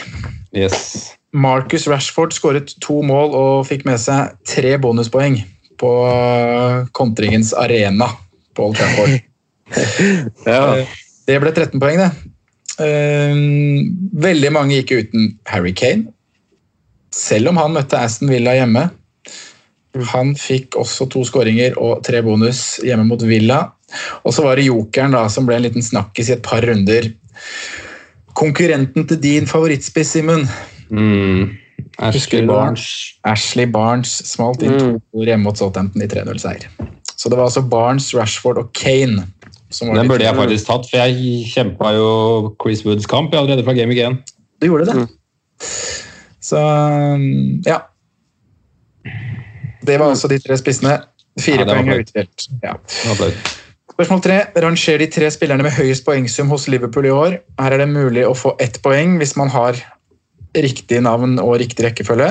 Yes. 0.54 1.16
Marcus 1.34 1.88
Rashford 1.90 2.32
skåret 2.32 2.76
to 2.82 3.00
mål 3.04 3.34
og 3.34 3.66
fikk 3.68 3.82
med 3.88 3.98
seg 4.00 4.36
tre 4.48 4.76
bonuspoeng 4.80 5.40
på 5.80 5.90
øh, 6.08 6.86
kontringens 6.96 7.52
arena 7.56 8.08
på 8.56 8.68
Old 8.70 8.78
Trafford. 8.80 9.16
Ja. 10.46 10.76
Eh, 10.78 10.90
Det 11.26 11.40
ble 11.42 11.50
13 11.50 11.80
poeng, 11.82 11.98
det. 11.98 12.10
Eh, 12.78 13.40
Veldig 14.26 14.52
mange 14.54 14.76
gikk 14.78 14.92
uten 14.94 15.32
Harry 15.50 15.72
Kane, 15.74 16.12
selv 17.10 17.50
om 17.50 17.58
han 17.58 17.74
møtte 17.74 17.98
Aston 17.98 18.30
Villa 18.30 18.54
hjemme. 18.54 18.84
Han 20.12 20.34
fikk 20.36 20.76
også 20.76 21.08
to 21.10 21.24
skåringer 21.24 21.78
og 21.80 22.02
tre 22.06 22.20
bonus 22.22 22.76
hjemme 22.84 23.06
mot 23.08 23.22
Villa. 23.24 23.62
Og 24.26 24.34
så 24.36 24.44
var 24.44 24.58
det 24.58 24.66
jokeren 24.68 25.14
da, 25.16 25.24
som 25.32 25.46
ble 25.48 25.56
en 25.56 25.64
liten 25.64 25.84
snakkis 25.84 26.30
i 26.30 26.36
et 26.36 26.44
par 26.44 26.64
runder. 26.66 27.08
Konkurrenten 28.36 29.06
til 29.08 29.20
din 29.22 29.46
favorittspiss, 29.48 30.12
Simen. 30.18 30.44
Mm. 30.90 31.56
Ashley? 31.98 32.46
Barnes. 32.46 32.86
Ashley 33.24 33.66
Barnes 33.66 34.10
smalt 34.28 34.62
inn 34.62 34.78
to 34.78 34.84
Mm. 34.86 35.00
ord 35.14 35.26
hjemme 35.26 35.42
mot 35.42 35.56
Southampton 35.56 36.02
i 36.02 36.06
3-0-seier. 36.06 36.66
Så 37.16 37.30
det 37.30 37.38
var 37.38 37.44
altså 37.48 37.62
Barnes, 37.62 38.14
Rashford 38.14 38.58
og 38.58 38.72
Kane. 38.74 39.26
Som 39.70 39.88
var 39.88 39.96
Den 39.96 40.08
burde 40.08 40.24
jeg 40.24 40.34
faktisk 40.36 40.66
tatt, 40.66 40.86
for 40.90 40.96
jeg 41.00 41.46
kjempa 41.54 41.94
jo 41.96 42.54
Chris 42.62 42.84
Woods 42.86 43.06
kamp 43.06 43.34
allerede 43.34 43.64
fra 43.64 43.72
Game 43.72 43.92
1. 43.96 44.18
Du 44.62 44.66
gjorde 44.68 44.86
det. 44.86 44.94
Mm. 44.94 45.08
Så 46.40 46.60
ja. 47.66 47.78
Det 49.86 49.98
var 49.98 50.10
altså 50.10 50.28
de 50.28 50.38
tre 50.38 50.56
spissene. 50.58 50.98
Fire 51.40 51.64
Ja, 51.66 51.74
poeng 51.74 51.88
er 51.92 52.00
utdelt. 52.04 52.46
Ja. 52.62 52.74
Spørsmål 53.92 54.22
tre. 54.22 54.38
Ranger 54.62 54.98
de 54.98 55.06
tre 55.06 55.30
spillerne 55.30 55.62
med 55.62 55.72
høyest 55.72 56.04
poengsum 56.04 56.48
hos 56.52 56.68
Liverpool 56.68 57.06
i 57.06 57.12
år. 57.12 57.38
Her 57.60 57.72
er 57.76 57.78
det 57.78 57.88
mulig 57.88 58.24
å 58.26 58.34
få 58.36 58.54
ett 58.60 58.80
poeng 58.84 59.16
hvis 59.20 59.36
man 59.36 59.48
har 59.48 59.78
riktig 60.64 61.02
navn 61.04 61.38
og 61.42 61.58
riktig 61.62 61.86
rekkefølge. 61.88 62.30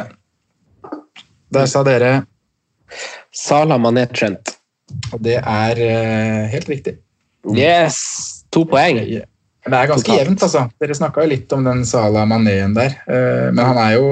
Der 1.56 1.70
sa 1.70 1.84
dere, 1.88 2.26
Salah 3.36 3.80
Mané 3.82 4.06
Trent. 4.12 4.56
og 5.14 5.22
det 5.26 5.40
er 5.42 5.80
uh, 5.82 6.52
helt 6.52 6.70
riktig. 6.70 6.98
Yes! 7.56 7.98
To 8.54 8.64
poeng. 8.70 9.00
Det 9.66 9.74
er 9.74 9.90
ganske 9.90 10.06
Totalt. 10.06 10.22
jevnt, 10.22 10.44
altså. 10.46 10.68
Dere 10.82 10.96
snakka 10.98 11.26
jo 11.26 11.32
litt 11.34 11.54
om 11.56 11.66
den 11.66 11.84
Salah 11.90 12.28
Manéen 12.30 12.76
der. 12.78 12.98
Uh, 13.10 13.52
Men 13.54 13.66
han 13.66 13.82
er 13.82 13.96
jo 13.98 14.06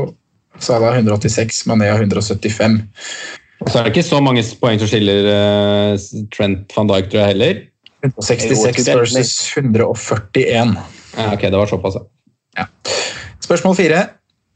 Salah 0.60 0.98
186, 0.98 1.64
Mané 1.70 1.90
har 1.92 2.02
175. 2.02 2.82
Så 3.64 3.80
er 3.80 3.86
det 3.86 3.94
ikke 3.94 4.06
så 4.06 4.20
mange 4.22 4.44
poeng 4.60 4.82
som 4.82 4.90
skiller 4.90 5.30
uh, 5.30 6.26
Trent 6.34 6.74
van 6.76 6.90
Dijk, 6.92 7.10
tror 7.12 7.24
jeg 7.24 7.34
heller. 7.34 7.62
166 8.04 8.90
versus 8.92 9.36
141. 9.56 10.76
Ja, 11.16 11.30
ok, 11.32 11.42
det 11.42 11.58
var 11.58 11.70
såpass, 11.72 11.96
ja. 12.58 12.66
Spørsmål 13.44 13.78
fire. 13.78 14.02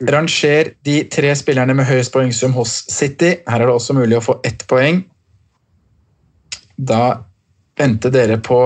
Ranger 0.07 0.73
de 0.85 0.97
tre 1.11 1.31
spillerne 1.35 1.73
med 1.75 1.87
høyest 1.89 2.13
poengsum 2.13 2.53
hos 2.55 2.83
City. 2.91 3.35
Her 3.47 3.61
er 3.61 3.67
det 3.67 3.75
også 3.75 3.95
mulig 3.97 4.19
å 4.19 4.25
få 4.25 4.37
ett 4.47 4.63
poeng. 4.69 5.01
Da 6.77 7.17
endte 7.81 8.11
dere 8.13 8.37
på 8.41 8.61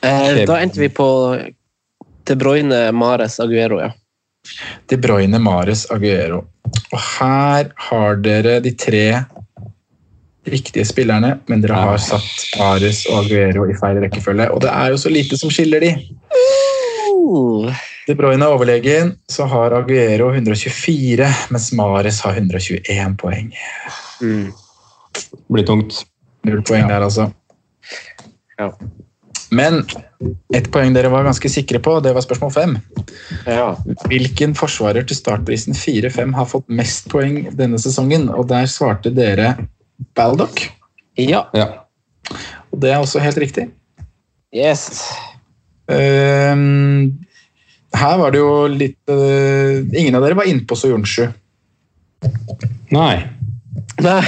Eh, 0.00 0.44
da 0.46 0.60
endte 0.62 0.78
vi 0.78 0.88
på 0.94 1.08
De 2.24 2.36
Bruyne, 2.38 2.92
Mares, 2.92 3.40
Aguero, 3.40 3.80
ja. 3.82 3.90
De 4.86 4.96
Bruyne, 4.96 5.40
Mares, 5.42 5.86
Aguero. 5.90 6.44
Og 6.92 7.00
her 7.18 7.72
har 7.88 8.20
dere 8.22 8.58
de 8.62 8.72
tre 8.78 9.24
riktige 10.48 10.86
spillerne, 10.86 11.34
men 11.48 11.64
dere 11.64 11.80
har 11.82 11.98
satt 12.00 12.46
Mares 12.60 13.02
og 13.10 13.24
Aguero 13.24 13.66
i 13.68 13.76
feil 13.80 13.98
rekkefølge. 14.04 14.48
Og 14.54 14.62
det 14.64 14.70
er 14.72 14.94
jo 14.94 15.00
så 15.02 15.12
lite 15.12 15.40
som 15.40 15.50
skiller 15.52 15.82
de. 15.82 15.92
De 18.08 18.14
Bruyne 18.16 18.40
er 18.40 18.54
overlegen, 18.56 19.10
så 19.28 19.44
har 19.50 19.74
Aguero 19.76 20.30
124, 20.32 21.26
mens 21.52 21.66
Mares 21.76 22.22
har 22.24 22.38
121 22.40 23.18
poeng. 23.20 23.50
Mm. 24.24 24.46
Blir 25.52 25.66
tungt. 25.68 26.06
Null 26.48 26.62
poeng 26.64 26.88
der, 26.88 27.04
altså. 27.04 27.26
Ja. 28.56 28.70
Men 29.52 29.82
ett 30.56 30.70
poeng 30.72 30.96
dere 30.96 31.10
var 31.12 31.26
ganske 31.28 31.50
sikre 31.52 31.80
på, 31.84 31.98
det 32.04 32.14
var 32.16 32.24
spørsmål 32.24 32.52
fem. 32.54 32.74
Ja. 33.44 33.74
Hvilken 34.08 34.56
forsvarer 34.56 35.04
til 35.08 35.20
startprisen 35.20 35.76
4-5 35.76 36.32
har 36.36 36.48
fått 36.48 36.68
mest 36.72 37.08
poeng 37.12 37.42
denne 37.60 37.80
sesongen? 37.80 38.28
Og 38.32 38.48
der 38.48 38.68
svarte 38.72 39.12
dere 39.12 39.54
Baldock. 40.16 40.64
ja. 41.20 41.44
Ja. 41.52 41.68
Og 42.72 42.80
det 42.80 42.92
er 42.92 43.00
også 43.00 43.20
helt 43.24 43.38
riktig. 43.40 43.68
Yes. 44.54 45.04
Ehm, 45.88 47.18
her 47.96 48.18
var 48.20 48.34
det 48.34 48.40
jo 48.42 48.52
litt 48.68 48.98
uh, 49.08 49.80
Ingen 49.96 50.18
av 50.18 50.24
dere 50.24 50.36
var 50.38 50.48
innpå 50.48 50.76
Soyunshu. 50.76 51.28
Nei. 52.92 53.14
Nei, 54.02 54.24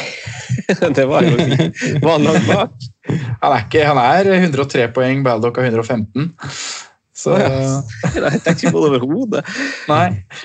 det 0.97 1.05
var 1.07 1.27
jo 1.27 1.37
Var 1.39 2.11
han 2.11 2.25
langt 2.27 2.47
bak? 2.49 2.73
Han 3.41 3.53
er, 3.53 3.65
ikke, 3.65 3.83
han 3.87 3.99
er 4.01 4.31
103 4.37 4.87
poeng, 4.95 5.23
Baldock 5.27 5.59
har 5.59 5.69
115. 5.71 6.31
Så 7.21 7.35
Jeg 7.37 8.41
tenkte 8.45 8.55
ikke 8.55 8.73
på 8.75 8.83
det 8.85 8.91
overhodet. 8.91 9.43
Nei, 9.91 10.05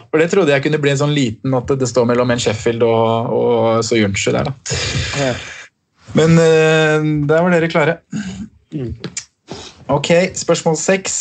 for 0.10 0.22
det 0.22 0.30
trodde 0.32 0.54
jeg 0.54 0.66
kunne 0.66 0.80
bli 0.82 0.94
en 0.94 1.02
sånn 1.04 1.14
liten 1.16 1.54
at 1.58 1.74
det 1.80 1.90
står 1.90 2.08
mellom 2.10 2.34
en 2.34 2.42
Sheffield 2.42 2.86
og, 2.88 3.36
og 3.36 3.86
Soyunshu 3.86 4.34
der, 4.36 4.50
da. 4.50 4.80
Ja. 5.22 5.34
Men 6.18 6.40
uh, 6.40 7.06
der 7.30 7.46
var 7.46 7.54
dere 7.54 7.72
klare. 7.72 7.98
Ok, 9.92 10.12
spørsmål 10.38 10.78
seks. 10.82 11.20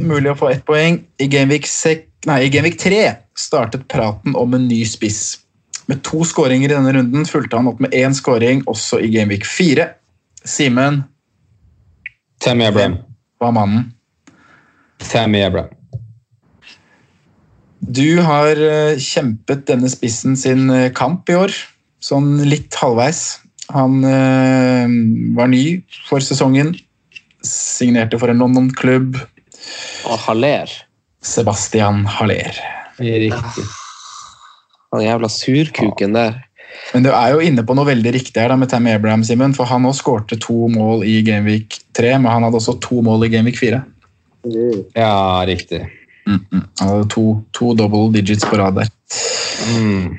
Mulig 0.00 0.30
å 0.32 0.38
få 0.38 0.48
ett 0.50 0.64
poeng. 0.66 1.02
I 1.20 1.26
Gameweek, 1.30 1.66
sek- 1.68 2.08
nei, 2.26 2.42
I 2.46 2.50
Gameweek 2.52 2.78
3 2.80 3.16
startet 3.36 3.86
praten 3.88 4.34
om 4.36 4.54
en 4.54 4.66
ny 4.68 4.82
spiss. 4.88 5.38
Med 5.90 6.02
to 6.06 6.24
skåringer 6.24 6.70
i 6.70 6.74
denne 6.74 6.92
runden 6.94 7.26
fulgte 7.26 7.56
han 7.58 7.68
opp 7.70 7.80
med 7.82 7.92
én 7.96 8.14
skåring 8.14 8.62
også 8.70 9.00
i 9.02 9.08
Gameweek 9.12 9.44
4. 9.46 9.88
Simen 10.44 11.02
Tammy 12.40 12.64
Abraham. 12.64 12.98
var 13.40 13.52
mannen. 13.52 13.92
Tammy 15.10 15.42
Abraham. 15.44 15.68
Du 17.80 18.20
har 18.20 18.56
eh, 18.60 18.98
kjempet 19.00 19.64
denne 19.68 19.88
spissen 19.88 20.36
sin 20.36 20.68
eh, 20.70 20.90
kamp 20.92 21.28
i 21.32 21.36
år, 21.38 21.54
sånn 22.04 22.36
litt 22.48 22.76
halvveis. 22.76 23.40
Han 23.72 24.02
eh, 24.04 24.84
var 25.36 25.48
ny 25.52 25.80
for 26.08 26.20
sesongen. 26.24 26.74
Signerte 27.46 28.18
for 28.20 28.28
en 28.32 28.42
London-klubb. 28.42 29.16
Og 30.08 30.18
Haller. 30.26 30.72
Sebastian 31.20 32.06
Haller. 32.08 32.56
Riktig. 33.00 33.66
Han 34.90 35.04
jævla 35.04 35.28
surkuken 35.30 36.16
der. 36.16 36.38
Men 36.94 37.04
du 37.04 37.10
er 37.12 37.34
jo 37.34 37.42
inne 37.44 37.62
på 37.66 37.74
noe 37.76 37.88
veldig 37.88 38.12
riktig 38.14 38.40
her 38.40 38.50
da, 38.52 38.56
med 38.58 38.70
Tammy 38.72 38.92
Abraham, 38.94 39.22
Simen. 39.26 39.54
For 39.56 39.68
han 39.68 39.86
også 39.86 40.04
skårte 40.04 40.38
to 40.40 40.66
mål 40.72 41.04
i 41.06 41.20
Gameweek 41.26 41.78
3, 41.96 42.16
men 42.18 42.30
han 42.32 42.46
hadde 42.46 42.58
også 42.60 42.78
to 42.82 43.02
mål 43.06 43.26
i 43.26 43.32
Gameweek 43.34 43.60
4. 43.60 43.82
Ja, 44.96 45.44
riktig. 45.48 45.84
Han 46.26 46.66
hadde 46.80 47.06
to, 47.12 47.24
to 47.56 47.74
double 47.78 48.10
digits 48.14 48.46
på 48.46 48.58
rad 48.60 48.78
der. 48.80 48.90
Mm. 49.76 50.18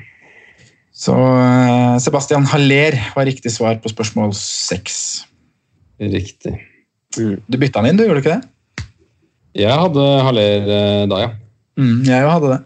Så 1.02 1.14
eh, 1.16 1.98
Sebastian 2.04 2.46
Haller 2.52 2.98
var 3.16 3.26
riktig 3.26 3.52
svar 3.52 3.80
på 3.82 3.90
spørsmål 3.90 4.34
seks. 4.38 5.24
Riktig. 6.00 6.54
Du 7.12 7.58
bytta 7.58 7.82
han 7.82 7.90
inn, 7.90 7.98
du, 7.98 8.06
gjorde 8.06 8.20
du 8.20 8.24
ikke 8.24 8.36
det? 8.38 8.48
Jeg 9.54 9.72
hadde 9.76 10.04
Haller 10.26 10.68
eh, 10.76 11.06
da, 11.10 11.18
ja. 11.26 11.30
Mm, 11.80 12.02
jeg 12.08 12.28
hadde 12.28 12.52
det. 12.54 12.60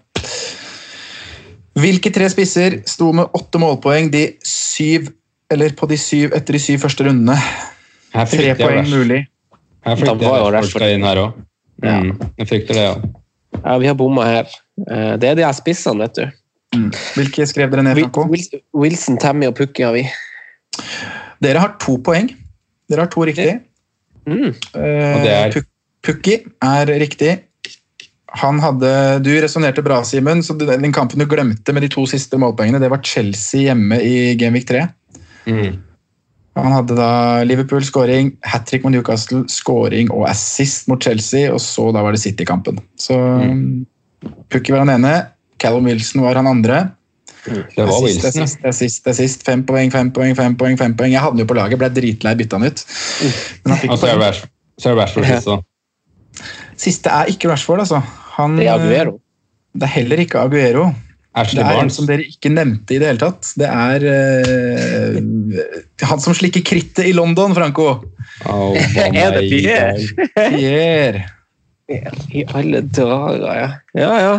Hvilke 1.76 2.10
tre 2.14 2.28
spisser 2.32 2.78
sto 2.88 3.10
med 3.16 3.34
åtte 3.36 3.60
målpoeng 3.60 4.08
de 4.14 4.22
syv, 4.46 5.10
eller 5.52 5.74
på 5.76 5.88
de 5.90 5.98
syv 6.00 6.32
etter 6.36 6.56
de 6.56 6.60
syv 6.62 6.80
første 6.86 7.04
rundene? 7.06 7.36
Her 8.16 8.30
Tre 8.30 8.46
jeg 8.48 8.56
poeng 8.60 8.78
vers. 8.80 8.94
mulig. 8.94 9.20
Her 9.86 9.98
frykter 10.00 10.24
jeg 10.24 10.54
Rashford 10.56 10.80
skal 10.82 10.94
inn 10.96 11.04
her 11.06 11.20
òg. 11.26 11.42
Mm. 11.84 12.08
Jeg 12.40 12.48
frykter 12.48 12.78
det, 12.78 12.86
ja. 12.86 12.94
Ja, 13.60 13.76
vi 13.82 13.90
har 13.90 13.98
bomma 13.98 14.24
her. 14.26 14.48
Eh, 14.86 15.12
Det 15.20 15.28
er 15.30 15.36
de 15.38 15.44
her 15.44 15.52
spissene, 15.56 16.06
vet 16.06 16.16
du. 16.16 16.42
Hvilke 17.16 17.46
skrev 17.48 17.70
dere 17.72 17.84
ned, 17.86 17.98
Franco? 18.00 18.24
Wilson, 18.74 19.18
Tammy 19.22 19.46
og 19.48 19.54
Pukki 19.56 19.84
har 19.86 19.92
vi. 19.94 20.02
Dere 21.44 21.60
har 21.62 21.76
to 21.80 21.98
poeng. 22.04 22.30
Dere 22.90 23.04
har 23.04 23.12
to 23.12 23.24
riktig. 23.28 23.60
Mm. 24.26 24.48
Eh, 24.48 25.14
Og 25.14 25.22
det 25.22 25.32
er- 25.36 25.52
Puk- 25.54 25.70
Pukki 26.06 26.38
er 26.62 26.92
riktig. 27.02 27.32
Han 28.36 28.60
hadde, 28.60 28.90
Du 29.24 29.30
resonnerte 29.40 29.82
bra, 29.82 30.02
Simen. 30.04 30.42
så 30.42 30.54
Den 30.54 30.92
kampen 30.92 31.18
du 31.18 31.26
glemte 31.26 31.72
med 31.72 31.82
de 31.82 31.90
to 31.92 32.06
siste 32.06 32.38
målpoengene, 32.38 32.80
det 32.82 32.90
var 32.92 33.02
Chelsea 33.02 33.68
hjemme 33.68 34.00
i 34.02 34.36
Genvik 34.38 34.68
3. 34.68 34.86
Mm. 35.46 35.82
Han 36.56 36.72
hadde 36.72 36.96
da 36.96 37.44
Liverpool 37.44 37.84
scoring, 37.84 38.32
hat 38.42 38.66
trick 38.66 38.84
mot 38.84 38.92
Newcastle, 38.92 39.44
scoring 39.52 40.08
og 40.10 40.24
assist 40.30 40.88
mot 40.88 41.02
Chelsea, 41.02 41.50
og 41.52 41.60
så 41.60 41.90
da 41.92 42.04
var 42.04 42.16
det 42.16 42.22
City-kampen. 42.22 42.80
Så 42.96 43.16
Pukki 44.48 44.72
var 44.72 44.86
han 44.86 44.94
ene, 44.94 45.16
Callum 45.60 45.84
Wilson 45.90 46.24
var 46.24 46.40
han 46.40 46.48
andre. 46.48 46.80
Det 47.44 47.76
var 47.76 48.02
Wilson, 48.02 48.40
ja. 48.40 48.46
assist, 48.46 48.64
assist, 48.64 49.06
assist. 49.12 49.44
Fem 49.46 49.62
poeng, 49.68 49.92
fem 49.92 50.10
poeng, 50.10 50.34
fem 50.36 50.56
poeng. 50.56 50.78
fem 50.80 50.96
poeng. 50.96 51.12
Jeg 51.12 51.22
hadde 51.22 51.36
den 51.36 51.44
jo 51.44 51.50
på 51.52 51.58
laget, 51.58 51.78
ble 51.78 51.92
dritlei, 51.92 52.34
bytta 52.40 52.58
han 52.58 52.72
ut. 52.72 52.82
Men 53.62 53.74
han 53.74 53.82
fikk 53.84 53.92
altså, 53.94 54.06
så 54.06 54.12
er 54.12 54.22
poeng. 54.24 54.40
Så 54.76 54.90
er 54.90 54.98
Rashford 54.98 55.28
sist, 55.34 55.52
da. 55.52 55.60
Siste 56.80 57.12
er 57.12 57.32
ikke 57.32 57.50
Rashford, 57.50 57.84
altså. 57.86 58.02
Han, 58.36 58.58
Det 58.60 58.68
er 58.68 58.76
Aguero. 58.76 59.18
Det 59.76 59.88
er 59.88 59.94
heller 60.00 60.22
ikke 60.24 60.40
Aguero. 60.40 60.90
Ashley 61.36 61.60
Det 61.60 61.68
er 61.68 61.82
en 61.82 61.92
som 61.92 62.06
dere 62.08 62.24
ikke 62.24 62.50
nevnte 62.52 62.96
i 62.96 63.00
det 63.00 63.10
hele 63.10 63.20
tatt. 63.20 63.50
Det 63.60 63.68
er 63.68 64.04
uh, 64.08 66.06
han 66.08 66.22
som 66.22 66.36
slikker 66.36 66.64
krittet 66.64 67.10
i 67.10 67.14
London, 67.16 67.54
Franco. 67.56 67.88
Oh, 68.48 68.76
Er 68.96 69.36
det 69.36 69.48
Pierre? 69.50 70.06
Pierre. 70.32 71.26
I 71.86 72.42
alle 72.50 72.80
dager, 72.82 73.44
ja. 73.54 73.66
Ja, 73.94 74.14
ja. 74.18 74.32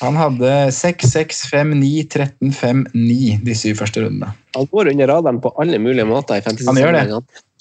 Han 0.00 0.16
hadde 0.18 0.54
6, 0.74 1.12
6, 1.12 1.44
5, 1.52 1.76
9, 1.78 1.90
13, 2.10 2.54
5, 2.58 2.80
9 2.96 3.36
de 3.46 3.54
syv 3.54 3.78
første 3.84 4.02
rundene. 4.02 4.32
Han 4.56 4.66
går 4.72 4.90
under 4.94 5.12
radaren 5.12 5.38
på 5.44 5.52
alle 5.62 5.78
mulige 5.78 6.08
måter 6.08 6.40
i 6.40 6.42
Han 6.48 6.80
gjør 6.80 6.98
det. 6.98 7.20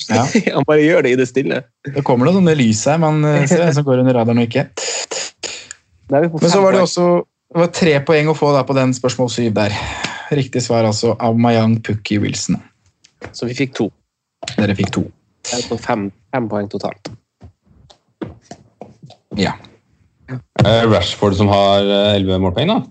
Ja. 0.10 0.26
Han 0.56 0.68
bare 0.68 0.84
gjør 0.84 1.06
det 1.06 1.15
i 1.15 1.19
det 1.19 1.28
stille. 1.30 1.64
Det 1.86 2.03
kommer 2.06 2.30
noe 2.30 2.38
sånne 2.38 2.53
lys 2.57 2.84
her, 2.90 2.99
man 3.02 3.24
eh, 3.26 3.48
ser 3.49 3.65
som 3.76 3.88
går 3.88 4.03
under 4.03 4.19
radaren 4.19 4.44
og 4.44 4.49
ikke. 4.49 4.68
Da 6.07 6.22
vi 6.24 6.30
på 6.32 6.40
Men 6.41 6.53
så 6.53 6.61
var 6.64 6.78
det 6.78 6.86
også 6.86 7.07
det 7.48 7.61
var 7.61 7.69
tre 7.72 7.94
poeng 8.03 8.28
å 8.28 8.36
få 8.36 8.49
da 8.52 8.65
på 8.68 8.76
den 8.76 8.91
spørsmål 8.95 9.30
syv 9.32 9.53
der. 9.56 9.76
Riktig 10.36 10.60
svar 10.65 10.84
altså 10.84 11.14
Aubameyang, 11.15 11.78
Pukki, 11.84 12.18
Wilson. 12.19 12.60
Så 13.32 13.48
vi 13.48 13.56
fikk 13.56 13.72
to. 13.78 13.88
Dere 14.57 14.76
fikk 14.76 14.91
to. 14.98 15.06
Det 15.48 15.61
er 15.61 15.64
på 15.69 15.78
fem, 15.80 16.10
fem 16.36 16.49
poeng 16.52 16.68
totalt. 16.69 17.07
Ja. 19.40 19.56
Rashford 20.60 21.38
som 21.40 21.48
har 21.48 21.88
eh, 21.88 22.18
elleve 22.18 22.41
målpoeng, 22.44 22.74
da. 22.74 22.82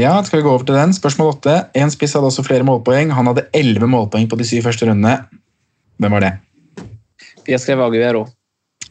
Ja, 0.00 0.16
skal 0.26 0.40
vi 0.40 0.48
gå 0.48 0.50
over 0.50 0.66
til 0.66 0.74
den? 0.74 0.94
Spørsmål 0.96 1.36
åtte. 1.36 1.54
En 1.78 1.92
spiss 1.94 2.16
hadde 2.18 2.26
også 2.26 2.42
flere 2.42 2.66
målpoeng. 2.66 3.14
Han 3.14 3.30
hadde 3.30 3.46
elleve 3.54 3.86
målpoeng 3.86 4.26
på 4.26 4.40
de 4.40 4.48
syv 4.48 4.66
første 4.66 4.88
rundene. 4.90 5.20
Hvem 5.98 6.16
var 6.16 6.24
det? 6.24 6.32
Jeg 7.48 7.60
skrev 7.60 7.82
Aguero. 7.84 8.26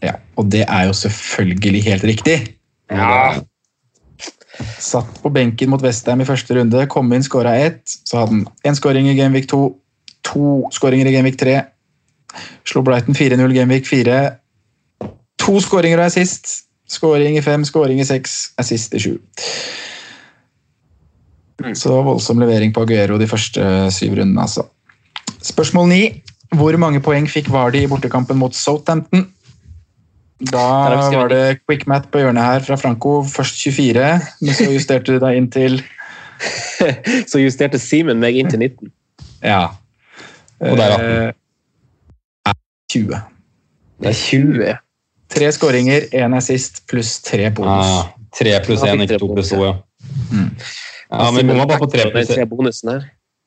Ja, 0.04 0.18
Og 0.36 0.52
det 0.52 0.66
er 0.68 0.88
jo 0.90 0.94
selvfølgelig 0.94 1.84
helt 1.84 2.04
riktig. 2.04 2.38
Ja. 2.92 3.40
Satt 4.80 5.22
på 5.24 5.32
benken 5.34 5.72
mot 5.72 5.82
Westham 5.82 6.22
i 6.22 6.28
første 6.28 6.58
runde, 6.58 6.86
kom 6.92 7.12
inn, 7.14 7.24
skåra 7.26 7.56
ett. 7.58 7.82
Så 8.06 8.20
hadde 8.20 8.36
han 8.36 8.44
én 8.68 8.78
skåring 8.78 9.08
i 9.10 9.16
Genvik 9.18 9.48
2, 9.50 9.62
to 10.28 10.50
skåringer 10.76 11.10
i 11.10 11.16
Genvik 11.16 11.40
3. 11.40 11.62
Slo 12.68 12.84
Brighton 12.86 13.16
4-0 13.18 13.56
Genvik 13.56 13.88
4. 13.90 14.20
To 15.44 15.60
skåringer 15.64 16.02
og 16.02 16.12
assist. 16.12 16.68
Skåring 16.90 17.38
i 17.38 17.42
fem, 17.42 17.64
skåring 17.66 18.02
i 18.02 18.06
seks, 18.06 18.54
assist 18.62 18.94
i 18.94 19.02
sju. 19.02 19.16
Så 21.80 21.96
voldsom 22.04 22.42
levering 22.44 22.74
på 22.76 22.84
Aguero 22.84 23.18
de 23.18 23.28
første 23.30 23.64
syv 23.96 24.18
rundene, 24.20 24.42
altså. 24.42 24.68
Spørsmål 25.44 25.90
ni. 25.90 26.02
Hvor 26.54 26.78
mange 26.82 27.02
poeng 27.04 27.28
fikk 27.30 27.50
Vardy 27.54 27.84
i 27.84 27.90
bortekampen 27.90 28.38
mot 28.38 28.56
Southampton? 28.56 29.28
Da 30.44 30.64
var 31.14 31.30
det 31.32 31.62
quick 31.64 31.86
mat 31.88 32.10
på 32.12 32.20
hjørnet 32.20 32.44
her 32.44 32.66
fra 32.66 32.78
Franco. 32.80 33.22
Først 33.24 33.62
24, 33.64 34.08
men 34.42 34.58
så 34.58 34.68
justerte 34.74 35.14
du 35.16 35.22
deg 35.24 35.40
inn 35.40 35.50
til 35.54 35.80
Så 37.32 37.40
justerte 37.40 37.80
Simen 37.80 38.20
meg 38.20 38.36
inn 38.36 38.50
til 38.52 38.60
19. 38.60 38.92
Ja. 39.46 39.70
Og 40.64 40.78
der, 40.80 40.96
ja. 40.98 41.30
Eh, 41.30 42.56
20. 42.92 43.22
Det 44.04 44.10
er 44.12 44.20
20. 44.20 44.74
Tre 45.34 45.50
skåringer, 45.56 46.10
én 46.14 46.36
sist 46.46 46.84
pluss 46.90 47.16
tre 47.26 47.50
bonus. 47.56 47.88
Ah, 47.88 48.12
tre 48.36 48.54
pluss 48.66 48.84
én, 48.86 49.02
ikke 49.02 49.22
to 49.22 49.32
pluss 49.34 49.54
to. 49.54 49.64
Ja, 49.64 49.74
Mm. 50.34 50.50
ja 51.12 51.32
men 51.32 51.48
vi 51.48 51.54
bomma 51.54 51.66
bare 51.66 51.80
på 51.80 51.88
tre 51.92 52.10
pluss 52.12 52.28
tre 52.28 52.46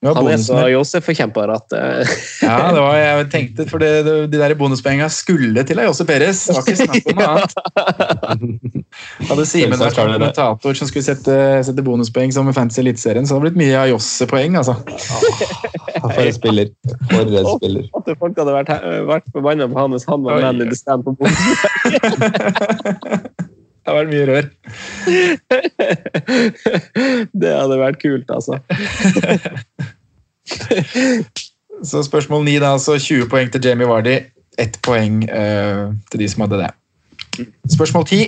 bonusene 0.03 0.13
her. 0.13 0.13
Han 0.13 0.17
er 0.17 0.21
bonusen 0.21 0.45
så 0.45 0.57
her. 0.59 0.69
Josef-forkjemper 0.75 1.53
at 1.55 1.73
eh, 1.77 2.15
Ja, 2.47 2.73
det 2.75 2.83
var, 2.85 2.97
jeg 2.97 3.29
tenkte, 3.33 3.67
for 3.71 3.79
det, 3.83 3.91
det, 4.07 4.15
de 4.33 4.39
der 4.41 4.55
bonuspoengene 4.55 5.09
skulle 5.11 5.65
til 5.65 5.81
Josef 5.85 6.07
Perez. 6.07 6.45
Det 6.47 6.55
var 6.57 6.63
ikke 6.67 6.77
snakk 6.85 7.07
om 7.13 7.17
noe 7.21 7.29
annet. 7.33 7.53
Hadde 9.31 9.47
Simen 9.49 9.81
vært 9.81 9.97
kommentator 9.97 10.73
som 10.79 10.91
skulle 10.91 11.07
sette, 11.07 11.39
sette 11.67 11.87
bonuspoeng 11.87 12.35
som 12.35 12.49
i 12.49 12.55
Fantasy 12.57 12.81
Eliteserien, 12.85 13.27
så 13.27 13.37
hadde 13.37 13.49
det 13.49 13.55
blitt 13.55 13.63
mye 13.65 13.79
av 13.81 13.91
Josse-poeng, 13.95 14.59
altså. 14.61 14.75
For 15.97 16.23
en 16.23 16.37
spiller. 16.37 16.73
For 17.11 17.25
en 17.25 17.51
spiller. 17.57 17.89
at 17.97 18.13
folk 18.21 18.39
hadde 18.41 18.57
vært, 18.59 18.71
vært 19.09 19.33
forbanna 19.33 19.69
på 19.71 19.81
han 19.81 19.97
hvis 19.97 20.07
han 20.11 20.27
var 20.27 20.45
man 20.45 20.61
in 20.61 20.71
the 20.71 20.79
stand 20.79 21.07
på 21.07 21.17
bonus. 21.17 21.41
Det 23.87 23.93
har 23.93 24.01
vært 24.03 24.11
mye 24.11 24.27
rør. 24.27 24.47
Det 27.43 27.51
hadde 27.55 27.77
vært 27.79 28.01
kult, 28.03 28.27
altså. 28.35 28.59
Så 31.87 32.03
spørsmål 32.03 32.43
9, 32.49 32.57
da, 32.65 32.73
altså 32.75 32.97
20 32.99 33.31
poeng 33.31 33.47
til 33.55 33.63
Jamie 33.63 33.87
Vardy. 33.87 34.17
Ett 34.59 34.83
poeng 34.83 35.23
uh, 35.31 35.95
til 36.11 36.19
de 36.25 36.29
som 36.33 36.43
hadde 36.43 36.59
det. 36.65 36.71
Spørsmål 37.77 38.05
10. 38.11 38.27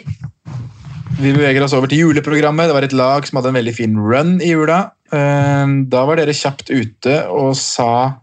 Vi 1.19 1.35
beveger 1.35 1.67
oss 1.67 1.75
over 1.75 1.91
til 1.91 1.99
juleprogrammet. 2.05 2.71
Det 2.71 2.79
var 2.79 2.87
et 2.87 2.95
lag 2.95 3.27
som 3.27 3.35
hadde 3.41 3.51
en 3.51 3.59
veldig 3.59 3.75
fin 3.75 3.99
run 3.99 4.39
i 4.39 4.53
jula. 4.53 4.95
Uh, 5.11 5.67
da 5.91 6.07
var 6.07 6.23
dere 6.23 6.39
kjapt 6.39 6.71
ute 6.71 7.27
og 7.35 7.59
sa 7.59 8.23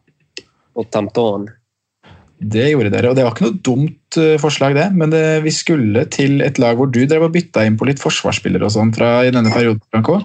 Og 0.79 0.87
Tampton. 0.87 1.51
Det 2.35 2.65
gjorde 2.67 2.91
dere, 2.91 3.11
og 3.11 3.17
det 3.17 3.23
var 3.23 3.35
ikke 3.35 3.47
noe 3.47 3.59
dumt 3.63 4.17
eh, 4.19 4.35
forslag, 4.41 4.75
det. 4.75 4.89
Men 4.97 5.13
det, 5.13 5.23
vi 5.45 5.53
skulle 5.55 6.03
til 6.11 6.43
et 6.43 6.59
lag 6.61 6.75
hvor 6.79 6.89
du 6.91 7.01
drev 7.07 7.27
og 7.29 7.35
bytta 7.35 7.63
inn 7.65 7.77
på 7.79 7.87
litt 7.87 8.01
forsvarsspillere 8.03 8.67
og 8.67 8.73
sånn 8.75 8.91
fra 8.95 9.17
i 9.25 9.31
denne 9.33 9.53
perioden. 9.53 9.83
Franco. 9.93 10.19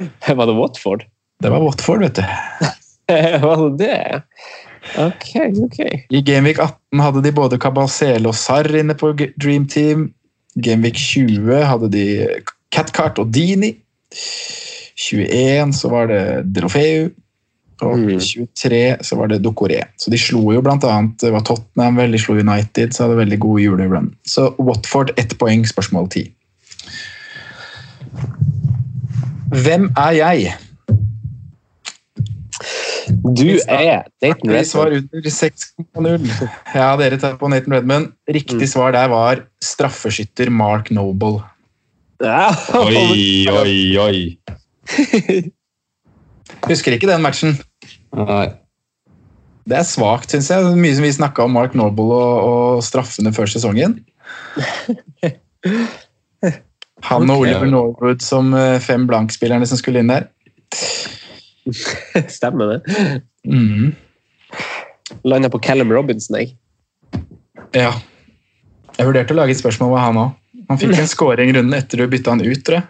Var 0.40 0.46
det 0.46 0.56
Watford? 0.56 1.04
Det 1.40 1.50
var 1.50 1.64
Watford, 1.64 2.04
vet 2.06 2.20
du. 2.20 2.24
Var 3.46 3.64
det 3.64 3.70
det? 3.80 4.22
Ok, 5.00 5.34
ok. 5.66 5.80
I 6.08 6.22
Gameweek 6.24 6.60
18 6.62 7.02
hadde 7.04 7.22
de 7.24 7.32
både 7.36 7.58
Cabasele 7.60 8.30
og 8.30 8.38
Sarr 8.38 8.70
inne 8.80 8.96
på 8.96 9.12
Dream 9.18 9.66
Team. 9.68 10.08
Gameweek 10.60 10.98
20 10.98 11.64
hadde 11.66 11.90
de 11.92 12.06
Catcart 12.72 13.20
og 13.22 13.32
Dini. 13.34 13.74
21 15.00 15.74
så 15.76 15.90
var 15.92 16.10
det 16.10 16.22
Drofeu. 16.56 17.10
Og 17.82 17.98
Mm. 17.98 18.20
23 18.20 18.96
så 19.02 19.16
var 19.16 19.26
det 19.28 19.42
Dokoré. 19.42 19.82
Så 19.98 20.10
de 20.10 20.18
slo 20.18 20.52
jo 20.52 20.60
blant 20.60 20.84
annet 20.84 21.18
det 21.20 21.32
var 21.32 21.40
Tottenham, 21.40 21.96
vel, 21.96 22.12
de 22.12 22.18
slo 22.18 22.34
United, 22.34 22.92
så 22.92 23.04
hadde 23.06 23.16
veldig 23.16 23.38
god 23.40 23.60
julerun. 23.60 24.10
Så 24.26 24.54
Watford 24.58 25.12
ett 25.16 25.38
poeng, 25.38 25.64
spørsmål 25.66 26.08
10. 26.10 26.34
Hvem 29.50 29.90
er 29.98 30.12
jeg? 30.18 30.52
Du 33.10 33.58
er 33.68 34.04
Nathan 34.22 34.52
Vi 34.52 34.64
svar 34.68 34.92
under 34.94 35.30
6,0. 35.30 36.28
Ja, 36.74 36.96
dere 37.00 37.18
tar 37.18 37.36
på 37.40 37.48
Nathan 37.50 37.74
Redman. 37.74 38.12
Riktig 38.30 38.68
svar 38.70 38.92
der 38.94 39.08
var 39.08 39.42
straffeskytter 39.64 40.50
Mark 40.50 40.90
Noble. 40.94 41.40
Ja. 42.22 42.50
Oi, 42.76 43.48
oi, 43.48 43.98
oi. 43.98 44.38
Husker 46.68 46.92
ikke 46.92 47.08
den 47.08 47.22
matchen. 47.24 47.56
Nei. 48.16 48.48
Det 49.70 49.76
er 49.78 49.86
svakt, 49.86 50.32
syns 50.32 50.48
jeg. 50.50 50.72
Mye 50.80 50.96
som 50.96 51.04
vi 51.06 51.12
snakka 51.14 51.44
om 51.46 51.52
Mark 51.54 51.76
Noble 51.78 52.16
og, 52.16 52.36
og 52.50 52.84
straffene 52.84 53.32
før 53.36 53.50
sesongen. 53.52 53.98
Han 57.08 57.30
og 57.30 57.36
Ok. 57.36 57.42
Oliver 57.44 57.68
Norwood 57.70 58.20
som 58.24 58.52
eh, 58.56 58.78
fem 58.82 59.06
blankspillerne 59.08 59.66
som 59.68 59.78
skulle 59.80 60.02
inn 60.02 60.12
der. 60.12 60.26
Stemmer 62.36 62.74
det. 62.74 62.80
Mhm. 63.48 63.92
Landa 65.24 65.50
på 65.50 65.58
Callum 65.58 65.92
Robinson, 65.92 66.36
jeg. 66.38 66.54
Ja. 67.76 67.92
Jeg 68.96 69.06
vurderte 69.08 69.34
å 69.34 69.38
lage 69.38 69.54
et 69.54 69.60
spørsmål 69.60 69.94
med 69.94 70.02
han 70.04 70.20
òg. 70.20 70.36
Han 70.70 70.80
fikk 70.80 70.98
en 70.98 71.10
scoring 71.14 71.54
runden 71.56 71.76
etter 71.76 72.02
du 72.02 72.08
bytta 72.10 72.34
han 72.34 72.44
ut, 72.44 72.62
tror 72.66 72.80
jeg. 72.80 72.86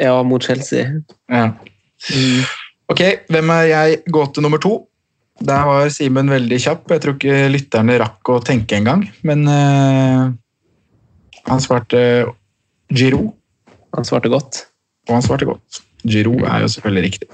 Ja, 0.00 0.14
mot 0.24 0.44
Chelsea. 0.44 0.86
Ja. 1.28 1.50
Ok, 2.90 3.02
hvem 3.30 3.52
er 3.54 3.66
jeg? 3.70 3.98
Gåte 4.10 4.42
nummer 4.42 4.60
to. 4.62 4.74
Der 5.40 5.66
var 5.68 5.88
Simen 5.94 6.30
veldig 6.30 6.58
kjapp. 6.60 6.88
Jeg 6.90 7.02
tror 7.04 7.14
ikke 7.16 7.36
lytterne 7.52 7.98
rakk 8.02 8.32
å 8.32 8.40
tenke 8.44 8.76
engang. 8.76 9.06
Men 9.26 9.46
uh, 9.48 10.32
han 11.46 11.62
svarte 11.62 12.00
Giro. 12.92 13.30
Han 13.96 14.06
svarte 14.06 14.32
godt. 14.32 14.64
og 15.08 15.16
han 15.16 15.24
svarte 15.24 15.48
godt. 15.48 15.80
Giro 16.06 16.36
er 16.44 16.64
jo 16.64 16.72
selvfølgelig 16.72 17.06
riktig. 17.06 17.28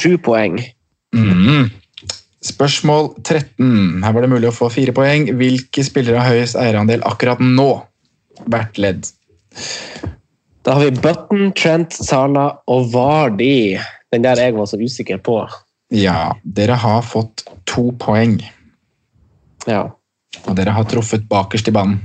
Sju 0.00 0.16
poeng. 0.22 0.60
Mhm. 1.16 1.70
Spørsmål 2.40 3.10
13. 3.20 4.00
Her 4.02 4.14
var 4.16 4.24
det 4.24 4.30
mulig 4.32 4.48
å 4.48 4.56
få 4.56 4.70
fire 4.72 4.94
poeng. 4.96 5.26
Hvilke 5.36 5.84
spillere 5.84 6.22
har 6.22 6.32
høyest 6.32 6.56
eierandel 6.56 7.02
akkurat 7.04 7.42
nå? 7.44 7.68
Hvert 8.48 8.80
ledd. 8.80 9.10
Da 10.62 10.76
har 10.76 10.84
vi 10.84 10.90
Button, 11.00 11.52
Trent, 11.56 11.94
Sala 11.96 12.50
og 12.68 12.90
Vardi. 12.92 13.78
Den 14.12 14.24
der 14.26 14.40
jeg 14.42 14.54
var 14.56 14.68
så 14.68 14.76
usikker 14.80 15.20
på. 15.24 15.40
Ja, 15.94 16.34
dere 16.44 16.76
har 16.78 17.02
fått 17.06 17.46
to 17.70 17.90
poeng. 17.98 18.36
Ja. 19.66 19.86
Og 20.44 20.56
dere 20.58 20.74
har 20.76 20.86
truffet 20.90 21.24
bakerst 21.30 21.70
i 21.70 21.74
banen. 21.74 21.98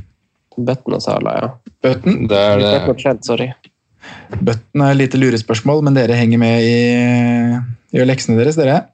Button 0.56 0.96
og 0.96 1.04
Sala, 1.04 1.36
ja. 1.42 1.50
Button, 1.84 2.28
Det 2.32 2.38
er 2.40 2.62
det. 2.64 2.98
Trent, 3.02 3.26
sorry. 3.28 3.50
Button 4.40 4.82
er 4.82 4.94
et 4.94 5.02
lite 5.02 5.20
lurespørsmål, 5.20 5.84
men 5.84 5.98
dere 5.98 6.16
henger 6.16 6.40
med 6.40 6.64
i, 6.64 6.78
i 7.92 8.06
leksene 8.08 8.40
deres, 8.40 8.56
dere. 8.60 8.86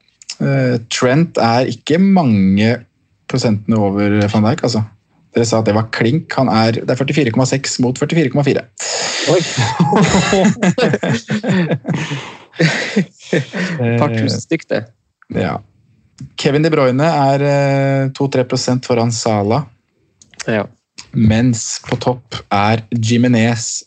Eh, 0.42 0.80
Trent 0.90 1.38
er 1.38 1.70
ikke 1.70 2.00
mange 2.02 2.80
prosentene 3.30 3.78
over 3.78 4.18
van 4.26 4.50
Dijk, 4.50 4.66
altså. 4.66 4.82
Dere 5.32 5.48
sa 5.48 5.62
at 5.62 5.70
det 5.70 5.78
var 5.78 5.92
klink. 5.96 6.34
Han 6.36 6.50
er, 6.52 6.82
det 6.82 6.92
er 6.92 7.06
44,6 7.06 7.78
mot 7.86 8.00
44,4. 8.02 8.66
Oi! 9.30 9.42
Eh, 13.32 13.98
Par 14.00 14.10
tusen 14.16 14.42
stykk, 14.42 14.66
det. 14.70 14.82
Ja. 15.40 15.60
Kevin 16.38 16.64
De 16.66 16.70
Bruyne 16.74 17.08
er 17.08 17.44
eh, 17.48 18.10
2-3 18.18 18.86
foran 18.86 19.12
Sala, 19.12 19.64
Ja. 20.48 20.66
mens 21.12 21.80
på 21.90 21.96
topp 22.02 22.36
er 22.52 22.84
Jimenez 22.92 23.84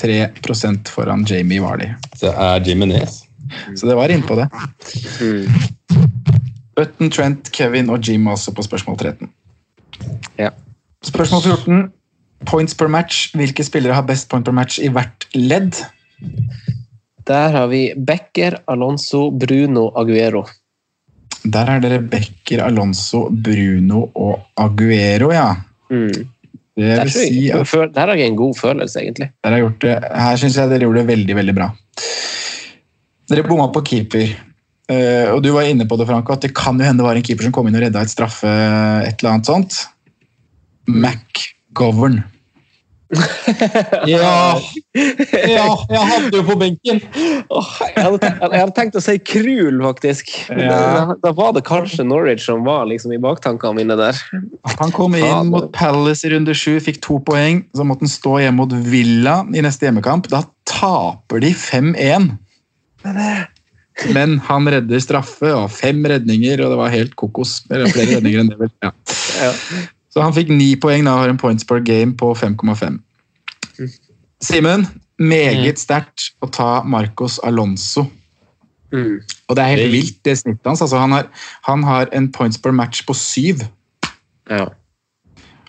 3% 0.00 0.88
foran 0.88 1.24
Jamie 1.28 1.60
Vardy. 1.62 1.90
Det 2.20 2.32
er 2.32 2.60
Jimenez. 2.66 3.22
Så 3.76 3.86
det 3.86 3.94
var 3.96 4.08
innpå 4.10 4.36
det. 4.36 4.48
Mm. 5.20 5.46
Button, 6.76 7.10
Trent, 7.10 7.50
Kevin 7.52 7.90
og 7.90 8.02
Jim 8.08 8.26
også 8.28 8.52
på 8.52 8.62
spørsmål 8.66 8.98
13. 8.98 9.30
Ja. 10.38 10.50
Spørsmål 11.04 11.42
14. 11.42 11.92
Points 12.46 12.76
per 12.78 12.90
match. 12.92 13.30
Hvilke 13.36 13.64
spillere 13.66 13.96
har 13.96 14.06
best 14.06 14.30
point 14.30 14.46
per 14.46 14.54
match 14.56 14.78
i 14.82 14.90
hvert 14.92 15.26
ledd? 15.34 15.82
Der 17.26 17.56
har 17.58 17.66
vi 17.72 17.88
Becker, 17.96 18.60
Alonso, 18.70 19.30
Bruno, 19.30 19.88
Aguero. 19.98 20.44
Der 21.46 21.70
er 21.70 21.82
dere 21.82 21.98
Becker, 22.02 22.62
Alonso, 22.66 23.26
Bruno 23.30 24.06
og 24.14 24.46
Aguero, 24.62 25.32
ja. 25.34 25.50
Mm. 25.90 26.26
Det 26.76 26.96
vil 27.00 27.12
si 27.14 27.46
at 27.54 27.94
der 27.94 28.10
har 28.10 28.18
jeg 28.20 28.30
en 28.30 28.38
god 28.38 28.58
følelse, 28.58 29.00
egentlig. 29.00 29.30
Der 29.44 29.54
har 29.54 29.62
gjort 29.62 29.78
det 29.80 29.94
Her 30.04 30.40
syns 30.40 30.58
jeg 30.60 30.68
dere 30.68 30.84
gjorde 30.84 31.00
det 31.00 31.08
veldig, 31.08 31.36
veldig 31.38 31.54
bra. 31.56 31.70
Dere 33.30 33.46
bomma 33.46 33.70
på 33.72 33.82
keeper. 33.86 34.34
Uh, 34.86 35.34
og 35.34 35.40
du 35.42 35.50
var 35.50 35.66
inne 35.66 35.86
på 35.88 35.96
det, 35.98 36.06
Franco, 36.06 36.36
at 36.36 36.44
det 36.44 36.52
kan 36.54 36.78
jo 36.78 36.86
hende 36.86 37.02
det 37.02 37.08
var 37.08 37.18
en 37.18 37.26
keeper 37.26 37.48
som 37.48 37.54
kom 37.56 37.66
inn 37.66 37.78
og 37.78 37.82
redda 37.82 38.04
et 38.04 38.12
straffe, 38.12 38.50
et 39.02 39.16
eller 39.18 39.32
annet 39.32 39.50
sånt. 39.50 39.80
McGovern. 40.86 42.20
Ja, 44.06 44.58
ja, 45.46 45.66
jeg 45.90 46.06
hadde 46.10 46.40
jo 46.40 46.42
på 46.46 46.56
benken! 46.58 47.00
Oh, 47.52 47.68
jeg, 47.84 48.02
hadde 48.02 48.18
tenkt, 48.22 48.40
jeg 48.42 48.62
hadde 48.62 48.74
tenkt 48.74 48.98
å 48.98 49.02
si 49.04 49.16
Krul, 49.22 49.78
faktisk. 49.84 50.32
Ja. 50.50 50.74
Da, 50.74 51.16
da 51.22 51.32
var 51.36 51.54
det 51.56 51.62
kanskje 51.68 52.06
Norwich 52.06 52.46
som 52.46 52.64
var 52.66 52.88
liksom 52.90 53.14
i 53.14 53.20
baktankene 53.22 53.78
mine 53.78 53.98
der. 53.98 54.18
Han 54.80 54.94
kom 54.94 55.14
inn 55.18 55.52
mot 55.52 55.70
Palace 55.76 56.26
i 56.26 56.34
runde 56.34 56.56
sju, 56.58 56.76
fikk 56.82 57.00
to 57.04 57.20
poeng. 57.26 57.64
Så 57.76 57.86
måtte 57.86 58.06
han 58.06 58.12
stå 58.12 58.38
hjemme 58.42 58.64
mot 58.64 58.74
Villa 58.90 59.40
i 59.54 59.62
neste 59.64 59.88
hjemmekamp. 59.88 60.30
Da 60.32 60.42
taper 60.68 61.44
de 61.44 61.54
5-1. 61.54 62.32
Men 64.12 64.38
han 64.44 64.68
redder 64.68 65.00
straffe 65.00 65.52
og 65.56 65.70
fem 65.72 66.02
redninger, 66.04 66.60
og 66.64 66.72
det 66.74 66.80
var 66.80 66.92
helt 66.92 67.14
kokos. 67.18 67.60
Eller 67.70 67.92
flere 67.92 68.18
redninger 68.18 68.42
enn 68.42 68.50
det, 68.52 68.58
vel. 68.60 68.72
Ja. 68.84 68.92
Så 70.16 70.22
han 70.24 70.32
fikk 70.32 70.48
ni 70.48 70.70
poeng 70.80 71.04
da, 71.04 71.18
har 71.20 71.28
en 71.28 71.36
points 71.36 71.66
per 71.68 71.82
game 71.84 72.14
på 72.16 72.30
5,5. 72.40 72.94
Simen, 74.40 74.86
meget 75.20 75.76
sterkt 75.82 76.30
å 76.40 76.48
ta 76.48 76.70
Marcos 76.88 77.36
Alonso. 77.44 78.06
Mm. 78.94 79.18
Og 79.20 79.58
det 79.58 79.60
er 79.60 79.74
helt 79.74 79.92
vilt, 79.92 80.16
det 80.24 80.38
snittet 80.40 80.70
hans. 80.70 80.80
Altså, 80.80 81.02
han, 81.02 81.12
har, 81.12 81.28
han 81.68 81.84
har 81.84 82.08
en 82.16 82.30
points 82.32 82.56
per 82.56 82.72
match 82.72 83.02
på 83.04 83.12
syv. 83.12 83.66
Ja. 84.48 84.70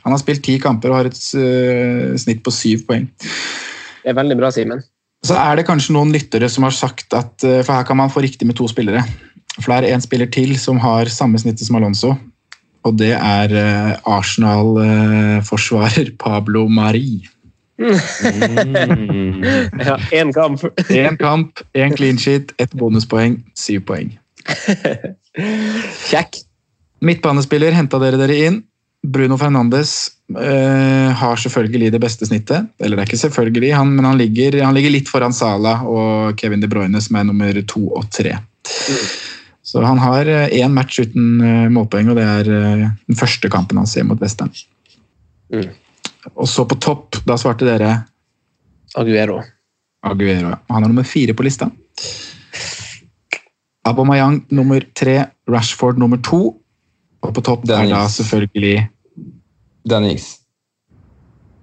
Han 0.05 0.15
har 0.15 0.21
spilt 0.21 0.45
ti 0.47 0.55
kamper 0.63 0.93
og 0.93 1.01
har 1.01 1.09
et 1.11 1.19
uh, 1.35 2.15
snitt 2.15 2.39
på 2.45 2.55
syv 2.55 2.85
poeng. 2.87 3.09
Det 3.19 4.13
er 4.13 4.15
veldig 4.15 4.39
bra, 4.39 4.53
Simen. 4.55 4.79
Så 5.27 5.35
er 5.35 5.59
det 5.59 5.67
kanskje 5.67 5.91
noen 5.97 6.15
lyttere 6.15 6.47
som 6.47 6.63
har 6.63 6.75
sagt 6.77 7.11
at 7.17 7.35
uh, 7.43 7.59
For 7.65 7.73
her 7.73 7.83
kan 7.89 7.99
man 7.99 8.13
få 8.13 8.23
riktig 8.23 8.47
med 8.47 8.55
to 8.55 8.71
spillere. 8.71 9.03
For 9.57 9.73
det 9.73 9.91
er 9.91 9.97
en 9.97 10.07
spiller 10.07 10.31
til 10.31 10.55
som 10.61 10.79
har 10.79 11.11
samme 11.11 11.43
snittet 11.43 11.67
som 11.67 11.81
Alonso. 11.81 12.15
Og 12.87 12.93
det 12.99 13.13
er 13.17 13.47
øh, 13.51 13.91
Arsenal-forsvarer 14.17 16.07
Pablo 16.23 16.67
Mari. 16.67 17.27
Ja, 17.77 17.93
Én 20.11 20.33
kamp. 20.33 20.63
Én 20.89 21.17
kamp, 21.17 21.59
én 21.77 21.95
clean 21.95 22.17
sheet, 22.17 22.53
ett 22.57 22.73
bonuspoeng, 22.73 23.45
syv 23.55 23.81
poeng. 23.85 24.19
Kjekk. 26.09 26.35
Midtbanespiller 27.05 27.71
henta 27.77 27.99
dere 28.01 28.17
dere 28.17 28.37
inn. 28.47 28.63
Bruno 29.07 29.37
Fernandes 29.37 30.09
øh, 30.33 31.09
har 31.15 31.35
selvfølgelig 31.35 31.91
det 31.93 32.01
beste 32.01 32.25
snittet. 32.25 32.65
Eller 32.79 32.97
det 32.97 33.03
er 33.03 33.07
ikke 33.11 33.17
selvfølgelig, 33.17 33.75
han, 33.75 33.87
men 33.93 34.05
han 34.05 34.17
ligger, 34.17 34.63
han 34.65 34.73
ligger 34.73 34.89
litt 34.95 35.09
foran 35.11 35.33
Sala 35.35 35.77
og 35.85 36.35
Kevin 36.39 36.61
De 36.63 36.69
Bruyne, 36.71 37.01
som 37.01 37.15
er 37.15 37.23
nummer 37.29 37.61
to 37.69 37.87
og 37.93 38.09
tre. 38.11 38.37
Så 39.67 39.81
han 39.83 39.99
har 39.99 40.29
én 40.47 40.71
match 40.71 41.01
uten 41.03 41.41
øh, 41.43 41.65
målpoeng, 41.75 42.09
og 42.13 42.15
det 42.15 42.23
er 42.23 42.49
øh, 42.55 42.85
den 43.07 43.17
første 43.19 43.49
kampen 43.51 43.77
hans 43.77 43.97
mot 44.07 44.21
Western. 44.21 44.53
Mm. 45.51 45.73
Og 46.35 46.47
så 46.47 46.63
på 46.67 46.77
topp, 46.79 47.19
da 47.27 47.35
svarte 47.39 47.67
dere 47.67 48.03
Aguero. 48.95 49.41
Aguero. 50.03 50.53
ja. 50.53 50.59
Han 50.71 50.83
er 50.83 50.87
nummer 50.87 51.03
fire 51.03 51.33
på 51.33 51.43
lista. 51.43 51.69
Abomayang 53.85 54.45
nummer 54.51 54.83
tre, 54.95 55.25
Rashford 55.49 55.97
nummer 55.97 56.17
to. 56.23 56.61
Og 57.21 57.33
på 57.33 57.41
topp 57.41 57.67
er 57.69 57.87
da 57.89 58.07
selvfølgelig 58.11 58.87
Dennis. 59.89 60.37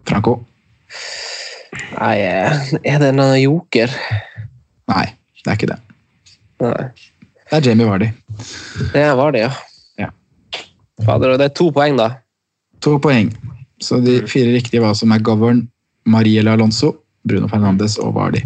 Franco. 0.09 0.43
Nei, 1.95 2.17
eh, 2.21 2.75
er 2.85 3.01
det 3.01 3.11
en 3.13 3.23
joker? 3.41 3.93
Nei, 4.93 5.07
det 5.41 5.51
er 5.51 5.59
ikke 5.59 5.73
det. 5.73 5.81
Nei. 6.61 6.89
Det 7.51 7.61
er 7.61 7.71
Jamie 7.71 7.87
Vardy. 7.87 8.11
Det 8.93 9.05
var 9.19 9.35
det, 9.35 9.45
ja. 9.45 9.53
Ja. 10.01 10.11
Fader, 11.05 11.35
og 11.35 11.41
det 11.43 11.51
er 11.51 11.55
to 11.57 11.71
poeng, 11.75 11.99
da. 12.01 12.11
To 12.85 12.97
poeng. 13.03 13.33
Så 13.83 14.01
de 14.05 14.21
fire 14.31 14.55
riktige 14.55 14.83
var 14.83 14.95
som 14.99 15.13
er 15.13 15.23
Govern, 15.25 15.67
Mariela 16.09 16.55
Alonso, 16.57 16.95
Bruno 17.29 17.49
Fernandes 17.49 17.97
og 18.01 18.15
Vardy. 18.17 18.43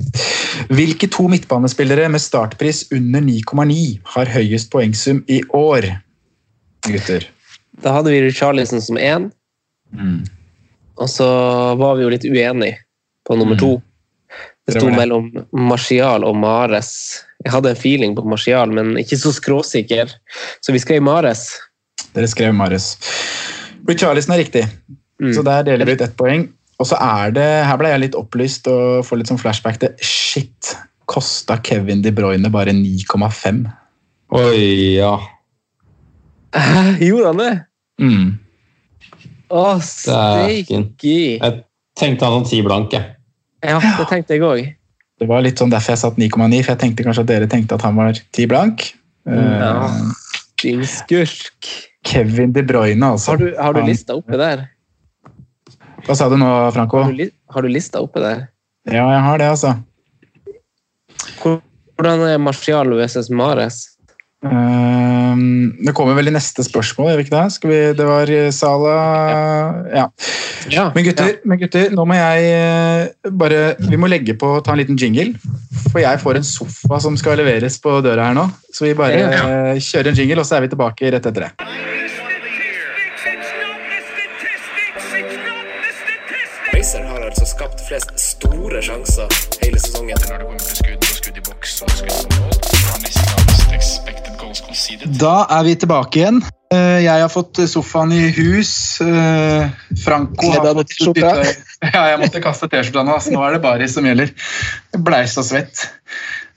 Hvilke 0.70 1.08
to 1.10 1.28
midtbanespillere 1.30 2.08
med 2.08 2.22
startpris 2.22 2.84
under 2.94 3.22
9,9 3.24 3.98
har 4.14 4.30
høyest 4.34 4.70
poengsum 4.74 5.24
i 5.28 5.40
år? 5.54 5.88
Gutter. 6.86 7.26
Da 7.82 7.94
hadde 7.94 8.10
vi 8.10 8.32
Charlison 8.34 8.82
som 8.82 8.98
én, 8.98 9.30
og 10.98 11.10
så 11.10 11.26
var 11.78 11.96
vi 11.96 12.06
jo 12.06 12.12
litt 12.12 12.26
uenige 12.26 12.82
på 13.26 13.36
nummer 13.38 13.58
to. 13.58 13.76
Det 14.66 14.74
Det 14.74 14.80
sto 14.82 14.90
mellom 14.92 15.30
Martial 15.52 16.24
og 16.28 16.36
Mares. 16.36 17.24
Jeg 17.44 17.52
hadde 17.54 17.70
en 17.70 17.78
feeling 17.78 18.14
på 18.18 18.24
Martial, 18.26 18.70
men 18.74 18.96
ikke 18.98 19.16
så 19.20 19.30
skråsikker, 19.36 20.10
så 20.64 20.74
vi 20.74 20.80
skrev 20.82 21.02
Mares. 21.06 21.44
Dere 22.14 22.26
skrev 22.30 22.54
Mares. 22.56 22.92
Richarlison 23.88 24.34
er 24.34 24.42
riktig, 24.44 24.64
Mm. 25.18 25.32
så 25.34 25.42
der 25.42 25.62
deler 25.66 25.84
vi 25.86 25.92
ut 25.96 26.00
ett 26.04 26.16
poeng. 26.16 26.48
Og 26.78 26.86
så 26.86 26.94
er 27.02 27.32
det, 27.34 27.46
her 27.66 27.76
ble 27.76 27.88
jeg 27.90 28.00
litt 28.04 28.14
opplyst 28.14 28.68
og 28.70 29.04
får 29.06 29.18
litt 29.18 29.30
sånn 29.32 29.40
flashback 29.40 29.80
til 29.82 29.94
Shit, 30.00 30.76
kosta 31.10 31.56
Kevin 31.58 32.02
De 32.02 32.12
Bruyne 32.14 32.50
bare 32.54 32.70
9,5? 32.70 33.64
Oi, 34.30 34.94
ja. 34.98 35.16
Hæ, 36.54 36.98
Gjorde 37.08 37.26
han 37.32 37.42
det? 37.42 37.50
Mm. 38.00 38.38
Å, 39.50 39.64
steike! 39.82 40.84
Jeg 41.02 41.64
tenkte 41.98 42.24
han 42.28 42.36
hadde 42.38 42.50
ti 42.50 42.60
blank, 42.62 42.92
jeg. 42.94 43.14
Ja, 43.64 43.78
det 43.98 44.06
tenkte 44.10 44.36
jeg 44.36 44.44
òg. 44.46 44.60
Det 45.18 45.26
var 45.26 45.42
litt 45.42 45.58
sånn 45.58 45.70
derfor 45.72 45.94
jeg 45.96 45.98
satt 46.04 46.18
9,9, 46.20 46.62
for 46.62 46.72
jeg 46.74 46.80
tenkte 46.82 47.04
kanskje 47.06 47.24
at 47.24 47.30
dere 47.32 47.46
tenkte 47.50 47.74
at 47.74 47.82
han 47.82 47.96
var 47.98 48.12
10 48.36 48.46
blank. 48.50 48.84
Ja. 49.26 49.86
Eh, 49.86 50.00
Din 50.62 50.84
skurk. 50.86 51.66
Kevin 52.08 52.52
De 52.54 52.62
Bruyne, 52.62 53.02
altså. 53.12 53.32
Har 53.34 53.36
du, 53.42 53.48
har 53.58 53.74
du 53.74 53.80
Han- 53.80 53.88
lista 53.90 54.14
oppe 54.16 54.38
der? 54.38 54.68
Hva 56.06 56.14
sa 56.16 56.28
du 56.30 56.36
nå, 56.40 56.46
Franco? 56.72 57.02
Har 57.02 57.10
du, 57.12 57.18
li- 57.24 57.32
har 57.50 57.62
du 57.62 57.68
lista 57.68 58.00
oppe 58.00 58.22
der? 58.22 58.46
Ja, 58.88 59.04
jeg 59.12 59.20
har 59.26 59.38
det, 59.42 59.48
altså. 59.50 59.74
Hvordan 61.42 62.22
er 62.28 62.38
Martial 62.38 62.88
versus 62.96 63.28
Mares? 63.30 63.97
Ehm, 64.46 65.72
det 65.82 65.90
kommer 65.98 66.14
vel 66.14 66.30
i 66.30 66.34
neste 66.34 66.62
spørsmål, 66.62 67.08
gjør 67.10 67.18
vi 67.18 67.24
ikke 67.26 67.34
det? 67.34 67.46
Skal 67.56 67.70
vi, 67.72 67.78
det 67.98 68.04
var 68.06 68.30
eh, 68.30 68.50
Sala 68.54 68.92
Ja. 69.90 70.04
Ja, 70.70 70.84
Men 70.94 71.04
gutter, 71.06 71.32
men 71.48 71.58
gutter, 71.58 71.90
nå 71.96 72.04
må 72.06 72.14
jeg 72.18 72.50
eh, 72.52 73.30
bare 73.40 73.74
Vi 73.88 73.96
må 73.98 74.06
legge 74.10 74.34
på 74.38 74.50
ta 74.62 74.74
en 74.76 74.82
liten 74.82 74.98
jingle. 75.00 75.34
For 75.90 75.98
jeg 76.02 76.20
får 76.22 76.38
en 76.38 76.46
sofa 76.46 77.00
som 77.02 77.16
skal 77.18 77.38
leveres 77.40 77.78
på 77.82 77.98
døra 78.04 78.28
her 78.30 78.36
nå. 78.38 78.46
Så 78.74 78.86
vi 78.86 78.94
bare 78.98 79.18
Ja. 79.18 79.28
eh, 79.74 79.82
kjører 79.82 80.12
en 80.12 80.18
jingle, 80.22 80.40
og 80.42 80.46
så 80.46 80.58
er 80.58 80.66
vi 80.66 80.72
tilbake 80.74 81.10
rett 81.14 81.26
etter 81.32 81.48
det. 81.48 81.52
Racer 86.74 87.02
har 87.10 87.22
altså 87.30 87.46
skapt 87.48 87.80
flest 87.88 88.12
store 88.22 88.82
sjanser 88.84 89.47
Da 95.16 95.46
er 95.48 95.64
vi 95.64 95.74
tilbake 95.80 96.20
igjen. 96.20 96.42
Eh, 96.72 97.00
Jeg 97.04 97.22
har 97.22 97.30
fått 97.32 97.56
sofaen 97.70 98.12
i 98.12 98.28
hus. 98.36 99.00
Eh, 99.00 99.70
Franco 100.04 100.50
har 100.52 100.74
fått 100.74 100.92
T-skjorta. 100.92 101.32
Ja, 101.94 102.08
jeg 102.10 102.18
måtte 102.18 102.40
kaste 102.42 102.66
T-skjorta 102.68 103.04
nå, 103.06 103.14
så 103.22 103.30
nå 103.32 103.42
er 103.46 103.54
det 103.54 103.60
baris 103.62 103.92
som 103.94 104.04
gjelder. 104.08 104.32
Bleis 104.92 105.04
blei 105.06 105.20
så 105.30 105.44
svett. 105.46 105.84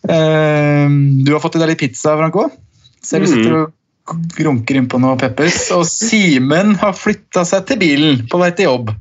Eh, 0.09 0.87
Du 1.23 1.31
har 1.35 1.39
fått 1.43 1.55
i 1.55 1.61
deg 1.61 1.69
litt 1.75 1.83
pizza, 1.83 2.15
Franco. 2.17 2.49
Ser 3.01 3.21
du 3.21 3.27
Mm. 3.29 3.31
sitter 3.31 3.55
og 3.61 3.71
grunker 4.35 4.75
innpå 4.81 4.99
noe 4.99 5.15
peppers. 5.17 5.69
Og 5.71 5.85
Simen 5.85 6.75
har 6.81 6.93
flytta 6.97 7.45
seg 7.45 7.67
til 7.69 7.77
bilen 7.77 8.27
på 8.27 8.39
vei 8.41 8.49
til 8.51 8.65
jobb. 8.67 8.91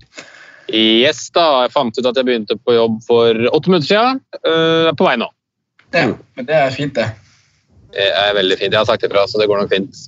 Yes, 0.71 1.31
da. 1.35 1.63
Jeg 1.65 1.73
fant 1.73 1.99
ut 1.99 2.07
at 2.07 2.15
jeg 2.21 2.25
begynte 2.29 2.55
på 2.63 2.77
jobb 2.77 3.01
for 3.09 3.35
åtte 3.51 3.73
minutter 3.73 3.89
siden. 3.89 4.21
Jeg 4.45 4.93
er 4.93 4.95
på 4.95 5.09
vei 5.09 5.17
nå. 5.19 5.27
Ja, 5.97 6.07
men 6.37 6.47
det 6.47 6.55
er 6.55 6.71
fint, 6.71 6.95
det. 6.95 7.09
Det 7.95 8.07
er 8.07 8.35
veldig 8.37 8.57
fint. 8.61 8.73
Jeg 8.73 8.79
har 8.79 8.89
sagt 8.89 9.05
ifra, 9.07 9.27
så 9.27 9.41
det 9.41 9.49
går 9.51 9.63
nok 9.63 9.73
fint. 9.73 10.07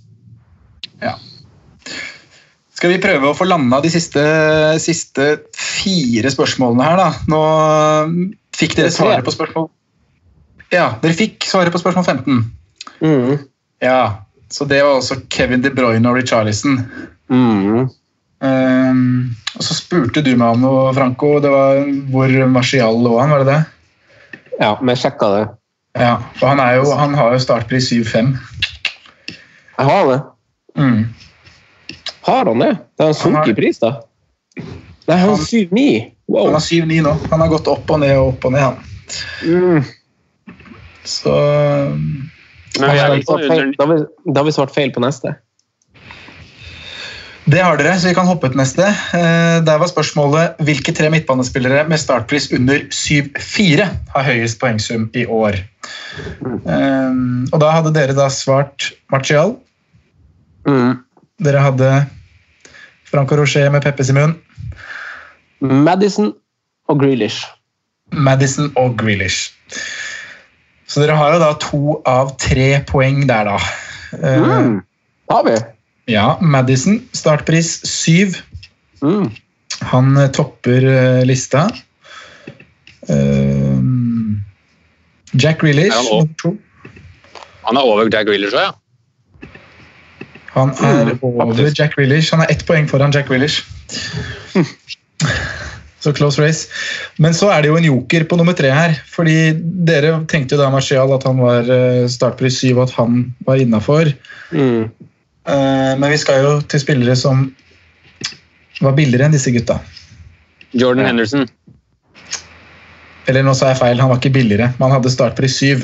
Skal 2.83 2.97
vi 2.97 3.03
prøve 3.03 3.31
å 3.31 3.37
få 3.39 3.47
landa 3.47 3.79
de 3.79 3.91
siste, 3.95 4.23
siste 4.83 5.27
fire 5.55 6.33
spørsmålene 6.35 6.83
her, 6.83 6.99
da? 6.99 7.11
Nå 7.31 7.43
fikk 8.59 8.75
dere 8.75 8.91
svaret 8.91 9.23
på 9.23 9.35
spørsmål 9.35 9.69
Ja, 10.75 10.89
dere 10.99 11.15
fikk 11.15 11.47
svaret 11.47 11.71
på 11.71 11.79
spørsmål 11.79 12.09
15. 12.09 12.41
Mm. 13.03 13.37
Ja, 13.87 14.25
så 14.51 14.67
det 14.67 14.81
var 14.83 14.97
også 14.97 15.21
Kevin 15.31 15.63
De 15.63 15.71
Bruyne 15.71 16.11
og 16.11 16.19
Richarlison. 16.19 16.81
Mm. 17.31 17.87
Um, 18.43 19.07
og 19.55 19.63
så 19.63 19.79
spurte 19.79 20.27
du 20.27 20.33
meg 20.35 20.57
om 20.57 20.67
noe, 20.67 20.85
Franco. 20.97 21.37
Det 21.45 21.55
var 21.55 21.85
hvor 22.11 22.35
Marcial 22.51 22.99
lå 22.99 23.15
han, 23.21 23.31
var 23.31 23.45
det 23.45 23.53
det? 23.53 23.61
Ja, 24.59 24.75
men 24.81 24.97
jeg 24.97 25.05
sjekka 25.05 25.31
det. 25.37 25.45
Ja, 25.99 26.23
for 26.39 26.47
han, 26.49 26.61
er 26.61 26.79
jo, 26.81 26.87
han 26.97 27.15
har 27.15 27.35
jo 27.35 27.41
startpris 27.43 27.91
7-5. 27.93 28.31
Jeg 29.79 29.87
har 29.89 30.07
det. 30.09 30.21
Mm. 30.79 31.03
Har 32.23 32.45
han 32.49 32.59
det? 32.63 32.71
Det 32.97 33.05
har 33.11 33.13
sunket 33.19 33.53
i 33.53 33.55
pris, 33.59 33.79
da? 33.83 33.91
Nei, 34.57 35.17
han 35.19 35.29
har 35.35 35.43
7-9. 35.43 35.85
Han 36.33 36.55
har 36.57 36.65
7-9 36.65 37.01
nå. 37.05 37.13
Han 37.33 37.41
har 37.45 37.51
gått 37.53 37.69
opp 37.69 37.91
og 37.93 38.01
ned 38.01 38.15
og 38.17 38.31
opp 38.35 38.47
og 38.49 38.55
ned, 38.55 38.63
han. 38.63 38.77
Mm. 39.45 39.85
Så 41.05 41.33
Da 42.79 42.87
har 42.89 43.11
vi 43.17 43.23
da 43.27 43.85
har 43.85 43.91
vi- 43.93 44.33
da 44.33 44.41
har 44.41 44.45
vi 44.49 44.53
svart 44.53 44.73
feil 44.75 44.93
på 44.95 45.01
neste. 45.03 45.35
Det 47.43 47.59
har 47.59 47.77
dere, 47.77 47.97
så 47.99 48.07
vi 48.07 48.15
kan 48.15 48.29
hoppe 48.29 48.49
til 48.53 48.61
neste. 48.61 48.85
Eh, 48.87 49.59
Der 49.67 49.79
var 49.81 49.89
spørsmålet 49.91 50.61
hvilke 50.63 50.93
tre 50.95 51.09
midtbanespillere 51.11 51.89
med 51.91 51.99
startpris 51.99 52.51
under 52.55 52.85
7-4 52.95 53.89
har 54.15 54.23
høyest 54.29 54.61
poengsum 54.61 55.09
i 55.19 55.25
år. 55.27 55.59
Eh, 56.47 57.11
Og 57.53 57.59
da 57.61 57.71
hadde 57.75 57.93
dere 57.95 58.15
da 58.15 58.29
svart 58.31 58.93
Martial. 59.11 59.57
Dere 61.43 61.59
hadde 61.65 61.91
Franco 63.11 63.35
Rocher 63.37 63.71
med 63.75 63.83
Peppes 63.83 64.09
i 64.11 64.13
munn. 64.17 64.37
Madison 65.61 66.33
og 66.89 67.01
Grealish. 67.03 67.43
Madison 68.13 68.71
og 68.77 68.97
Grealish. 68.99 69.51
Så 70.87 71.01
dere 71.03 71.17
har 71.17 71.35
jo 71.35 71.41
da 71.43 71.53
to 71.59 71.83
av 72.07 72.37
tre 72.39 72.83
poeng 72.87 73.27
der, 73.27 73.45
da. 73.51 73.59
Eh, 74.13 74.39
Mm. 74.43 74.83
Har 75.31 75.45
vi? 75.45 75.57
Ja, 76.13 76.37
Madison. 76.41 77.01
Startpris 77.17 77.79
syv. 77.89 78.37
Mm. 79.03 79.31
Han 79.81 80.17
eh, 80.17 80.29
topper 80.31 80.85
eh, 80.85 81.25
lista. 81.27 81.67
Uh, 83.11 83.81
Jack 85.33 85.63
han 85.65 86.05
nummer 86.07 86.29
to. 86.39 86.53
Han 87.67 87.79
er 87.79 87.89
over 87.89 88.11
Jack 88.13 88.29
Grealish 88.29 88.55
òg, 88.55 88.69
ja. 88.69 88.73
Han 90.53 90.71
er 90.77 91.15
Mm, 91.15 91.19
over 91.23 91.55
mm, 91.57 91.73
Jack 91.79 91.97
Grealish. 91.97 92.31
Han 92.35 92.45
er 92.45 92.53
ett 92.53 92.67
poeng 92.69 92.89
foran 92.91 93.15
Jack 93.15 93.31
Grealish. 93.31 93.65
Så 96.03 96.13
close 96.13 96.43
race. 96.43 96.69
Men 97.17 97.35
så 97.35 97.49
er 97.55 97.63
det 97.63 97.71
jo 97.71 97.77
en 97.79 97.87
joker 97.87 98.25
på 98.29 98.37
nummer 98.37 98.53
tre 98.59 98.71
her. 98.75 98.97
fordi 99.07 99.53
dere 99.87 100.27
tenkte 100.29 100.57
jo 100.57 100.61
da 100.61 100.71
Marcial 100.71 101.13
at 101.15 101.23
han 101.25 101.39
var 101.39 101.71
startpris 102.11 102.59
syv, 102.59 102.83
og 102.83 102.91
at 102.91 102.97
han 102.99 103.35
var 103.47 103.63
innafor. 103.63 104.11
Mm. 104.51 104.91
Eh, 105.49 105.99
Men 105.99 106.11
vi 106.11 106.19
skal 106.19 106.43
jo 106.45 106.61
til 106.71 106.81
spillere 106.83 107.17
som 107.19 107.55
var 108.83 108.93
billigere 108.99 109.25
enn 109.29 109.33
disse 109.35 109.51
gutta. 109.55 109.77
Jordan 110.75 111.07
Henderson. 111.07 111.47
Eller 113.31 113.43
nå 113.47 113.53
sa 113.55 113.69
jeg 113.71 113.79
feil, 113.79 114.01
han 114.03 114.11
var 114.11 114.19
ikke 114.19 114.33
billigere. 114.35 114.73
Man 114.81 114.91
hadde 114.91 115.11
startpris 115.13 115.55
syv. 115.61 115.79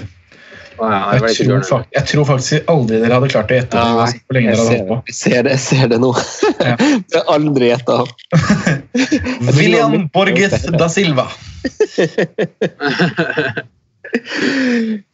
Ja, 0.79 1.11
det 1.19 1.35
Jeg 1.35 1.47
tror, 1.47 1.59
Jordan. 1.59 1.85
jeg 1.95 2.05
tror 2.07 2.25
faktisk 2.29 2.63
aldri 2.71 2.97
dere 3.03 3.15
hadde 3.19 3.29
klart 3.33 3.51
å 3.51 3.55
gjette 3.57 3.75
det. 3.75 3.83
Nei, 3.99 4.13
hvor 4.27 4.35
lenge 4.37 4.49
jeg 4.49 4.57
dere 4.57 4.65
hadde 4.65 4.79
holdt 4.79 4.89
på. 4.89 4.97
jeg 5.11 5.17
ser 5.19 5.41
det, 5.43 5.51
jeg 5.57 5.63
ser 5.65 5.87
det 5.91 5.99
nå. 6.03 6.11
Jeg 6.63 6.77
har 7.19 7.27
aldri 7.35 7.65
gjetta. 7.73 7.97
William 9.59 9.95
Borges 10.15 10.55
da 10.79 10.87
Silva. 10.89 11.27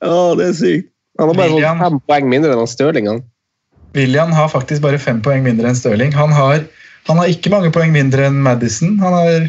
Å, 0.05 0.35
det 0.39 0.49
er 0.51 0.57
sykt. 0.59 0.91
Han 1.19 1.31
har 1.31 1.37
bare 1.39 1.49
fått 1.49 1.55
William. 1.57 1.79
fem 1.81 1.97
poeng 2.11 2.27
mindre 2.31 2.51
enn 2.55 2.61
han 2.65 2.71
Stirling. 2.71 3.07
Han. 3.11 3.21
William 3.95 4.33
har 4.35 4.49
faktisk 4.51 4.83
bare 4.83 4.99
fem 4.99 5.21
poeng 5.23 5.45
mindre 5.47 5.71
enn 5.71 5.79
Stirling. 5.79 6.13
Han 6.19 6.33
har, 6.35 6.65
han 7.09 7.21
har 7.21 7.31
ikke 7.31 7.53
mange 7.53 7.71
poeng 7.75 7.93
mindre 7.95 8.27
enn 8.29 8.41
Madison. 8.43 8.97
Han 9.03 9.15
har, 9.15 9.49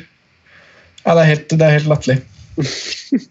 ja, 1.05 1.15
det 1.15 1.21
er 1.23 1.31
helt, 1.31 1.47
det 1.49 1.65
er 1.65 1.77
helt 1.79 1.89
latterlig. 1.91 2.19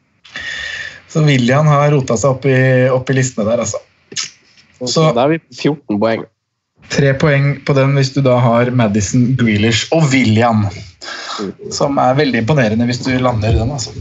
Så 1.15 1.23
William 1.23 1.69
har 1.70 1.93
rota 1.95 2.16
seg 2.19 2.32
opp 2.35 2.47
i, 2.51 2.59
opp 2.91 3.11
i 3.11 3.15
listene 3.15 3.47
der, 3.47 3.62
altså. 3.62 3.78
Så 4.82 5.05
Da 5.15 5.28
er 5.28 5.36
vi 5.36 5.39
14 5.55 6.01
poeng. 6.03 6.24
tre 6.91 7.12
poeng 7.16 7.47
på 7.65 7.77
den 7.78 7.95
hvis 7.97 8.11
du 8.16 8.19
da 8.27 8.35
har 8.43 8.73
Madison, 8.74 9.31
Grealish 9.39 9.86
og 9.95 10.11
William. 10.11 10.66
Som 11.73 12.01
er 12.03 12.19
veldig 12.19 12.43
imponerende 12.43 12.89
hvis 12.91 13.05
du 13.07 13.12
lander 13.23 13.55
den, 13.55 13.70
altså. 13.70 13.95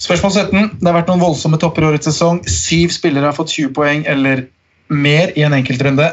Spørsmål 0.00 0.32
17. 0.32 0.70
Det 0.80 0.88
har 0.88 0.96
vært 0.98 1.10
noen 1.12 1.22
voldsomme 1.22 1.60
topper 1.60 1.86
i 1.86 1.90
årets 1.92 2.10
sesong. 2.10 2.42
Syv 2.50 2.90
spillere 2.96 3.30
har 3.30 3.36
fått 3.36 3.54
20 3.54 3.70
poeng 3.76 4.02
eller 4.10 4.48
mer 4.90 5.32
i 5.38 5.44
en 5.46 5.54
enkeltrunde. 5.56 6.06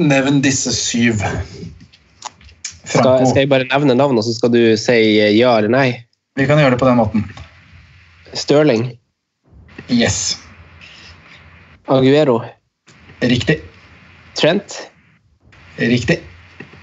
Nevn 0.00 0.40
disse 0.44 0.72
syv. 0.74 1.20
Skal, 2.90 3.26
skal 3.26 3.42
jeg 3.42 3.50
bare 3.50 3.68
nevne 3.70 3.94
navn, 3.98 4.18
og 4.18 4.24
så 4.26 4.34
skal 4.34 4.52
du 4.54 4.62
si 4.80 4.96
eh, 5.20 5.34
ja 5.36 5.52
eller 5.58 5.70
nei? 5.70 5.88
Vi 6.38 6.46
kan 6.48 6.58
gjøre 6.58 6.74
det 6.74 6.80
på 6.80 6.88
den 6.88 6.98
måten. 6.98 7.26
Stirling. 8.34 8.88
Yes. 9.90 10.38
Aguero. 11.90 12.40
Riktig. 13.22 13.60
Trent. 14.38 14.78
Riktig. 15.78 16.20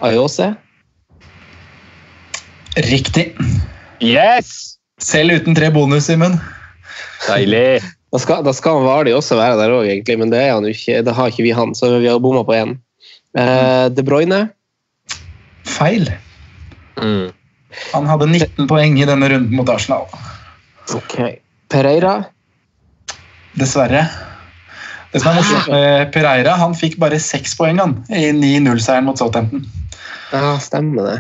Ayose. 0.04 0.52
Riktig. 2.78 3.32
Yes! 4.04 4.78
Selv 5.02 5.40
uten 5.40 5.56
tre 5.58 5.72
bonus, 5.74 6.06
Simen. 6.06 6.38
Deilig. 7.26 7.82
Da 8.14 8.20
skal, 8.24 8.44
da 8.46 8.54
skal 8.56 8.80
han 8.80 8.88
Vardy 8.88 9.12
også 9.16 9.36
være 9.36 9.58
der 9.60 9.74
òg, 9.76 9.88
egentlig, 9.90 10.16
men 10.22 10.32
det, 10.32 10.40
er 10.40 10.54
han 10.56 10.68
jo 10.68 10.72
ikke, 10.72 11.02
det 11.04 11.16
har 11.18 11.32
ikke 11.32 11.44
vi 11.44 11.56
han, 11.56 11.74
så 11.76 11.90
vi 11.98 12.08
har 12.08 12.22
bomma 12.24 12.46
på 12.48 12.56
én. 12.56 12.78
Uh, 13.36 13.88
De 13.92 14.06
Bruyne. 14.06 14.46
Feil. 15.68 16.08
Mm. 16.96 17.34
Han 17.92 18.08
hadde 18.10 18.30
19 18.32 18.70
poeng 18.70 18.96
i 18.98 19.06
denne 19.08 19.28
runden 19.34 19.60
mot 19.60 19.70
Arsenal. 19.70 20.08
Ok. 20.96 21.18
Pereira. 21.70 22.22
Dessverre. 23.60 24.06
Det 25.12 25.22
som 25.22 25.34
er 25.34 25.42
morsomt 25.42 25.68
med 25.76 26.14
Pereira, 26.16 26.56
han 26.60 26.76
fikk 26.78 26.96
bare 27.02 27.20
seks 27.22 27.58
poeng 27.60 27.82
han, 27.82 27.98
i 28.08 28.30
9-0-seieren 28.36 29.08
mot 29.08 29.20
Southampton. 29.20 29.68
Ja, 30.32 30.56
stemmer 30.64 31.12
det. 31.12 31.18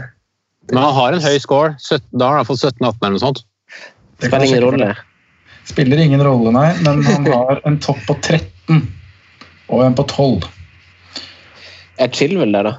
Men 0.71 0.83
han 0.83 0.95
har 0.95 1.15
en 1.15 1.23
høy 1.23 1.35
score. 1.43 1.75
17, 1.79 2.07
da 2.19 2.31
har 2.31 2.41
han 2.41 2.47
fått 2.47 2.63
17-18 2.63 2.95
eller 3.01 3.15
noe 3.15 3.23
sånt. 3.23 3.43
Det 4.17 4.31
kan 4.31 4.41
Spiller 4.41 4.47
ingen 4.47 4.65
rolle. 4.65 4.89
Spiller 5.67 5.99
ingen 5.99 6.23
rolle, 6.23 6.53
nei, 6.55 6.69
men 6.85 7.03
han 7.05 7.27
har 7.35 7.61
en 7.67 7.79
topp 7.83 7.99
på 8.07 8.15
13 8.23 8.85
og 9.67 9.83
en 9.83 9.97
på 9.97 10.05
12. 10.07 10.47
Er 11.99 12.11
Chilwell 12.13 12.53
der, 12.55 12.69
da? 12.69 12.75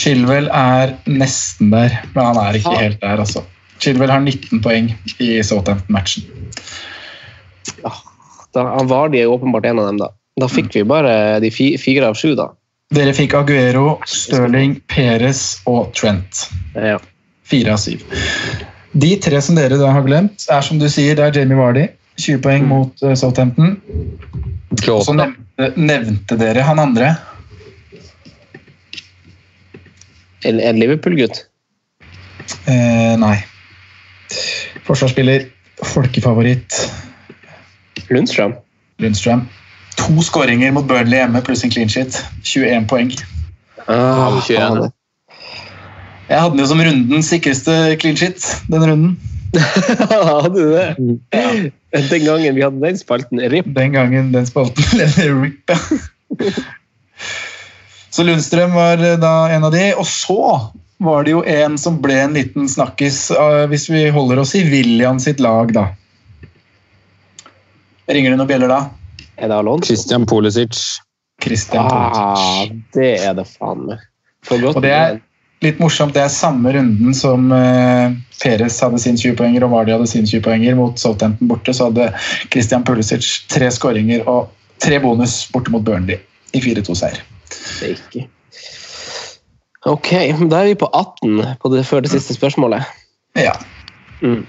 Chilwell 0.00 0.48
er 0.56 0.94
nesten 1.06 1.70
der, 1.74 1.98
men 2.14 2.30
han 2.30 2.40
er 2.40 2.58
ikke 2.58 2.76
helt 2.78 3.00
der, 3.02 3.20
altså. 3.22 3.44
Chilwell 3.80 4.12
har 4.12 4.22
19 4.24 4.62
poeng 4.64 4.90
i 5.20 5.28
Southampton-matchen. 5.44 6.26
Ja, 7.84 7.92
da 8.56 8.64
han 8.74 8.88
Vardy 8.90 9.20
er 9.20 9.30
åpenbart 9.32 9.68
en 9.68 9.82
av 9.82 9.90
dem, 9.90 10.00
da. 10.00 10.10
Da 10.40 10.48
fikk 10.48 10.72
vi 10.74 10.86
bare 10.88 11.12
de 11.44 11.52
fi, 11.52 11.74
fire 11.80 12.10
av 12.10 12.18
sju, 12.18 12.32
da. 12.38 12.50
Dere 12.96 13.12
fikk 13.14 13.36
Aguero, 13.38 14.00
Stirling, 14.08 14.80
Perez 14.90 15.60
og 15.70 15.92
Trent. 15.94 16.48
Ja. 16.74 16.96
Fire 17.46 17.76
av 17.76 17.82
syv. 17.82 18.02
De 18.92 19.10
tre 19.22 19.38
som 19.42 19.54
dere 19.54 19.78
da 19.78 19.92
har 19.94 20.02
glemt, 20.06 20.46
er 20.50 20.64
som 20.66 20.80
du 20.80 20.88
sier, 20.90 21.14
det 21.18 21.28
er 21.28 21.40
Jamie 21.40 21.58
Vardy. 21.58 21.86
20 22.20 22.40
poeng 22.44 22.66
mot 22.68 23.04
eh, 23.06 23.14
Southampton. 23.16 23.76
Og 24.90 25.04
så 25.06 25.14
nevnte, 25.14 25.70
nevnte 25.78 26.36
dere 26.40 26.64
han 26.66 26.82
andre. 26.82 27.14
En, 30.48 30.58
en 30.60 30.80
Liverpool-gutt. 30.80 31.44
Eh, 32.66 33.14
nei. 33.20 33.36
Forsvarsspiller, 34.86 35.46
folkefavoritt 35.86 36.76
Lundstrøm. 38.10 38.56
Lundstrøm. 38.98 39.44
To 40.00 40.22
skåringer 40.24 40.72
mot 40.74 40.86
Burnley 40.88 41.20
hjemme 41.20 41.42
pluss 41.46 41.62
en 41.64 41.70
clean 41.72 41.90
shit. 41.92 42.16
21 42.42 42.88
poeng. 42.90 43.12
Ah, 43.86 44.40
Ja, 44.50 44.64
21. 44.66 44.90
Jeg 46.30 46.38
hadde 46.38 46.54
den 46.54 46.62
jo 46.62 46.68
som 46.70 46.80
rundens 46.86 47.28
sikreste 47.32 47.74
clean 48.00 48.18
shit 48.18 48.44
den 48.70 48.84
runden. 48.86 49.16
Hadde 50.10 50.52
du 50.54 50.68
det? 50.76 51.72
Den 52.06 52.22
gangen 52.22 52.54
vi 52.54 52.62
hadde 52.62 52.78
den 52.84 52.98
spalten, 53.00 53.40
RIP. 53.50 53.72
Den 53.74 53.96
gangen 53.96 54.28
den 54.30 54.46
spalten 54.46 54.86
ble 54.92 55.08
rip, 55.16 55.72
ja. 55.72 55.78
Så 58.14 58.22
Lundstrøm 58.26 58.72
var 58.74 59.02
eh, 59.02 59.16
da 59.22 59.32
en 59.54 59.66
av 59.66 59.74
de. 59.74 59.88
Og 59.98 60.06
så 60.06 60.36
var 61.02 61.26
det 61.26 61.34
jo 61.34 61.42
en 61.46 61.74
som 61.82 61.98
ble 62.02 62.14
en 62.28 62.34
liten 62.38 62.70
snakkis, 62.70 63.18
eh, 63.34 63.64
hvis 63.70 63.88
vi 63.90 64.04
holder 64.14 64.42
oss 64.42 64.54
i 64.58 64.62
William 64.70 65.18
sitt 65.22 65.42
lag, 65.42 65.72
da. 65.74 65.88
Ringer 68.10 68.34
det 68.34 68.38
noen 68.40 68.50
bjeller 68.50 68.70
da? 68.70 68.80
Er 69.38 69.50
det 69.50 69.58
Alonso? 69.58 69.86
Christian 69.90 70.26
Pulisic. 70.30 70.78
Christian 71.42 71.86
Ah, 71.90 72.36
Pulisic. 72.38 72.80
det 72.94 73.10
er 73.24 73.34
det 73.38 73.46
faen 73.50 73.86
meg. 73.90 74.06
For 74.46 74.62
godt 74.62 74.78
Og 74.78 74.86
det 74.86 74.94
er 74.94 75.18
litt 75.64 75.80
morsomt, 75.82 76.14
det 76.16 76.22
er 76.24 76.32
samme 76.32 76.72
runden 76.74 77.14
som 77.16 77.50
uh, 77.52 78.12
Perez 78.40 78.78
hadde 78.80 79.00
sin 79.02 79.18
20 79.20 79.36
poenger 79.40 79.66
og 79.66 79.74
Vardy 79.74 79.94
hadde 79.94 80.08
sin 80.08 80.26
20 80.28 80.44
poenger 80.46 80.78
mot 80.78 81.00
Southampton 81.00 81.50
borte, 81.50 81.74
så 81.76 81.90
hadde 81.90 82.10
Christian 82.52 82.84
Pulisic 82.86 83.28
tre 83.52 83.68
skåringer 83.72 84.24
og 84.30 84.48
tre 84.80 85.00
bonus 85.02 85.42
borte 85.52 85.72
mot 85.74 85.84
Burnley 85.84 86.20
i 86.56 86.62
4-2-seier. 86.64 87.20
det 87.80 88.24
er. 88.24 88.28
Ok, 89.88 90.10
da 90.50 90.60
er 90.60 90.72
vi 90.72 90.80
på 90.80 90.88
18 90.92 91.56
på 91.60 91.70
det, 91.72 91.84
før 91.88 92.02
det 92.04 92.10
siste 92.12 92.36
spørsmålet. 92.36 92.84
Ja. 93.38 93.54
Mm. 94.20 94.44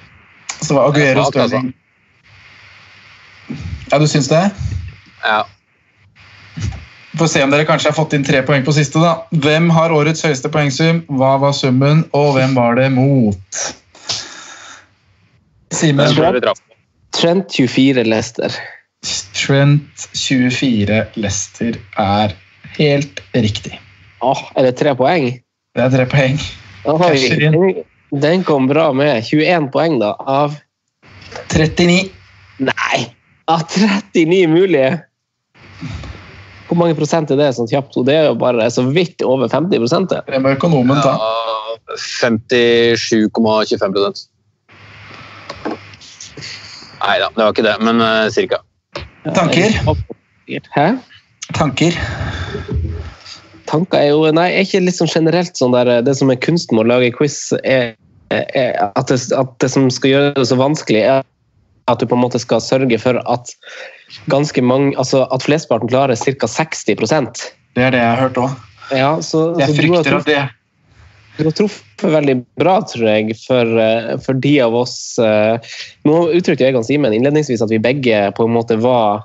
Så 0.61 0.75
var 0.75 0.89
Aguero 0.89 1.23
altså. 1.23 1.47
Stirling 1.47 1.73
Ja, 3.91 3.99
du 3.99 4.07
syns 4.07 4.27
det? 4.31 4.41
Ja. 5.23 5.43
Får 7.21 7.27
se 7.27 7.43
om 7.45 7.51
dere 7.53 7.67
kanskje 7.69 7.91
har 7.91 7.93
fått 7.93 8.15
inn 8.17 8.23
tre 8.25 8.39
poeng 8.41 8.63
på 8.65 8.73
siste. 8.73 8.97
da. 8.97 9.11
Hvem 9.43 9.67
har 9.69 9.91
årets 9.93 10.23
høyeste 10.25 10.49
poengsum? 10.49 11.03
Hva 11.19 11.35
var 11.37 11.51
summen, 11.53 11.99
og 12.17 12.31
hvem 12.33 12.55
var 12.57 12.79
det 12.79 12.87
mot? 12.95 13.59
Simen. 15.69 16.17
Trent 17.13 17.53
24 17.53 18.07
Lester. 18.09 18.55
Trent 19.37 20.07
24 20.17 21.03
Lester 21.21 21.77
er 22.01 22.33
helt 22.79 23.21
riktig. 23.37 23.77
Åh, 24.25 24.41
er 24.57 24.71
det 24.71 24.73
tre 24.81 24.95
poeng? 24.97 25.29
Det 25.77 25.85
er 25.85 25.93
tre 25.93 26.09
poeng. 26.09 26.41
Oi, 26.89 27.85
den 28.25 28.47
kom 28.49 28.65
bra 28.65 28.89
med. 28.97 29.21
21 29.29 29.69
poeng, 29.77 30.01
da, 30.01 30.15
av 30.25 30.57
39. 31.53 32.01
Nei! 32.65 33.05
Av 33.45 33.69
39 33.69 34.49
mulige! 34.57 34.89
Hvor 36.71 36.79
mange 36.79 36.95
prosent 36.95 37.27
er 37.33 37.35
det 37.35 37.49
sånn 37.57 37.67
kjapt? 37.67 37.97
Det 38.07 38.13
er 38.15 38.29
jo 38.29 38.35
bare 38.39 38.63
så 38.71 38.85
vidt 38.87 39.19
over 39.27 39.51
50 39.51 39.75
prosent. 39.83 40.07
det. 40.07 40.23
Det 40.31 40.39
må 40.39 40.55
økonomen 40.55 40.95
ta. 41.03 41.19
Ja, 41.19 41.75
57,25 41.99 43.91
Nei 47.01 47.17
da, 47.19 47.27
det 47.35 47.43
var 47.43 47.51
ikke 47.51 47.65
det, 47.65 47.75
men 47.83 47.99
uh, 47.99 48.31
cirka. 48.31 48.63
Tanker? 49.35 49.67
Hæ? 50.71 50.95
Tanker? 51.57 51.91
Tanker 53.67 53.99
er 53.99 54.07
jo 54.13 54.31
Nei, 54.31 54.55
er 54.55 54.63
ikke 54.63 54.79
sånn 54.95 55.11
generelt 55.11 55.51
sånn 55.59 55.75
der 55.75 55.99
Det 56.05 56.15
som 56.15 56.31
er 56.31 56.39
kunsten 56.39 56.75
med 56.77 56.85
å 56.85 56.91
lage 56.93 57.11
quiz, 57.17 57.51
er, 57.67 57.99
er 58.31 58.79
at, 58.95 59.11
det, 59.11 59.19
at 59.35 59.51
det 59.59 59.69
som 59.75 59.91
skal 59.91 60.09
gjøre 60.15 60.39
det 60.39 60.47
så 60.47 60.55
vanskelig, 60.61 61.03
er 61.03 61.19
at 61.87 61.99
du 61.99 62.05
på 62.05 62.15
en 62.17 62.21
måte 62.23 62.39
skal 62.39 62.61
sørge 62.61 62.99
for 63.01 63.17
at 63.25 63.53
ganske 64.29 64.61
mange 64.61 64.93
Altså 64.99 65.23
at 65.31 65.43
flesteparten 65.43 65.89
klarer 65.89 66.15
ca. 66.19 66.47
60% 66.47 67.45
Det 67.75 67.83
er 67.87 67.91
det 67.95 68.01
jeg 68.01 68.09
har 68.11 68.21
hørt 68.27 68.37
òg. 68.41 68.57
Ja, 68.91 69.11
Jeg 69.17 69.75
frykter 69.77 70.17
at 70.19 70.25
det 70.25 70.41
Du 71.39 71.45
har 71.47 71.55
truffet 71.55 72.11
veldig 72.11 72.35
bra, 72.59 72.81
tror 72.83 73.07
jeg, 73.07 73.35
for, 73.47 73.65
eh, 73.79 74.17
for 74.19 74.33
de 74.33 74.59
av 74.61 74.75
oss 74.75 75.17
eh, 75.17 75.57
Nå 76.05 76.27
uttrykte 76.35 76.73
og 76.75 76.85
Simen 76.85 77.13
innledningsvis 77.15 77.63
at 77.63 77.71
vi 77.71 77.79
begge 77.79 78.31
på 78.35 78.45
en 78.45 78.53
måte 78.57 78.77
var 78.81 79.23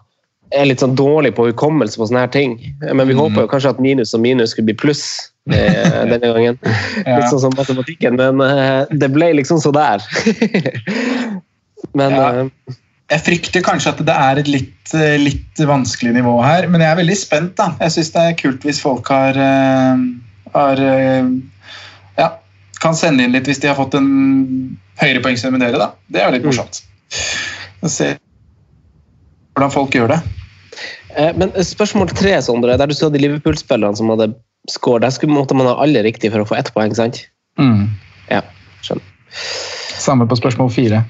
er 0.54 0.68
litt 0.68 0.78
sånn 0.78 0.94
dårlig 0.94 1.32
på 1.34 1.48
hukommelse 1.48 1.98
på 1.98 2.06
sånne 2.06 2.20
her 2.22 2.30
ting. 2.30 2.52
Men 2.92 3.08
vi 3.08 3.14
Mm. 3.14 3.18
håper 3.18 3.40
jo 3.42 3.48
kanskje 3.50 3.70
at 3.70 3.80
minus 3.82 4.14
og 4.14 4.20
minus 4.22 4.50
skulle 4.54 4.66
bli 4.70 4.76
pluss 4.78 5.02
eh, 5.50 6.06
denne 6.12 6.20
gangen. 6.22 6.58
Ja. 7.02 7.18
Litt 7.18 7.32
sånn 7.32 7.40
som 7.40 7.56
matematikken, 7.58 8.14
men 8.14 8.40
eh, 8.40 8.86
det 8.94 9.10
ble 9.10 9.32
liksom 9.34 9.58
så 9.58 9.72
der. 9.74 9.98
Men 11.94 12.10
Ja. 12.10 12.28
eh, 12.44 12.74
Jeg 13.08 13.22
frykter 13.22 13.62
kanskje 13.62 13.88
at 13.92 13.98
det 14.04 14.14
er 14.14 14.38
et 14.40 14.48
litt, 14.48 14.94
eh, 14.94 15.16
litt 15.16 15.54
vanskelig 15.62 16.12
nivå 16.12 16.42
her, 16.42 16.66
men 16.66 16.80
jeg 16.80 16.90
er 16.90 16.96
veldig 16.96 17.16
spent. 17.16 17.54
da. 17.56 17.68
Jeg 17.80 17.90
syns 17.94 18.10
det 18.12 18.22
er 18.22 18.32
kult 18.34 18.62
hvis 18.66 18.80
folk 18.82 19.06
har, 19.08 19.30
eh, 19.30 19.96
har 20.52 20.76
ja, 22.18 22.28
kan 22.80 22.94
sende 22.94 23.22
inn 23.22 23.30
litt 23.32 23.44
hvis 23.46 23.60
de 23.60 23.68
har 23.68 23.76
fått 23.76 23.94
en 23.94 24.76
høyere 24.98 25.22
poengsum 25.22 25.54
enn 25.54 25.60
dere. 25.60 25.78
da. 25.78 25.92
Det 26.10 26.20
er 26.20 26.32
litt 26.32 26.42
morsomt. 26.42 26.82
Å 27.82 27.88
se 27.88 28.16
hvordan 29.54 29.70
folk 29.72 29.90
gjør 29.92 30.08
det. 30.08 30.22
Men 31.36 31.52
spørsmål 31.52 32.10
tre, 32.12 32.42
Sondre, 32.42 32.76
der 32.76 32.86
du 32.86 32.92
så 32.94 33.08
de 33.12 33.18
Liverpool-spillerne 33.22 33.96
som 33.96 34.08
hadde 34.08 34.34
score, 34.68 35.00
der 35.00 35.10
skulle 35.10 35.32
måtte 35.32 35.54
man 35.56 35.66
ha 35.70 35.76
alle 35.80 36.02
riktig 36.02 36.32
for 36.32 36.40
å 36.42 36.48
få 36.48 36.58
ett 36.58 36.74
poeng, 36.74 36.92
sant? 36.94 37.22
Ja, 38.28 38.42
skjønner. 38.82 39.02
Samme 39.96 40.26
på 40.28 40.36
spørsmål 40.36 40.72
fire. 40.74 41.04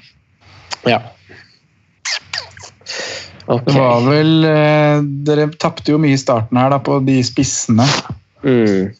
Ja. 0.85 1.01
Okay. 3.47 3.73
Det 3.73 3.79
var 3.79 4.01
vel 4.03 4.43
eh, 4.43 5.01
Dere 5.27 5.45
tapte 5.55 5.93
jo 5.93 5.99
mye 6.03 6.17
i 6.17 6.19
starten 6.19 6.59
her 6.59 6.71
da, 6.73 6.79
på 6.83 6.99
de 7.07 7.21
spissene. 7.23 7.85
Mm. 8.43 8.91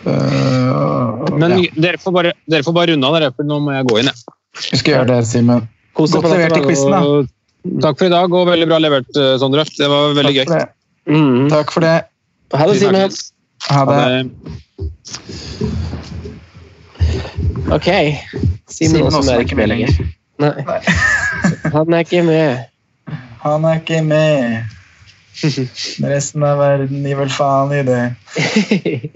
Uh, 0.00 1.26
Men 1.36 1.56
ja. 1.56 1.72
dere, 1.74 1.98
får 2.00 2.14
bare, 2.14 2.32
dere 2.48 2.64
får 2.64 2.76
bare 2.76 2.94
runde 2.94 3.08
av, 3.08 3.18
dere, 3.18 3.32
for 3.34 3.48
nå 3.48 3.58
må 3.64 3.74
jeg 3.74 3.88
gå 3.90 3.98
inn. 4.00 4.12
Jeg. 4.12 4.36
Vi 4.70 4.80
skal 4.80 4.94
gjøre 4.94 5.08
det, 5.10 5.18
Simen. 5.28 5.66
Godt 5.98 6.14
levert 6.22 6.56
i 6.56 6.62
quizen, 6.64 6.94
da. 6.94 7.02
Og 7.04 7.28
Takk 7.84 7.98
for 8.00 8.08
i 8.08 8.12
dag, 8.12 8.32
og 8.32 8.48
veldig 8.48 8.68
bra 8.70 8.78
levert, 8.80 9.10
eh, 9.20 9.34
Sondre. 9.42 9.66
Det 9.76 9.88
var 9.90 10.14
veldig 10.16 10.32
Takk 10.32 10.38
gøy. 10.38 10.46
for 10.46 10.54
det. 10.56 10.68
Mm. 11.10 11.48
Takk 11.52 11.74
for 11.74 11.80
det. 11.84 11.96
Ha 12.54 12.66
det, 12.70 12.78
Simen. 12.80 13.10
Ha 13.68 13.80
det. 13.90 13.98
Ok. 17.76 17.88
Simen 18.70 19.10
Aasen 19.10 19.34
er 19.34 19.44
ikke 19.44 19.58
med 19.60 19.68
lenger. 19.74 19.92
Nei. 20.40 20.52
Nei. 20.66 20.80
Han 21.74 21.96
er 21.96 22.04
ikke 22.04 22.22
med. 22.26 22.66
Han 23.44 23.64
er 23.68 23.80
ikke 23.80 24.02
med. 24.04 24.76
Resten 26.12 26.44
av 26.44 26.58
verden 26.60 27.06
gir 27.06 27.18
vel 27.20 27.30
faen 27.32 27.72
i 27.72 27.80
det. 27.86 28.00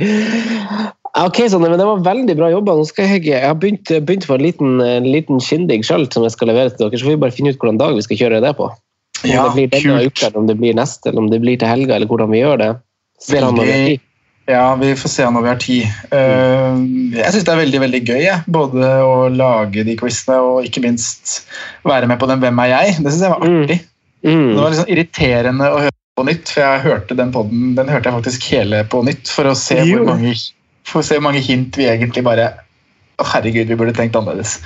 ok, 1.25 1.43
Sondre, 1.53 1.73
men 1.73 1.81
det 1.81 1.89
var 1.89 2.05
veldig 2.07 2.37
bra 2.39 2.49
jobba. 2.53 2.77
Nå 2.79 2.87
skal 2.89 3.11
jeg, 3.13 3.27
jeg 3.29 3.45
har 3.45 3.59
begynt, 3.61 3.93
begynt 4.07 4.29
på 4.29 4.39
en 4.39 4.47
liten, 4.47 4.79
en 4.85 5.11
liten 5.11 5.43
skindig 5.43 5.83
sjøl 5.89 6.07
som 6.15 6.25
jeg 6.27 6.37
skal 6.37 6.53
levere 6.53 6.73
til 6.73 6.87
dere. 6.87 7.01
Så 7.01 7.09
får 7.09 7.17
vi 7.17 7.23
bare 7.27 7.37
finne 7.37 7.53
ut 7.53 7.61
hvilken 7.61 7.83
dag 7.83 7.99
vi 7.99 8.07
skal 8.07 8.23
kjøre 8.25 8.41
det 8.45 8.55
på. 8.61 8.71
Om 9.25 9.31
Ja, 9.31 9.45
det 9.49 9.55
blir 9.57 9.71
denne 9.73 10.01
kult. 10.05 10.19
uka, 10.21 10.33
om 10.39 10.49
det 10.49 10.59
blir 10.61 10.77
neste, 10.77 11.11
eller 11.11 11.25
om 11.25 11.31
det 11.33 11.41
blir 11.45 11.61
til 11.61 11.71
helga, 11.71 11.97
eller 11.97 12.11
hvordan 12.11 12.33
vi 12.33 12.43
gjør 12.43 12.61
det. 12.61 12.73
Ser 13.25 13.47
han 13.47 13.57
når 13.57 13.71
vi 13.71 13.77
er. 13.77 14.03
Ja, 14.51 14.75
vi 14.77 14.91
får 15.01 15.09
se 15.09 15.25
når 15.33 15.45
vi 15.45 15.49
har 15.49 15.61
tid. 15.63 15.85
Eh, 16.13 16.81
jeg 17.17 17.33
syns 17.33 17.47
det 17.47 17.53
er 17.55 17.61
veldig 17.63 17.81
veldig 17.87 18.01
gøy. 18.05 18.21
Jeg. 18.27 18.45
Både 18.53 18.91
å 19.01 19.29
lage 19.33 19.87
de 19.87 19.97
quizene 19.97 20.37
og 20.45 20.69
ikke 20.69 20.83
minst 20.85 21.39
være 21.87 22.11
med 22.11 22.21
på 22.21 22.29
den 22.29 22.43
Hvem 22.43 22.61
er 22.67 22.73
jeg? 22.75 22.97
Det 22.99 23.13
syns 23.13 23.25
jeg 23.25 23.33
var 23.33 23.47
artig. 23.49 23.79
Mm. 24.25 24.51
Det 24.51 24.59
var 24.61 24.77
sånn 24.77 24.93
irriterende 24.93 25.71
å 25.71 25.81
høre 25.87 25.97
på 26.15 26.27
nytt, 26.29 26.51
for 26.53 26.63
jeg 26.63 26.85
hørte 26.85 27.17
den 27.19 27.33
podden 27.35 27.73
den 27.79 27.91
hørte 27.91 28.11
jeg 28.11 28.19
faktisk 28.19 28.51
hele 28.53 28.83
på 28.87 29.01
nytt 29.07 29.33
for 29.33 29.51
å 29.51 29.57
se 29.59 29.81
hvor 29.83 30.05
mange, 30.07 30.35
for 30.87 31.01
å 31.01 31.07
se 31.07 31.19
hvor 31.19 31.25
mange 31.27 31.43
hint 31.43 31.75
vi 31.81 31.89
egentlig 31.91 32.23
bare 32.27 32.53
herregud, 33.33 33.69
vi 33.71 33.79
burde 33.79 33.95
tenkt 33.97 34.17
annerledes. 34.19 34.59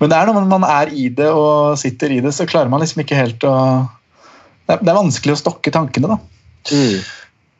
Men 0.00 0.10
det 0.10 0.18
er 0.18 0.30
når 0.30 0.48
man 0.50 0.66
er 0.66 0.90
i 0.94 1.08
det 1.12 1.28
og 1.30 1.76
sitter 1.80 2.12
i 2.14 2.20
det, 2.24 2.32
så 2.34 2.46
klarer 2.48 2.70
man 2.72 2.82
liksom 2.82 3.02
ikke 3.04 3.18
helt 3.18 3.46
å 3.46 3.54
Det 4.66 4.74
er, 4.74 4.80
det 4.82 4.90
er 4.90 4.98
vanskelig 4.98 5.36
å 5.36 5.38
stokke 5.38 5.70
tankene, 5.70 6.16
da. 6.16 6.18
Mm. 6.74 7.02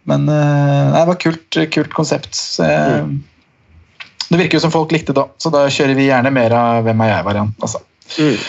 Men 0.07 0.29
eh, 0.31 0.93
nei, 0.93 1.01
det 1.01 1.09
var 1.11 1.19
kult, 1.23 1.59
kult 1.75 1.95
konsept. 1.97 2.35
Så 2.39 2.67
jeg, 2.69 3.05
Det 4.27 4.41
virker 4.41 4.59
jo 4.59 4.65
som 4.67 4.75
folk 4.75 4.95
likte 4.95 5.15
det, 5.17 5.27
så 5.43 5.53
da 5.55 5.67
kjører 5.71 5.99
vi 5.99 6.09
gjerne 6.09 6.33
mer 6.35 6.55
av 6.57 6.87
Hvem 6.87 7.05
er 7.05 7.13
jeg-variant. 7.13 7.55
Altså. 7.63 7.83
Mm. 8.17 8.41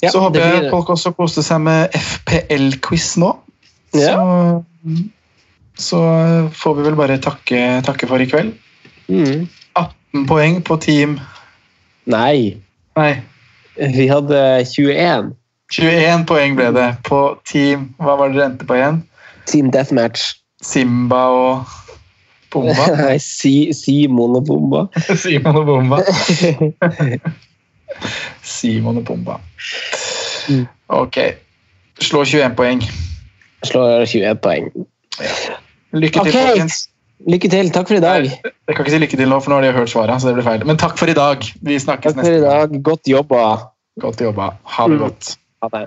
Ja, 0.00 0.10
så 0.10 0.22
håper 0.24 0.38
blir... 0.38 0.56
jeg 0.56 0.72
folk 0.72 0.90
også 0.94 1.12
koste 1.16 1.44
seg 1.44 1.60
med 1.66 1.96
FPL-quiz 1.96 3.12
nå. 3.20 3.34
Ja. 3.96 4.14
Så, 4.14 5.00
så 5.90 6.00
får 6.56 6.78
vi 6.78 6.86
vel 6.86 6.98
bare 6.98 7.18
takke, 7.22 7.60
takke 7.86 8.08
for 8.08 8.22
i 8.22 8.28
kveld. 8.30 8.54
Mm. 9.10 9.48
18 9.74 10.26
poeng 10.30 10.60
på 10.62 10.76
team 10.82 11.16
Nei, 12.10 12.60
Nei, 12.98 13.10
vi 13.74 14.06
hadde 14.10 14.38
21. 14.70 15.32
21 15.74 16.24
poeng 16.30 16.54
ble 16.58 16.68
det 16.74 16.88
på 17.06 17.18
team 17.46 17.88
Hva 17.98 18.16
var 18.18 18.30
det 18.30 18.38
dere 18.38 18.48
endte 18.52 18.68
på 18.68 18.78
igjen? 18.78 19.00
Team 19.50 19.70
Deathmatch. 19.74 20.20
Simba 20.62 21.20
og 21.34 21.64
Pumba? 22.50 22.86
Nei, 23.04 23.18
si, 23.22 23.72
Simon 23.76 24.36
og 24.38 24.46
Bomba. 24.48 24.84
Simon 25.24 25.56
og 25.62 25.66
Bomba. 25.66 26.00
Simon 28.56 28.96
og 29.00 29.04
Pumba. 29.04 29.36
Mm. 30.48 30.66
Ok. 30.88 31.16
Slå 32.00 32.24
21 32.24 32.54
poeng. 32.56 32.82
Slå 33.64 33.84
21 34.04 34.34
poeng. 34.42 34.70
Lykke 35.92 36.12
til, 36.12 36.20
okay. 36.20 36.32
folkens. 36.32 36.78
Lykke 37.28 37.48
til. 37.52 37.70
Takk 37.74 37.90
for 37.90 37.98
i 37.98 38.00
dag. 38.04 38.24
Jeg 38.24 38.76
kan 38.76 38.84
ikke 38.84 38.94
si 38.94 39.00
lykke 39.02 39.18
til 39.20 39.28
nå, 39.28 39.40
for 39.44 39.52
nå 39.52 39.58
har 39.60 39.66
de 39.68 39.72
hørt 39.76 39.90
svaret. 39.92 40.22
så 40.22 40.30
det 40.30 40.38
blir 40.38 40.46
feil. 40.46 40.64
Men 40.66 40.78
takk 40.80 40.96
for 40.98 41.10
i 41.10 41.16
dag. 41.18 41.44
Vi 41.66 41.78
snakkes 41.78 42.14
Takk 42.14 42.22
neste 42.22 42.40
gang. 42.46 42.82
Godt 42.86 43.10
jobba. 43.10 43.42
Godt 44.00 44.20
jobba. 44.24 44.52
Ha 44.64 44.88
det 44.88 44.96
Mm. 44.96 45.04
godt. 45.04 45.36
Ha 45.62 45.68
det. 45.74 45.86